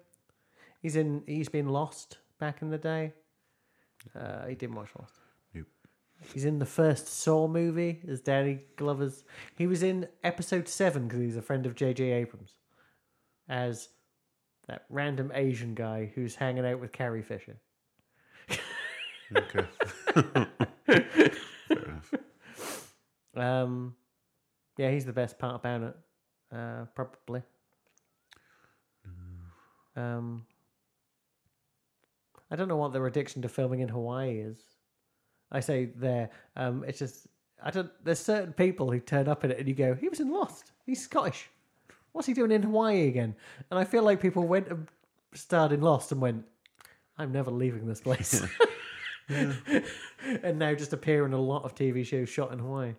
He's 0.82 0.96
in. 0.96 1.24
He's 1.28 1.50
been 1.50 1.70
Lost 1.70 2.18
back 2.40 2.62
in 2.62 2.70
the 2.70 2.78
day. 2.78 3.14
Uh, 4.18 4.46
he 4.48 4.56
didn't 4.56 4.76
watch 4.76 4.90
Lost. 5.00 5.16
Nope. 5.54 5.68
He's 6.34 6.46
in 6.46 6.60
the 6.60 6.66
first 6.66 7.08
Saw 7.08 7.48
movie 7.48 8.02
as 8.08 8.22
Danny 8.22 8.62
Glover's. 8.76 9.24
He 9.56 9.68
was 9.68 9.84
in 9.84 10.08
episode 10.24 10.68
seven 10.68 11.08
because 11.08 11.22
he's 11.22 11.38
a 11.38 11.42
friend 11.42 11.66
of 11.66 11.76
J.J. 11.76 12.12
Abrams 12.12 12.54
as 13.50 13.90
that 14.68 14.86
random 14.90 15.32
Asian 15.34 15.74
guy 15.76 16.12
who's 16.16 16.36
hanging 16.36 16.66
out 16.66 16.80
with 16.80 16.92
Carrie 16.92 17.22
Fisher. 17.22 17.58
Okay. 19.36 19.66
Fair 20.86 21.06
enough. 21.70 22.14
Um, 23.36 23.96
yeah, 24.78 24.92
he's 24.92 25.06
the 25.06 25.14
best 25.14 25.40
part 25.40 25.56
about 25.56 25.82
it, 25.82 25.96
uh, 26.56 26.86
probably. 26.96 27.42
Um, 29.96 30.46
I 32.50 32.56
don't 32.56 32.68
know 32.68 32.78
what 32.78 32.94
their 32.94 33.06
addiction 33.08 33.42
to 33.42 33.50
filming 33.50 33.80
in 33.80 33.90
Hawaii 33.90 34.40
is. 34.40 34.58
I 35.52 35.60
say 35.60 35.86
there. 35.86 36.30
Um, 36.56 36.84
it's 36.88 37.00
just 37.00 37.28
I 37.64 37.72
don't. 37.72 37.92
There's 38.04 38.20
certain 38.20 38.54
people 38.54 38.92
who 38.92 39.00
turn 39.00 39.28
up 39.28 39.44
in 39.44 39.52
it, 39.52 39.60
and 39.60 39.68
you 39.68 39.76
go, 39.76 39.94
"He 39.94 40.10
was 40.10 40.20
in 40.20 40.32
Lost. 40.32 40.72
He's 40.86 41.04
Scottish. 41.04 41.50
What's 42.12 42.28
he 42.28 42.34
doing 42.34 42.52
in 42.52 42.64
Hawaii 42.64 43.08
again?" 43.08 43.36
And 43.70 43.80
I 43.80 43.84
feel 43.84 44.04
like 44.04 44.22
people 44.22 44.44
went 44.48 44.68
and 44.68 44.88
starred 45.34 45.72
in 45.72 45.82
Lost 45.82 46.12
and 46.12 46.22
went, 46.22 46.46
"I'm 47.18 47.32
never 47.32 47.52
leaving 47.52 47.88
this 47.88 48.02
place." 48.02 48.46
and 49.30 50.60
now 50.60 50.74
just 50.74 50.94
appear 50.94 51.26
in 51.26 51.34
a 51.34 51.40
lot 51.40 51.64
of 51.64 51.76
TV 51.76 52.06
shows 52.06 52.30
shot 52.30 52.52
in 52.52 52.60
Hawaii. 52.60 52.94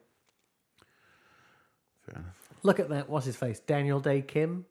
Fair 2.07 2.21
enough. 2.21 2.49
Look 2.63 2.81
at 2.81 2.89
that. 2.89 3.09
What's 3.09 3.27
his 3.27 3.37
face? 3.37 3.61
Daniel 3.61 4.01
Dae 4.01 4.23
Kim, 4.23 4.65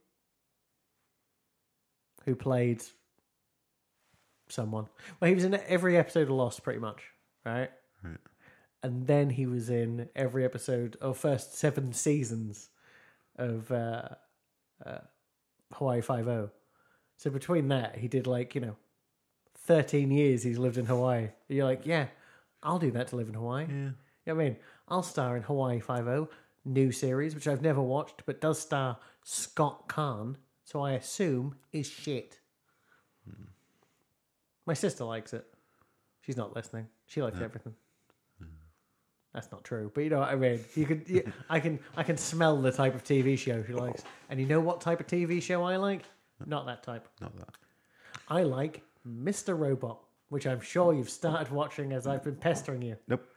who 2.26 2.36
played 2.36 2.84
someone. 4.50 4.88
Well, 5.20 5.30
he 5.30 5.36
was 5.36 5.44
in 5.44 5.60
every 5.68 5.98
episode 5.98 6.24
of 6.24 6.32
Lost, 6.32 6.64
pretty 6.64 6.80
much, 6.80 7.02
right? 7.46 7.70
Right. 8.04 8.18
And 8.82 9.08
then 9.08 9.30
he 9.30 9.46
was 9.46 9.70
in 9.70 10.10
every 10.16 10.44
episode 10.44 10.98
of 11.00 11.18
first 11.18 11.58
seven 11.58 11.94
seasons 11.94 12.70
of 13.38 13.72
uh, 13.72 14.10
uh, 14.86 15.00
Hawaii 15.74 16.02
Five 16.02 16.28
O. 16.28 16.50
So 17.18 17.30
between 17.30 17.70
that, 17.70 17.98
he 17.98 18.08
did 18.08 18.28
like 18.28 18.56
you 18.56 18.62
know, 18.62 18.76
thirteen 19.56 20.12
years. 20.12 20.44
He's 20.44 20.60
lived 20.60 20.78
in 20.78 20.86
Hawaii. 20.86 21.30
You're 21.48 21.66
like, 21.66 21.86
yeah, 21.86 22.08
I'll 22.62 22.80
do 22.80 22.92
that 22.92 23.08
to 23.10 23.16
live 23.16 23.30
in 23.30 23.36
Hawaii. 23.36 23.66
Yeah. 23.70 23.92
You 24.26 24.34
know 24.34 24.34
I 24.34 24.44
mean? 24.44 24.58
I'll 24.88 25.04
star 25.04 25.38
in 25.38 25.44
Hawaii 25.44 25.80
Five 25.80 26.08
O, 26.08 26.30
new 26.66 26.92
series, 26.92 27.36
which 27.36 27.48
I've 27.48 27.62
never 27.62 27.82
watched, 27.82 28.24
but 28.26 28.42
does 28.42 28.60
star 28.60 28.98
Scott 29.24 29.88
Caan, 29.88 30.36
so 30.74 30.82
I 30.82 30.94
assume 30.94 31.56
is 31.72 31.88
shit. 31.88 32.40
My 34.66 34.74
sister 34.74 35.04
likes 35.04 35.32
it. 35.34 35.46
She's 36.22 36.36
not 36.36 36.56
listening. 36.56 36.88
She 37.06 37.22
likes 37.22 37.40
everything. 37.40 37.76
That's 39.36 39.52
not 39.52 39.64
true, 39.64 39.92
but 39.94 40.04
you 40.04 40.10
know 40.10 40.20
what 40.20 40.30
I 40.30 40.36
mean. 40.36 40.60
You 40.76 40.86
could, 40.86 41.04
you, 41.08 41.32
I 41.50 41.60
can, 41.60 41.80
I 41.96 42.04
can 42.04 42.18
smell 42.18 42.60
the 42.60 42.72
type 42.72 42.96
of 42.96 43.04
TV 43.04 43.38
show 43.38 43.64
she 43.64 43.74
likes, 43.74 44.04
and 44.30 44.40
you 44.40 44.46
know 44.46 44.60
what 44.60 44.80
type 44.82 45.00
of 45.00 45.08
TV 45.08 45.42
show 45.42 45.64
I 45.64 45.78
like? 45.78 46.04
Not 46.46 46.66
that 46.66 46.84
type. 46.84 47.08
Not 47.22 47.36
that. 47.38 47.50
I 48.28 48.44
like 48.44 48.84
Mr. 49.08 49.58
Robot, 49.58 50.00
which 50.30 50.48
I'm 50.48 50.62
sure 50.62 50.94
you've 50.94 51.10
started 51.10 51.52
watching 51.52 51.94
as 51.94 52.08
I've 52.08 52.24
been 52.24 52.36
pestering 52.36 52.82
you. 52.82 52.96
Nope. 53.08 53.28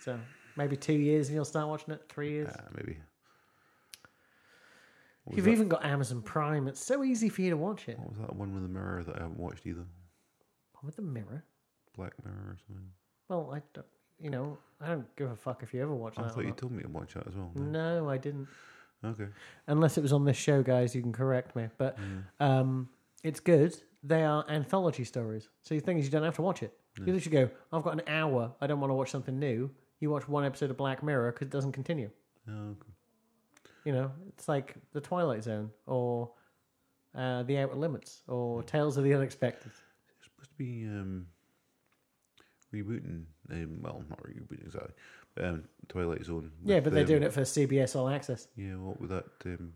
So 0.00 0.18
maybe 0.56 0.76
two 0.76 0.94
years 0.94 1.28
and 1.28 1.34
you'll 1.34 1.44
start 1.44 1.68
watching 1.68 1.94
it. 1.94 2.02
Three 2.08 2.30
years. 2.30 2.48
Uh, 2.48 2.62
maybe. 2.74 2.98
You've 5.36 5.44
that, 5.44 5.50
even 5.50 5.68
got 5.68 5.84
Amazon 5.84 6.22
Prime. 6.22 6.68
It's 6.68 6.84
so 6.84 7.04
easy 7.04 7.28
for 7.28 7.42
you 7.42 7.50
to 7.50 7.56
watch 7.56 7.88
it. 7.88 7.98
what 7.98 8.10
was 8.10 8.18
that 8.18 8.34
one 8.34 8.54
with 8.54 8.62
the 8.62 8.68
mirror 8.68 9.02
that 9.04 9.16
I 9.16 9.22
haven't 9.22 9.38
watched 9.38 9.66
either? 9.66 9.84
With 10.82 10.96
the 10.96 11.02
mirror. 11.02 11.44
Black 11.96 12.12
Mirror 12.24 12.36
or 12.36 12.56
something. 12.66 12.84
Well, 13.28 13.50
I 13.52 13.60
don't. 13.74 13.86
You 14.20 14.30
know, 14.30 14.58
I 14.80 14.88
don't 14.88 15.16
give 15.16 15.30
a 15.30 15.36
fuck 15.36 15.62
if 15.62 15.74
you 15.74 15.82
ever 15.82 15.94
watch 15.94 16.14
I 16.16 16.22
that. 16.22 16.30
I 16.30 16.34
thought 16.34 16.44
you 16.44 16.52
told 16.52 16.72
me 16.72 16.82
to 16.82 16.88
watch 16.88 17.14
that 17.14 17.26
as 17.26 17.34
well. 17.34 17.50
No. 17.54 18.02
No, 18.02 18.10
I 18.10 18.16
didn't. 18.16 18.48
Okay. 19.04 19.26
Unless 19.66 19.98
it 19.98 20.00
was 20.00 20.12
on 20.12 20.24
this 20.24 20.36
show, 20.36 20.62
guys. 20.62 20.94
You 20.94 21.02
can 21.02 21.12
correct 21.12 21.54
me, 21.54 21.68
but 21.78 21.96
um, 22.40 22.88
it's 23.22 23.40
good. 23.40 23.76
They 24.02 24.24
are 24.24 24.44
anthology 24.48 25.04
stories. 25.04 25.48
So 25.62 25.74
the 25.74 25.80
thing 25.80 25.98
is, 25.98 26.04
you 26.04 26.10
don't 26.10 26.24
have 26.24 26.36
to 26.36 26.42
watch 26.42 26.62
it. 26.62 26.72
You 26.98 27.12
literally 27.12 27.46
go, 27.46 27.50
"I've 27.72 27.84
got 27.84 27.92
an 27.92 28.02
hour. 28.08 28.52
I 28.60 28.66
don't 28.66 28.80
want 28.80 28.90
to 28.90 28.94
watch 28.94 29.10
something 29.10 29.38
new." 29.38 29.70
You 30.00 30.10
watch 30.10 30.28
one 30.28 30.44
episode 30.44 30.70
of 30.70 30.76
Black 30.76 31.02
Mirror 31.02 31.32
because 31.32 31.46
it 31.46 31.50
doesn't 31.50 31.72
continue. 31.72 32.10
Oh, 32.48 32.52
okay. 32.52 32.92
You 33.84 33.92
know, 33.92 34.10
it's 34.28 34.48
like 34.48 34.74
The 34.92 35.00
Twilight 35.00 35.44
Zone 35.44 35.70
or 35.86 36.30
uh, 37.14 37.42
The 37.44 37.58
Outer 37.58 37.74
Limits 37.74 38.22
or 38.28 38.62
Tales 38.62 38.96
of 38.96 39.04
the 39.04 39.14
Unexpected. 39.14 39.70
It's 40.18 40.24
supposed 40.24 40.50
to 40.50 40.56
be 40.56 40.84
um, 40.84 41.26
rebooting. 42.74 43.24
Um, 43.50 43.78
well, 43.80 44.04
not 44.08 44.22
rebooting 44.22 44.64
exactly. 44.66 44.92
But, 45.34 45.44
um, 45.44 45.64
Twilight 45.88 46.24
Zone. 46.24 46.50
Yeah, 46.64 46.80
but 46.80 46.92
they're 46.92 47.02
um, 47.02 47.08
doing 47.08 47.22
it 47.22 47.32
for 47.32 47.42
CBS 47.42 47.96
All 47.96 48.08
Access. 48.08 48.48
Yeah, 48.56 48.74
what 48.76 49.00
with 49.00 49.10
that? 49.10 49.24
Um, 49.46 49.72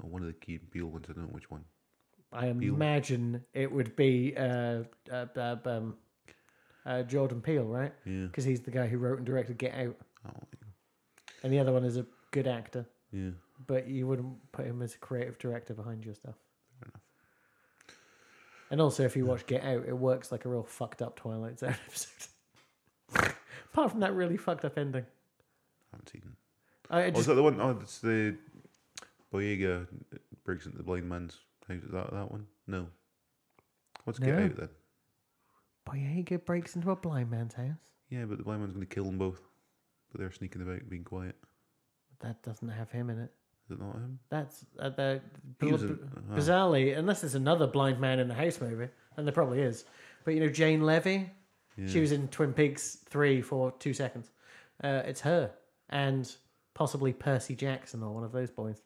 one 0.00 0.22
of 0.22 0.28
the 0.28 0.34
Key 0.34 0.58
Peele 0.58 0.86
ones. 0.86 1.06
I 1.08 1.12
don't 1.12 1.24
know 1.24 1.32
which 1.32 1.50
one. 1.50 1.64
I 2.32 2.52
Peele. 2.52 2.74
imagine 2.74 3.44
it 3.54 3.70
would 3.72 3.96
be 3.96 4.34
uh, 4.36 4.82
uh, 5.10 5.26
uh, 5.36 5.56
um, 5.64 5.96
uh, 6.84 7.02
Jordan 7.02 7.40
Peele, 7.40 7.64
right? 7.64 7.92
Yeah. 8.04 8.26
Because 8.26 8.44
he's 8.44 8.60
the 8.60 8.70
guy 8.70 8.86
who 8.86 8.98
wrote 8.98 9.18
and 9.18 9.26
directed 9.26 9.58
Get 9.58 9.74
Out, 9.74 9.96
Oh, 10.26 10.30
and 11.42 11.52
the 11.52 11.58
other 11.58 11.72
one 11.72 11.84
is 11.84 11.96
a 11.96 12.06
good 12.30 12.46
actor, 12.46 12.86
yeah. 13.12 13.30
but 13.66 13.88
you 13.88 14.06
wouldn't 14.06 14.52
put 14.52 14.66
him 14.66 14.82
as 14.82 14.94
a 14.94 14.98
creative 14.98 15.38
director 15.38 15.74
behind 15.74 16.04
your 16.04 16.14
stuff. 16.14 16.34
Fair 16.80 16.88
enough. 16.88 17.02
And 18.70 18.80
also, 18.80 19.04
if 19.04 19.16
you 19.16 19.24
watch 19.24 19.46
Get 19.46 19.62
Out, 19.64 19.84
it 19.86 19.96
works 19.96 20.30
like 20.30 20.44
a 20.44 20.48
real 20.48 20.64
fucked 20.64 21.02
up 21.02 21.16
Twilight 21.16 21.58
Zone 21.58 21.76
episode. 21.86 23.32
Apart 23.72 23.90
from 23.90 24.00
that 24.00 24.14
really 24.14 24.36
fucked 24.36 24.64
up 24.64 24.76
ending. 24.76 25.04
I 25.92 25.96
haven't 25.96 26.08
seen. 26.08 26.36
I 26.90 27.00
it 27.02 27.14
Oh, 27.16 27.20
is 27.20 27.26
that 27.26 27.34
the 27.34 27.42
one? 27.42 27.60
Oh, 27.60 27.78
it's 27.82 27.98
the 27.98 28.36
Boyega 29.32 29.84
uh, 29.84 30.18
breaks 30.44 30.66
into 30.66 30.78
the 30.78 30.84
blind 30.84 31.08
man's 31.08 31.38
house. 31.68 31.82
Is 31.82 31.92
that 31.92 32.12
that 32.12 32.30
one? 32.30 32.46
No. 32.66 32.86
What's 34.04 34.18
Get 34.18 34.34
No. 34.34 34.44
Out 34.44 34.56
then? 34.56 34.68
Boyega 35.86 36.44
breaks 36.44 36.76
into 36.76 36.90
a 36.90 36.96
blind 36.96 37.30
man's 37.30 37.54
house. 37.54 37.92
Yeah, 38.10 38.24
but 38.24 38.38
the 38.38 38.44
blind 38.44 38.60
man's 38.60 38.72
going 38.72 38.86
to 38.86 38.94
kill 38.94 39.04
them 39.04 39.18
both. 39.18 39.40
But 40.10 40.20
they're 40.20 40.32
sneaking 40.32 40.62
about, 40.62 40.88
being 40.88 41.04
quiet. 41.04 41.36
That 42.20 42.42
doesn't 42.42 42.68
have 42.68 42.90
him 42.90 43.10
in 43.10 43.18
it. 43.20 43.30
Is 43.66 43.72
it 43.72 43.80
not 43.80 43.94
him? 43.94 44.18
That's 44.30 44.64
uh, 44.78 44.88
the 44.90 45.20
He 45.60 45.70
was 45.72 45.82
in- 45.82 45.98
oh. 46.30 46.34
bizarrely, 46.34 46.96
unless 46.96 47.20
there's 47.20 47.34
another 47.34 47.66
blind 47.66 48.00
man 48.00 48.18
in 48.18 48.28
the 48.28 48.34
house 48.34 48.60
movie, 48.60 48.88
and 49.16 49.26
there 49.26 49.32
probably 49.34 49.60
is. 49.60 49.84
But 50.24 50.34
you 50.34 50.40
know, 50.40 50.48
Jane 50.48 50.82
Levy, 50.82 51.30
she 51.76 51.82
Yeah. 51.96 52.00
was 52.00 52.12
in 52.12 52.28
Twin 52.28 52.52
Peaks 52.54 52.96
three 53.08 53.42
for 53.42 53.72
two 53.72 53.92
seconds. 53.92 54.30
Uh, 54.82 55.02
it's 55.04 55.20
her 55.20 55.50
and 55.90 56.34
possibly 56.74 57.12
Percy 57.12 57.54
Jackson 57.54 58.02
or 58.02 58.14
one 58.14 58.24
of 58.24 58.32
those 58.32 58.50
boys. 58.50 58.80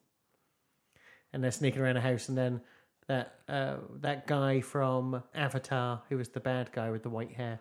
And 1.32 1.42
they're 1.42 1.50
sneaking 1.50 1.80
around 1.80 1.96
a 1.96 2.00
house, 2.00 2.28
and 2.28 2.36
then 2.36 2.60
that 3.06 3.34
uh, 3.48 3.76
that 4.00 4.26
guy 4.26 4.60
from 4.60 5.22
Avatar, 5.34 6.02
who 6.08 6.16
was 6.18 6.28
the 6.30 6.40
bad 6.40 6.72
guy 6.72 6.90
with 6.90 7.02
the 7.02 7.08
white 7.08 7.32
hair, 7.32 7.60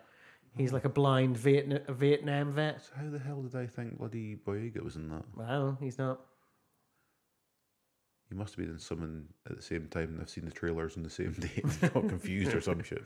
he's 0.56 0.72
like 0.72 0.84
a 0.84 0.88
blind 0.88 1.36
Vietnam, 1.36 1.80
Vietnam 1.88 2.52
vet. 2.52 2.82
So 2.82 2.92
how 2.96 3.10
the 3.10 3.18
hell 3.18 3.42
did 3.42 3.54
I 3.54 3.66
think 3.66 3.98
bloody 3.98 4.36
Boyega 4.36 4.82
was 4.82 4.96
in 4.96 5.08
that? 5.10 5.24
Well, 5.34 5.76
he's 5.80 5.98
not. 5.98 6.20
He 8.28 8.34
must 8.34 8.54
have 8.56 8.64
been 8.64 8.74
in 8.74 8.78
someone 8.80 9.26
at 9.48 9.56
the 9.56 9.62
same 9.62 9.88
time 9.88 10.04
and 10.10 10.20
I've 10.20 10.30
seen 10.30 10.46
the 10.46 10.50
trailers 10.50 10.96
on 10.96 11.02
the 11.02 11.10
same 11.10 11.32
day 11.38 11.60
and 11.62 11.80
got 11.92 12.08
confused 12.08 12.54
or 12.54 12.60
some 12.60 12.82
shit. 12.84 13.02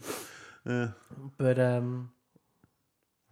Uh, 0.65 0.89
But 1.37 1.59
um, 1.59 2.11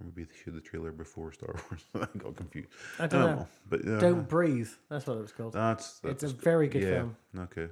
or 0.00 0.06
maybe 0.06 0.24
they 0.24 0.34
showed 0.44 0.54
the 0.56 0.60
trailer 0.60 0.90
before 0.90 1.32
Star 1.32 1.54
Wars 1.70 1.84
and 1.94 2.02
I 2.02 2.18
got 2.18 2.34
confused. 2.36 2.68
I 2.98 3.06
don't 3.06 3.20
know. 3.36 3.48
But 3.68 3.86
uh, 3.86 3.98
Don't 4.00 4.28
breathe. 4.28 4.70
That's 4.90 5.06
what 5.06 5.18
it 5.18 5.20
was 5.22 5.32
called. 5.32 5.52
That's, 5.52 6.00
that's 6.00 6.24
it's 6.24 6.32
a 6.32 6.36
very 6.36 6.66
good 6.68 6.82
yeah, 6.82 6.88
film. 6.90 7.16
Okay. 7.38 7.68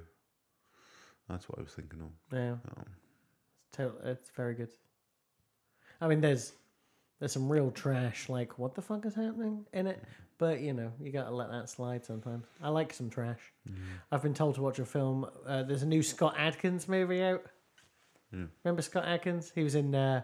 That's 1.29 1.49
what 1.49 1.59
I 1.59 1.63
was 1.63 1.71
thinking 1.73 1.99
of. 2.01 2.37
Yeah, 2.37 2.55
Oh. 2.77 2.81
it's, 2.81 3.77
to- 3.77 4.09
it's 4.09 4.29
very 4.31 4.55
good. 4.55 4.69
I 6.01 6.07
mean, 6.07 6.21
there's 6.21 6.53
there's 7.19 7.31
some 7.31 7.49
real 7.51 7.71
trash, 7.71 8.29
like 8.29 8.59
what 8.59 8.75
the 8.75 8.81
fuck 8.81 9.05
is 9.05 9.15
happening 9.15 9.65
in 9.73 9.87
it. 9.87 10.03
But 10.37 10.61
you 10.61 10.73
know, 10.73 10.91
you 10.99 11.11
gotta 11.11 11.33
let 11.33 11.49
that 11.51 11.69
slide 11.69 12.03
sometimes. 12.05 12.45
I 12.61 12.69
like 12.69 12.93
some 12.93 13.09
trash. 13.09 13.39
I've 14.11 14.21
been 14.21 14.33
told 14.33 14.55
to 14.55 14.61
watch 14.61 14.79
a 14.79 14.85
film. 14.85 15.25
Uh, 15.47 15.63
there's 15.63 15.83
a 15.83 15.87
new 15.87 16.03
Scott 16.03 16.35
Adkins 16.37 16.87
movie 16.87 17.23
out. 17.23 17.43
Remember 18.63 18.81
Scott 18.81 19.05
Adkins? 19.05 19.51
He 19.53 19.63
was 19.63 19.75
in 19.75 19.93
uh, 19.93 20.23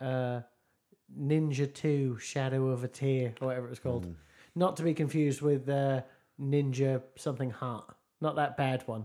uh, 0.00 0.40
Ninja 1.16 1.72
Two: 1.72 2.18
Shadow 2.18 2.68
of 2.68 2.82
a 2.82 2.88
Tear, 2.88 3.34
or 3.40 3.48
whatever 3.48 3.66
it 3.66 3.70
was 3.70 3.78
called. 3.78 4.06
Not 4.54 4.78
to 4.78 4.82
be 4.82 4.94
confused 4.94 5.42
with 5.42 5.68
uh, 5.68 6.00
Ninja 6.40 7.02
something 7.16 7.50
Heart. 7.50 7.94
Not 8.20 8.36
that 8.36 8.56
bad 8.56 8.82
one. 8.86 9.04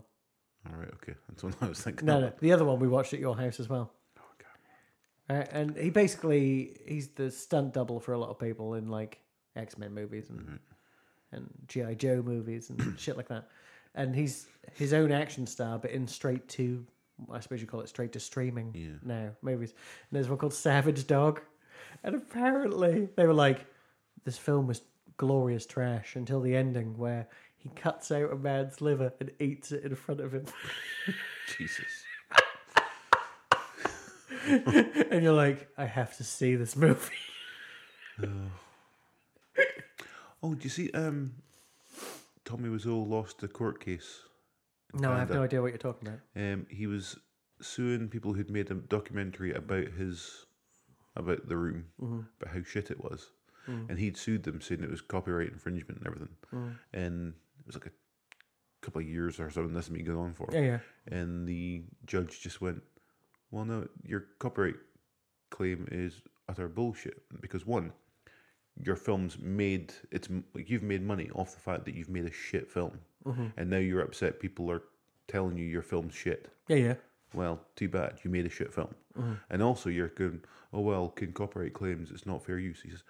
All 0.70 0.78
right, 0.80 0.90
okay. 0.96 1.14
That's 1.28 1.44
what 1.44 1.56
I 1.62 1.68
was 1.68 1.82
thinking. 1.82 2.06
No, 2.06 2.22
no, 2.22 2.32
the 2.40 2.54
other 2.54 2.64
one 2.64 2.80
we 2.80 2.88
watched 2.88 3.14
at 3.14 3.20
your 3.20 3.36
house 3.36 3.60
as 3.60 3.68
well. 3.68 3.92
Uh, 5.32 5.46
and 5.52 5.78
he 5.78 5.90
basically 5.90 6.78
he's 6.86 7.08
the 7.10 7.32
stunt 7.32 7.74
double 7.74 8.00
for 8.00 8.14
a 8.14 8.18
lot 8.18 8.30
of 8.30 8.38
people 8.40 8.74
in 8.74 8.90
like 8.90 9.20
X 9.56 9.78
Men 9.78 9.94
movies 9.94 10.30
and 10.30 10.60
and 11.32 11.50
GI 11.68 11.96
Joe 11.96 12.22
movies 12.22 12.70
and 12.70 12.96
shit 13.00 13.16
like 13.18 13.30
that. 13.30 13.48
And 13.96 14.16
he's 14.16 14.48
his 14.74 14.94
own 14.94 15.12
action 15.12 15.48
star, 15.48 15.80
but 15.80 15.92
in 15.92 16.08
straight 16.08 16.48
to 16.50 16.86
I 17.32 17.40
suppose 17.40 17.62
you 17.62 17.68
call 17.68 17.82
it 17.82 17.90
straight 17.90 18.12
to 18.14 18.20
streaming 18.20 18.72
Yeah. 18.76 18.98
now 19.04 19.30
movies. 19.42 19.72
And 19.72 20.18
there's 20.18 20.28
one 20.28 20.38
called 20.38 20.54
Savage 20.54 21.06
Dog, 21.08 21.42
and 22.04 22.16
apparently 22.16 23.10
they 23.16 23.28
were 23.28 23.34
like, 23.34 23.66
this 24.26 24.38
film 24.38 24.66
was 24.68 24.82
glorious 25.18 25.66
trash 25.68 26.16
until 26.16 26.42
the 26.42 26.56
ending 26.56 26.98
where 26.98 27.28
he 27.58 27.70
cuts 27.70 28.12
out 28.12 28.32
a 28.34 28.36
man's 28.36 28.82
liver 28.82 29.14
and 29.20 29.30
eats 29.40 29.72
it 29.72 29.84
in 29.84 29.94
front 29.96 30.20
of 30.20 30.34
him. 30.34 30.46
Jesus. 31.58 32.04
and 35.12 35.24
you're 35.24 35.34
like, 35.34 35.68
I 35.78 35.86
have 35.86 36.18
to 36.18 36.24
see 36.24 36.56
this 36.56 36.76
movie. 36.76 37.12
Oh, 40.44 40.56
do 40.56 40.64
you 40.64 40.70
see? 40.72 40.90
Um, 40.92 41.34
Tommy 42.46 42.68
Wiseau 42.68 43.08
lost 43.08 43.44
a 43.44 43.48
court 43.48 43.80
case. 43.80 44.22
No, 44.94 45.12
I 45.12 45.20
have 45.20 45.30
no 45.30 45.44
idea 45.44 45.62
what 45.62 45.68
you're 45.70 45.78
talking 45.78 46.08
about. 46.08 46.20
Um, 46.36 46.66
he 46.68 46.88
was 46.88 47.16
suing 47.62 48.10
people 48.10 48.34
who'd 48.34 48.50
made 48.50 48.72
a 48.72 48.74
documentary 48.74 49.54
about 49.54 49.88
his 49.90 50.46
about 51.16 51.48
the 51.48 51.58
room, 51.58 51.86
Mm-hmm. 52.02 52.22
about 52.42 52.56
how 52.56 52.64
shit 52.64 52.90
it 52.90 53.04
was, 53.04 53.28
and 53.68 54.00
he'd 54.00 54.18
sued 54.18 54.42
them 54.44 54.60
saying 54.62 54.84
it 54.84 54.90
was 54.90 55.02
copyright 55.02 55.50
infringement 55.52 56.00
and 56.00 56.08
everything. 56.08 56.36
Mm. 56.52 56.76
And 56.94 57.34
it 57.60 57.68
was 57.68 57.76
like 57.76 57.86
a 57.86 57.92
couple 58.82 59.02
of 59.02 59.08
years 59.08 59.40
or 59.40 59.50
so, 59.52 59.62
something. 59.62 59.76
This 59.76 59.88
has 59.88 59.96
been 59.96 60.06
going 60.06 60.18
on 60.18 60.34
for. 60.34 60.50
Yeah, 60.52 60.60
yeah. 60.62 60.80
And 61.08 61.48
the 61.48 61.84
judge 62.08 62.42
just 62.42 62.62
went, 62.62 62.82
"Well, 63.52 63.66
no, 63.66 63.88
your 64.04 64.26
copyright 64.40 64.76
claim 65.50 65.88
is 65.92 66.22
utter 66.50 66.68
bullshit 66.68 67.22
because 67.42 67.66
one, 67.66 67.92
your 68.76 68.96
film's 68.96 69.38
made 69.40 69.94
it's 70.12 70.30
like 70.54 70.70
you've 70.70 70.84
made 70.84 71.04
money 71.04 71.30
off 71.36 71.54
the 71.54 71.60
fact 71.60 71.86
that 71.86 71.96
you've 71.96 72.10
made 72.10 72.26
a 72.26 72.32
shit 72.32 72.72
film, 72.72 73.00
mm-hmm. 73.26 73.48
and 73.58 73.70
now 73.70 73.78
you're 73.78 74.02
upset 74.02 74.40
people 74.40 74.72
are 74.72 74.84
telling 75.28 75.58
you 75.58 75.66
your 75.66 75.82
film's 75.82 76.14
shit. 76.16 76.50
Yeah, 76.68 76.78
yeah. 76.78 76.94
Well, 77.34 77.62
too 77.76 77.88
bad. 77.88 78.20
You 78.24 78.30
made 78.30 78.46
a 78.46 78.50
shit 78.50 78.74
film. 78.74 78.94
Mm-hmm. 79.18 79.34
And 79.50 79.64
also, 79.64 79.90
you're 79.90 80.10
going, 80.10 80.42
oh, 80.74 80.82
well, 80.82 81.10
can 81.10 81.32
copyright 81.32 81.74
claims 81.74 82.12
it's 82.12 82.26
not 82.26 82.44
fair 82.44 82.60
use. 82.60 82.82
He 82.82 82.90
says, 82.90 83.04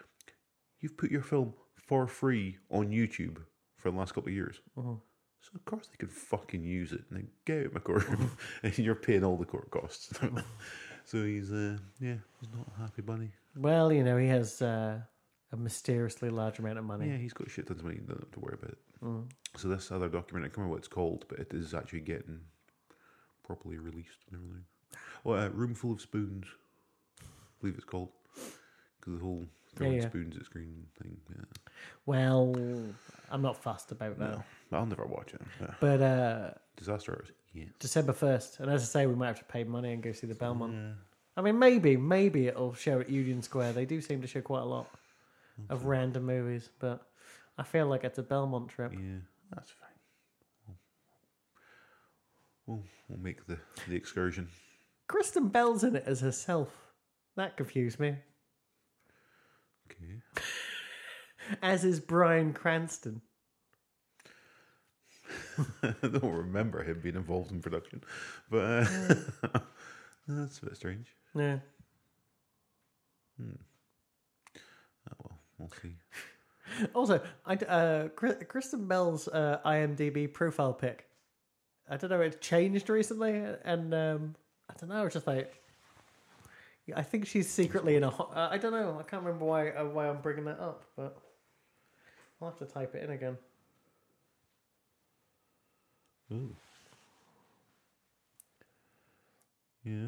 you've 0.80 0.97
put 0.97 1.11
your 1.11 1.23
film 1.23 1.53
for 1.76 2.07
free 2.07 2.57
on 2.69 2.89
YouTube 2.89 3.38
for 3.77 3.89
the 3.89 3.97
last 3.97 4.13
couple 4.13 4.30
of 4.30 4.35
years. 4.35 4.61
Mm-hmm. 4.77 4.93
So, 5.41 5.51
of 5.55 5.65
course, 5.65 5.88
they 5.88 5.97
could 5.97 6.11
fucking 6.11 6.63
use 6.63 6.91
it. 6.91 7.03
And 7.09 7.19
then 7.19 7.27
get 7.45 7.59
out 7.59 7.65
of 7.68 7.73
my 7.73 7.80
courtroom. 7.80 8.31
and 8.63 8.77
you're 8.77 8.95
paying 8.95 9.23
all 9.23 9.38
the 9.38 9.45
court 9.45 9.72
costs. 9.72 10.11
so, 11.05 11.23
he's, 11.26 11.51
uh, 11.51 11.77
yeah, 11.99 12.15
he's 12.39 12.49
not 12.55 12.68
a 12.77 12.81
happy 12.81 13.01
bunny. 13.01 13.31
Well, 13.55 13.91
you 13.91 14.03
know, 14.03 14.18
he 14.18 14.27
has 14.27 14.61
uh, 14.61 14.99
a 15.51 15.57
mysteriously 15.57 16.30
large 16.30 16.59
amount 16.59 16.77
of 16.77 16.85
money. 16.85 17.09
Yeah, 17.09 17.18
he's 17.18 17.34
got 17.34 17.49
shit 17.49 17.68
tons 17.68 17.80
of 17.80 17.85
money. 17.85 17.97
He 17.97 18.01
doesn't 18.01 18.22
have 18.22 18.31
to 18.31 18.39
worry 18.39 18.57
about 18.61 18.72
it. 18.72 18.77
So, 19.57 19.68
this 19.68 19.91
other 19.91 20.09
document, 20.09 20.45
I 20.45 20.49
can't 20.49 20.57
remember 20.57 20.73
what 20.73 20.80
it's 20.80 20.88
called, 20.88 21.26
but 21.27 21.39
it 21.39 21.53
is 21.53 21.73
actually 21.73 22.01
getting 22.01 22.39
properly 23.43 23.80
released 23.80 24.19
and 24.31 24.39
everything. 24.39 24.65
Oh, 25.26 25.34
uh, 25.34 25.49
Room 25.49 25.73
Full 25.73 25.93
of 25.93 26.01
Spoons, 26.01 26.45
I 27.19 27.26
believe 27.59 27.76
it's 27.76 27.84
called. 27.84 28.09
Because 28.99 29.18
the 29.18 29.23
whole 29.23 29.45
throwing 29.76 29.93
yeah. 29.93 30.07
spoons 30.07 30.38
at 30.38 30.45
screen 30.45 30.85
thing. 31.02 31.18
Yeah. 31.30 31.43
Well, 32.06 32.56
I'm 33.30 33.41
not 33.41 33.61
fussed 33.61 33.91
about 33.91 34.19
that. 34.19 34.43
No, 34.72 34.77
I'll 34.77 34.85
never 34.85 35.06
watch 35.06 35.34
it. 35.34 35.41
Yeah. 35.60 35.73
But 35.80 36.02
uh, 36.02 36.52
Disaster 36.76 37.14
Artist, 37.14 37.34
yes. 37.53 37.68
December 37.80 38.14
1st, 38.14 38.60
and 38.60 38.72
as 38.72 38.84
I 38.84 38.85
say, 38.85 39.06
we 39.06 39.15
might 39.15 39.27
have 39.27 39.39
to 39.39 39.45
pay 39.45 39.64
money 39.64 39.93
and 39.93 40.02
go 40.02 40.11
see 40.11 40.27
the 40.27 40.35
Belmont. 40.35 40.95
I 41.38 41.41
mean, 41.41 41.57
maybe, 41.57 41.95
maybe 41.95 42.48
it'll 42.48 42.73
show 42.73 42.99
at 42.99 43.10
Union 43.10 43.41
Square. 43.41 43.73
They 43.73 43.85
do 43.85 44.02
seem 44.02 44.22
to 44.22 44.27
show 44.27 44.41
quite 44.41 44.61
a 44.61 44.65
lot 44.65 44.88
of 45.69 45.85
random 45.85 46.26
movies, 46.26 46.69
but 46.80 47.07
I 47.57 47.64
feel 47.64 47.88
like 47.88 48.03
it's 48.03 48.18
a 48.18 48.23
Belmont 48.23 48.69
trip. 48.69 48.93
Yeah, 48.93 49.19
that's 49.53 49.72
fine. 49.72 49.89
We'll, 50.68 50.77
we'll, 52.65 52.84
we'll 53.07 53.19
make 53.19 53.45
the, 53.48 53.57
the 53.88 53.95
excursion. 53.95 54.49
Kristen 55.07 55.49
Bell's 55.49 55.84
in 55.84 55.95
it 55.95 56.03
as 56.06 56.19
herself. 56.22 56.69
That 57.35 57.57
confused 57.57 57.99
me. 57.99 58.15
Okay. 59.91 60.22
As 61.61 61.84
is 61.84 61.99
Bryan 61.99 62.53
Cranston. 62.53 63.22
I 65.84 65.93
don't 66.01 66.23
remember 66.23 66.84
him 66.84 66.99
being 67.01 67.15
involved 67.15 67.51
in 67.51 67.61
production, 67.61 68.03
but 68.49 68.59
uh, 68.59 68.85
that's 70.27 70.59
a 70.59 70.65
bit 70.65 70.76
strange. 70.76 71.07
Yeah. 71.35 71.59
Hmm. 73.38 73.51
Oh, 75.09 75.15
well, 75.19 75.39
we'll 75.57 75.72
see. 75.81 75.95
Also, 76.93 77.22
I, 77.45 77.55
uh, 77.55 78.07
Kristen 78.09 78.88
Bell's 78.88 79.27
uh, 79.27 79.59
IMDb 79.65 80.31
profile 80.31 80.73
pic. 80.73 81.05
I 81.89 81.97
don't 81.97 82.09
know, 82.09 82.22
it 82.22 82.41
changed 82.41 82.89
recently, 82.89 83.43
and 83.65 83.93
um, 83.93 84.35
I 84.69 84.73
don't 84.80 84.89
know. 84.89 85.05
It's 85.05 85.13
just 85.13 85.27
like 85.27 85.60
I 86.95 87.03
think 87.03 87.26
she's 87.27 87.49
secretly 87.49 87.95
in 87.95 88.03
a. 88.03 88.09
ho- 88.09 88.31
Uh, 88.34 88.47
I 88.51 88.57
don't 88.57 88.72
know. 88.72 88.97
I 88.99 89.03
can't 89.03 89.23
remember 89.23 89.45
why 89.45 89.69
uh, 89.72 89.85
why 89.85 90.07
I'm 90.09 90.22
bringing 90.22 90.45
that 90.45 90.59
up, 90.59 90.84
but 90.95 91.18
I'll 92.41 92.49
have 92.49 92.57
to 92.59 92.65
type 92.65 92.95
it 92.95 93.03
in 93.03 93.09
again. 93.11 93.38
Ooh. 96.34 96.55
Yeah. 99.84 100.07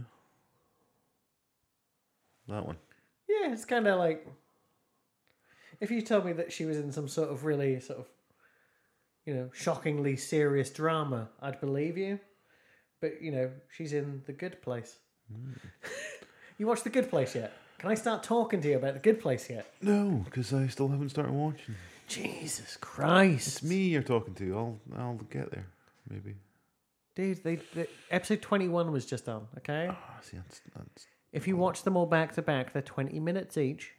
That 2.48 2.66
one. 2.66 2.78
Yeah, 3.28 3.52
it's 3.52 3.66
kind 3.66 3.88
of 3.88 3.98
like 4.00 4.28
if 5.80 5.90
you 5.92 6.02
told 6.02 6.26
me 6.26 6.34
that 6.34 6.52
she 6.52 6.66
was 6.66 6.78
in 6.78 6.92
some 6.92 7.08
sort 7.08 7.30
of 7.30 7.44
really 7.46 7.80
sort 7.80 8.00
of 8.00 8.08
you 9.26 9.34
know 9.34 9.50
shockingly 9.54 10.16
serious 10.18 10.70
drama, 10.70 11.30
I'd 11.42 11.60
believe 11.60 11.98
you. 11.98 12.20
But 13.02 13.22
you 13.22 13.32
know, 13.32 13.52
she's 13.76 13.94
in 13.94 14.22
The 14.26 14.34
Good 14.34 14.62
Place. 14.62 14.98
you 16.64 16.68
watched 16.68 16.86
The 16.86 16.90
Good 16.90 17.10
Place 17.10 17.36
yet? 17.36 17.52
Can 17.78 17.92
I 17.92 17.96
start 17.96 18.24
talking 18.24 18.62
to 18.62 18.70
you 18.70 18.78
about 18.78 18.94
The 18.94 19.00
Good 19.02 19.20
Place 19.20 19.50
yet? 19.50 19.66
No, 19.82 20.22
because 20.24 20.54
I 20.54 20.68
still 20.68 20.88
haven't 20.88 21.10
started 21.10 21.34
watching. 21.34 21.76
Jesus 22.08 22.78
Christ, 22.78 23.48
It's 23.48 23.64
me 23.64 23.90
you're 23.90 24.02
talking 24.02 24.34
to. 24.36 24.56
I'll 24.58 24.80
I'll 24.98 25.16
get 25.30 25.52
there. 25.52 25.68
Maybe. 26.10 26.36
dude! 27.16 27.44
They, 27.44 27.56
they 27.76 27.88
episode 28.12 28.42
twenty 28.42 28.70
one 28.70 28.92
was 28.94 29.06
just 29.06 29.28
on. 29.28 29.48
Okay, 29.58 29.88
Ah, 29.90 30.20
see, 30.22 30.38
that's 30.38 30.62
that's 30.76 31.08
if 31.34 31.48
you 31.48 31.58
watch 31.58 31.84
them 31.84 31.98
all 31.98 32.06
back 32.06 32.34
to 32.36 32.42
back, 32.42 32.72
they're 32.72 32.82
twenty 32.82 33.20
minutes 33.20 33.58
each. 33.58 33.92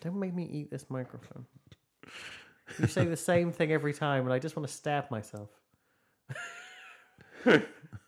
Don't 0.00 0.20
make 0.20 0.34
me 0.34 0.44
eat 0.44 0.70
this 0.70 0.86
microphone. 0.88 1.46
You 2.78 2.86
say 2.86 3.06
the 3.06 3.16
same 3.16 3.50
thing 3.50 3.72
every 3.72 3.92
time, 3.94 4.24
and 4.24 4.32
I 4.32 4.38
just 4.38 4.54
want 4.56 4.68
to 4.68 4.72
stab 4.72 5.10
myself. 5.10 5.48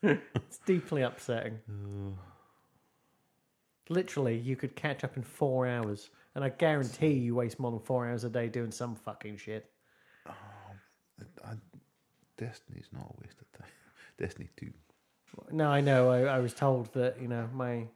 It's 0.02 0.58
deeply 0.66 1.02
upsetting. 1.02 1.58
Literally, 3.88 4.38
you 4.38 4.56
could 4.56 4.76
catch 4.76 5.02
up 5.04 5.16
in 5.16 5.22
four 5.22 5.66
hours, 5.66 6.10
and 6.34 6.44
I 6.44 6.48
guarantee 6.50 7.12
you 7.12 7.34
waste 7.34 7.58
more 7.58 7.70
than 7.70 7.80
four 7.80 8.08
hours 8.08 8.24
a 8.24 8.30
day 8.30 8.48
doing 8.48 8.70
some 8.70 8.94
fucking 8.94 9.36
shit. 9.36 9.68
Um, 10.26 10.34
I, 11.44 11.52
Destiny's 12.36 12.88
not 12.92 13.02
a 13.02 13.20
waste 13.22 13.40
of 13.40 13.52
time. 13.58 13.68
Destiny 14.18 14.48
two. 14.56 14.72
No, 15.50 15.68
I 15.68 15.80
know. 15.80 16.10
I, 16.10 16.22
I 16.22 16.38
was 16.38 16.54
told 16.54 16.92
that 16.94 17.20
you 17.20 17.28
know 17.28 17.48
my 17.52 17.88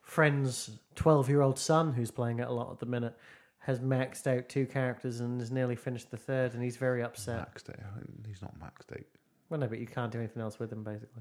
friend's 0.00 0.70
twelve-year-old 0.94 1.58
son, 1.58 1.92
who's 1.92 2.10
playing 2.10 2.38
it 2.38 2.48
a 2.48 2.52
lot 2.52 2.70
at 2.70 2.78
the 2.78 2.86
minute, 2.86 3.16
has 3.58 3.80
maxed 3.80 4.26
out 4.26 4.48
two 4.48 4.66
characters 4.66 5.20
and 5.20 5.40
has 5.40 5.50
nearly 5.50 5.76
finished 5.76 6.10
the 6.10 6.16
third, 6.16 6.54
and 6.54 6.62
he's 6.62 6.76
very 6.76 7.02
upset. 7.02 7.54
Maxed 7.54 7.70
out. 7.70 7.78
He's 8.26 8.42
not 8.42 8.58
maxed 8.58 8.92
out. 8.92 9.04
Well, 9.52 9.60
no, 9.60 9.68
but 9.68 9.80
you 9.80 9.86
can't 9.86 10.10
do 10.10 10.16
anything 10.16 10.40
else 10.40 10.58
with 10.58 10.70
them, 10.70 10.82
basically. 10.82 11.20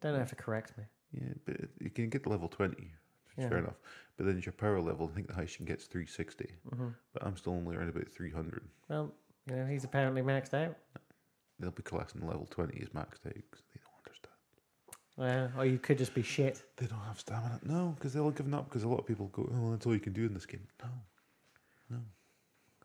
Don't 0.00 0.16
have 0.16 0.28
to 0.28 0.36
correct 0.36 0.78
me. 0.78 0.84
Yeah, 1.12 1.32
but 1.44 1.56
you 1.80 1.90
can 1.90 2.08
get 2.08 2.22
to 2.22 2.28
level 2.28 2.46
twenty. 2.46 2.92
Yeah. 3.36 3.48
Fair 3.48 3.58
enough. 3.58 3.80
But 4.16 4.26
then 4.26 4.40
your 4.44 4.52
power 4.52 4.80
level, 4.80 5.10
I 5.10 5.16
think 5.16 5.26
the 5.26 5.34
highest 5.34 5.54
you 5.54 5.66
can 5.66 5.66
get 5.66 5.80
is 5.80 5.86
three 5.86 6.06
Mm-hmm. 6.06 6.88
But 7.12 7.26
I'm 7.26 7.36
still 7.36 7.54
only 7.54 7.74
around 7.74 7.88
about 7.88 8.06
three 8.08 8.30
hundred. 8.30 8.62
Well, 8.88 9.12
you 9.48 9.56
know, 9.56 9.66
he's 9.66 9.82
apparently 9.82 10.22
maxed 10.22 10.54
out. 10.54 10.76
they'll 11.58 11.72
be 11.72 11.82
collecting 11.82 12.24
level 12.24 12.46
twenty 12.48 12.80
as 12.82 12.90
maxed 12.90 13.26
out 13.26 13.34
because 13.34 13.64
they 13.74 13.80
don't 13.82 13.98
understand. 14.06 15.50
Yeah, 15.56 15.60
or 15.60 15.66
you 15.66 15.78
could 15.80 15.98
just 15.98 16.14
be 16.14 16.22
shit. 16.22 16.62
They 16.76 16.86
don't 16.86 17.00
have 17.00 17.18
stamina. 17.18 17.58
No, 17.64 17.96
because 17.96 18.12
they'll 18.12 18.26
have 18.26 18.36
given 18.36 18.54
up. 18.54 18.68
Because 18.68 18.84
a 18.84 18.88
lot 18.88 19.00
of 19.00 19.06
people 19.08 19.26
go, 19.26 19.50
"Oh, 19.52 19.72
that's 19.72 19.86
all 19.86 19.94
you 19.94 19.98
can 19.98 20.12
do 20.12 20.24
in 20.24 20.34
this 20.34 20.46
game." 20.46 20.68
No, 20.84 20.88
no. 21.90 21.98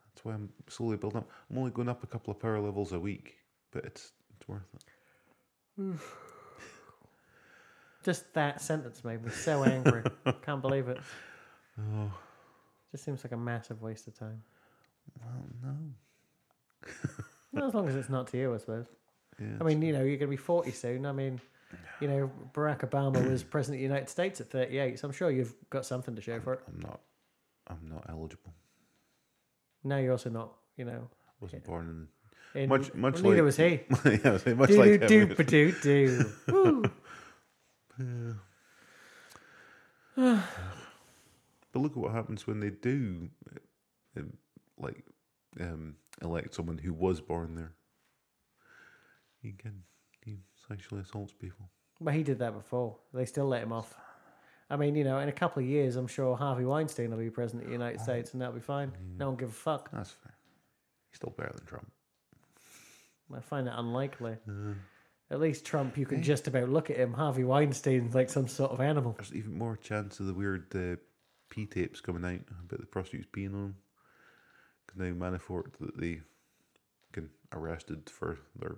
That's 0.07 0.25
why 0.25 0.33
I'm 0.33 0.49
slowly 0.69 0.97
building 0.97 1.19
up. 1.19 1.29
I'm 1.51 1.59
only 1.59 1.69
going 1.69 1.87
up 1.87 2.03
a 2.03 2.07
couple 2.07 2.31
of 2.31 2.39
power 2.39 2.59
levels 2.59 2.93
a 2.93 2.99
week, 2.99 3.35
but 3.71 3.85
it's 3.85 4.13
it's 4.47 4.47
worth 4.47 4.63
it. 4.73 5.99
Just 8.03 8.33
that 8.33 8.61
sentence 8.61 9.03
made 9.03 9.23
me 9.23 9.31
so 9.31 9.63
angry. 9.63 10.03
Can't 10.45 10.61
believe 10.61 10.87
it. 10.87 10.99
Oh 11.79 12.11
Just 12.91 13.03
seems 13.03 13.23
like 13.23 13.33
a 13.33 13.37
massive 13.37 13.81
waste 13.81 14.07
of 14.07 14.17
time. 14.17 14.41
well, 15.21 15.45
no. 15.63 16.91
Well, 17.53 17.67
as 17.69 17.73
long 17.73 17.87
as 17.87 17.95
it's 17.95 18.09
not 18.09 18.27
to 18.27 18.37
you, 18.37 18.53
I 18.53 18.57
suppose. 18.57 18.87
Yeah, 19.39 19.47
I 19.61 19.63
mean, 19.63 19.81
you 19.81 19.93
know, 19.93 19.99
you're 19.99 20.17
going 20.17 20.19
to 20.19 20.27
be 20.27 20.35
40 20.35 20.71
soon. 20.71 21.05
I 21.05 21.13
mean, 21.13 21.39
you 22.01 22.07
know, 22.09 22.29
Barack 22.53 22.79
Obama 22.79 23.29
was 23.29 23.43
president 23.49 23.77
of 23.77 23.79
the 23.79 23.83
United 23.93 24.09
States 24.09 24.41
at 24.41 24.47
38, 24.49 24.99
so 24.99 25.07
I'm 25.07 25.13
sure 25.13 25.31
you've 25.31 25.55
got 25.69 25.85
something 25.85 26.15
to 26.17 26.21
show 26.21 26.37
for 26.41 26.55
it. 26.55 26.59
I'm 26.67 26.81
not. 26.81 26.99
I'm 27.67 27.87
not 27.89 28.05
eligible. 28.09 28.53
No, 29.85 29.97
you're 29.99 30.11
also 30.11 30.29
not, 30.29 30.51
you 30.75 30.83
know, 30.83 31.07
Wasn't 31.39 31.63
born 31.63 32.09
Much- 32.55 32.93
much 32.93 33.15
well, 33.15 33.23
neither 33.23 33.35
like- 33.37 33.43
was 33.43 33.57
he. 33.57 33.63
yeah, 34.05 34.19
I 34.23 34.29
was 34.31 34.41
saying, 34.43 34.57
much 34.57 34.69
Do 34.69 34.77
like 34.77 35.07
do 35.07 35.25
do 35.25 35.43
do 35.43 35.71
do. 35.81 36.25
Woo. 37.97 38.35
But 41.75 41.81
look 41.81 41.91
at 41.91 41.97
what 41.97 42.13
happens 42.13 42.47
when 42.47 42.61
they 42.61 42.69
do, 42.69 43.27
um, 44.15 44.31
like, 44.79 45.03
um, 45.59 45.95
elect 46.21 46.55
someone 46.55 46.77
who 46.77 46.93
was 46.93 47.19
born 47.19 47.55
there. 47.55 47.73
He 49.41 49.51
can 49.51 49.83
he 50.23 50.37
sexually 50.69 51.01
assaults 51.01 51.33
people. 51.33 51.69
But 51.99 52.13
he 52.13 52.23
did 52.23 52.39
that 52.39 52.53
before. 52.53 52.95
They 53.13 53.25
still 53.25 53.47
let 53.47 53.61
him 53.61 53.73
off. 53.73 53.93
I 54.69 54.77
mean, 54.77 54.95
you 54.95 55.03
know, 55.03 55.19
in 55.19 55.27
a 55.27 55.33
couple 55.33 55.61
of 55.61 55.67
years, 55.67 55.97
I'm 55.97 56.07
sure 56.07 56.35
Harvey 56.35 56.63
Weinstein 56.63 57.11
will 57.11 57.17
be 57.17 57.29
president 57.29 57.63
of 57.63 57.67
the 57.67 57.73
United 57.73 57.99
States, 57.99 58.31
and 58.31 58.41
that'll 58.41 58.55
be 58.55 58.61
fine. 58.61 58.93
No 59.17 59.27
one 59.27 59.35
give 59.35 59.49
a 59.49 59.51
fuck. 59.51 59.91
That's 59.91 60.11
fair. 60.11 60.33
He's 61.11 61.17
still 61.17 61.33
better 61.37 61.51
than 61.55 61.65
Trump. 61.65 61.91
I 63.33 63.39
find 63.39 63.67
that 63.67 63.79
unlikely. 63.79 64.37
At 65.31 65.39
least 65.39 65.65
Trump, 65.65 65.97
you 65.97 66.05
can 66.05 66.21
just 66.21 66.47
about 66.47 66.69
look 66.69 66.89
at 66.89 66.97
him. 66.97 67.13
Harvey 67.13 67.43
Weinstein's 67.43 68.13
like 68.13 68.29
some 68.29 68.47
sort 68.47 68.71
of 68.71 68.79
animal. 68.79 69.13
There's 69.17 69.33
even 69.33 69.57
more 69.57 69.75
chance 69.75 70.19
of 70.19 70.27
the 70.27 70.33
weird 70.33 70.65
uh, 70.75 70.97
P 71.49 71.65
tapes 71.65 71.99
coming 71.99 72.23
out 72.23 72.41
about 72.63 72.79
the 72.79 72.85
prostitutes 72.85 73.27
peeing 73.35 73.53
on 73.53 73.65
him. 73.65 73.75
Because 74.85 74.99
now 74.99 75.13
Manafort 75.13 75.77
that 75.79 75.97
they 75.97 76.21
can 77.11 77.29
arrested 77.53 78.09
for 78.09 78.37
their 78.59 78.77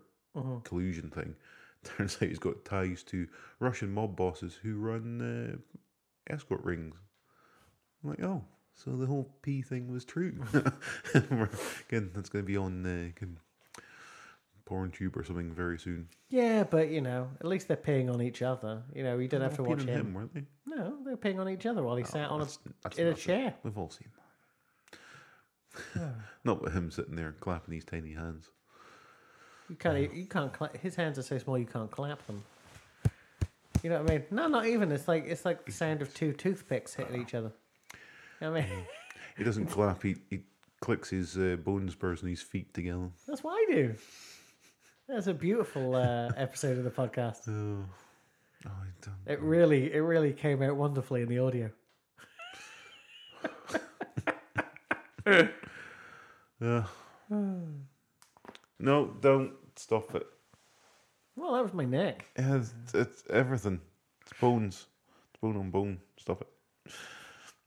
collusion 0.63 1.09
thing. 1.09 1.35
Turns 1.83 2.15
out 2.15 2.29
he's 2.29 2.39
got 2.39 2.65
ties 2.65 3.03
to 3.03 3.27
Russian 3.59 3.91
mob 3.91 4.15
bosses 4.15 4.57
who 4.61 4.77
run 4.77 5.21
uh, 5.21 6.33
escort 6.33 6.63
rings. 6.63 6.95
I'm 8.03 8.11
like, 8.11 8.23
oh, 8.23 8.43
so 8.73 8.91
the 8.91 9.05
whole 9.05 9.35
P 9.41 9.61
thing 9.61 9.91
was 9.91 10.05
true. 10.05 10.43
Again, 11.13 12.11
that's 12.13 12.29
going 12.29 12.45
to 12.45 12.47
be 12.47 12.57
on 12.57 12.85
uh, 12.85 13.09
can- 14.68 14.77
PornTube 14.91 15.15
or 15.18 15.23
something 15.23 15.52
very 15.53 15.77
soon. 15.80 16.07
Yeah, 16.30 16.64
but 16.64 16.89
you 16.89 17.02
know, 17.02 17.30
at 17.39 17.45
least 17.48 17.68
they're 17.68 17.77
peeing 17.77 18.14
on 18.14 18.22
each 18.22 18.41
other. 18.41 18.84
You 18.94 19.03
know, 19.03 19.18
you 19.18 19.27
don't 19.27 19.41
have 19.41 19.56
to 19.57 19.64
watch 19.64 19.81
on 19.81 19.88
him. 19.88 20.14
weren't 20.14 20.34
they? 20.34 20.44
No, 20.65 20.98
they're 21.06 21.18
peeing 21.18 21.39
on 21.39 21.49
each 21.49 21.65
other 21.65 21.84
while 21.84 21.95
he 21.95 22.03
sat 22.03 22.30
on 22.30 22.41
a 22.41 22.45
That's- 22.45 22.60
that's 22.84 22.98
in 22.98 23.07
a 23.07 23.10
nothing. 23.11 23.23
chair. 23.23 23.53
We've 23.64 23.77
all 23.77 23.89
seen 23.89 24.10
that. 24.15 26.11
Not 26.44 26.61
with 26.61 26.73
him 26.73 26.91
sitting 26.91 27.15
there 27.15 27.34
clapping 27.39 27.73
his 27.73 27.85
tiny 27.85 28.14
hands. 28.14 28.49
You 29.69 29.76
can't. 29.76 30.14
You 30.14 30.26
can't. 30.26 30.52
Cla- 30.53 30.72
his 30.81 30.95
hands 30.95 31.18
are 31.19 31.23
so 31.23 31.38
small 31.38 31.57
you 31.57 31.65
can't 31.65 31.91
clap 31.91 32.26
them. 32.27 32.44
You 33.84 33.89
know 33.91 34.02
what 34.02 34.11
I 34.11 34.15
mean? 34.15 34.23
No, 34.31 34.48
not 34.48 34.65
even. 34.65 34.91
It's 34.91 35.07
like 35.07 35.26
it's 35.27 35.45
like 35.45 35.65
the 35.65 35.72
sound 35.72 36.02
of 36.02 36.14
two 36.14 36.34
toothpicks 36.34 36.95
hitting 36.95 37.22
each 37.22 37.34
other. 37.35 37.52
You 38.41 38.48
know 38.48 38.52
what 38.53 38.64
I 38.64 38.68
mean, 38.69 38.85
He 39.38 39.44
doesn't 39.44 39.68
clap. 39.68 40.02
He 40.02 40.15
he 40.30 40.39
clicks 40.80 41.10
his 41.10 41.38
uh, 41.38 41.57
bone 41.64 41.89
spurs 41.89 42.22
and 42.22 42.30
his 42.30 42.41
feet 42.41 42.73
together. 42.73 43.10
that's 43.27 43.44
what 43.44 43.52
I 43.53 43.65
do. 43.73 43.95
That's 45.07 45.27
a 45.27 45.34
beautiful 45.34 45.95
uh, 45.95 46.29
episode 46.35 46.77
of 46.77 46.84
the 46.84 46.91
podcast. 46.91 47.47
Oh, 47.47 47.85
oh 48.65 48.69
I 48.69 48.88
don't. 49.01 49.15
It 49.25 49.41
really, 49.41 49.93
it 49.93 49.99
really 49.99 50.34
came 50.34 50.61
out 50.61 50.75
wonderfully 50.75 51.21
in 51.21 51.29
the 51.29 51.39
audio. 51.39 51.71
Yeah. 56.59 56.85
no, 58.79 59.05
don't 59.21 59.53
stop 59.75 60.15
it. 60.15 60.25
Well, 61.35 61.53
that 61.53 61.63
was 61.63 61.73
my 61.73 61.85
neck. 61.85 62.25
It's, 62.35 62.73
it's 62.93 63.23
everything. 63.29 63.79
It's 64.21 64.34
bones. 64.39 64.88
It's 65.29 65.39
bone 65.39 65.57
on 65.57 65.69
bone. 65.69 65.99
Stop 66.17 66.41
it. 66.41 66.47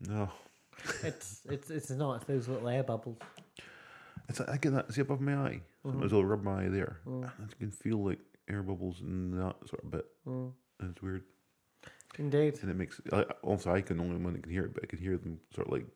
No. 0.01 0.29
It's 1.03 1.43
it's 1.49 1.71
it's 1.71 1.91
not. 1.91 2.17
It's 2.17 2.25
those 2.25 2.49
little 2.49 2.69
air 2.69 2.83
bubbles. 2.83 3.19
It's 4.29 4.41
I 4.41 4.57
get 4.57 4.73
that. 4.73 4.93
See 4.93 5.03
above 5.03 5.21
my 5.21 5.35
eye. 5.35 5.61
So 5.82 5.89
I 5.89 5.93
might 5.93 5.97
mm-hmm. 5.97 6.07
as 6.07 6.12
well 6.12 6.24
rub 6.24 6.43
my 6.43 6.65
eye 6.65 6.69
there. 6.69 7.01
And 7.07 7.24
I 7.24 7.59
can 7.59 7.70
feel 7.70 8.05
like 8.05 8.19
air 8.48 8.62
bubbles 8.62 9.01
in 9.01 9.31
that 9.39 9.57
sort 9.66 9.82
of 9.85 9.90
bit. 9.90 10.07
And 10.27 10.52
mm. 10.82 10.90
it's 10.90 11.02
weird. 11.02 11.23
Indeed. 12.19 12.59
And 12.61 12.70
it 12.70 12.77
makes. 12.77 13.01
I, 13.12 13.23
also, 13.43 13.73
I 13.73 13.81
can 13.81 14.01
only 14.01 14.16
one 14.16 14.35
that 14.35 14.43
can 14.43 14.52
hear 14.52 14.65
it, 14.65 14.74
but 14.74 14.85
I 14.85 14.86
can 14.86 14.98
hear 14.98 15.16
them 15.16 15.39
sort 15.55 15.69
of 15.69 15.73
like 15.73 15.86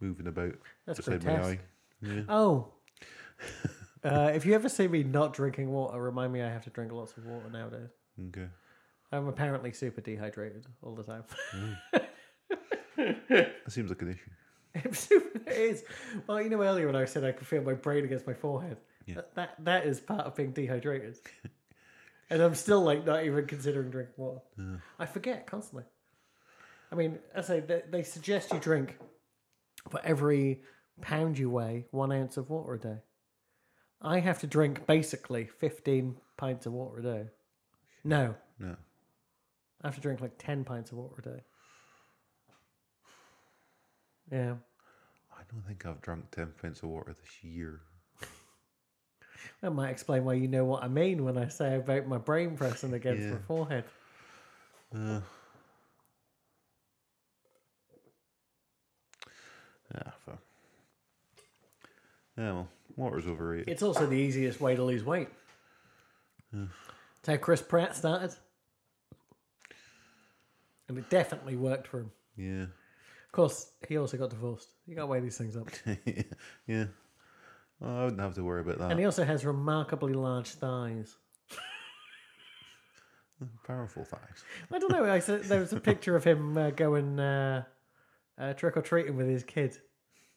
moving 0.00 0.26
about 0.26 0.54
That's 0.86 0.98
beside 0.98 1.24
my 1.24 1.42
eye. 1.42 1.60
Yeah. 2.00 2.22
Oh. 2.28 2.68
Uh, 4.04 4.32
if 4.34 4.44
you 4.44 4.54
ever 4.54 4.68
see 4.68 4.88
me 4.88 5.04
not 5.04 5.32
drinking 5.32 5.70
water, 5.70 6.00
remind 6.00 6.32
me 6.32 6.42
I 6.42 6.48
have 6.48 6.64
to 6.64 6.70
drink 6.70 6.90
lots 6.90 7.16
of 7.16 7.24
water 7.24 7.48
nowadays. 7.50 7.90
Okay. 8.28 8.48
I'm 9.12 9.28
apparently 9.28 9.72
super 9.72 10.00
dehydrated 10.00 10.66
all 10.82 10.94
the 10.94 11.04
time. 11.04 11.24
Mm. 11.54 12.06
That 13.28 13.54
seems 13.68 13.88
like 13.88 14.02
an 14.02 14.10
issue. 14.10 14.30
it 14.74 15.48
is. 15.48 15.84
Well, 16.26 16.40
you 16.40 16.48
know, 16.50 16.62
earlier 16.62 16.86
when 16.86 16.96
I 16.96 17.04
said 17.04 17.24
I 17.24 17.32
could 17.32 17.46
feel 17.46 17.62
my 17.62 17.74
brain 17.74 18.04
against 18.04 18.26
my 18.26 18.34
forehead, 18.34 18.78
Yeah. 19.06 19.16
that, 19.16 19.34
that 19.34 19.64
that 19.64 19.86
is 19.86 20.00
part 20.00 20.22
of 20.26 20.34
being 20.34 20.52
dehydrated. 20.52 21.18
and 22.30 22.40
I'm 22.42 22.54
still 22.54 22.82
like 22.82 23.04
not 23.04 23.24
even 23.24 23.46
considering 23.46 23.90
drinking 23.90 24.14
water. 24.16 24.40
I 24.98 25.06
forget 25.06 25.46
constantly. 25.46 25.84
I 26.90 26.94
mean, 26.94 27.18
I 27.36 27.40
say 27.42 27.60
they, 27.60 27.82
they 27.90 28.02
suggest 28.02 28.52
you 28.52 28.58
drink 28.58 28.98
for 29.90 30.00
every 30.04 30.62
pound 31.00 31.38
you 31.38 31.50
weigh 31.50 31.86
one 31.90 32.12
ounce 32.12 32.36
of 32.36 32.50
water 32.50 32.74
a 32.74 32.78
day. 32.80 32.98
I 34.00 34.20
have 34.20 34.40
to 34.40 34.46
drink 34.46 34.86
basically 34.86 35.46
15 35.58 36.16
pints 36.36 36.66
of 36.66 36.72
water 36.72 36.98
a 36.98 37.02
day. 37.02 37.24
No, 38.04 38.34
No. 38.58 38.76
I 39.82 39.86
have 39.88 39.94
to 39.96 40.00
drink 40.00 40.20
like 40.20 40.38
10 40.38 40.64
pints 40.64 40.92
of 40.92 40.98
water 40.98 41.14
a 41.18 41.22
day. 41.22 41.42
Yeah. 44.32 44.54
I 45.32 45.42
don't 45.52 45.62
think 45.66 45.84
I've 45.86 46.00
drunk 46.00 46.30
10 46.30 46.54
pints 46.60 46.82
of 46.82 46.88
water 46.88 47.12
this 47.12 47.44
year. 47.44 47.80
That 49.60 49.72
might 49.72 49.90
explain 49.90 50.24
why 50.24 50.34
you 50.34 50.48
know 50.48 50.64
what 50.64 50.82
I 50.82 50.88
mean 50.88 51.24
when 51.24 51.36
I 51.38 51.46
say 51.48 51.76
about 51.76 52.06
my 52.08 52.18
brain 52.18 52.56
pressing 52.56 52.94
against 52.94 53.24
Yeah. 53.24 53.32
my 53.32 53.38
forehead. 53.38 53.84
Uh, 54.94 55.20
yeah, 59.94 60.10
fuck. 60.24 60.38
Yeah, 62.36 62.52
well, 62.52 62.68
water's 62.96 63.26
overrated. 63.26 63.68
It's 63.68 63.82
also 63.82 64.06
the 64.06 64.16
easiest 64.16 64.60
way 64.60 64.74
to 64.74 64.82
lose 64.82 65.04
weight. 65.04 65.28
That's 66.52 66.68
how 67.26 67.36
Chris 67.36 67.62
Pratt 67.62 67.94
started. 67.96 68.34
And 70.88 70.98
it 70.98 71.08
definitely 71.08 71.56
worked 71.56 71.86
for 71.86 72.00
him. 72.00 72.10
Yeah. 72.36 72.66
Of 73.32 73.36
course, 73.36 73.70
he 73.88 73.96
also 73.96 74.18
got 74.18 74.28
divorced. 74.28 74.68
You 74.86 74.94
got 74.94 75.02
to 75.02 75.06
weigh 75.06 75.20
these 75.20 75.38
things 75.38 75.56
up. 75.56 75.66
yeah. 76.66 76.84
Oh, 77.80 78.00
I 78.00 78.04
wouldn't 78.04 78.20
have 78.20 78.34
to 78.34 78.44
worry 78.44 78.60
about 78.60 78.76
that. 78.76 78.90
And 78.90 79.00
he 79.00 79.06
also 79.06 79.24
has 79.24 79.46
remarkably 79.46 80.12
large 80.12 80.48
thighs. 80.48 81.16
Powerful 83.66 84.04
thighs. 84.04 84.44
I 84.70 84.78
don't 84.78 84.92
know. 84.92 85.10
I 85.10 85.18
said 85.18 85.44
there 85.44 85.60
was 85.60 85.72
a 85.72 85.80
picture 85.80 86.14
of 86.14 86.24
him 86.24 86.58
uh, 86.58 86.72
going 86.72 87.18
uh, 87.18 87.64
uh, 88.38 88.52
trick 88.52 88.76
or 88.76 88.82
treating 88.82 89.16
with 89.16 89.28
his 89.28 89.44
kid, 89.44 89.78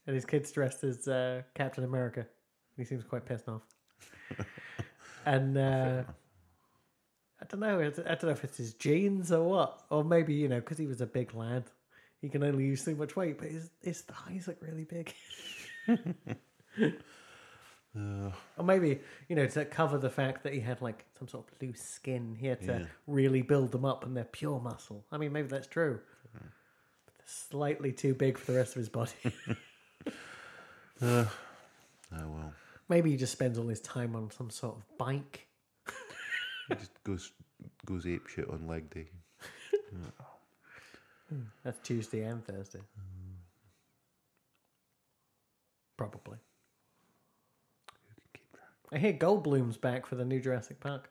and 0.08 0.16
his 0.16 0.24
kid's 0.24 0.50
dressed 0.54 0.86
as 0.86 1.06
uh, 1.10 1.42
Captain 1.54 1.84
America. 1.84 2.26
He 2.78 2.86
seems 2.86 3.04
quite 3.04 3.26
pissed 3.26 3.50
off. 3.50 3.64
and 5.26 5.58
uh, 5.58 6.04
I 7.42 7.46
don't 7.46 7.60
know. 7.60 7.82
I 7.82 7.90
don't 7.90 8.24
know 8.24 8.30
if 8.30 8.46
it's 8.46 8.58
his 8.58 8.74
genes 8.74 9.34
or 9.34 9.44
what, 9.44 9.84
or 9.90 10.06
maybe 10.06 10.34
you 10.34 10.48
know 10.48 10.62
because 10.62 10.78
he 10.78 10.88
was 10.88 11.02
a 11.02 11.06
big 11.06 11.36
lad, 11.36 11.66
he 12.22 12.30
can 12.30 12.44
only 12.44 12.66
use 12.66 12.84
so 12.84 12.94
much 12.96 13.16
weight, 13.16 13.38
but 13.38 13.50
his 13.50 13.70
his 13.82 14.02
thighs 14.02 14.48
look 14.48 14.58
really 14.62 14.86
big. 14.86 15.14
Or 18.58 18.64
maybe, 18.66 19.00
you 19.30 19.38
know, 19.38 19.48
to 19.48 19.64
cover 19.64 19.98
the 19.98 20.10
fact 20.10 20.44
that 20.44 20.54
he 20.54 20.60
had 20.60 20.82
like 20.82 21.06
some 21.18 21.30
sort 21.30 21.48
of 21.50 21.62
loose 21.62 21.82
skin, 21.82 22.36
he 22.38 22.48
had 22.48 22.60
to 22.64 22.80
Yeah. 22.80 22.86
really 23.08 23.42
build 23.42 23.72
them 23.72 23.86
up 23.86 24.04
and 24.06 24.18
they're 24.18 24.26
pure 24.26 24.60
muscle. 24.60 25.06
I 25.14 25.18
mean, 25.18 25.32
maybe 25.32 25.48
that's 25.48 25.68
true. 25.68 26.02
But 26.34 26.42
they're 27.18 27.26
slightly 27.26 27.94
too 27.94 28.14
big 28.14 28.38
for 28.38 28.52
the 28.52 28.58
rest 28.58 28.72
of 28.76 28.80
his 28.80 28.90
body. 28.90 29.14
Uh, 31.02 31.26
oh, 32.14 32.28
well. 32.30 32.54
Maybe 32.88 33.12
he 33.12 33.18
just 33.18 33.34
spends 33.34 33.58
all 33.58 33.68
his 33.68 33.82
time 33.82 34.16
on 34.16 34.32
some 34.32 34.50
sort 34.50 34.78
of 34.78 34.98
bike. 34.98 35.46
He 36.70 36.76
just 36.76 37.04
goes 37.04 37.32
goes 37.86 38.06
ape 38.08 38.28
shit 38.28 38.50
on 38.50 38.66
leg 38.66 38.90
day. 38.92 39.08
That's 41.64 41.80
Tuesday 41.80 42.24
and 42.24 42.46
Thursday. 42.46 42.82
Probably. 45.98 46.38
Keep 48.34 48.52
track. 48.52 48.70
I 48.92 48.98
hear 48.98 49.14
Goldblum's 49.14 49.78
back 49.78 50.06
for 50.06 50.16
the 50.16 50.26
new 50.26 50.40
Jurassic 50.40 50.80
Park. 50.80 51.10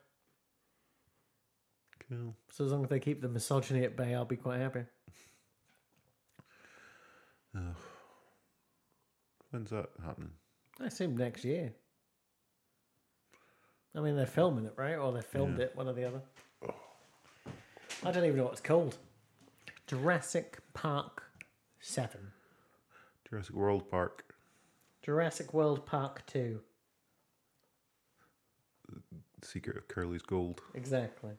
Cool. 2.07 2.35
So 2.51 2.65
as 2.65 2.71
long 2.71 2.83
as 2.83 2.89
they 2.89 2.99
keep 2.99 3.21
the 3.21 3.27
misogyny 3.27 3.83
at 3.83 3.97
bay, 3.97 4.13
I'll 4.13 4.25
be 4.25 4.35
quite 4.35 4.59
happy. 4.59 4.85
When's 9.51 9.69
that 9.71 9.89
happening? 10.03 10.31
I 10.79 10.85
assume 10.85 11.15
next 11.17 11.45
year. 11.45 11.73
I 13.95 14.01
mean, 14.01 14.15
they're 14.15 14.25
filming 14.25 14.65
it, 14.65 14.73
right? 14.75 14.95
Or 14.95 15.13
they 15.13 15.21
filmed 15.21 15.59
it, 15.59 15.71
one 15.75 15.87
or 15.87 15.93
the 15.93 16.03
other. 16.05 16.21
I 18.03 18.11
don't 18.11 18.25
even 18.25 18.35
know 18.35 18.43
what 18.43 18.51
it's 18.53 18.61
called. 18.61 18.97
Jurassic 19.87 20.59
Park 20.73 21.23
7. 21.79 22.31
Jurassic 23.29 23.55
World 23.55 23.89
Park. 23.89 24.35
Jurassic 25.03 25.53
World 25.53 25.85
Park 25.85 26.25
2. 26.25 26.59
Secret 29.43 29.77
of 29.77 29.87
Curly's 29.87 30.23
Gold. 30.23 30.61
Exactly. 30.73 31.33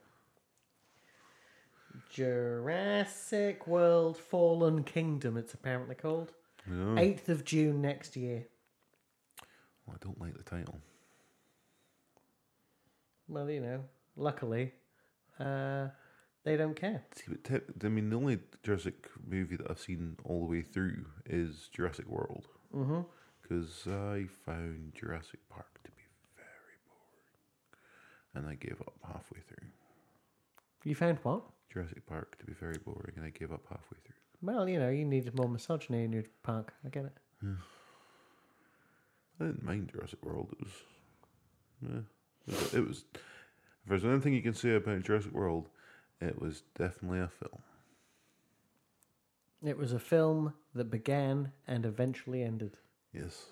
Jurassic 2.09 3.66
World 3.66 4.16
Fallen 4.16 4.85
Kingdom, 4.85 5.36
it's 5.36 5.55
apparently 5.55 5.97
called. 5.97 6.32
No, 6.68 7.01
8th 7.01 7.28
of 7.28 7.44
June 7.44 7.81
next 7.82 8.16
year. 8.16 8.47
I 9.89 9.94
don't 10.01 10.20
like 10.20 10.36
the 10.36 10.44
title. 10.44 10.78
Well, 13.28 13.51
you 13.51 13.60
know, 13.60 13.85
luckily, 14.16 14.73
uh, 15.40 15.89
they 16.47 16.56
don't 16.56 16.77
care. 16.77 17.02
See, 17.16 17.24
but 17.28 17.43
te- 17.44 17.86
I 17.86 17.89
mean, 17.89 18.09
the 18.09 18.16
only 18.16 18.39
Jurassic 18.62 19.10
movie 19.28 19.56
that 19.56 19.68
I've 19.68 19.81
seen 19.81 20.16
all 20.24 20.40
the 20.40 20.47
way 20.47 20.62
through 20.62 21.05
is 21.28 21.68
Jurassic 21.73 22.09
World. 22.09 22.47
Mm-hmm. 22.74 23.01
Because 23.43 23.86
I 23.86 24.27
found 24.44 24.93
Jurassic 24.94 25.40
Park 25.51 25.82
to 25.82 25.90
be 25.90 26.05
very 26.36 26.78
boring. 26.86 28.47
And 28.47 28.47
I 28.47 28.55
gave 28.55 28.81
up 28.81 28.94
halfway 29.05 29.40
through. 29.40 29.66
You 30.85 30.94
found 30.94 31.18
what? 31.24 31.43
Jurassic 31.68 32.06
Park 32.06 32.39
to 32.39 32.47
be 32.47 32.52
very 32.52 32.78
boring, 32.78 33.14
and 33.16 33.24
I 33.24 33.31
gave 33.31 33.52
up 33.52 33.64
halfway 33.68 33.98
through. 34.05 34.14
Well, 34.40 34.68
you 34.68 34.78
know, 34.78 34.89
you 34.89 35.05
needed 35.05 35.36
more 35.36 35.48
misogyny 35.48 36.05
in 36.05 36.12
your 36.12 36.24
park. 36.44 36.74
I 36.85 36.90
get 36.90 37.06
it. 37.06 37.16
I 39.40 39.44
didn't 39.47 39.64
mind 39.64 39.90
Jurassic 39.93 40.24
World. 40.24 40.48
It 40.52 40.60
was, 40.62 40.73
yeah, 41.82 41.98
it 42.47 42.60
was, 42.60 42.74
it 42.74 42.89
was. 42.89 43.05
If 43.14 43.90
there's 43.90 44.05
anything 44.05 44.32
you 44.32 44.43
can 44.43 44.55
say 44.55 44.74
about 44.77 45.02
Jurassic 45.02 45.32
World, 45.32 45.68
it 46.20 46.40
was 46.40 46.62
definitely 46.76 47.20
a 47.20 47.28
film. 47.28 47.62
It 49.64 49.76
was 49.76 49.93
a 49.93 49.98
film 49.98 50.55
that 50.74 50.90
began 50.90 51.52
and 51.66 51.84
eventually 51.84 52.43
ended. 52.43 52.76
Yes. 53.12 53.47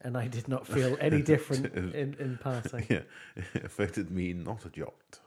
And 0.00 0.16
I 0.16 0.28
did 0.28 0.48
not 0.48 0.66
feel 0.74 0.96
any 1.00 1.22
different 1.22 1.74
in, 1.74 2.14
in 2.18 2.38
passing. 2.42 2.86
Yeah, 2.90 3.02
it 3.54 3.64
affected 3.64 4.10
me 4.10 4.32
not 4.32 4.64
a 4.64 4.70
jot. 4.70 5.20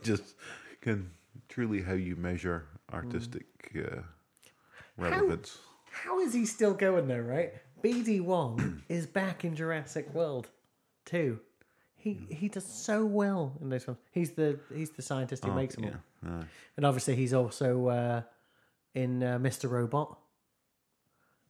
Just 0.02 0.34
can 0.80 1.10
truly 1.48 1.82
how 1.82 1.94
you 1.94 2.16
measure 2.16 2.66
artistic 2.92 3.46
uh, 3.76 4.02
relevance. 4.96 5.58
How 5.90 6.20
is 6.20 6.32
he 6.32 6.46
still 6.46 6.74
going 6.74 7.08
though, 7.08 7.18
right? 7.18 7.52
BD 7.82 8.20
Wong 8.20 8.82
is 8.88 9.06
back 9.06 9.44
in 9.44 9.54
Jurassic 9.56 10.12
World 10.14 10.48
2. 11.06 11.38
He 12.02 12.18
he 12.30 12.48
does 12.48 12.66
so 12.66 13.04
well 13.06 13.56
in 13.60 13.68
those 13.68 13.84
films. 13.84 14.00
He's 14.10 14.32
the 14.32 14.58
he's 14.74 14.90
the 14.90 15.02
scientist 15.02 15.44
who 15.44 15.52
Oh, 15.52 15.54
makes 15.54 15.76
them 15.76 15.84
yeah, 15.84 15.90
all. 16.26 16.40
aye. 16.40 16.44
And 16.76 16.84
obviously 16.84 17.14
he's 17.16 17.32
also 17.32 17.86
uh, 17.88 18.22
in 18.94 19.22
uh, 19.22 19.38
Mr. 19.38 19.70
Robot. 19.70 20.18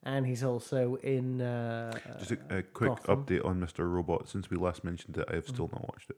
And 0.05 0.27
he's 0.27 0.43
also 0.43 0.97
in 0.97 1.41
uh, 1.41 1.93
Just 2.19 2.33
a, 2.33 2.59
a 2.59 2.63
quick 2.63 2.91
Gotham. 2.91 3.25
update 3.25 3.45
on 3.47 3.61
Mr. 3.61 3.89
Robot. 3.91 4.29
Since 4.29 4.51
we 4.51 4.57
last 4.57 4.83
mentioned 4.83 5.17
it, 5.17 5.25
I 5.31 5.37
have 5.37 5.47
still 5.47 5.71
not 5.73 5.83
watched 5.89 6.11
it. 6.11 6.17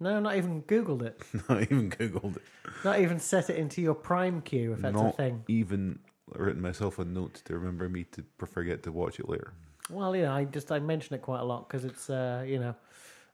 No, 0.00 0.18
not 0.18 0.36
even 0.36 0.62
Googled 0.62 1.02
it. 1.02 1.22
not 1.48 1.60
even 1.62 1.90
googled 1.90 2.36
it. 2.36 2.42
Not 2.84 3.00
even 3.00 3.18
set 3.20 3.48
it 3.50 3.56
into 3.56 3.80
your 3.82 3.94
Prime 3.94 4.40
queue 4.40 4.72
if 4.72 4.80
that's 4.80 4.94
not 4.96 5.12
a 5.14 5.16
thing. 5.16 5.44
even 5.48 5.98
written 6.34 6.60
myself 6.62 6.98
a 6.98 7.04
note 7.04 7.34
to 7.44 7.54
remember 7.54 7.88
me 7.88 8.04
to 8.12 8.24
forget 8.46 8.82
to 8.84 8.92
watch 8.92 9.20
it 9.20 9.28
later. 9.28 9.52
Well, 9.90 10.16
you 10.16 10.22
know, 10.22 10.32
I 10.32 10.44
just 10.44 10.72
I 10.72 10.78
mention 10.80 11.14
it 11.16 11.22
quite 11.22 11.40
a 11.40 11.44
lot 11.44 11.68
because 11.68 11.84
it's 11.84 12.08
uh, 12.10 12.44
you 12.46 12.58
know, 12.58 12.74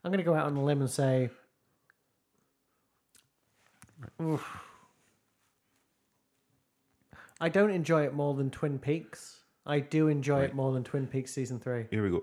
I'm 0.05 0.11
going 0.11 0.19
to 0.19 0.25
go 0.25 0.35
out 0.35 0.47
on 0.47 0.57
a 0.57 0.65
limb 0.65 0.81
and 0.81 0.91
say, 0.91 1.31
Oof. 4.21 4.45
I 7.41 7.49
don't 7.49 7.71
enjoy 7.71 8.05
it 8.05 8.15
more 8.15 8.35
than 8.35 8.51
Twin 8.51 8.79
Peaks. 8.79 9.41
I 9.67 9.81
do 9.81 10.09
enjoy 10.09 10.43
it 10.43 10.55
more 10.55 10.73
than 10.73 10.85
Twin 10.85 11.07
Peaks 11.07 11.33
season 11.33 11.61
three. 11.61 11.87
Here 11.91 12.03
we 12.03 12.11
go. 12.11 12.23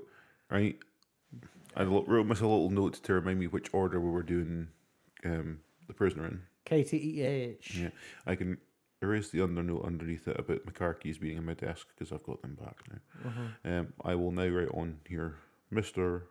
Right. 0.50 0.78
I 1.76 1.84
wrote 1.84 2.26
myself 2.26 2.42
a 2.42 2.48
little 2.48 2.70
note 2.70 2.96
to 2.96 3.14
remind 3.14 3.40
me 3.40 3.48
which 3.48 3.70
order 3.74 4.00
we 4.00 4.10
were 4.10 4.24
doing 4.24 4.68
um, 5.24 5.60
the 5.88 5.94
prisoner 5.94 6.26
in. 6.26 6.42
K 6.66 6.84
T 6.84 6.98
E 6.98 7.22
H. 7.22 7.78
Yeah, 7.78 7.90
I 8.26 8.36
can 8.36 8.58
erase 9.02 9.30
the 9.30 9.42
under 9.42 9.64
note 9.64 9.86
underneath 9.86 10.28
it 10.28 10.38
about 10.40 10.66
my 10.66 10.72
car 10.72 10.94
keys 10.94 11.18
being 11.18 11.38
in 11.38 11.46
my 11.46 11.54
desk 11.54 11.88
because 11.96 12.12
I've 12.12 12.24
got 12.24 12.42
them 12.42 12.58
back 12.60 12.78
now. 12.92 13.80
Um, 13.80 13.94
I 14.04 14.16
will 14.16 14.32
now 14.32 14.48
write 14.48 14.70
on 14.74 15.00
here, 15.08 15.36
Mister 15.72 16.24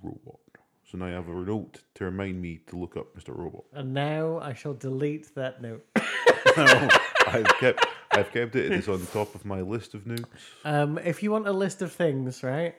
Robot. 0.00 0.38
So 0.84 0.98
now 0.98 1.06
I 1.06 1.10
have 1.10 1.28
a 1.28 1.32
note 1.32 1.80
to 1.94 2.04
remind 2.04 2.40
me 2.40 2.60
to 2.66 2.76
look 2.76 2.96
up 2.96 3.14
Mister 3.14 3.32
Robot. 3.32 3.64
And 3.72 3.94
now 3.94 4.38
I 4.40 4.52
shall 4.54 4.74
delete 4.74 5.34
that 5.34 5.62
note. 5.62 5.84
no, 6.56 6.88
I've 7.26 7.46
kept 7.58 7.86
I've 8.10 8.30
kept 8.30 8.56
it. 8.56 8.72
It's 8.72 8.88
on 8.88 9.04
top 9.06 9.34
of 9.34 9.44
my 9.44 9.60
list 9.62 9.94
of 9.94 10.06
notes. 10.06 10.24
Um, 10.64 10.98
if 10.98 11.22
you 11.22 11.30
want 11.30 11.48
a 11.48 11.52
list 11.52 11.80
of 11.82 11.92
things, 11.92 12.42
right? 12.42 12.74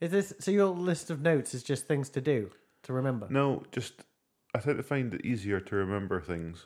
Is 0.00 0.10
this 0.10 0.32
so? 0.38 0.50
Your 0.50 0.68
list 0.68 1.10
of 1.10 1.20
notes 1.20 1.52
is 1.54 1.62
just 1.62 1.86
things 1.86 2.08
to 2.10 2.20
do 2.20 2.50
to 2.84 2.92
remember. 2.94 3.26
No, 3.28 3.62
just 3.72 4.04
I 4.54 4.58
tend 4.60 4.78
to 4.78 4.82
find 4.82 5.12
it 5.12 5.24
easier 5.24 5.60
to 5.60 5.76
remember 5.76 6.20
things 6.20 6.64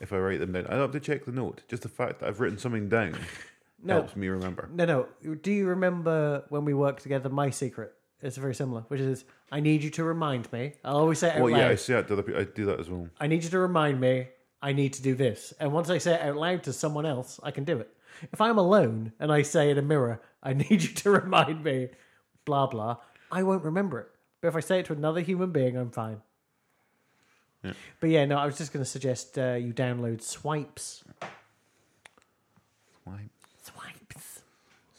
if 0.00 0.12
I 0.12 0.16
write 0.16 0.40
them 0.40 0.52
down. 0.52 0.66
I 0.66 0.70
don't 0.70 0.80
have 0.80 0.92
to 0.92 1.00
check 1.00 1.26
the 1.26 1.32
note. 1.32 1.62
Just 1.68 1.82
the 1.82 1.88
fact 1.90 2.20
that 2.20 2.28
I've 2.28 2.40
written 2.40 2.58
something 2.58 2.88
down 2.88 3.16
No. 3.84 3.94
helps 3.94 4.16
me 4.16 4.28
remember. 4.28 4.70
No, 4.72 4.84
no. 4.86 5.34
Do 5.42 5.52
you 5.52 5.66
remember 5.66 6.44
when 6.48 6.64
we 6.64 6.72
worked 6.72 7.02
together? 7.02 7.28
My 7.28 7.50
secret. 7.50 7.92
It's 8.22 8.36
very 8.36 8.54
similar, 8.54 8.82
which 8.88 9.00
is 9.00 9.24
I 9.50 9.60
need 9.60 9.82
you 9.82 9.90
to 9.90 10.04
remind 10.04 10.50
me. 10.52 10.74
I'll 10.84 10.96
always 10.98 11.18
say 11.18 11.28
it 11.30 11.36
out 11.36 11.42
Well, 11.42 11.52
loud. 11.52 11.58
yeah, 11.58 11.68
I 11.68 11.74
see 11.74 11.92
that 11.92 12.06
to 12.06 12.12
other 12.14 12.22
people. 12.22 12.40
I 12.40 12.44
do 12.44 12.64
that 12.66 12.78
as 12.80 12.88
well. 12.88 13.08
I 13.20 13.26
need 13.26 13.42
you 13.44 13.50
to 13.50 13.58
remind 13.58 14.00
me. 14.00 14.28
I 14.62 14.72
need 14.72 14.92
to 14.92 15.02
do 15.02 15.16
this. 15.16 15.52
And 15.58 15.72
once 15.72 15.90
I 15.90 15.98
say 15.98 16.14
it 16.14 16.20
out 16.22 16.36
loud 16.36 16.62
to 16.64 16.72
someone 16.72 17.04
else, 17.04 17.40
I 17.42 17.50
can 17.50 17.64
do 17.64 17.78
it. 17.80 17.90
If 18.32 18.40
I'm 18.40 18.58
alone 18.58 19.12
and 19.18 19.32
I 19.32 19.42
say 19.42 19.70
in 19.70 19.78
a 19.78 19.82
mirror, 19.82 20.20
I 20.42 20.52
need 20.52 20.70
you 20.82 20.88
to 20.88 21.10
remind 21.10 21.64
me, 21.64 21.88
blah 22.44 22.68
blah, 22.68 22.98
I 23.32 23.42
won't 23.42 23.64
remember 23.64 23.98
it. 23.98 24.08
But 24.40 24.48
if 24.48 24.56
I 24.56 24.60
say 24.60 24.78
it 24.80 24.86
to 24.86 24.92
another 24.92 25.20
human 25.20 25.50
being, 25.50 25.76
I'm 25.76 25.90
fine. 25.90 26.20
But 28.00 28.10
yeah, 28.10 28.24
no, 28.24 28.38
I 28.38 28.46
was 28.46 28.58
just 28.58 28.72
going 28.72 28.84
to 28.84 28.90
suggest 28.90 29.38
uh, 29.38 29.52
you 29.54 29.72
download 29.72 30.20
Swipes. 30.20 31.04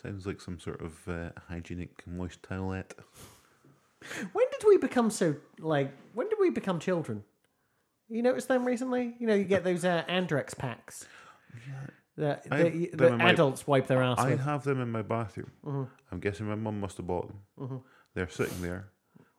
Sounds 0.03 0.27
like 0.27 0.41
some 0.41 0.59
sort 0.59 0.81
of 0.81 1.07
uh, 1.07 1.29
hygienic 1.47 2.03
moist 2.05 2.41
towelette. 2.41 2.91
When 4.33 4.45
did 4.51 4.67
we 4.67 4.77
become 4.77 5.09
so 5.09 5.35
like? 5.59 5.91
When 6.13 6.27
did 6.29 6.37
we 6.39 6.49
become 6.49 6.79
children? 6.79 7.23
You 8.09 8.21
noticed 8.21 8.49
them 8.49 8.65
recently? 8.65 9.15
You 9.17 9.27
know, 9.27 9.33
you 9.33 9.45
get 9.45 9.63
those 9.63 9.85
uh, 9.85 10.03
Andrex 10.09 10.57
packs. 10.57 11.05
That 12.17 12.45
I 12.51 12.57
have 12.57 12.73
the, 12.73 12.87
them 12.89 12.97
the 12.97 13.07
in 13.13 13.17
my- 13.19 13.29
adults 13.31 13.65
wipe 13.65 13.87
their 13.87 14.03
ass 14.03 14.19
I 14.19 14.31
with. 14.31 14.41
have 14.41 14.63
them 14.65 14.81
in 14.81 14.91
my 14.91 15.01
bathroom. 15.01 15.51
I'm 16.11 16.19
guessing 16.19 16.47
my 16.47 16.55
mum 16.55 16.79
must 16.81 16.97
have 16.97 17.07
bought 17.07 17.31
them. 17.57 17.81
They're 18.13 18.29
sitting 18.29 18.61
there. 18.61 18.89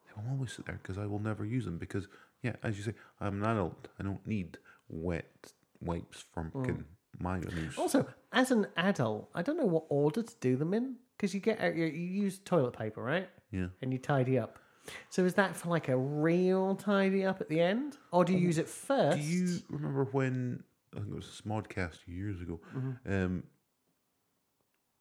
They 0.06 0.12
will 0.22 0.30
always 0.32 0.52
sit 0.52 0.64
there 0.66 0.80
because 0.82 0.96
I 0.98 1.06
will 1.06 1.18
never 1.20 1.44
use 1.44 1.66
them 1.66 1.76
because, 1.78 2.08
yeah, 2.42 2.54
as 2.62 2.76
you 2.78 2.82
say, 2.84 2.94
I'm 3.20 3.42
an 3.42 3.48
adult. 3.50 3.88
I 4.00 4.02
don't 4.02 4.26
need 4.26 4.58
wet 4.88 5.52
wipes 5.80 6.24
from 6.32 6.50
fucking 6.50 6.84
my 7.20 7.38
use. 7.38 7.78
Also, 7.78 8.06
as 8.32 8.50
an 8.50 8.66
adult, 8.76 9.30
I 9.34 9.42
don't 9.42 9.56
know 9.56 9.66
what 9.66 9.84
order 9.88 10.22
to 10.22 10.34
do 10.40 10.56
them 10.56 10.74
in 10.74 10.96
because 11.16 11.34
you 11.34 11.40
get 11.40 11.60
uh, 11.60 11.66
out 11.66 11.76
your, 11.76 11.88
you 11.88 12.22
use 12.22 12.38
toilet 12.44 12.76
paper, 12.76 13.02
right? 13.02 13.28
Yeah. 13.50 13.66
And 13.82 13.92
you 13.92 13.98
tidy 13.98 14.38
up. 14.38 14.58
So 15.08 15.24
is 15.24 15.34
that 15.34 15.56
for 15.56 15.70
like 15.70 15.88
a 15.88 15.96
real 15.96 16.74
tidy 16.74 17.24
up 17.24 17.40
at 17.40 17.48
the 17.48 17.60
end, 17.60 17.96
or 18.12 18.24
do 18.24 18.32
you 18.32 18.38
um, 18.38 18.44
use 18.44 18.58
it 18.58 18.68
first? 18.68 19.18
Do 19.18 19.24
you 19.24 19.58
remember 19.70 20.04
when 20.04 20.62
I 20.92 20.96
think 20.96 21.10
it 21.10 21.14
was 21.14 21.40
a 21.40 21.42
Smodcast 21.42 21.98
years 22.06 22.40
ago? 22.40 22.60
Mm-hmm. 22.76 23.12
Um, 23.12 23.42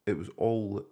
it 0.05 0.17
was 0.17 0.29
all 0.37 0.85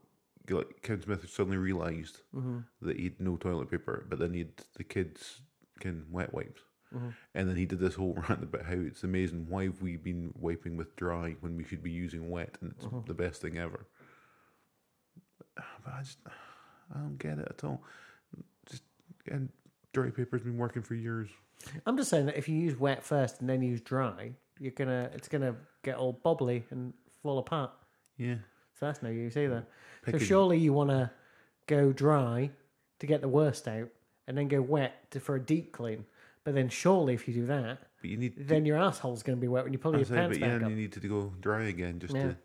like 0.49 0.81
Ken 0.81 1.01
Smith 1.01 1.29
suddenly 1.29 1.57
realized 1.57 2.17
mm-hmm. 2.35 2.59
that 2.81 2.97
he 2.97 3.05
had 3.05 3.19
no 3.19 3.37
toilet 3.37 3.71
paper, 3.71 4.05
but 4.09 4.19
then 4.19 4.33
he 4.33 4.39
had 4.39 4.53
the 4.75 4.83
kids 4.83 5.41
can 5.79 6.05
wet 6.09 6.33
wipes, 6.33 6.61
Mm-hmm. 6.93 7.09
and 7.35 7.47
then 7.47 7.55
he 7.55 7.65
did 7.65 7.79
this 7.79 7.95
whole 7.95 8.13
rant 8.29 8.43
about 8.43 8.65
how 8.65 8.75
it's 8.75 9.03
amazing 9.03 9.45
why 9.47 9.63
have 9.63 9.81
we 9.81 9.95
been 9.95 10.33
wiping 10.37 10.75
with 10.75 10.93
dry 10.97 11.37
when 11.39 11.55
we 11.55 11.63
should 11.63 11.81
be 11.81 11.91
using 11.91 12.29
wet, 12.29 12.57
and 12.61 12.73
it's 12.75 12.85
mm-hmm. 12.85 13.07
the 13.07 13.13
best 13.13 13.41
thing 13.41 13.57
ever. 13.57 13.85
but 15.55 15.93
I 15.93 16.01
just 16.01 16.17
I 16.93 16.99
don't 16.99 17.17
get 17.17 17.39
it 17.39 17.47
at 17.49 17.63
all. 17.63 17.81
Just 18.69 18.83
and 19.29 19.49
dirty 19.93 20.11
paper's 20.11 20.41
been 20.41 20.57
working 20.57 20.81
for 20.81 20.95
years. 20.95 21.29
I'm 21.85 21.95
just 21.95 22.09
saying 22.09 22.25
that 22.25 22.37
if 22.37 22.49
you 22.49 22.55
use 22.55 22.77
wet 22.77 23.03
first 23.03 23.39
and 23.39 23.49
then 23.49 23.61
use 23.61 23.81
dry, 23.81 24.31
you're 24.59 24.71
gonna 24.71 25.09
it's 25.13 25.27
gonna 25.27 25.55
get 25.83 25.95
all 25.95 26.19
bobbly 26.25 26.63
and 26.71 26.93
fall 27.21 27.39
apart. 27.39 27.71
Yeah. 28.17 28.35
So 28.79 28.87
that's 28.87 29.01
no 29.01 29.09
use 29.09 29.37
either. 29.37 29.65
So 30.09 30.17
surely 30.17 30.57
you 30.57 30.73
want 30.73 30.89
to 30.89 31.11
go 31.67 31.93
dry 31.93 32.49
to 32.99 33.07
get 33.07 33.21
the 33.21 33.27
worst 33.27 33.67
out, 33.67 33.89
and 34.27 34.37
then 34.37 34.47
go 34.47 34.61
wet 34.61 35.11
to, 35.11 35.19
for 35.19 35.35
a 35.35 35.39
deep 35.39 35.71
clean. 35.71 36.05
But 36.43 36.55
then 36.55 36.69
surely 36.69 37.13
if 37.13 37.27
you 37.27 37.33
do 37.33 37.45
that, 37.47 37.79
But 38.01 38.09
you 38.09 38.17
need 38.17 38.33
then 38.47 38.65
your 38.65 38.77
asshole's 38.77 39.21
going 39.23 39.37
to 39.37 39.41
be 39.41 39.47
wet 39.47 39.63
when 39.63 39.73
you 39.73 39.79
pull 39.79 39.95
your 39.95 40.05
say, 40.05 40.15
pants 40.15 40.37
but 40.37 40.41
yeah, 40.41 40.47
back 40.47 40.55
and 40.57 40.65
up. 40.65 40.69
you 40.71 40.75
need 40.77 40.91
to 40.93 40.99
go 41.07 41.33
dry 41.39 41.63
again 41.65 41.99
just 41.99 42.15
Yeah. 42.15 42.23
to 42.29 42.37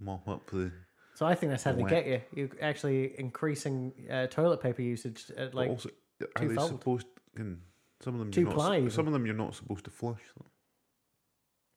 mop 0.00 0.28
up 0.28 0.50
the 0.50 0.70
So 1.14 1.24
I 1.26 1.34
think 1.34 1.50
that's 1.50 1.64
how 1.64 1.72
they 1.72 1.82
Wet. 1.82 1.90
get 1.90 2.06
you. 2.06 2.20
You're 2.34 2.50
actually 2.60 3.18
increasing 3.18 3.92
uh, 4.10 4.26
toilet 4.26 4.60
paper 4.60 4.82
usage 4.82 5.30
at 5.36 5.54
like 5.54 5.70
also, 5.70 5.88
are 6.20 6.26
they 6.40 6.46
twofold. 6.48 6.68
supposed? 6.70 7.06
Can 7.36 7.60
some 8.00 8.14
of 8.14 8.20
them 8.20 8.30
Two 8.30 8.42
you're 8.42 8.50
not, 8.50 8.56
ply 8.56 8.76
even. 8.78 8.90
Some 8.90 9.06
of 9.06 9.12
them 9.14 9.24
you're 9.24 9.34
not 9.34 9.54
supposed 9.54 9.84
to 9.86 9.90
flush. 9.90 10.20
Though. 10.36 10.46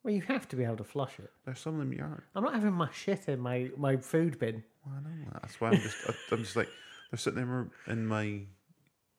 well, 0.04 0.14
you 0.14 0.22
have 0.24 0.48
to 0.50 0.56
be 0.56 0.64
able 0.66 0.78
to 0.78 0.84
flush 0.84 1.18
it. 1.20 1.32
There's 1.46 1.60
some 1.60 1.76
of 1.76 1.80
them 1.80 1.94
you 1.94 2.04
aren't. 2.04 2.24
I'm 2.36 2.44
not 2.44 2.54
having 2.54 2.74
my 2.74 2.90
shit 2.92 3.28
in 3.30 3.40
my, 3.40 3.70
my 3.78 3.96
food 3.98 4.38
bin. 4.40 4.64
Well, 4.86 4.96
I 4.98 5.02
know 5.10 5.16
that. 5.32 5.42
That's 5.44 5.62
why 5.62 5.70
I'm 5.70 5.80
just. 5.80 5.98
I- 6.10 6.14
I'm 6.36 6.40
just 6.44 6.56
like 6.56 6.70
they're 7.10 7.18
sitting 7.18 7.38
there 7.46 7.68
in 7.88 8.06
my 8.08 8.42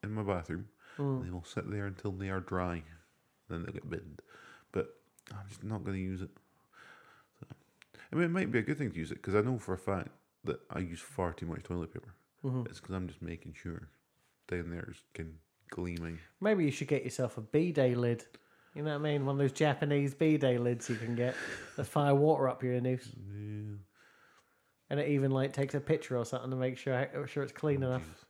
in 0.03 0.11
my 0.13 0.23
bathroom. 0.23 0.67
Mm. 0.99 1.25
They 1.25 1.31
will 1.31 1.45
sit 1.45 1.71
there 1.71 1.87
until 1.87 2.13
they 2.13 2.29
are 2.29 2.41
dry, 2.41 2.83
then 3.49 3.63
they'll 3.63 3.73
get 3.73 3.89
binned. 3.89 4.23
But 4.73 4.95
I'm 5.31 5.49
just 5.49 5.65
not 5.65 5.85
going 5.85 5.97
to 5.97 6.03
use 6.03 6.23
it. 6.23 6.31
So, 7.41 7.47
I 8.13 8.17
mean, 8.17 8.25
it 8.25 8.31
might 8.31 8.51
be 8.51 8.59
a 8.59 8.63
good 8.63 8.79
thing 8.79 8.91
to 8.91 8.99
use 8.99 9.11
it 9.11 9.17
because 9.17 9.35
I 9.35 9.41
know 9.41 9.59
for 9.59 9.75
a 9.75 9.79
fact 9.79 10.09
that 10.45 10.61
I 10.71 10.81
use 10.81 11.01
far 11.01 11.33
too 11.33 11.47
much 11.47 11.63
toilet 11.63 11.93
paper. 11.93 12.15
Mm-hmm. 12.45 12.67
It's 12.67 12.81
because 12.81 12.95
I'm 12.95 13.07
just 13.07 13.23
making 13.23 13.55
sure 13.55 13.89
down 14.49 14.71
there 14.71 14.89
is 14.91 15.03
can 15.15 15.39
gleaming. 15.71 16.19
Maybe 16.41 16.65
you 16.65 16.71
should 16.71 16.89
get 16.89 17.05
yourself 17.05 17.39
a 17.39 17.41
bidet 17.41 17.97
lid. 17.97 18.25
You 18.75 18.83
know 18.83 18.91
what 18.91 19.07
I 19.07 19.13
mean? 19.13 19.27
One 19.27 19.37
of 19.37 19.39
those 19.39 19.53
Japanese 19.53 20.15
bidet 20.15 20.61
lids 20.61 20.89
you 20.89 20.97
can 20.97 21.15
get 21.15 21.35
that 21.77 21.85
fire 21.85 22.15
water 22.15 22.49
up 22.49 22.63
your 22.63 22.75
anus. 22.75 23.09
Yeah. 23.15 23.77
And 24.91 25.01
it 25.01 25.09
even 25.09 25.31
like 25.31 25.53
takes 25.53 25.75
a 25.75 25.81
picture 25.81 26.17
or 26.17 26.25
something 26.25 26.51
to 26.51 26.57
make 26.57 26.79
sure 26.79 27.09
sure 27.27 27.43
it's 27.43 27.53
clean 27.53 27.83
enough. 27.83 28.03
Jesus. 28.03 28.25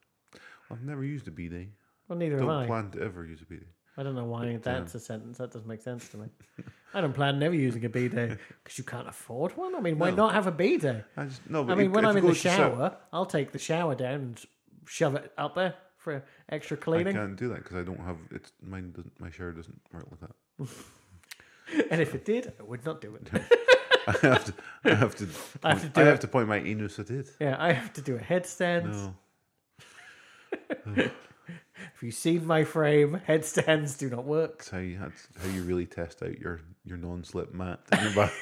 I've 0.71 0.83
never 0.83 1.05
used 1.05 1.29
a 1.29 1.31
bidet. 1.31 1.69
Well, 2.13 2.19
neither 2.19 2.37
Don't 2.41 2.49
have 2.51 2.59
I. 2.65 2.67
plan 2.67 2.91
to 2.91 3.01
ever 3.01 3.25
use 3.25 3.41
a 3.41 3.47
bidet. 3.47 3.67
I 3.97 4.03
don't 4.03 4.15
know 4.15 4.27
why 4.27 4.59
that's 4.63 4.95
a 4.95 5.01
sentence. 5.01 5.39
That 5.39 5.51
doesn't 5.51 5.67
make 5.67 5.81
sense 5.81 6.11
to 6.11 6.19
me. 6.19 6.27
I 6.95 7.01
don't 7.01 7.15
plan 7.15 7.39
never 7.39 7.55
using 7.55 7.83
a 7.87 7.89
bidet 7.89 8.39
because 8.63 8.77
you 8.77 8.85
can't 8.85 9.09
afford 9.09 9.57
one. 9.57 9.75
I 9.75 9.81
mean, 9.81 9.99
why 9.99 10.11
No. 10.11 10.17
not 10.17 10.35
have 10.35 10.47
a 10.47 10.53
bidet? 10.53 11.07
I 11.17 11.25
just 11.25 11.41
no. 11.49 11.65
But 11.65 11.73
I 11.73 11.77
mean, 11.77 11.87
if- 11.87 11.93
when 11.93 12.05
if 12.05 12.11
I'm 12.11 12.17
you 12.17 12.21
in 12.21 12.27
the 12.29 12.33
to 12.35 12.39
shower, 12.39 12.97
I'll 13.15 13.25
take 13.25 13.53
the 13.53 13.59
shower 13.59 13.95
down 13.95 14.15
and 14.17 14.41
shove 14.85 15.15
it 15.15 15.33
up 15.39 15.55
there 15.55 15.73
for 15.97 16.23
extra 16.51 16.77
cleaning. 16.77 17.07
I 17.09 17.11
cleaning. 17.13 17.29
can't 17.29 17.39
do 17.39 17.49
that 17.49 17.63
because 17.63 17.77
I 17.79 17.83
don't 17.83 18.01
have 18.01 18.19
it. 18.31 18.53
Mine 18.63 18.93
doesn't. 18.95 19.19
My 19.19 19.31
shower 19.31 19.53
doesn't 19.53 19.81
work 19.91 20.07
like 20.11 20.21
that. 20.21 20.69
And 21.91 22.03
if 22.03 22.15
it 22.15 22.27
did, 22.27 22.53
I 22.61 22.65
would 22.65 22.85
not 22.85 23.01
do 23.01 23.15
it. 23.15 23.31
I 24.07 24.13
have 24.27 24.45
to. 24.45 24.55
I 24.85 24.95
have 24.95 25.15
to. 25.17 25.27
I 25.65 25.69
have 25.71 25.81
point- 25.81 25.81
to 25.81 25.89
do 25.89 26.01
I 26.01 26.05
it. 26.05 26.07
have 26.09 26.21
to 26.21 26.29
point 26.29 26.49
my 26.49 26.59
anus 26.59 26.99
at 26.99 27.09
it. 27.09 27.31
yeah, 27.41 27.57
I 27.59 27.73
have 27.73 27.95
to 27.95 28.03
do 28.03 28.17
a 28.17 28.19
headstand. 28.19 28.91
No. 28.93 29.15
Oh. 30.87 31.11
If 32.03 32.07
you've 32.07 32.15
seen 32.17 32.47
my 32.49 32.65
frame, 32.65 33.21
headstands 33.29 33.97
do 33.97 34.11
not 34.11 34.25
work. 34.25 34.59
That's 34.59 34.71
how 34.71 34.79
you 34.79 34.99
had 34.99 35.13
how 35.41 35.49
you 35.49 35.63
really 35.63 35.87
test 35.87 36.21
out 36.21 36.37
your 36.37 36.61
your 36.85 36.97
non-slip 36.97 37.55
mat 37.55 37.79
in 37.93 38.01
your 38.03 38.13
bath. 38.13 38.35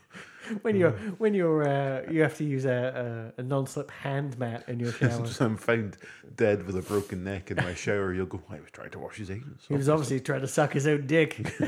When 0.62 0.76
you're 0.76 0.92
when 1.18 1.34
you're 1.34 1.68
uh, 1.68 2.10
you 2.10 2.22
have 2.22 2.36
to 2.38 2.44
use 2.44 2.64
a, 2.64 3.32
a, 3.36 3.40
a 3.40 3.44
non-slip 3.44 3.90
hand 3.90 4.38
mat 4.38 4.64
in 4.68 4.80
your 4.80 4.92
shower. 5.00 5.26
I'm 5.40 5.56
found 5.56 5.96
dead 6.34 6.66
with 6.66 6.76
a 6.76 6.82
broken 6.82 7.24
neck 7.24 7.50
in 7.50 7.56
my 7.56 7.74
shower. 7.74 8.12
You'll 8.12 8.26
go. 8.26 8.42
I 8.50 8.60
was 8.60 8.70
trying 8.70 8.90
to 8.90 8.98
wash 8.98 9.16
his 9.16 9.30
anus. 9.30 9.66
He 9.68 9.74
was 9.74 9.88
obviously 9.88 10.20
trying 10.20 10.42
to 10.42 10.48
suck 10.48 10.72
his 10.72 10.86
own 10.86 11.06
dick. 11.06 11.38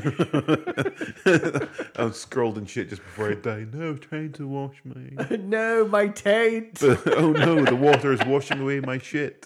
I 1.95 2.03
was 2.03 2.19
scrolled 2.19 2.69
shit 2.69 2.89
just 2.89 3.03
before 3.03 3.31
I 3.31 3.35
died. 3.35 3.73
No, 3.73 3.95
trying 3.95 4.33
to 4.33 4.47
wash 4.47 4.81
my. 4.83 5.37
no, 5.37 5.87
my 5.87 6.07
taint. 6.07 6.79
But, 6.79 7.17
oh 7.17 7.31
no, 7.31 7.63
the 7.65 7.75
water 7.75 8.11
is 8.13 8.23
washing 8.25 8.61
away 8.61 8.79
my 8.79 8.97
shit. 8.97 9.45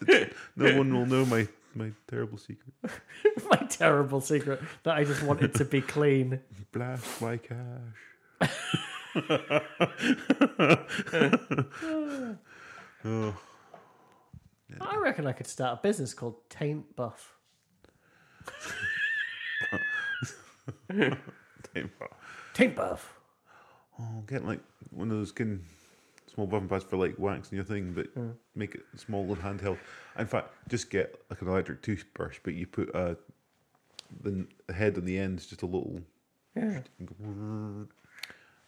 No 0.56 0.78
one 0.78 0.94
will 0.94 1.06
know 1.06 1.26
my 1.26 1.48
my 1.76 1.92
terrible 2.08 2.38
secret. 2.38 2.74
my 3.50 3.68
terrible 3.70 4.22
secret 4.22 4.62
that 4.84 4.96
I 4.96 5.04
just 5.04 5.24
wanted 5.24 5.56
to 5.56 5.66
be 5.66 5.82
clean. 5.82 6.40
Blast 6.72 7.22
my 7.22 7.38
cash. 7.38 8.50
Oh, 13.06 13.36
I 14.82 14.98
reckon 14.98 15.28
I 15.28 15.34
could 15.34 15.48
start 15.48 15.80
a 15.80 15.82
business 15.82 16.14
called 16.14 16.36
Taint 16.50 16.96
Buff. 16.96 17.36
Taint 20.90 21.18
Buff. 22.00 22.10
Taint 22.54 22.76
Buff. 22.76 23.20
Oh, 24.00 24.24
get 24.28 24.46
like 24.46 24.62
one 24.90 25.12
of 25.12 25.18
those 25.18 25.30
skin 25.30 25.64
small 26.34 26.48
buffing 26.48 26.70
pads 26.70 26.84
for 26.84 26.98
like 26.98 27.16
waxing 27.18 27.56
your 27.56 27.66
thing, 27.66 27.94
but 27.94 28.08
make 28.56 28.76
it 28.76 28.82
small 28.96 29.24
and 29.32 29.38
handheld. 29.38 29.78
In 30.18 30.26
fact, 30.26 30.50
just 30.68 30.90
get 30.90 31.22
like 31.30 31.42
an 31.42 31.48
electric 31.48 31.82
toothbrush, 31.82 32.40
but 32.44 32.54
you 32.56 32.66
put 32.66 32.94
uh, 32.96 33.16
the 34.22 34.48
head 34.74 34.98
on 34.98 35.06
the 35.06 35.18
ends, 35.18 35.46
just 35.46 35.62
a 35.62 35.66
little, 35.66 36.02
Yeah. 36.56 36.80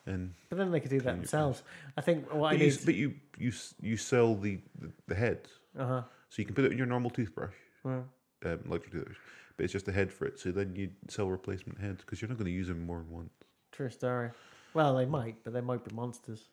And 0.05 0.33
But 0.49 0.57
then 0.57 0.71
they 0.71 0.79
could 0.79 0.89
do 0.91 0.99
that 1.01 1.15
themselves. 1.15 1.63
I 1.97 2.01
think 2.01 2.31
what 2.33 2.53
I 2.53 2.57
but 2.57 2.59
you, 2.65 2.71
need. 2.71 2.85
but 2.85 2.95
you 2.95 3.13
you 3.37 3.51
you 3.81 3.97
sell 3.97 4.35
the 4.35 4.59
the, 4.79 4.91
the 5.07 5.15
head, 5.15 5.47
Uh 5.77 5.85
huh. 5.85 6.01
so 6.29 6.41
you 6.41 6.45
can 6.45 6.55
put 6.55 6.65
it 6.65 6.71
in 6.71 6.77
your 6.77 6.87
normal 6.87 7.09
toothbrush. 7.09 7.53
Well, 7.83 8.05
um, 8.45 8.59
electric 8.67 8.91
toothbrush, 8.93 9.17
but 9.57 9.63
it's 9.63 9.73
just 9.73 9.87
a 9.87 9.91
head 9.91 10.11
for 10.11 10.25
it. 10.25 10.39
So 10.39 10.51
then 10.51 10.75
you 10.75 10.89
sell 11.07 11.29
replacement 11.29 11.79
heads 11.79 12.01
because 12.01 12.21
you're 12.21 12.29
not 12.29 12.37
going 12.37 12.45
to 12.51 12.51
use 12.51 12.67
them 12.67 12.85
more 12.85 12.97
than 12.99 13.09
once. 13.11 13.33
true 13.71 13.89
story. 13.89 14.29
Well, 14.73 14.95
they 14.97 15.05
might, 15.05 15.35
but 15.43 15.53
they 15.53 15.61
might 15.61 15.83
be 15.87 15.95
monsters. 15.95 16.49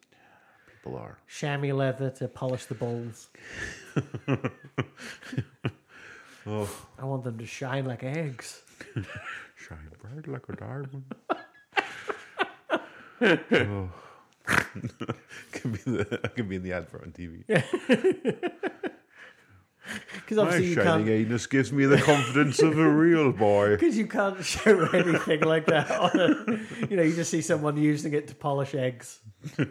People 0.70 0.96
are. 0.98 1.18
Chamois 1.28 1.72
leather 1.74 2.10
to 2.10 2.28
polish 2.28 2.66
the 2.66 2.74
balls. 2.74 3.28
Oh, 6.44 6.68
I 6.98 7.04
want 7.04 7.22
them 7.22 7.38
to 7.38 7.46
shine 7.46 7.84
like 7.84 8.02
eggs. 8.02 8.62
shine 9.54 9.78
bright 10.00 10.26
like 10.26 10.48
a 10.48 10.56
diamond. 10.56 11.04
oh. 13.22 13.88
can 15.52 15.72
be 15.72 15.78
the 15.78 16.20
I 16.24 16.28
can 16.28 16.48
be 16.48 16.56
in 16.56 16.62
the 16.62 16.72
advert 16.72 17.02
on 17.02 17.12
TV. 17.12 17.44
Because 17.46 17.62
My 20.36 20.42
obviously 20.42 20.68
you 20.68 20.74
shining 20.74 21.06
can't. 21.06 21.26
anus 21.26 21.46
gives 21.46 21.72
me 21.72 21.86
the 21.86 21.98
confidence 21.98 22.60
of 22.60 22.78
a 22.78 22.88
real 22.88 23.32
boy. 23.32 23.76
Because 23.82 23.96
you 23.96 24.06
can't 24.06 24.44
show 24.44 24.88
anything 24.92 25.40
like 25.42 25.66
that. 25.66 25.90
On 25.90 26.18
a, 26.18 26.86
you 26.88 26.96
know, 26.96 27.02
you 27.02 27.14
just 27.14 27.30
see 27.30 27.40
someone 27.40 27.76
using 27.76 28.12
it 28.14 28.28
to 28.28 28.34
polish 28.34 28.74
eggs, 28.74 29.20
you 29.58 29.66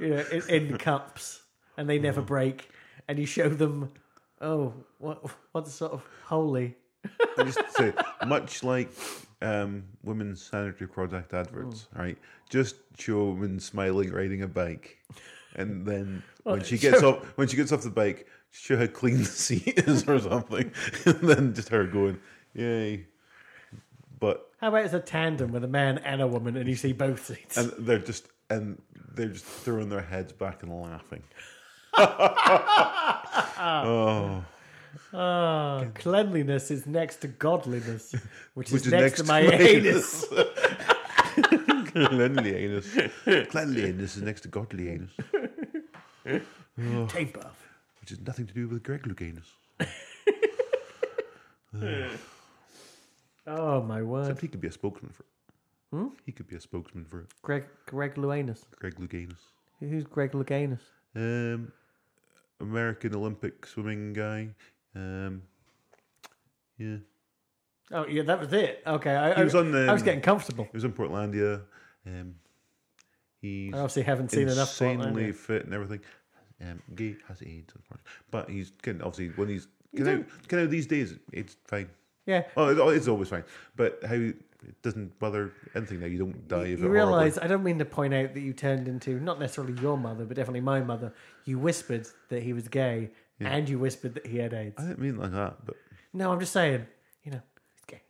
know, 0.00 0.24
in, 0.30 0.42
in 0.48 0.78
cups, 0.78 1.42
and 1.76 1.88
they 1.88 1.98
never 1.98 2.22
break. 2.22 2.68
And 3.08 3.18
you 3.18 3.26
show 3.26 3.48
them, 3.48 3.92
oh, 4.40 4.74
what 4.98 5.24
what's 5.52 5.74
sort 5.74 5.92
of 5.92 6.02
holy? 6.24 6.76
I 7.38 7.44
just 7.44 7.60
say, 7.76 7.92
much 8.26 8.62
like 8.62 8.90
um, 9.42 9.84
women's 10.02 10.42
sanitary 10.42 10.88
product 10.88 11.34
adverts, 11.34 11.88
right? 11.94 12.18
Just 12.50 12.76
show 12.98 13.20
a 13.20 13.24
woman 13.26 13.60
smiling 13.60 14.12
riding 14.12 14.42
a 14.42 14.48
bike, 14.48 14.98
and 15.54 15.86
then 15.86 16.22
when 16.44 16.62
she 16.62 16.78
gets 16.78 17.02
off, 17.02 17.24
when 17.36 17.48
she 17.48 17.56
gets 17.56 17.72
off 17.72 17.82
the 17.82 17.90
bike, 17.90 18.26
show 18.50 18.76
how 18.76 18.86
clean 18.86 19.18
the 19.18 19.24
seat 19.24 19.78
is 19.78 20.08
or 20.08 20.18
something, 20.18 20.72
and 21.04 21.20
then 21.20 21.54
just 21.54 21.68
her 21.68 21.86
going, 21.86 22.18
"Yay!" 22.54 23.06
But 24.18 24.50
How 24.60 24.68
about 24.68 24.84
it's 24.86 24.94
a 24.94 25.00
tandem 25.00 25.52
with 25.52 25.64
a 25.64 25.68
man 25.68 25.98
and 25.98 26.22
a 26.22 26.26
woman, 26.26 26.56
and 26.56 26.68
you 26.68 26.76
see 26.76 26.92
both 26.92 27.26
seats? 27.26 27.56
and 27.56 27.72
they're 27.78 27.98
just 27.98 28.28
and 28.48 28.80
they're 29.14 29.28
just 29.28 29.44
throwing 29.44 29.88
their 29.88 30.02
heads 30.02 30.32
back 30.32 30.62
and 30.62 30.72
laughing. 30.80 31.22
oh, 31.98 34.44
Ah, 35.12 35.84
cleanliness 35.94 36.70
is 36.70 36.86
next 36.86 37.16
to 37.16 37.28
godliness, 37.28 38.14
which, 38.54 38.72
is, 38.72 38.86
next, 38.86 39.18
to 39.18 39.24
my 39.24 39.40
anus. 39.40 40.24
Cleanly 41.92 42.54
anus. 42.54 42.96
Cleanly 43.50 43.84
anus 43.86 44.16
is 44.16 44.22
next 44.22 44.42
to 44.42 44.48
godly 44.48 44.88
anus. 44.90 45.10
Taint 47.08 47.32
buff. 47.32 47.68
which 48.00 48.10
has 48.10 48.20
nothing 48.20 48.46
to 48.46 48.54
do 48.54 48.68
with 48.68 48.82
Greg 48.82 49.02
Louganis. 49.02 49.48
Oh 53.48 53.80
my 53.80 54.02
word, 54.02 54.22
Except 54.22 54.40
he 54.40 54.48
could 54.48 54.60
be 54.60 54.66
a 54.66 54.72
spokesman 54.72 55.12
for 55.12 55.22
it. 55.22 56.10
He 56.24 56.32
could 56.32 56.48
be 56.48 56.56
a 56.56 56.60
spokesman 56.60 57.04
for 57.04 57.20
it. 57.20 57.26
Greg 57.42 57.64
Greg 57.86 58.16
Louanus. 58.16 58.64
Greg 58.80 58.96
Louganis. 58.96 59.38
Who's 59.78 60.04
Greg 60.04 60.32
Louganis? 60.32 60.80
Um, 61.14 61.70
American 62.60 63.14
Olympic 63.14 63.64
swimming 63.66 64.12
guy. 64.14 64.48
Um, 64.96 65.42
yeah. 66.78 66.96
Oh 67.92 68.06
yeah, 68.06 68.22
that 68.22 68.40
was 68.40 68.52
it. 68.52 68.82
Okay, 68.86 69.14
I, 69.14 69.34
He 69.34 69.44
was 69.44 69.54
on 69.54 69.70
the- 69.70 69.86
I 69.88 69.92
was 69.92 70.02
getting 70.02 70.20
comfortable. 70.22 70.64
He 70.64 70.76
was 70.76 70.84
in 70.84 70.92
Portlandia. 70.92 71.62
Um, 72.06 72.34
he's 73.40 73.74
I 73.74 73.78
obviously 73.78 74.02
haven't 74.02 74.30
seen 74.30 74.48
enough. 74.48 74.68
insanely 74.80 75.32
fit 75.32 75.64
and 75.66 75.74
everything. 75.74 76.00
um, 76.62 76.82
gay 76.94 77.16
has 77.28 77.42
AIDS, 77.42 77.74
unfortunately. 77.74 78.10
But 78.30 78.50
he's 78.50 78.70
getting 78.82 79.02
obviously 79.02 79.28
when 79.36 79.48
he's 79.48 79.68
can 79.94 80.08
out, 80.08 80.24
can 80.48 80.58
out 80.60 80.70
these 80.70 80.86
days, 80.86 81.14
it's 81.32 81.56
fine. 81.66 81.88
Yeah. 82.26 82.42
Oh, 82.56 82.88
it's 82.88 83.06
always 83.08 83.28
fine. 83.28 83.44
But 83.76 84.00
how 84.04 84.14
it 84.14 84.36
doesn't 84.82 85.16
bother 85.20 85.52
anything 85.76 86.00
now. 86.00 86.06
You 86.06 86.18
don't 86.18 86.48
die 86.48 86.56
of 86.58 86.80
it. 86.80 86.80
You 86.80 86.88
realise, 86.88 87.38
I 87.38 87.46
don't 87.46 87.62
mean 87.62 87.78
to 87.78 87.84
point 87.84 88.14
out 88.14 88.34
that 88.34 88.40
you 88.40 88.52
turned 88.52 88.88
into 88.88 89.20
not 89.20 89.38
necessarily 89.38 89.80
your 89.80 89.96
mother, 89.96 90.24
but 90.24 90.36
definitely 90.36 90.60
my 90.62 90.80
mother. 90.80 91.12
You 91.44 91.58
whispered 91.60 92.08
that 92.30 92.42
he 92.42 92.52
was 92.52 92.66
gay, 92.66 93.10
and 93.40 93.68
you 93.68 93.78
whispered 93.78 94.14
that 94.14 94.26
he 94.26 94.38
had 94.38 94.52
AIDS. 94.54 94.74
I 94.78 94.82
didn't 94.82 94.98
mean 95.00 95.16
like 95.18 95.32
that, 95.32 95.64
but 95.64 95.76
No, 96.12 96.32
I'm 96.32 96.40
just 96.40 96.52
saying, 96.52 96.86
you 97.22 97.32
know, 97.32 97.40
he's 97.74 97.84
gay. 97.86 98.02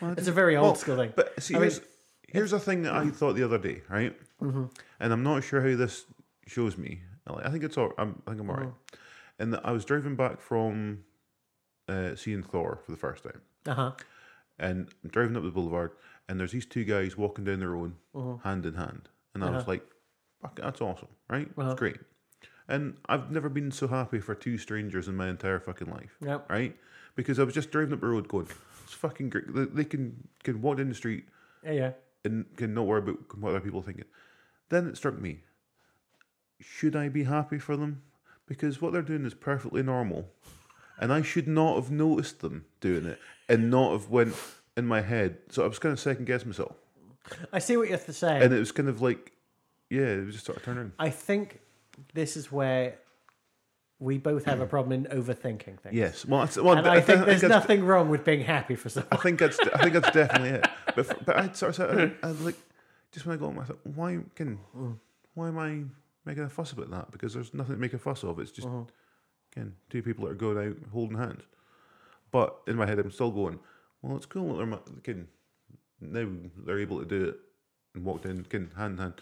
Well, 0.00 0.10
I 0.10 0.12
It's 0.12 0.22
a 0.22 0.24
didn't- 0.26 0.34
very 0.34 0.56
old 0.56 0.64
well, 0.66 0.74
school 0.74 0.96
thing. 0.96 1.12
But 1.16 1.42
see, 1.42 1.54
I 1.54 1.58
mean- 1.58 1.70
here's, 1.70 1.80
here's 2.28 2.52
a 2.52 2.58
thing 2.60 2.82
that 2.82 2.92
I 2.94 3.08
thought 3.10 3.34
the 3.34 3.42
other 3.44 3.58
day, 3.58 3.82
right? 3.88 4.14
Mm-hmm. 4.42 4.64
And 5.00 5.12
I'm 5.12 5.22
not 5.22 5.42
sure 5.44 5.60
how 5.62 5.76
this 5.76 6.04
shows 6.46 6.76
me. 6.76 7.00
Like, 7.28 7.46
I 7.46 7.50
think 7.50 7.64
it's 7.64 7.76
all. 7.78 7.92
I'm, 7.98 8.22
I 8.26 8.30
think 8.30 8.42
I'm 8.42 8.50
alright. 8.50 8.72
And 9.38 9.52
that 9.54 9.66
I 9.66 9.72
was 9.72 9.84
driving 9.84 10.14
back 10.16 10.40
from 10.40 11.04
uh, 11.88 12.14
seeing 12.14 12.42
Thor 12.42 12.80
for 12.84 12.90
the 12.92 12.96
first 12.96 13.24
time, 13.24 13.40
Uh 13.66 13.74
huh. 13.74 13.92
and 14.58 14.88
I'm 15.04 15.10
driving 15.10 15.36
up 15.36 15.42
the 15.42 15.50
boulevard, 15.50 15.92
and 16.28 16.38
there's 16.38 16.52
these 16.52 16.66
two 16.66 16.84
guys 16.84 17.16
walking 17.16 17.44
down 17.44 17.58
their 17.60 17.74
own, 17.76 17.96
Mm-hmm. 18.14 18.46
hand 18.48 18.64
in 18.66 18.74
hand, 18.74 19.08
and 19.34 19.42
I 19.44 19.50
was 19.50 19.62
Uh-huh. 19.62 19.70
like, 19.72 19.86
"Fuck, 20.40 20.56
that's 20.60 20.80
awesome, 20.80 21.08
right? 21.28 21.48
Uh-huh. 21.56 21.70
It's 21.72 21.78
great." 21.78 21.96
And 22.68 22.96
I've 23.08 23.30
never 23.30 23.48
been 23.48 23.70
so 23.70 23.86
happy 23.88 24.18
for 24.20 24.34
two 24.34 24.58
strangers 24.58 25.06
in 25.08 25.14
my 25.16 25.28
entire 25.28 25.60
fucking 25.60 25.88
life 25.90 26.16
Yep. 26.20 26.50
right? 26.50 26.76
Because 27.14 27.38
I 27.38 27.44
was 27.44 27.54
just 27.54 27.70
driving 27.70 27.92
up 27.94 28.00
the 28.00 28.06
road 28.08 28.28
going, 28.28 28.48
it's 28.84 28.92
fucking 28.94 29.30
great. 29.30 29.52
They- 29.54 29.64
They 29.64 29.84
can 29.84 30.28
can 30.42 30.60
walk 30.62 30.78
down 30.78 30.88
the 30.88 30.94
street 30.94 31.26
Yeah, 31.62 31.72
yeah. 31.72 31.92
and 32.24 32.44
can 32.56 32.74
not 32.74 32.86
worry 32.86 32.98
about 33.00 33.36
what 33.38 33.50
other 33.50 33.60
people 33.60 33.80
are 33.80 33.84
thinking. 33.84 34.04
Then 34.68 34.86
it 34.88 34.96
struck 34.96 35.18
me, 35.20 35.42
should 36.60 36.96
I 36.96 37.08
be 37.08 37.24
happy 37.24 37.58
for 37.58 37.76
them? 37.76 38.02
Because 38.46 38.80
what 38.80 38.92
they're 38.92 39.02
doing 39.02 39.24
is 39.24 39.34
perfectly 39.34 39.82
normal, 39.82 40.28
and 41.00 41.12
I 41.12 41.22
should 41.22 41.48
not 41.48 41.74
have 41.76 41.90
noticed 41.90 42.40
them 42.40 42.64
doing 42.80 43.06
it 43.06 43.18
and 43.48 43.70
not 43.70 43.92
have 43.92 44.08
went 44.08 44.34
in 44.76 44.86
my 44.86 45.00
head. 45.00 45.38
So 45.50 45.64
I 45.64 45.66
was 45.68 45.78
kind 45.78 45.92
of 45.92 46.00
second 46.00 46.26
guessing 46.26 46.48
myself, 46.48 46.76
I 47.52 47.58
see 47.58 47.76
what 47.76 47.88
you're 47.88 47.98
saying. 47.98 48.42
and 48.42 48.52
it 48.54 48.58
was 48.58 48.70
kind 48.72 48.88
of 48.88 49.02
like, 49.02 49.32
yeah, 49.90 50.02
it 50.06 50.26
was 50.26 50.34
just 50.34 50.46
sort 50.46 50.58
of 50.58 50.64
turning. 50.64 50.92
I 50.98 51.10
think 51.10 51.60
this 52.14 52.36
is 52.36 52.50
where 52.50 52.98
we 53.98 54.18
both 54.18 54.44
have 54.44 54.60
a 54.60 54.66
mm. 54.66 54.70
problem 54.70 54.92
in 54.92 55.04
overthinking 55.10 55.80
things. 55.80 55.94
Yes, 55.94 56.24
well, 56.26 56.40
that's, 56.40 56.56
well 56.56 56.76
And 56.76 56.86
I 56.86 57.00
think 57.00 57.24
there's 57.24 57.40
that's- 57.40 57.62
nothing 57.62 57.84
wrong 57.84 58.08
with 58.08 58.24
being 58.24 58.42
happy 58.42 58.74
for 58.74 58.88
I 59.10 59.16
think 59.16 59.38
that's 59.38 59.58
I 59.58 59.82
think 59.82 59.94
that's 59.94 60.10
definitely 60.12 60.50
it. 60.50 60.66
But 60.94 61.06
for, 61.06 61.16
but 61.24 61.36
I 61.36 61.52
sort 61.52 61.70
of 61.70 61.76
said, 61.76 62.16
I, 62.22 62.28
I 62.28 62.30
like 62.32 62.56
just 63.12 63.26
when 63.26 63.36
I 63.36 63.40
got 63.40 63.46
home, 63.46 63.58
I 63.58 63.64
thought, 63.64 63.80
why 63.84 64.18
can 64.34 64.58
mm. 64.76 64.98
why 65.34 65.48
am 65.48 65.58
I 65.58 65.84
making 66.24 66.44
a 66.44 66.48
fuss 66.48 66.72
about 66.72 66.90
that? 66.90 67.10
Because 67.10 67.34
there's 67.34 67.54
nothing 67.54 67.76
to 67.76 67.80
make 67.80 67.94
a 67.94 67.98
fuss 67.98 68.24
of. 68.24 68.38
It's 68.38 68.50
just 68.50 68.68
mm-hmm. 68.68 68.88
again 69.56 69.74
two 69.88 70.02
people 70.02 70.24
that 70.24 70.32
are 70.32 70.34
going 70.34 70.58
out 70.58 70.76
holding 70.92 71.18
hands. 71.18 71.44
But 72.30 72.56
in 72.66 72.76
my 72.76 72.86
head, 72.86 72.98
I'm 72.98 73.10
still 73.10 73.30
going. 73.30 73.58
Well, 74.02 74.16
it's 74.16 74.26
cool 74.26 74.56
that 74.56 74.80
they're 75.04 75.26
now 76.00 76.26
they're 76.64 76.80
able 76.80 77.00
to 77.00 77.06
do 77.06 77.28
it 77.28 77.36
and 77.94 78.04
walked 78.04 78.26
in 78.26 78.44
can 78.44 78.70
hand 78.76 78.92
in 78.92 78.98
hand 78.98 79.14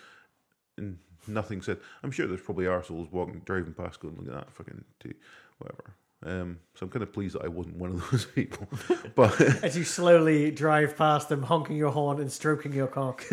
and 0.77 0.99
nothing 1.27 1.63
said. 1.63 1.79
I'm 2.03 2.11
sure 2.11 2.27
there's 2.27 2.41
probably 2.41 2.67
arseholes 2.67 3.11
walking 3.13 3.41
driving 3.45 3.75
past 3.75 4.01
going 4.01 4.17
look 4.17 4.29
at 4.29 4.35
that 4.35 4.53
fucking 4.53 4.85
two 5.01 5.15
whatever. 5.59 5.95
Um, 6.27 6.59
so 6.75 6.85
I'm 6.85 6.91
kind 6.91 7.03
of 7.03 7.13
pleased 7.13 7.35
that 7.35 7.45
I 7.45 7.49
wasn't 7.49 7.77
one 7.77 7.91
of 7.91 8.11
those 8.11 8.25
people. 8.35 8.67
But 9.15 9.39
As 9.63 9.77
you 9.77 9.85
slowly 9.85 10.51
drive 10.51 10.97
past 10.97 11.29
them, 11.29 11.43
honking 11.43 11.77
your 11.77 11.91
horn 11.91 12.21
and 12.21 12.33
stroking 12.33 12.73
your 12.73 12.87
cock. 12.87 13.23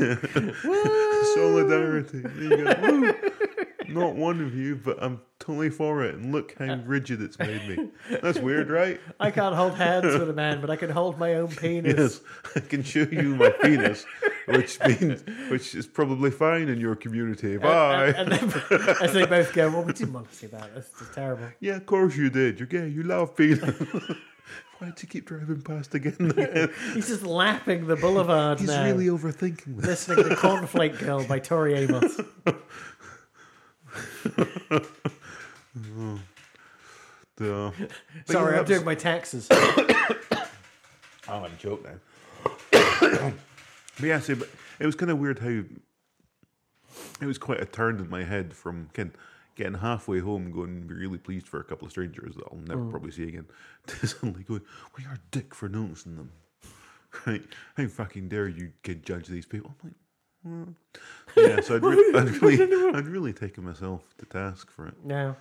Solidarity. 1.36 2.20
There 2.20 2.58
you 2.58 2.66
go. 2.66 3.14
Not 3.88 4.16
one 4.16 4.42
of 4.42 4.56
you, 4.56 4.76
but 4.78 5.02
I'm 5.02 5.22
totally 5.40 5.70
for 5.70 6.04
it. 6.04 6.16
And 6.16 6.32
look 6.32 6.56
how 6.58 6.76
rigid 6.86 7.22
it's 7.22 7.38
made 7.40 7.68
me. 7.68 7.90
That's 8.22 8.40
weird, 8.40 8.70
right? 8.70 9.02
I 9.20 9.32
can't 9.32 9.56
hold 9.56 9.76
hands 9.76 10.18
with 10.18 10.30
a 10.30 10.34
man, 10.34 10.62
but 10.62 10.70
I 10.70 10.78
can 10.78 10.90
hold 10.90 11.18
my 11.18 11.36
own 11.36 11.50
penis. 11.50 11.98
Yes, 11.98 12.22
I 12.56 12.60
can 12.62 12.84
show 12.84 13.08
you 13.12 13.36
my 13.36 13.50
penis, 13.50 14.06
which 14.46 14.80
means 14.86 15.24
which 15.50 15.76
is 15.76 15.88
probably 15.88 16.32
fine 16.32 16.68
in 16.70 16.80
your 16.80 16.96
community. 16.96 17.58
Bye. 17.58 18.08
And, 18.08 18.34
and 18.34 18.52
then, 18.52 18.96
as 19.02 19.14
they 19.14 19.26
both 19.26 19.54
go, 19.54 19.70
well, 19.70 19.84
we 19.84 19.94
didn't 19.94 20.14
want 20.14 20.30
to 20.30 20.36
see 20.36 20.48
that. 20.48 20.74
That's 20.74 20.90
just 20.98 21.14
terrible. 21.14 21.46
yeah, 21.60 21.78
of 21.78 21.86
course 21.86 22.16
you 22.16 22.30
did. 22.30 22.60
You're 22.60 22.68
gay. 22.68 22.88
You 22.88 23.04
love 23.04 23.36
penis. 23.36 23.62
Why'd 24.80 25.00
you 25.00 25.08
keep 25.08 25.26
driving 25.26 25.62
past 25.62 25.94
again? 25.94 26.34
He's 26.96 27.08
just 27.08 27.22
lapping 27.24 27.86
the 27.86 27.96
boulevard 27.96 28.60
He's 28.60 28.68
now, 28.68 28.84
really 28.86 29.06
overthinking 29.06 29.78
this. 29.78 30.08
listening 30.10 30.28
to 30.28 30.36
Cornflake 30.36 30.98
Girl 30.98 31.24
by 31.24 31.38
Tori 31.38 31.76
Amos. 31.76 32.20
So, 37.38 37.74
but 38.28 38.34
Sorry, 38.34 38.52
I'm 38.52 38.58
that 38.60 38.68
doing 38.68 38.86
my 38.86 38.94
taxes. 38.94 39.48
I'm 41.28 41.44
a 41.44 41.50
joke 41.58 41.84
now. 41.84 43.34
but 43.98 44.06
yeah, 44.06 44.20
see, 44.20 44.34
but 44.34 44.50
it 44.80 44.86
was 44.86 44.96
kind 44.96 45.12
of 45.12 45.20
weird 45.20 45.40
how 45.40 45.64
it 47.22 47.26
was 47.26 47.38
quite 47.38 47.62
a 47.62 47.66
turn 47.66 48.00
in 48.00 48.10
my 48.10 48.24
head 48.24 48.54
from 48.54 48.90
kind 48.94 49.12
getting 49.56 49.76
halfway 49.76 50.20
home, 50.20 50.52
going 50.52 50.82
be 50.88 50.94
really 50.96 51.18
pleased 51.18 51.48
for 51.48 51.60
a 51.60 51.64
couple 51.64 51.86
of 51.86 51.92
strangers 51.92 52.36
that 52.36 52.46
I'll 52.52 52.58
never 52.58 52.86
probably 52.90 53.12
see 53.12 53.28
again, 53.28 53.46
to 53.88 54.08
suddenly 54.08 54.44
going, 54.44 54.62
"Well, 54.94 55.04
you're 55.04 55.14
a 55.14 55.20
dick 55.32 55.54
for 55.54 55.70
noticing 55.70 56.16
them." 56.16 56.32
Right? 57.28 57.44
How 57.76 57.88
fucking 57.88 58.30
dare 58.30 58.48
you 58.48 58.72
kid 58.84 59.06
judge 59.06 59.28
these 59.28 59.46
people? 59.46 59.76
I'm 59.84 59.90
like, 59.90 59.96
well. 60.46 60.76
yeah. 61.36 61.60
So 61.60 61.76
I'd, 61.76 61.84
re- 61.84 62.14
I'd 62.16 62.42
really, 62.42 62.96
I'd 62.96 63.06
really 63.06 63.34
taken 63.34 63.66
myself 63.66 64.16
to 64.20 64.26
task 64.26 64.72
for 64.72 64.88
it. 64.88 64.94
No, 65.04 65.36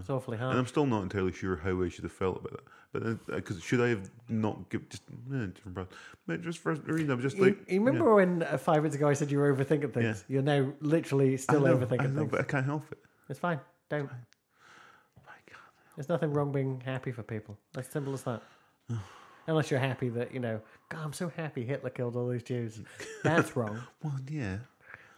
it's 0.00 0.10
awfully 0.10 0.36
hard. 0.38 0.50
And. 0.50 0.58
I'm 0.58 0.66
still 0.66 0.86
not 0.86 1.02
entirely 1.02 1.32
sure 1.32 1.56
how 1.56 1.82
I 1.82 1.88
should 1.88 2.04
have 2.04 2.12
felt 2.12 2.38
about 2.38 2.52
that. 2.52 2.64
But 2.92 3.26
because 3.36 3.62
should 3.62 3.80
I 3.80 3.88
have 3.90 4.10
not 4.28 4.68
give 4.68 4.88
just 4.88 5.02
eh, 5.32 5.46
different 5.54 5.76
path? 5.76 5.88
But 6.26 6.42
just 6.42 6.58
for 6.58 6.72
a 6.72 6.76
reason, 6.76 7.10
I'm 7.12 7.20
just 7.20 7.36
You, 7.36 7.44
like. 7.44 7.70
you 7.70 7.80
remember 7.80 8.14
when 8.16 8.42
uh, 8.42 8.58
five 8.58 8.78
minutes 8.78 8.96
ago 8.96 9.08
I 9.08 9.12
said 9.12 9.30
you 9.30 9.38
were 9.38 9.54
overthinking 9.54 9.92
things? 9.94 10.24
You're 10.28 10.42
now 10.42 10.72
literally 10.80 11.36
still 11.36 11.66
I 11.66 11.70
know, 11.70 11.76
overthinking 11.76 12.00
I 12.00 12.06
know, 12.06 12.18
things. 12.20 12.30
but 12.32 12.40
I 12.40 12.44
can't 12.44 12.66
help 12.66 12.84
it. 12.90 12.98
It's 13.28 13.38
fine. 13.38 13.60
Don't. 13.90 14.06
My 14.06 15.32
God. 15.48 15.58
There's 15.96 16.08
nothing 16.08 16.32
wrong 16.32 16.50
being 16.52 16.80
happy 16.84 17.12
for 17.12 17.22
people. 17.22 17.56
As 17.76 17.86
simple 17.86 18.12
as 18.12 18.22
that. 18.24 18.42
Unless 19.46 19.70
you're 19.70 19.80
happy 19.80 20.08
that, 20.10 20.34
you 20.34 20.40
know, 20.40 20.60
God, 20.90 21.00
I'm 21.04 21.12
so 21.12 21.28
happy 21.28 21.64
Hitler 21.64 21.90
killed 21.90 22.16
all 22.16 22.26
those 22.26 22.42
Jews. 22.42 22.80
That's 23.24 23.56
wrong. 23.56 23.80
Well, 24.02 24.18
yeah. 24.28 24.58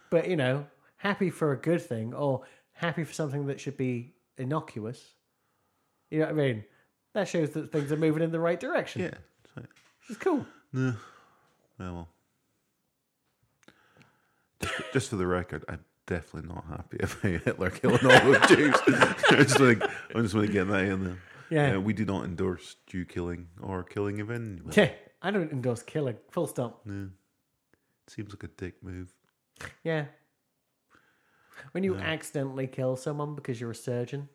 But, 0.09 0.27
you 0.29 0.35
know, 0.35 0.65
happy 0.97 1.29
for 1.29 1.51
a 1.51 1.57
good 1.57 1.81
thing 1.81 2.13
or 2.13 2.43
happy 2.73 3.03
for 3.03 3.13
something 3.13 3.47
that 3.47 3.59
should 3.59 3.77
be 3.77 4.12
innocuous. 4.37 5.01
You 6.09 6.19
know 6.19 6.25
what 6.25 6.31
I 6.31 6.37
mean? 6.37 6.63
That 7.13 7.27
shows 7.27 7.51
that 7.51 7.71
things 7.71 7.91
are 7.91 7.97
moving 7.97 8.23
in 8.23 8.31
the 8.31 8.39
right 8.39 8.59
direction. 8.59 9.03
Yeah. 9.03 9.13
fine. 9.53 9.67
It's 10.09 10.19
cool. 10.19 10.45
No. 10.71 10.95
Oh, 11.79 11.93
well. 11.93 12.09
Just, 14.61 14.93
just 14.93 15.09
for 15.09 15.15
the 15.17 15.27
record, 15.27 15.63
I'm 15.67 15.83
definitely 16.07 16.49
not 16.49 16.65
happy 16.67 16.97
about 16.99 17.41
Hitler 17.45 17.69
killing 17.69 18.05
all 18.05 18.31
those 18.31 18.47
Jews. 18.47 18.75
I 18.87 19.43
just 19.43 19.59
want 19.59 19.81
to, 19.81 19.91
I 20.15 20.21
just 20.21 20.33
want 20.33 20.47
to 20.47 20.53
get 20.53 20.67
that 20.67 20.85
in 20.85 21.03
there. 21.03 21.17
Yeah. 21.49 21.75
Uh, 21.75 21.79
we 21.79 21.93
do 21.93 22.05
not 22.05 22.25
endorse 22.25 22.77
Jew 22.87 23.05
killing 23.05 23.47
or 23.61 23.83
killing 23.83 24.19
of 24.21 24.31
anyone. 24.31 24.71
Yeah. 24.75 24.91
I 25.21 25.31
don't 25.31 25.51
endorse 25.51 25.83
killing. 25.83 26.17
Full 26.31 26.47
stop. 26.47 26.81
No. 26.85 27.09
Seems 28.07 28.31
like 28.31 28.43
a 28.43 28.47
dick 28.47 28.83
move. 28.83 29.13
Yeah. 29.83 30.05
When 31.71 31.83
you 31.83 31.95
accidentally 31.95 32.67
kill 32.67 32.95
someone 32.95 33.35
because 33.35 33.59
you're 33.59 33.71
a 33.71 33.75
surgeon, 33.75 34.29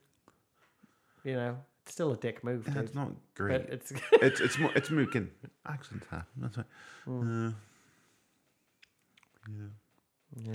you 1.25 1.35
know, 1.35 1.57
it's 1.83 1.93
still 1.93 2.13
a 2.13 2.17
dick 2.17 2.43
move, 2.45 2.65
dude. 2.65 2.75
That's 2.75 2.95
not 2.95 3.13
great. 3.35 3.63
But 3.63 3.73
it's 3.73 3.93
it's 4.13 4.41
it's 4.41 4.59
mo- 4.59 4.73
it's 4.75 4.89
mooking. 4.91 5.29
Accidents 5.67 6.07
happen. 6.11 6.27
That's 6.37 6.57
right. 6.57 6.67
Uh, 7.09 7.53
yeah. 9.49 9.67
yeah. 10.37 10.53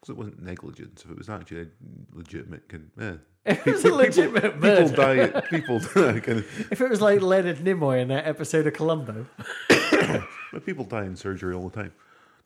Because 0.00 0.08
it 0.10 0.16
wasn't 0.16 0.42
negligence. 0.42 1.04
If 1.04 1.10
it 1.10 1.18
was 1.18 1.28
actually 1.28 1.62
a 1.62 1.66
legitimate, 2.12 2.68
can 2.68 2.90
eh. 3.00 3.12
If 3.44 3.66
it 3.66 3.72
was 3.72 3.84
a 3.84 3.94
legitimate 3.94 4.54
people 4.54 4.88
murder. 4.88 5.28
die. 5.32 5.40
People 5.42 5.78
die. 5.94 6.20
Kind 6.20 6.38
of, 6.38 6.72
If 6.72 6.80
it 6.80 6.88
was 6.88 7.00
like 7.00 7.20
Leonard 7.20 7.58
Nimoy 7.58 8.00
in 8.00 8.08
that 8.08 8.26
episode 8.26 8.66
of 8.66 8.72
Columbo, 8.72 9.26
but 9.68 10.64
people 10.64 10.84
die 10.84 11.04
in 11.04 11.16
surgery 11.16 11.54
all 11.54 11.68
the 11.68 11.82
time. 11.82 11.92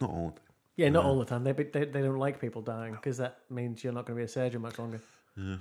Not 0.00 0.10
all 0.10 0.28
the 0.34 0.40
time. 0.40 0.45
Yeah, 0.76 0.88
not 0.88 1.04
all 1.04 1.18
the 1.18 1.24
time. 1.24 1.44
They 1.44 1.52
they, 1.52 1.84
they 1.84 2.02
don't 2.02 2.18
like 2.18 2.40
people 2.40 2.62
dying 2.62 2.92
because 2.92 3.18
that 3.18 3.38
means 3.50 3.82
you're 3.82 3.92
not 3.92 4.06
going 4.06 4.16
to 4.16 4.20
be 4.20 4.24
a 4.24 4.28
surgeon 4.28 4.62
much 4.62 4.78
longer. 4.78 5.00
Yeah. 5.36 5.56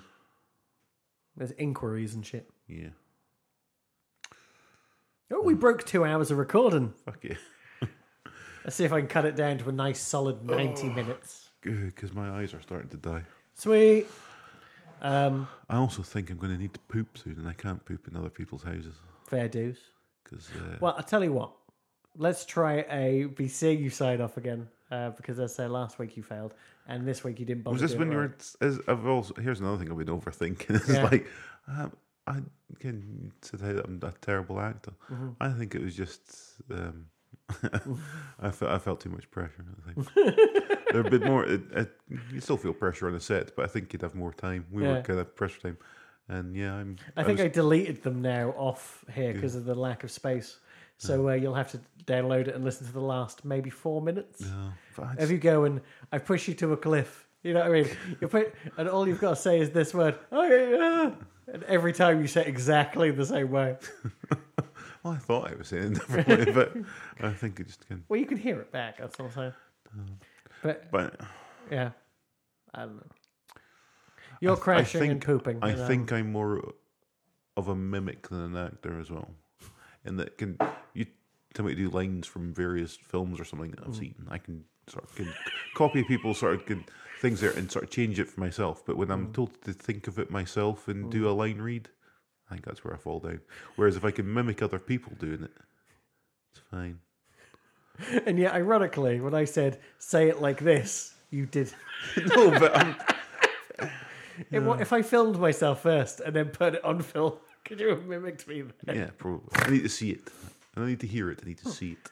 There's 1.37 1.51
inquiries 1.51 2.13
and 2.15 2.25
shit. 2.25 2.49
Yeah. 2.67 2.89
Oh, 5.31 5.41
we 5.41 5.53
broke 5.53 5.85
two 5.85 6.05
hours 6.05 6.31
of 6.31 6.37
recording. 6.37 6.93
Fuck 7.03 7.23
yeah. 7.23 7.35
Let's 8.63 8.75
see 8.75 8.85
if 8.85 8.93
I 8.93 8.99
can 8.99 9.07
cut 9.07 9.25
it 9.25 9.35
down 9.35 9.57
to 9.57 9.69
a 9.69 9.71
nice 9.71 9.99
solid 9.99 10.43
ninety 10.43 10.89
minutes. 10.89 11.49
Good, 11.61 11.95
because 11.95 12.13
my 12.13 12.29
eyes 12.39 12.53
are 12.53 12.61
starting 12.61 12.89
to 12.89 12.97
die. 12.97 13.23
Sweet. 13.55 14.07
Um, 15.01 15.47
I 15.69 15.77
also 15.77 16.03
think 16.03 16.29
I'm 16.29 16.37
going 16.37 16.53
to 16.53 16.57
need 16.59 16.73
to 16.73 16.79
poop 16.81 17.17
soon, 17.17 17.37
and 17.37 17.47
I 17.47 17.53
can't 17.53 17.83
poop 17.85 18.07
in 18.07 18.15
other 18.15 18.29
people's 18.29 18.63
houses 18.63 18.95
fair 19.27 19.47
dues. 19.47 19.77
because 20.23 20.47
uh, 20.51 20.77
Well, 20.79 20.93
I'll 20.97 21.03
tell 21.03 21.23
you 21.23 21.33
what. 21.33 21.51
Let's 22.17 22.45
try 22.45 22.85
a 22.89 23.25
be 23.25 23.47
seeing 23.49 23.83
you 23.83 23.89
sign 23.89 24.21
off 24.21 24.37
again. 24.37 24.69
Uh, 24.91 25.09
because 25.11 25.39
as 25.39 25.53
I 25.53 25.63
say, 25.63 25.67
last 25.67 25.99
week 25.99 26.15
you 26.17 26.23
failed, 26.23 26.53
and 26.87 27.07
this 27.07 27.23
week 27.23 27.39
you 27.39 27.45
didn't 27.45 27.63
bother. 27.63 27.73
Was 27.73 27.81
this 27.81 27.95
when 27.95 28.11
you 28.11 28.17
were? 28.17 28.35
I've 28.87 29.05
also 29.07 29.33
here's 29.41 29.59
another 29.59 29.77
thing 29.77 29.91
I've 29.91 29.97
been 29.97 30.07
overthinking. 30.07 30.69
It's 30.75 30.89
Yeah. 30.89 31.03
like 31.03 31.27
um, 31.67 31.91
I 32.27 32.39
can 32.79 33.31
say 33.41 33.57
that 33.57 33.85
I'm 33.85 33.99
a 34.03 34.11
terrible 34.21 34.59
actor. 34.59 34.91
Mm-hmm. 35.11 35.29
I 35.41 35.49
think 35.49 35.75
it 35.75 35.81
was 35.83 35.95
just 35.95 36.21
um, 36.71 37.05
I 38.39 38.51
felt 38.51 38.71
I 38.71 38.77
felt 38.79 38.99
too 39.01 39.09
much 39.09 39.29
pressure. 39.31 39.63
I 39.87 39.93
think 39.93 40.13
there'd 40.91 41.09
been 41.11 41.23
more. 41.25 41.45
It, 41.45 41.61
it, 41.71 41.91
you 42.33 42.39
still 42.41 42.57
feel 42.57 42.73
pressure 42.73 43.07
on 43.07 43.15
a 43.15 43.19
set, 43.19 43.55
but 43.55 43.65
I 43.65 43.67
think 43.67 43.93
you'd 43.93 44.01
have 44.01 44.15
more 44.15 44.33
time. 44.33 44.65
We 44.71 44.83
Yeah. 44.83 44.93
were 44.93 45.01
kind 45.01 45.19
of 45.19 45.35
pressure 45.35 45.61
time, 45.61 45.77
and 46.29 46.55
yeah, 46.55 46.73
I'm. 46.73 46.97
I 47.17 47.23
think 47.23 47.39
I 47.39 47.43
was- 47.43 47.51
deleted 47.53 48.03
them 48.03 48.21
now 48.21 48.49
off 48.57 49.03
here 49.13 49.33
because 49.33 49.55
of 49.55 49.65
the 49.65 49.75
lack 49.75 50.03
of 50.03 50.11
space. 50.11 50.59
So 50.97 51.29
uh, 51.29 51.33
you'll 51.33 51.55
have 51.55 51.71
to 51.71 51.79
download 52.05 52.47
it 52.47 52.55
and 52.55 52.63
listen 52.63 52.87
to 52.87 52.93
the 52.93 53.01
last 53.01 53.43
maybe 53.43 53.69
four 53.69 54.01
minutes. 54.01 54.41
No, 54.41 54.71
but 54.95 55.15
If 55.19 55.31
you 55.31 55.37
go 55.37 55.65
and 55.65 55.81
I 56.11 56.19
push 56.19 56.47
you 56.47 56.53
to 56.55 56.73
a 56.73 56.77
cliff, 56.77 57.27
you 57.43 57.53
know 57.53 57.59
what 57.59 57.69
I 57.69 57.81
mean? 57.81 57.89
You 58.21 58.27
put 58.27 58.55
and 58.77 58.87
all 58.87 59.07
you've 59.07 59.19
got 59.19 59.31
to 59.31 59.35
say 59.35 59.59
is 59.59 59.71
this 59.71 59.93
word. 59.93 60.17
Oh 60.31 60.43
yeah. 60.43 61.11
And 61.53 61.63
every 61.63 61.93
time 61.93 62.21
you 62.21 62.27
say 62.27 62.41
it 62.41 62.47
exactly 62.47 63.11
the 63.11 63.25
same 63.25 63.51
way. 63.51 63.77
well, 65.03 65.13
I 65.13 65.17
thought 65.17 65.51
I 65.51 65.55
was 65.55 65.67
saying 65.67 65.91
it 65.91 65.93
differently, 65.93 66.51
but 66.53 66.73
I 67.21 67.33
think 67.33 67.59
it 67.59 67.67
just 67.67 67.87
can. 67.87 68.03
Well, 68.09 68.19
you 68.19 68.25
can 68.25 68.37
hear 68.37 68.59
it 68.61 68.71
back. 68.71 68.97
That's 68.97 69.19
all 69.19 69.27
I'm 69.27 69.31
saying. 69.31 69.53
But 70.63 70.91
But 70.91 71.21
yeah, 71.69 71.91
I 72.73 72.81
don't 72.81 72.95
know. 72.95 73.03
You're 74.41 74.57
crashing 74.57 75.11
and 75.11 75.21
pooping. 75.21 75.59
I 75.61 75.71
you 75.71 75.75
know. 75.75 75.87
think 75.87 76.11
I'm 76.11 76.31
more 76.31 76.73
of 77.55 77.67
a 77.67 77.75
mimic 77.75 78.29
than 78.29 78.41
an 78.41 78.57
actor 78.57 78.99
as 78.99 79.09
well. 79.11 79.29
And 80.05 80.19
that 80.19 80.37
can 80.37 80.57
you 80.93 81.05
tell 81.53 81.65
me 81.65 81.73
to 81.75 81.81
do 81.81 81.89
lines 81.89 82.27
from 82.27 82.53
various 82.53 82.95
films 82.95 83.39
or 83.39 83.45
something 83.45 83.71
that 83.71 83.79
I've 83.81 83.93
Mm. 83.93 83.99
seen. 83.99 84.15
I 84.29 84.37
can 84.37 84.65
sort 84.87 85.03
of 85.05 85.15
can 85.15 85.33
copy 85.73 86.03
people 86.03 86.33
sort 86.33 86.55
of 86.55 86.65
can 86.65 86.85
things 87.17 87.39
there 87.41 87.51
and 87.51 87.71
sort 87.71 87.83
of 87.85 87.89
change 87.89 88.19
it 88.19 88.29
for 88.29 88.39
myself. 88.39 88.85
But 88.85 88.97
when 88.97 89.07
Mm. 89.07 89.13
I'm 89.13 89.33
told 89.33 89.61
to 89.63 89.73
think 89.73 90.07
of 90.07 90.19
it 90.19 90.29
myself 90.29 90.87
and 90.87 91.11
do 91.11 91.27
a 91.29 91.31
line 91.31 91.57
read, 91.59 91.89
I 92.49 92.53
think 92.55 92.65
that's 92.65 92.83
where 92.83 92.93
I 92.93 92.97
fall 92.97 93.19
down. 93.19 93.41
Whereas 93.75 93.95
if 93.95 94.05
I 94.05 94.11
can 94.11 94.31
mimic 94.31 94.61
other 94.61 94.79
people 94.79 95.13
doing 95.17 95.43
it, 95.43 95.51
it's 96.51 96.61
fine. 96.69 96.99
And 98.25 98.37
yet, 98.37 98.53
ironically, 98.53 99.21
when 99.21 99.33
I 99.33 99.45
said 99.45 99.79
say 99.97 100.27
it 100.27 100.41
like 100.41 100.59
this, 100.59 101.15
you 101.29 101.45
did. 101.45 101.73
no, 102.35 102.51
but 102.51 102.75
I'm, 102.77 102.95
It, 104.51 104.61
if 104.81 104.91
I 104.91 105.01
filmed 105.01 105.39
myself 105.39 105.81
first 105.83 106.19
and 106.19 106.35
then 106.35 106.49
put 106.49 106.75
it 106.75 106.83
on 106.83 107.01
film, 107.01 107.37
could 107.69 107.79
you 107.79 107.89
have 107.89 108.05
mimicked 108.05 108.47
me? 108.47 108.63
Then? 108.83 108.95
yeah, 108.95 109.09
probably. 109.17 109.49
I 109.53 109.69
need 109.69 109.83
to 109.83 109.89
see 109.89 110.11
it. 110.11 110.21
I 110.77 110.85
need 110.85 110.99
to 111.01 111.07
hear 111.07 111.31
it. 111.31 111.39
I 111.43 111.47
need 111.47 111.57
to 111.59 111.69
see 111.69 111.93
it. 111.93 112.11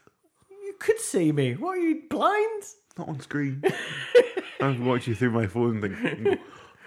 You 0.49 0.75
could 0.79 0.99
see 0.99 1.31
me. 1.31 1.53
What 1.53 1.77
are 1.77 1.81
you 1.81 2.03
blind? 2.09 2.63
Not 2.97 3.09
on 3.09 3.19
screen. 3.19 3.61
I 3.65 4.73
can 4.73 4.85
watch 4.85 5.07
you 5.07 5.15
through 5.15 5.31
my 5.31 5.47
phone 5.47 5.83
and 5.83 5.97
think, 5.97 6.39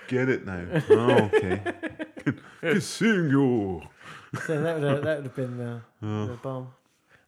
get 0.09 0.29
it 0.29 0.47
now. 0.47 0.65
Oh, 0.91 1.31
okay. 1.33 1.61
Good 2.61 2.83
seeing 2.83 3.29
you. 3.31 3.83
So 4.47 4.61
that 4.61 4.81
would 4.81 4.91
have, 4.91 5.03
that 5.03 5.17
would 5.19 5.27
have 5.27 5.37
been 5.37 5.59
the, 5.59 5.81
the 6.01 6.39
bomb. 6.43 6.73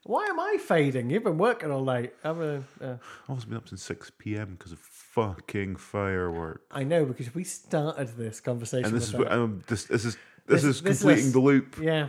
Why 0.05 0.25
am 0.25 0.41
I 0.41 0.57
fading? 0.59 1.11
You've 1.11 1.25
been 1.25 1.37
working 1.37 1.71
all 1.71 1.85
night. 1.85 2.15
I'm 2.25 2.41
a, 2.41 2.57
uh, 2.57 2.61
I've 2.81 3.01
also 3.29 3.47
been 3.47 3.59
up 3.59 3.69
since 3.69 3.83
6 3.83 4.11
p.m. 4.17 4.57
because 4.57 4.73
of 4.73 4.79
fucking 4.79 5.77
fireworks. 5.77 6.63
I 6.71 6.85
know 6.85 7.05
because 7.05 7.35
we 7.35 7.45
started 7.45 8.17
this 8.17 8.41
conversation. 8.41 8.87
And 8.87 8.97
this 8.97 9.09
is 9.09 9.15
what 9.15 9.31
um, 9.31 9.63
this, 9.67 9.85
this 9.85 10.07
is 10.07 10.17
this, 10.49 10.63
This- 10.63 10.77
is 10.77 10.83
this 10.83 10.99
completing 11.01 11.27
is- 11.27 11.33
the 11.33 11.41
loop. 11.41 11.77
Yeah, 11.81 12.09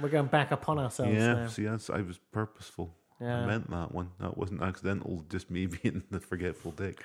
we're 0.00 0.08
going 0.08 0.26
back 0.26 0.50
upon 0.50 0.78
ourselves 0.78 1.12
Yeah, 1.12 1.34
now. 1.34 1.46
see, 1.48 1.64
that's, 1.64 1.90
I 1.90 2.00
was 2.02 2.18
purposeful. 2.32 2.94
Yeah. 3.20 3.42
I 3.42 3.46
meant 3.46 3.70
that 3.70 3.92
one. 3.92 4.10
That 4.20 4.36
wasn't 4.36 4.60
accidental, 4.62 5.24
just 5.30 5.50
me 5.50 5.66
being 5.82 6.02
the 6.10 6.20
forgetful 6.20 6.72
dick. 6.72 7.02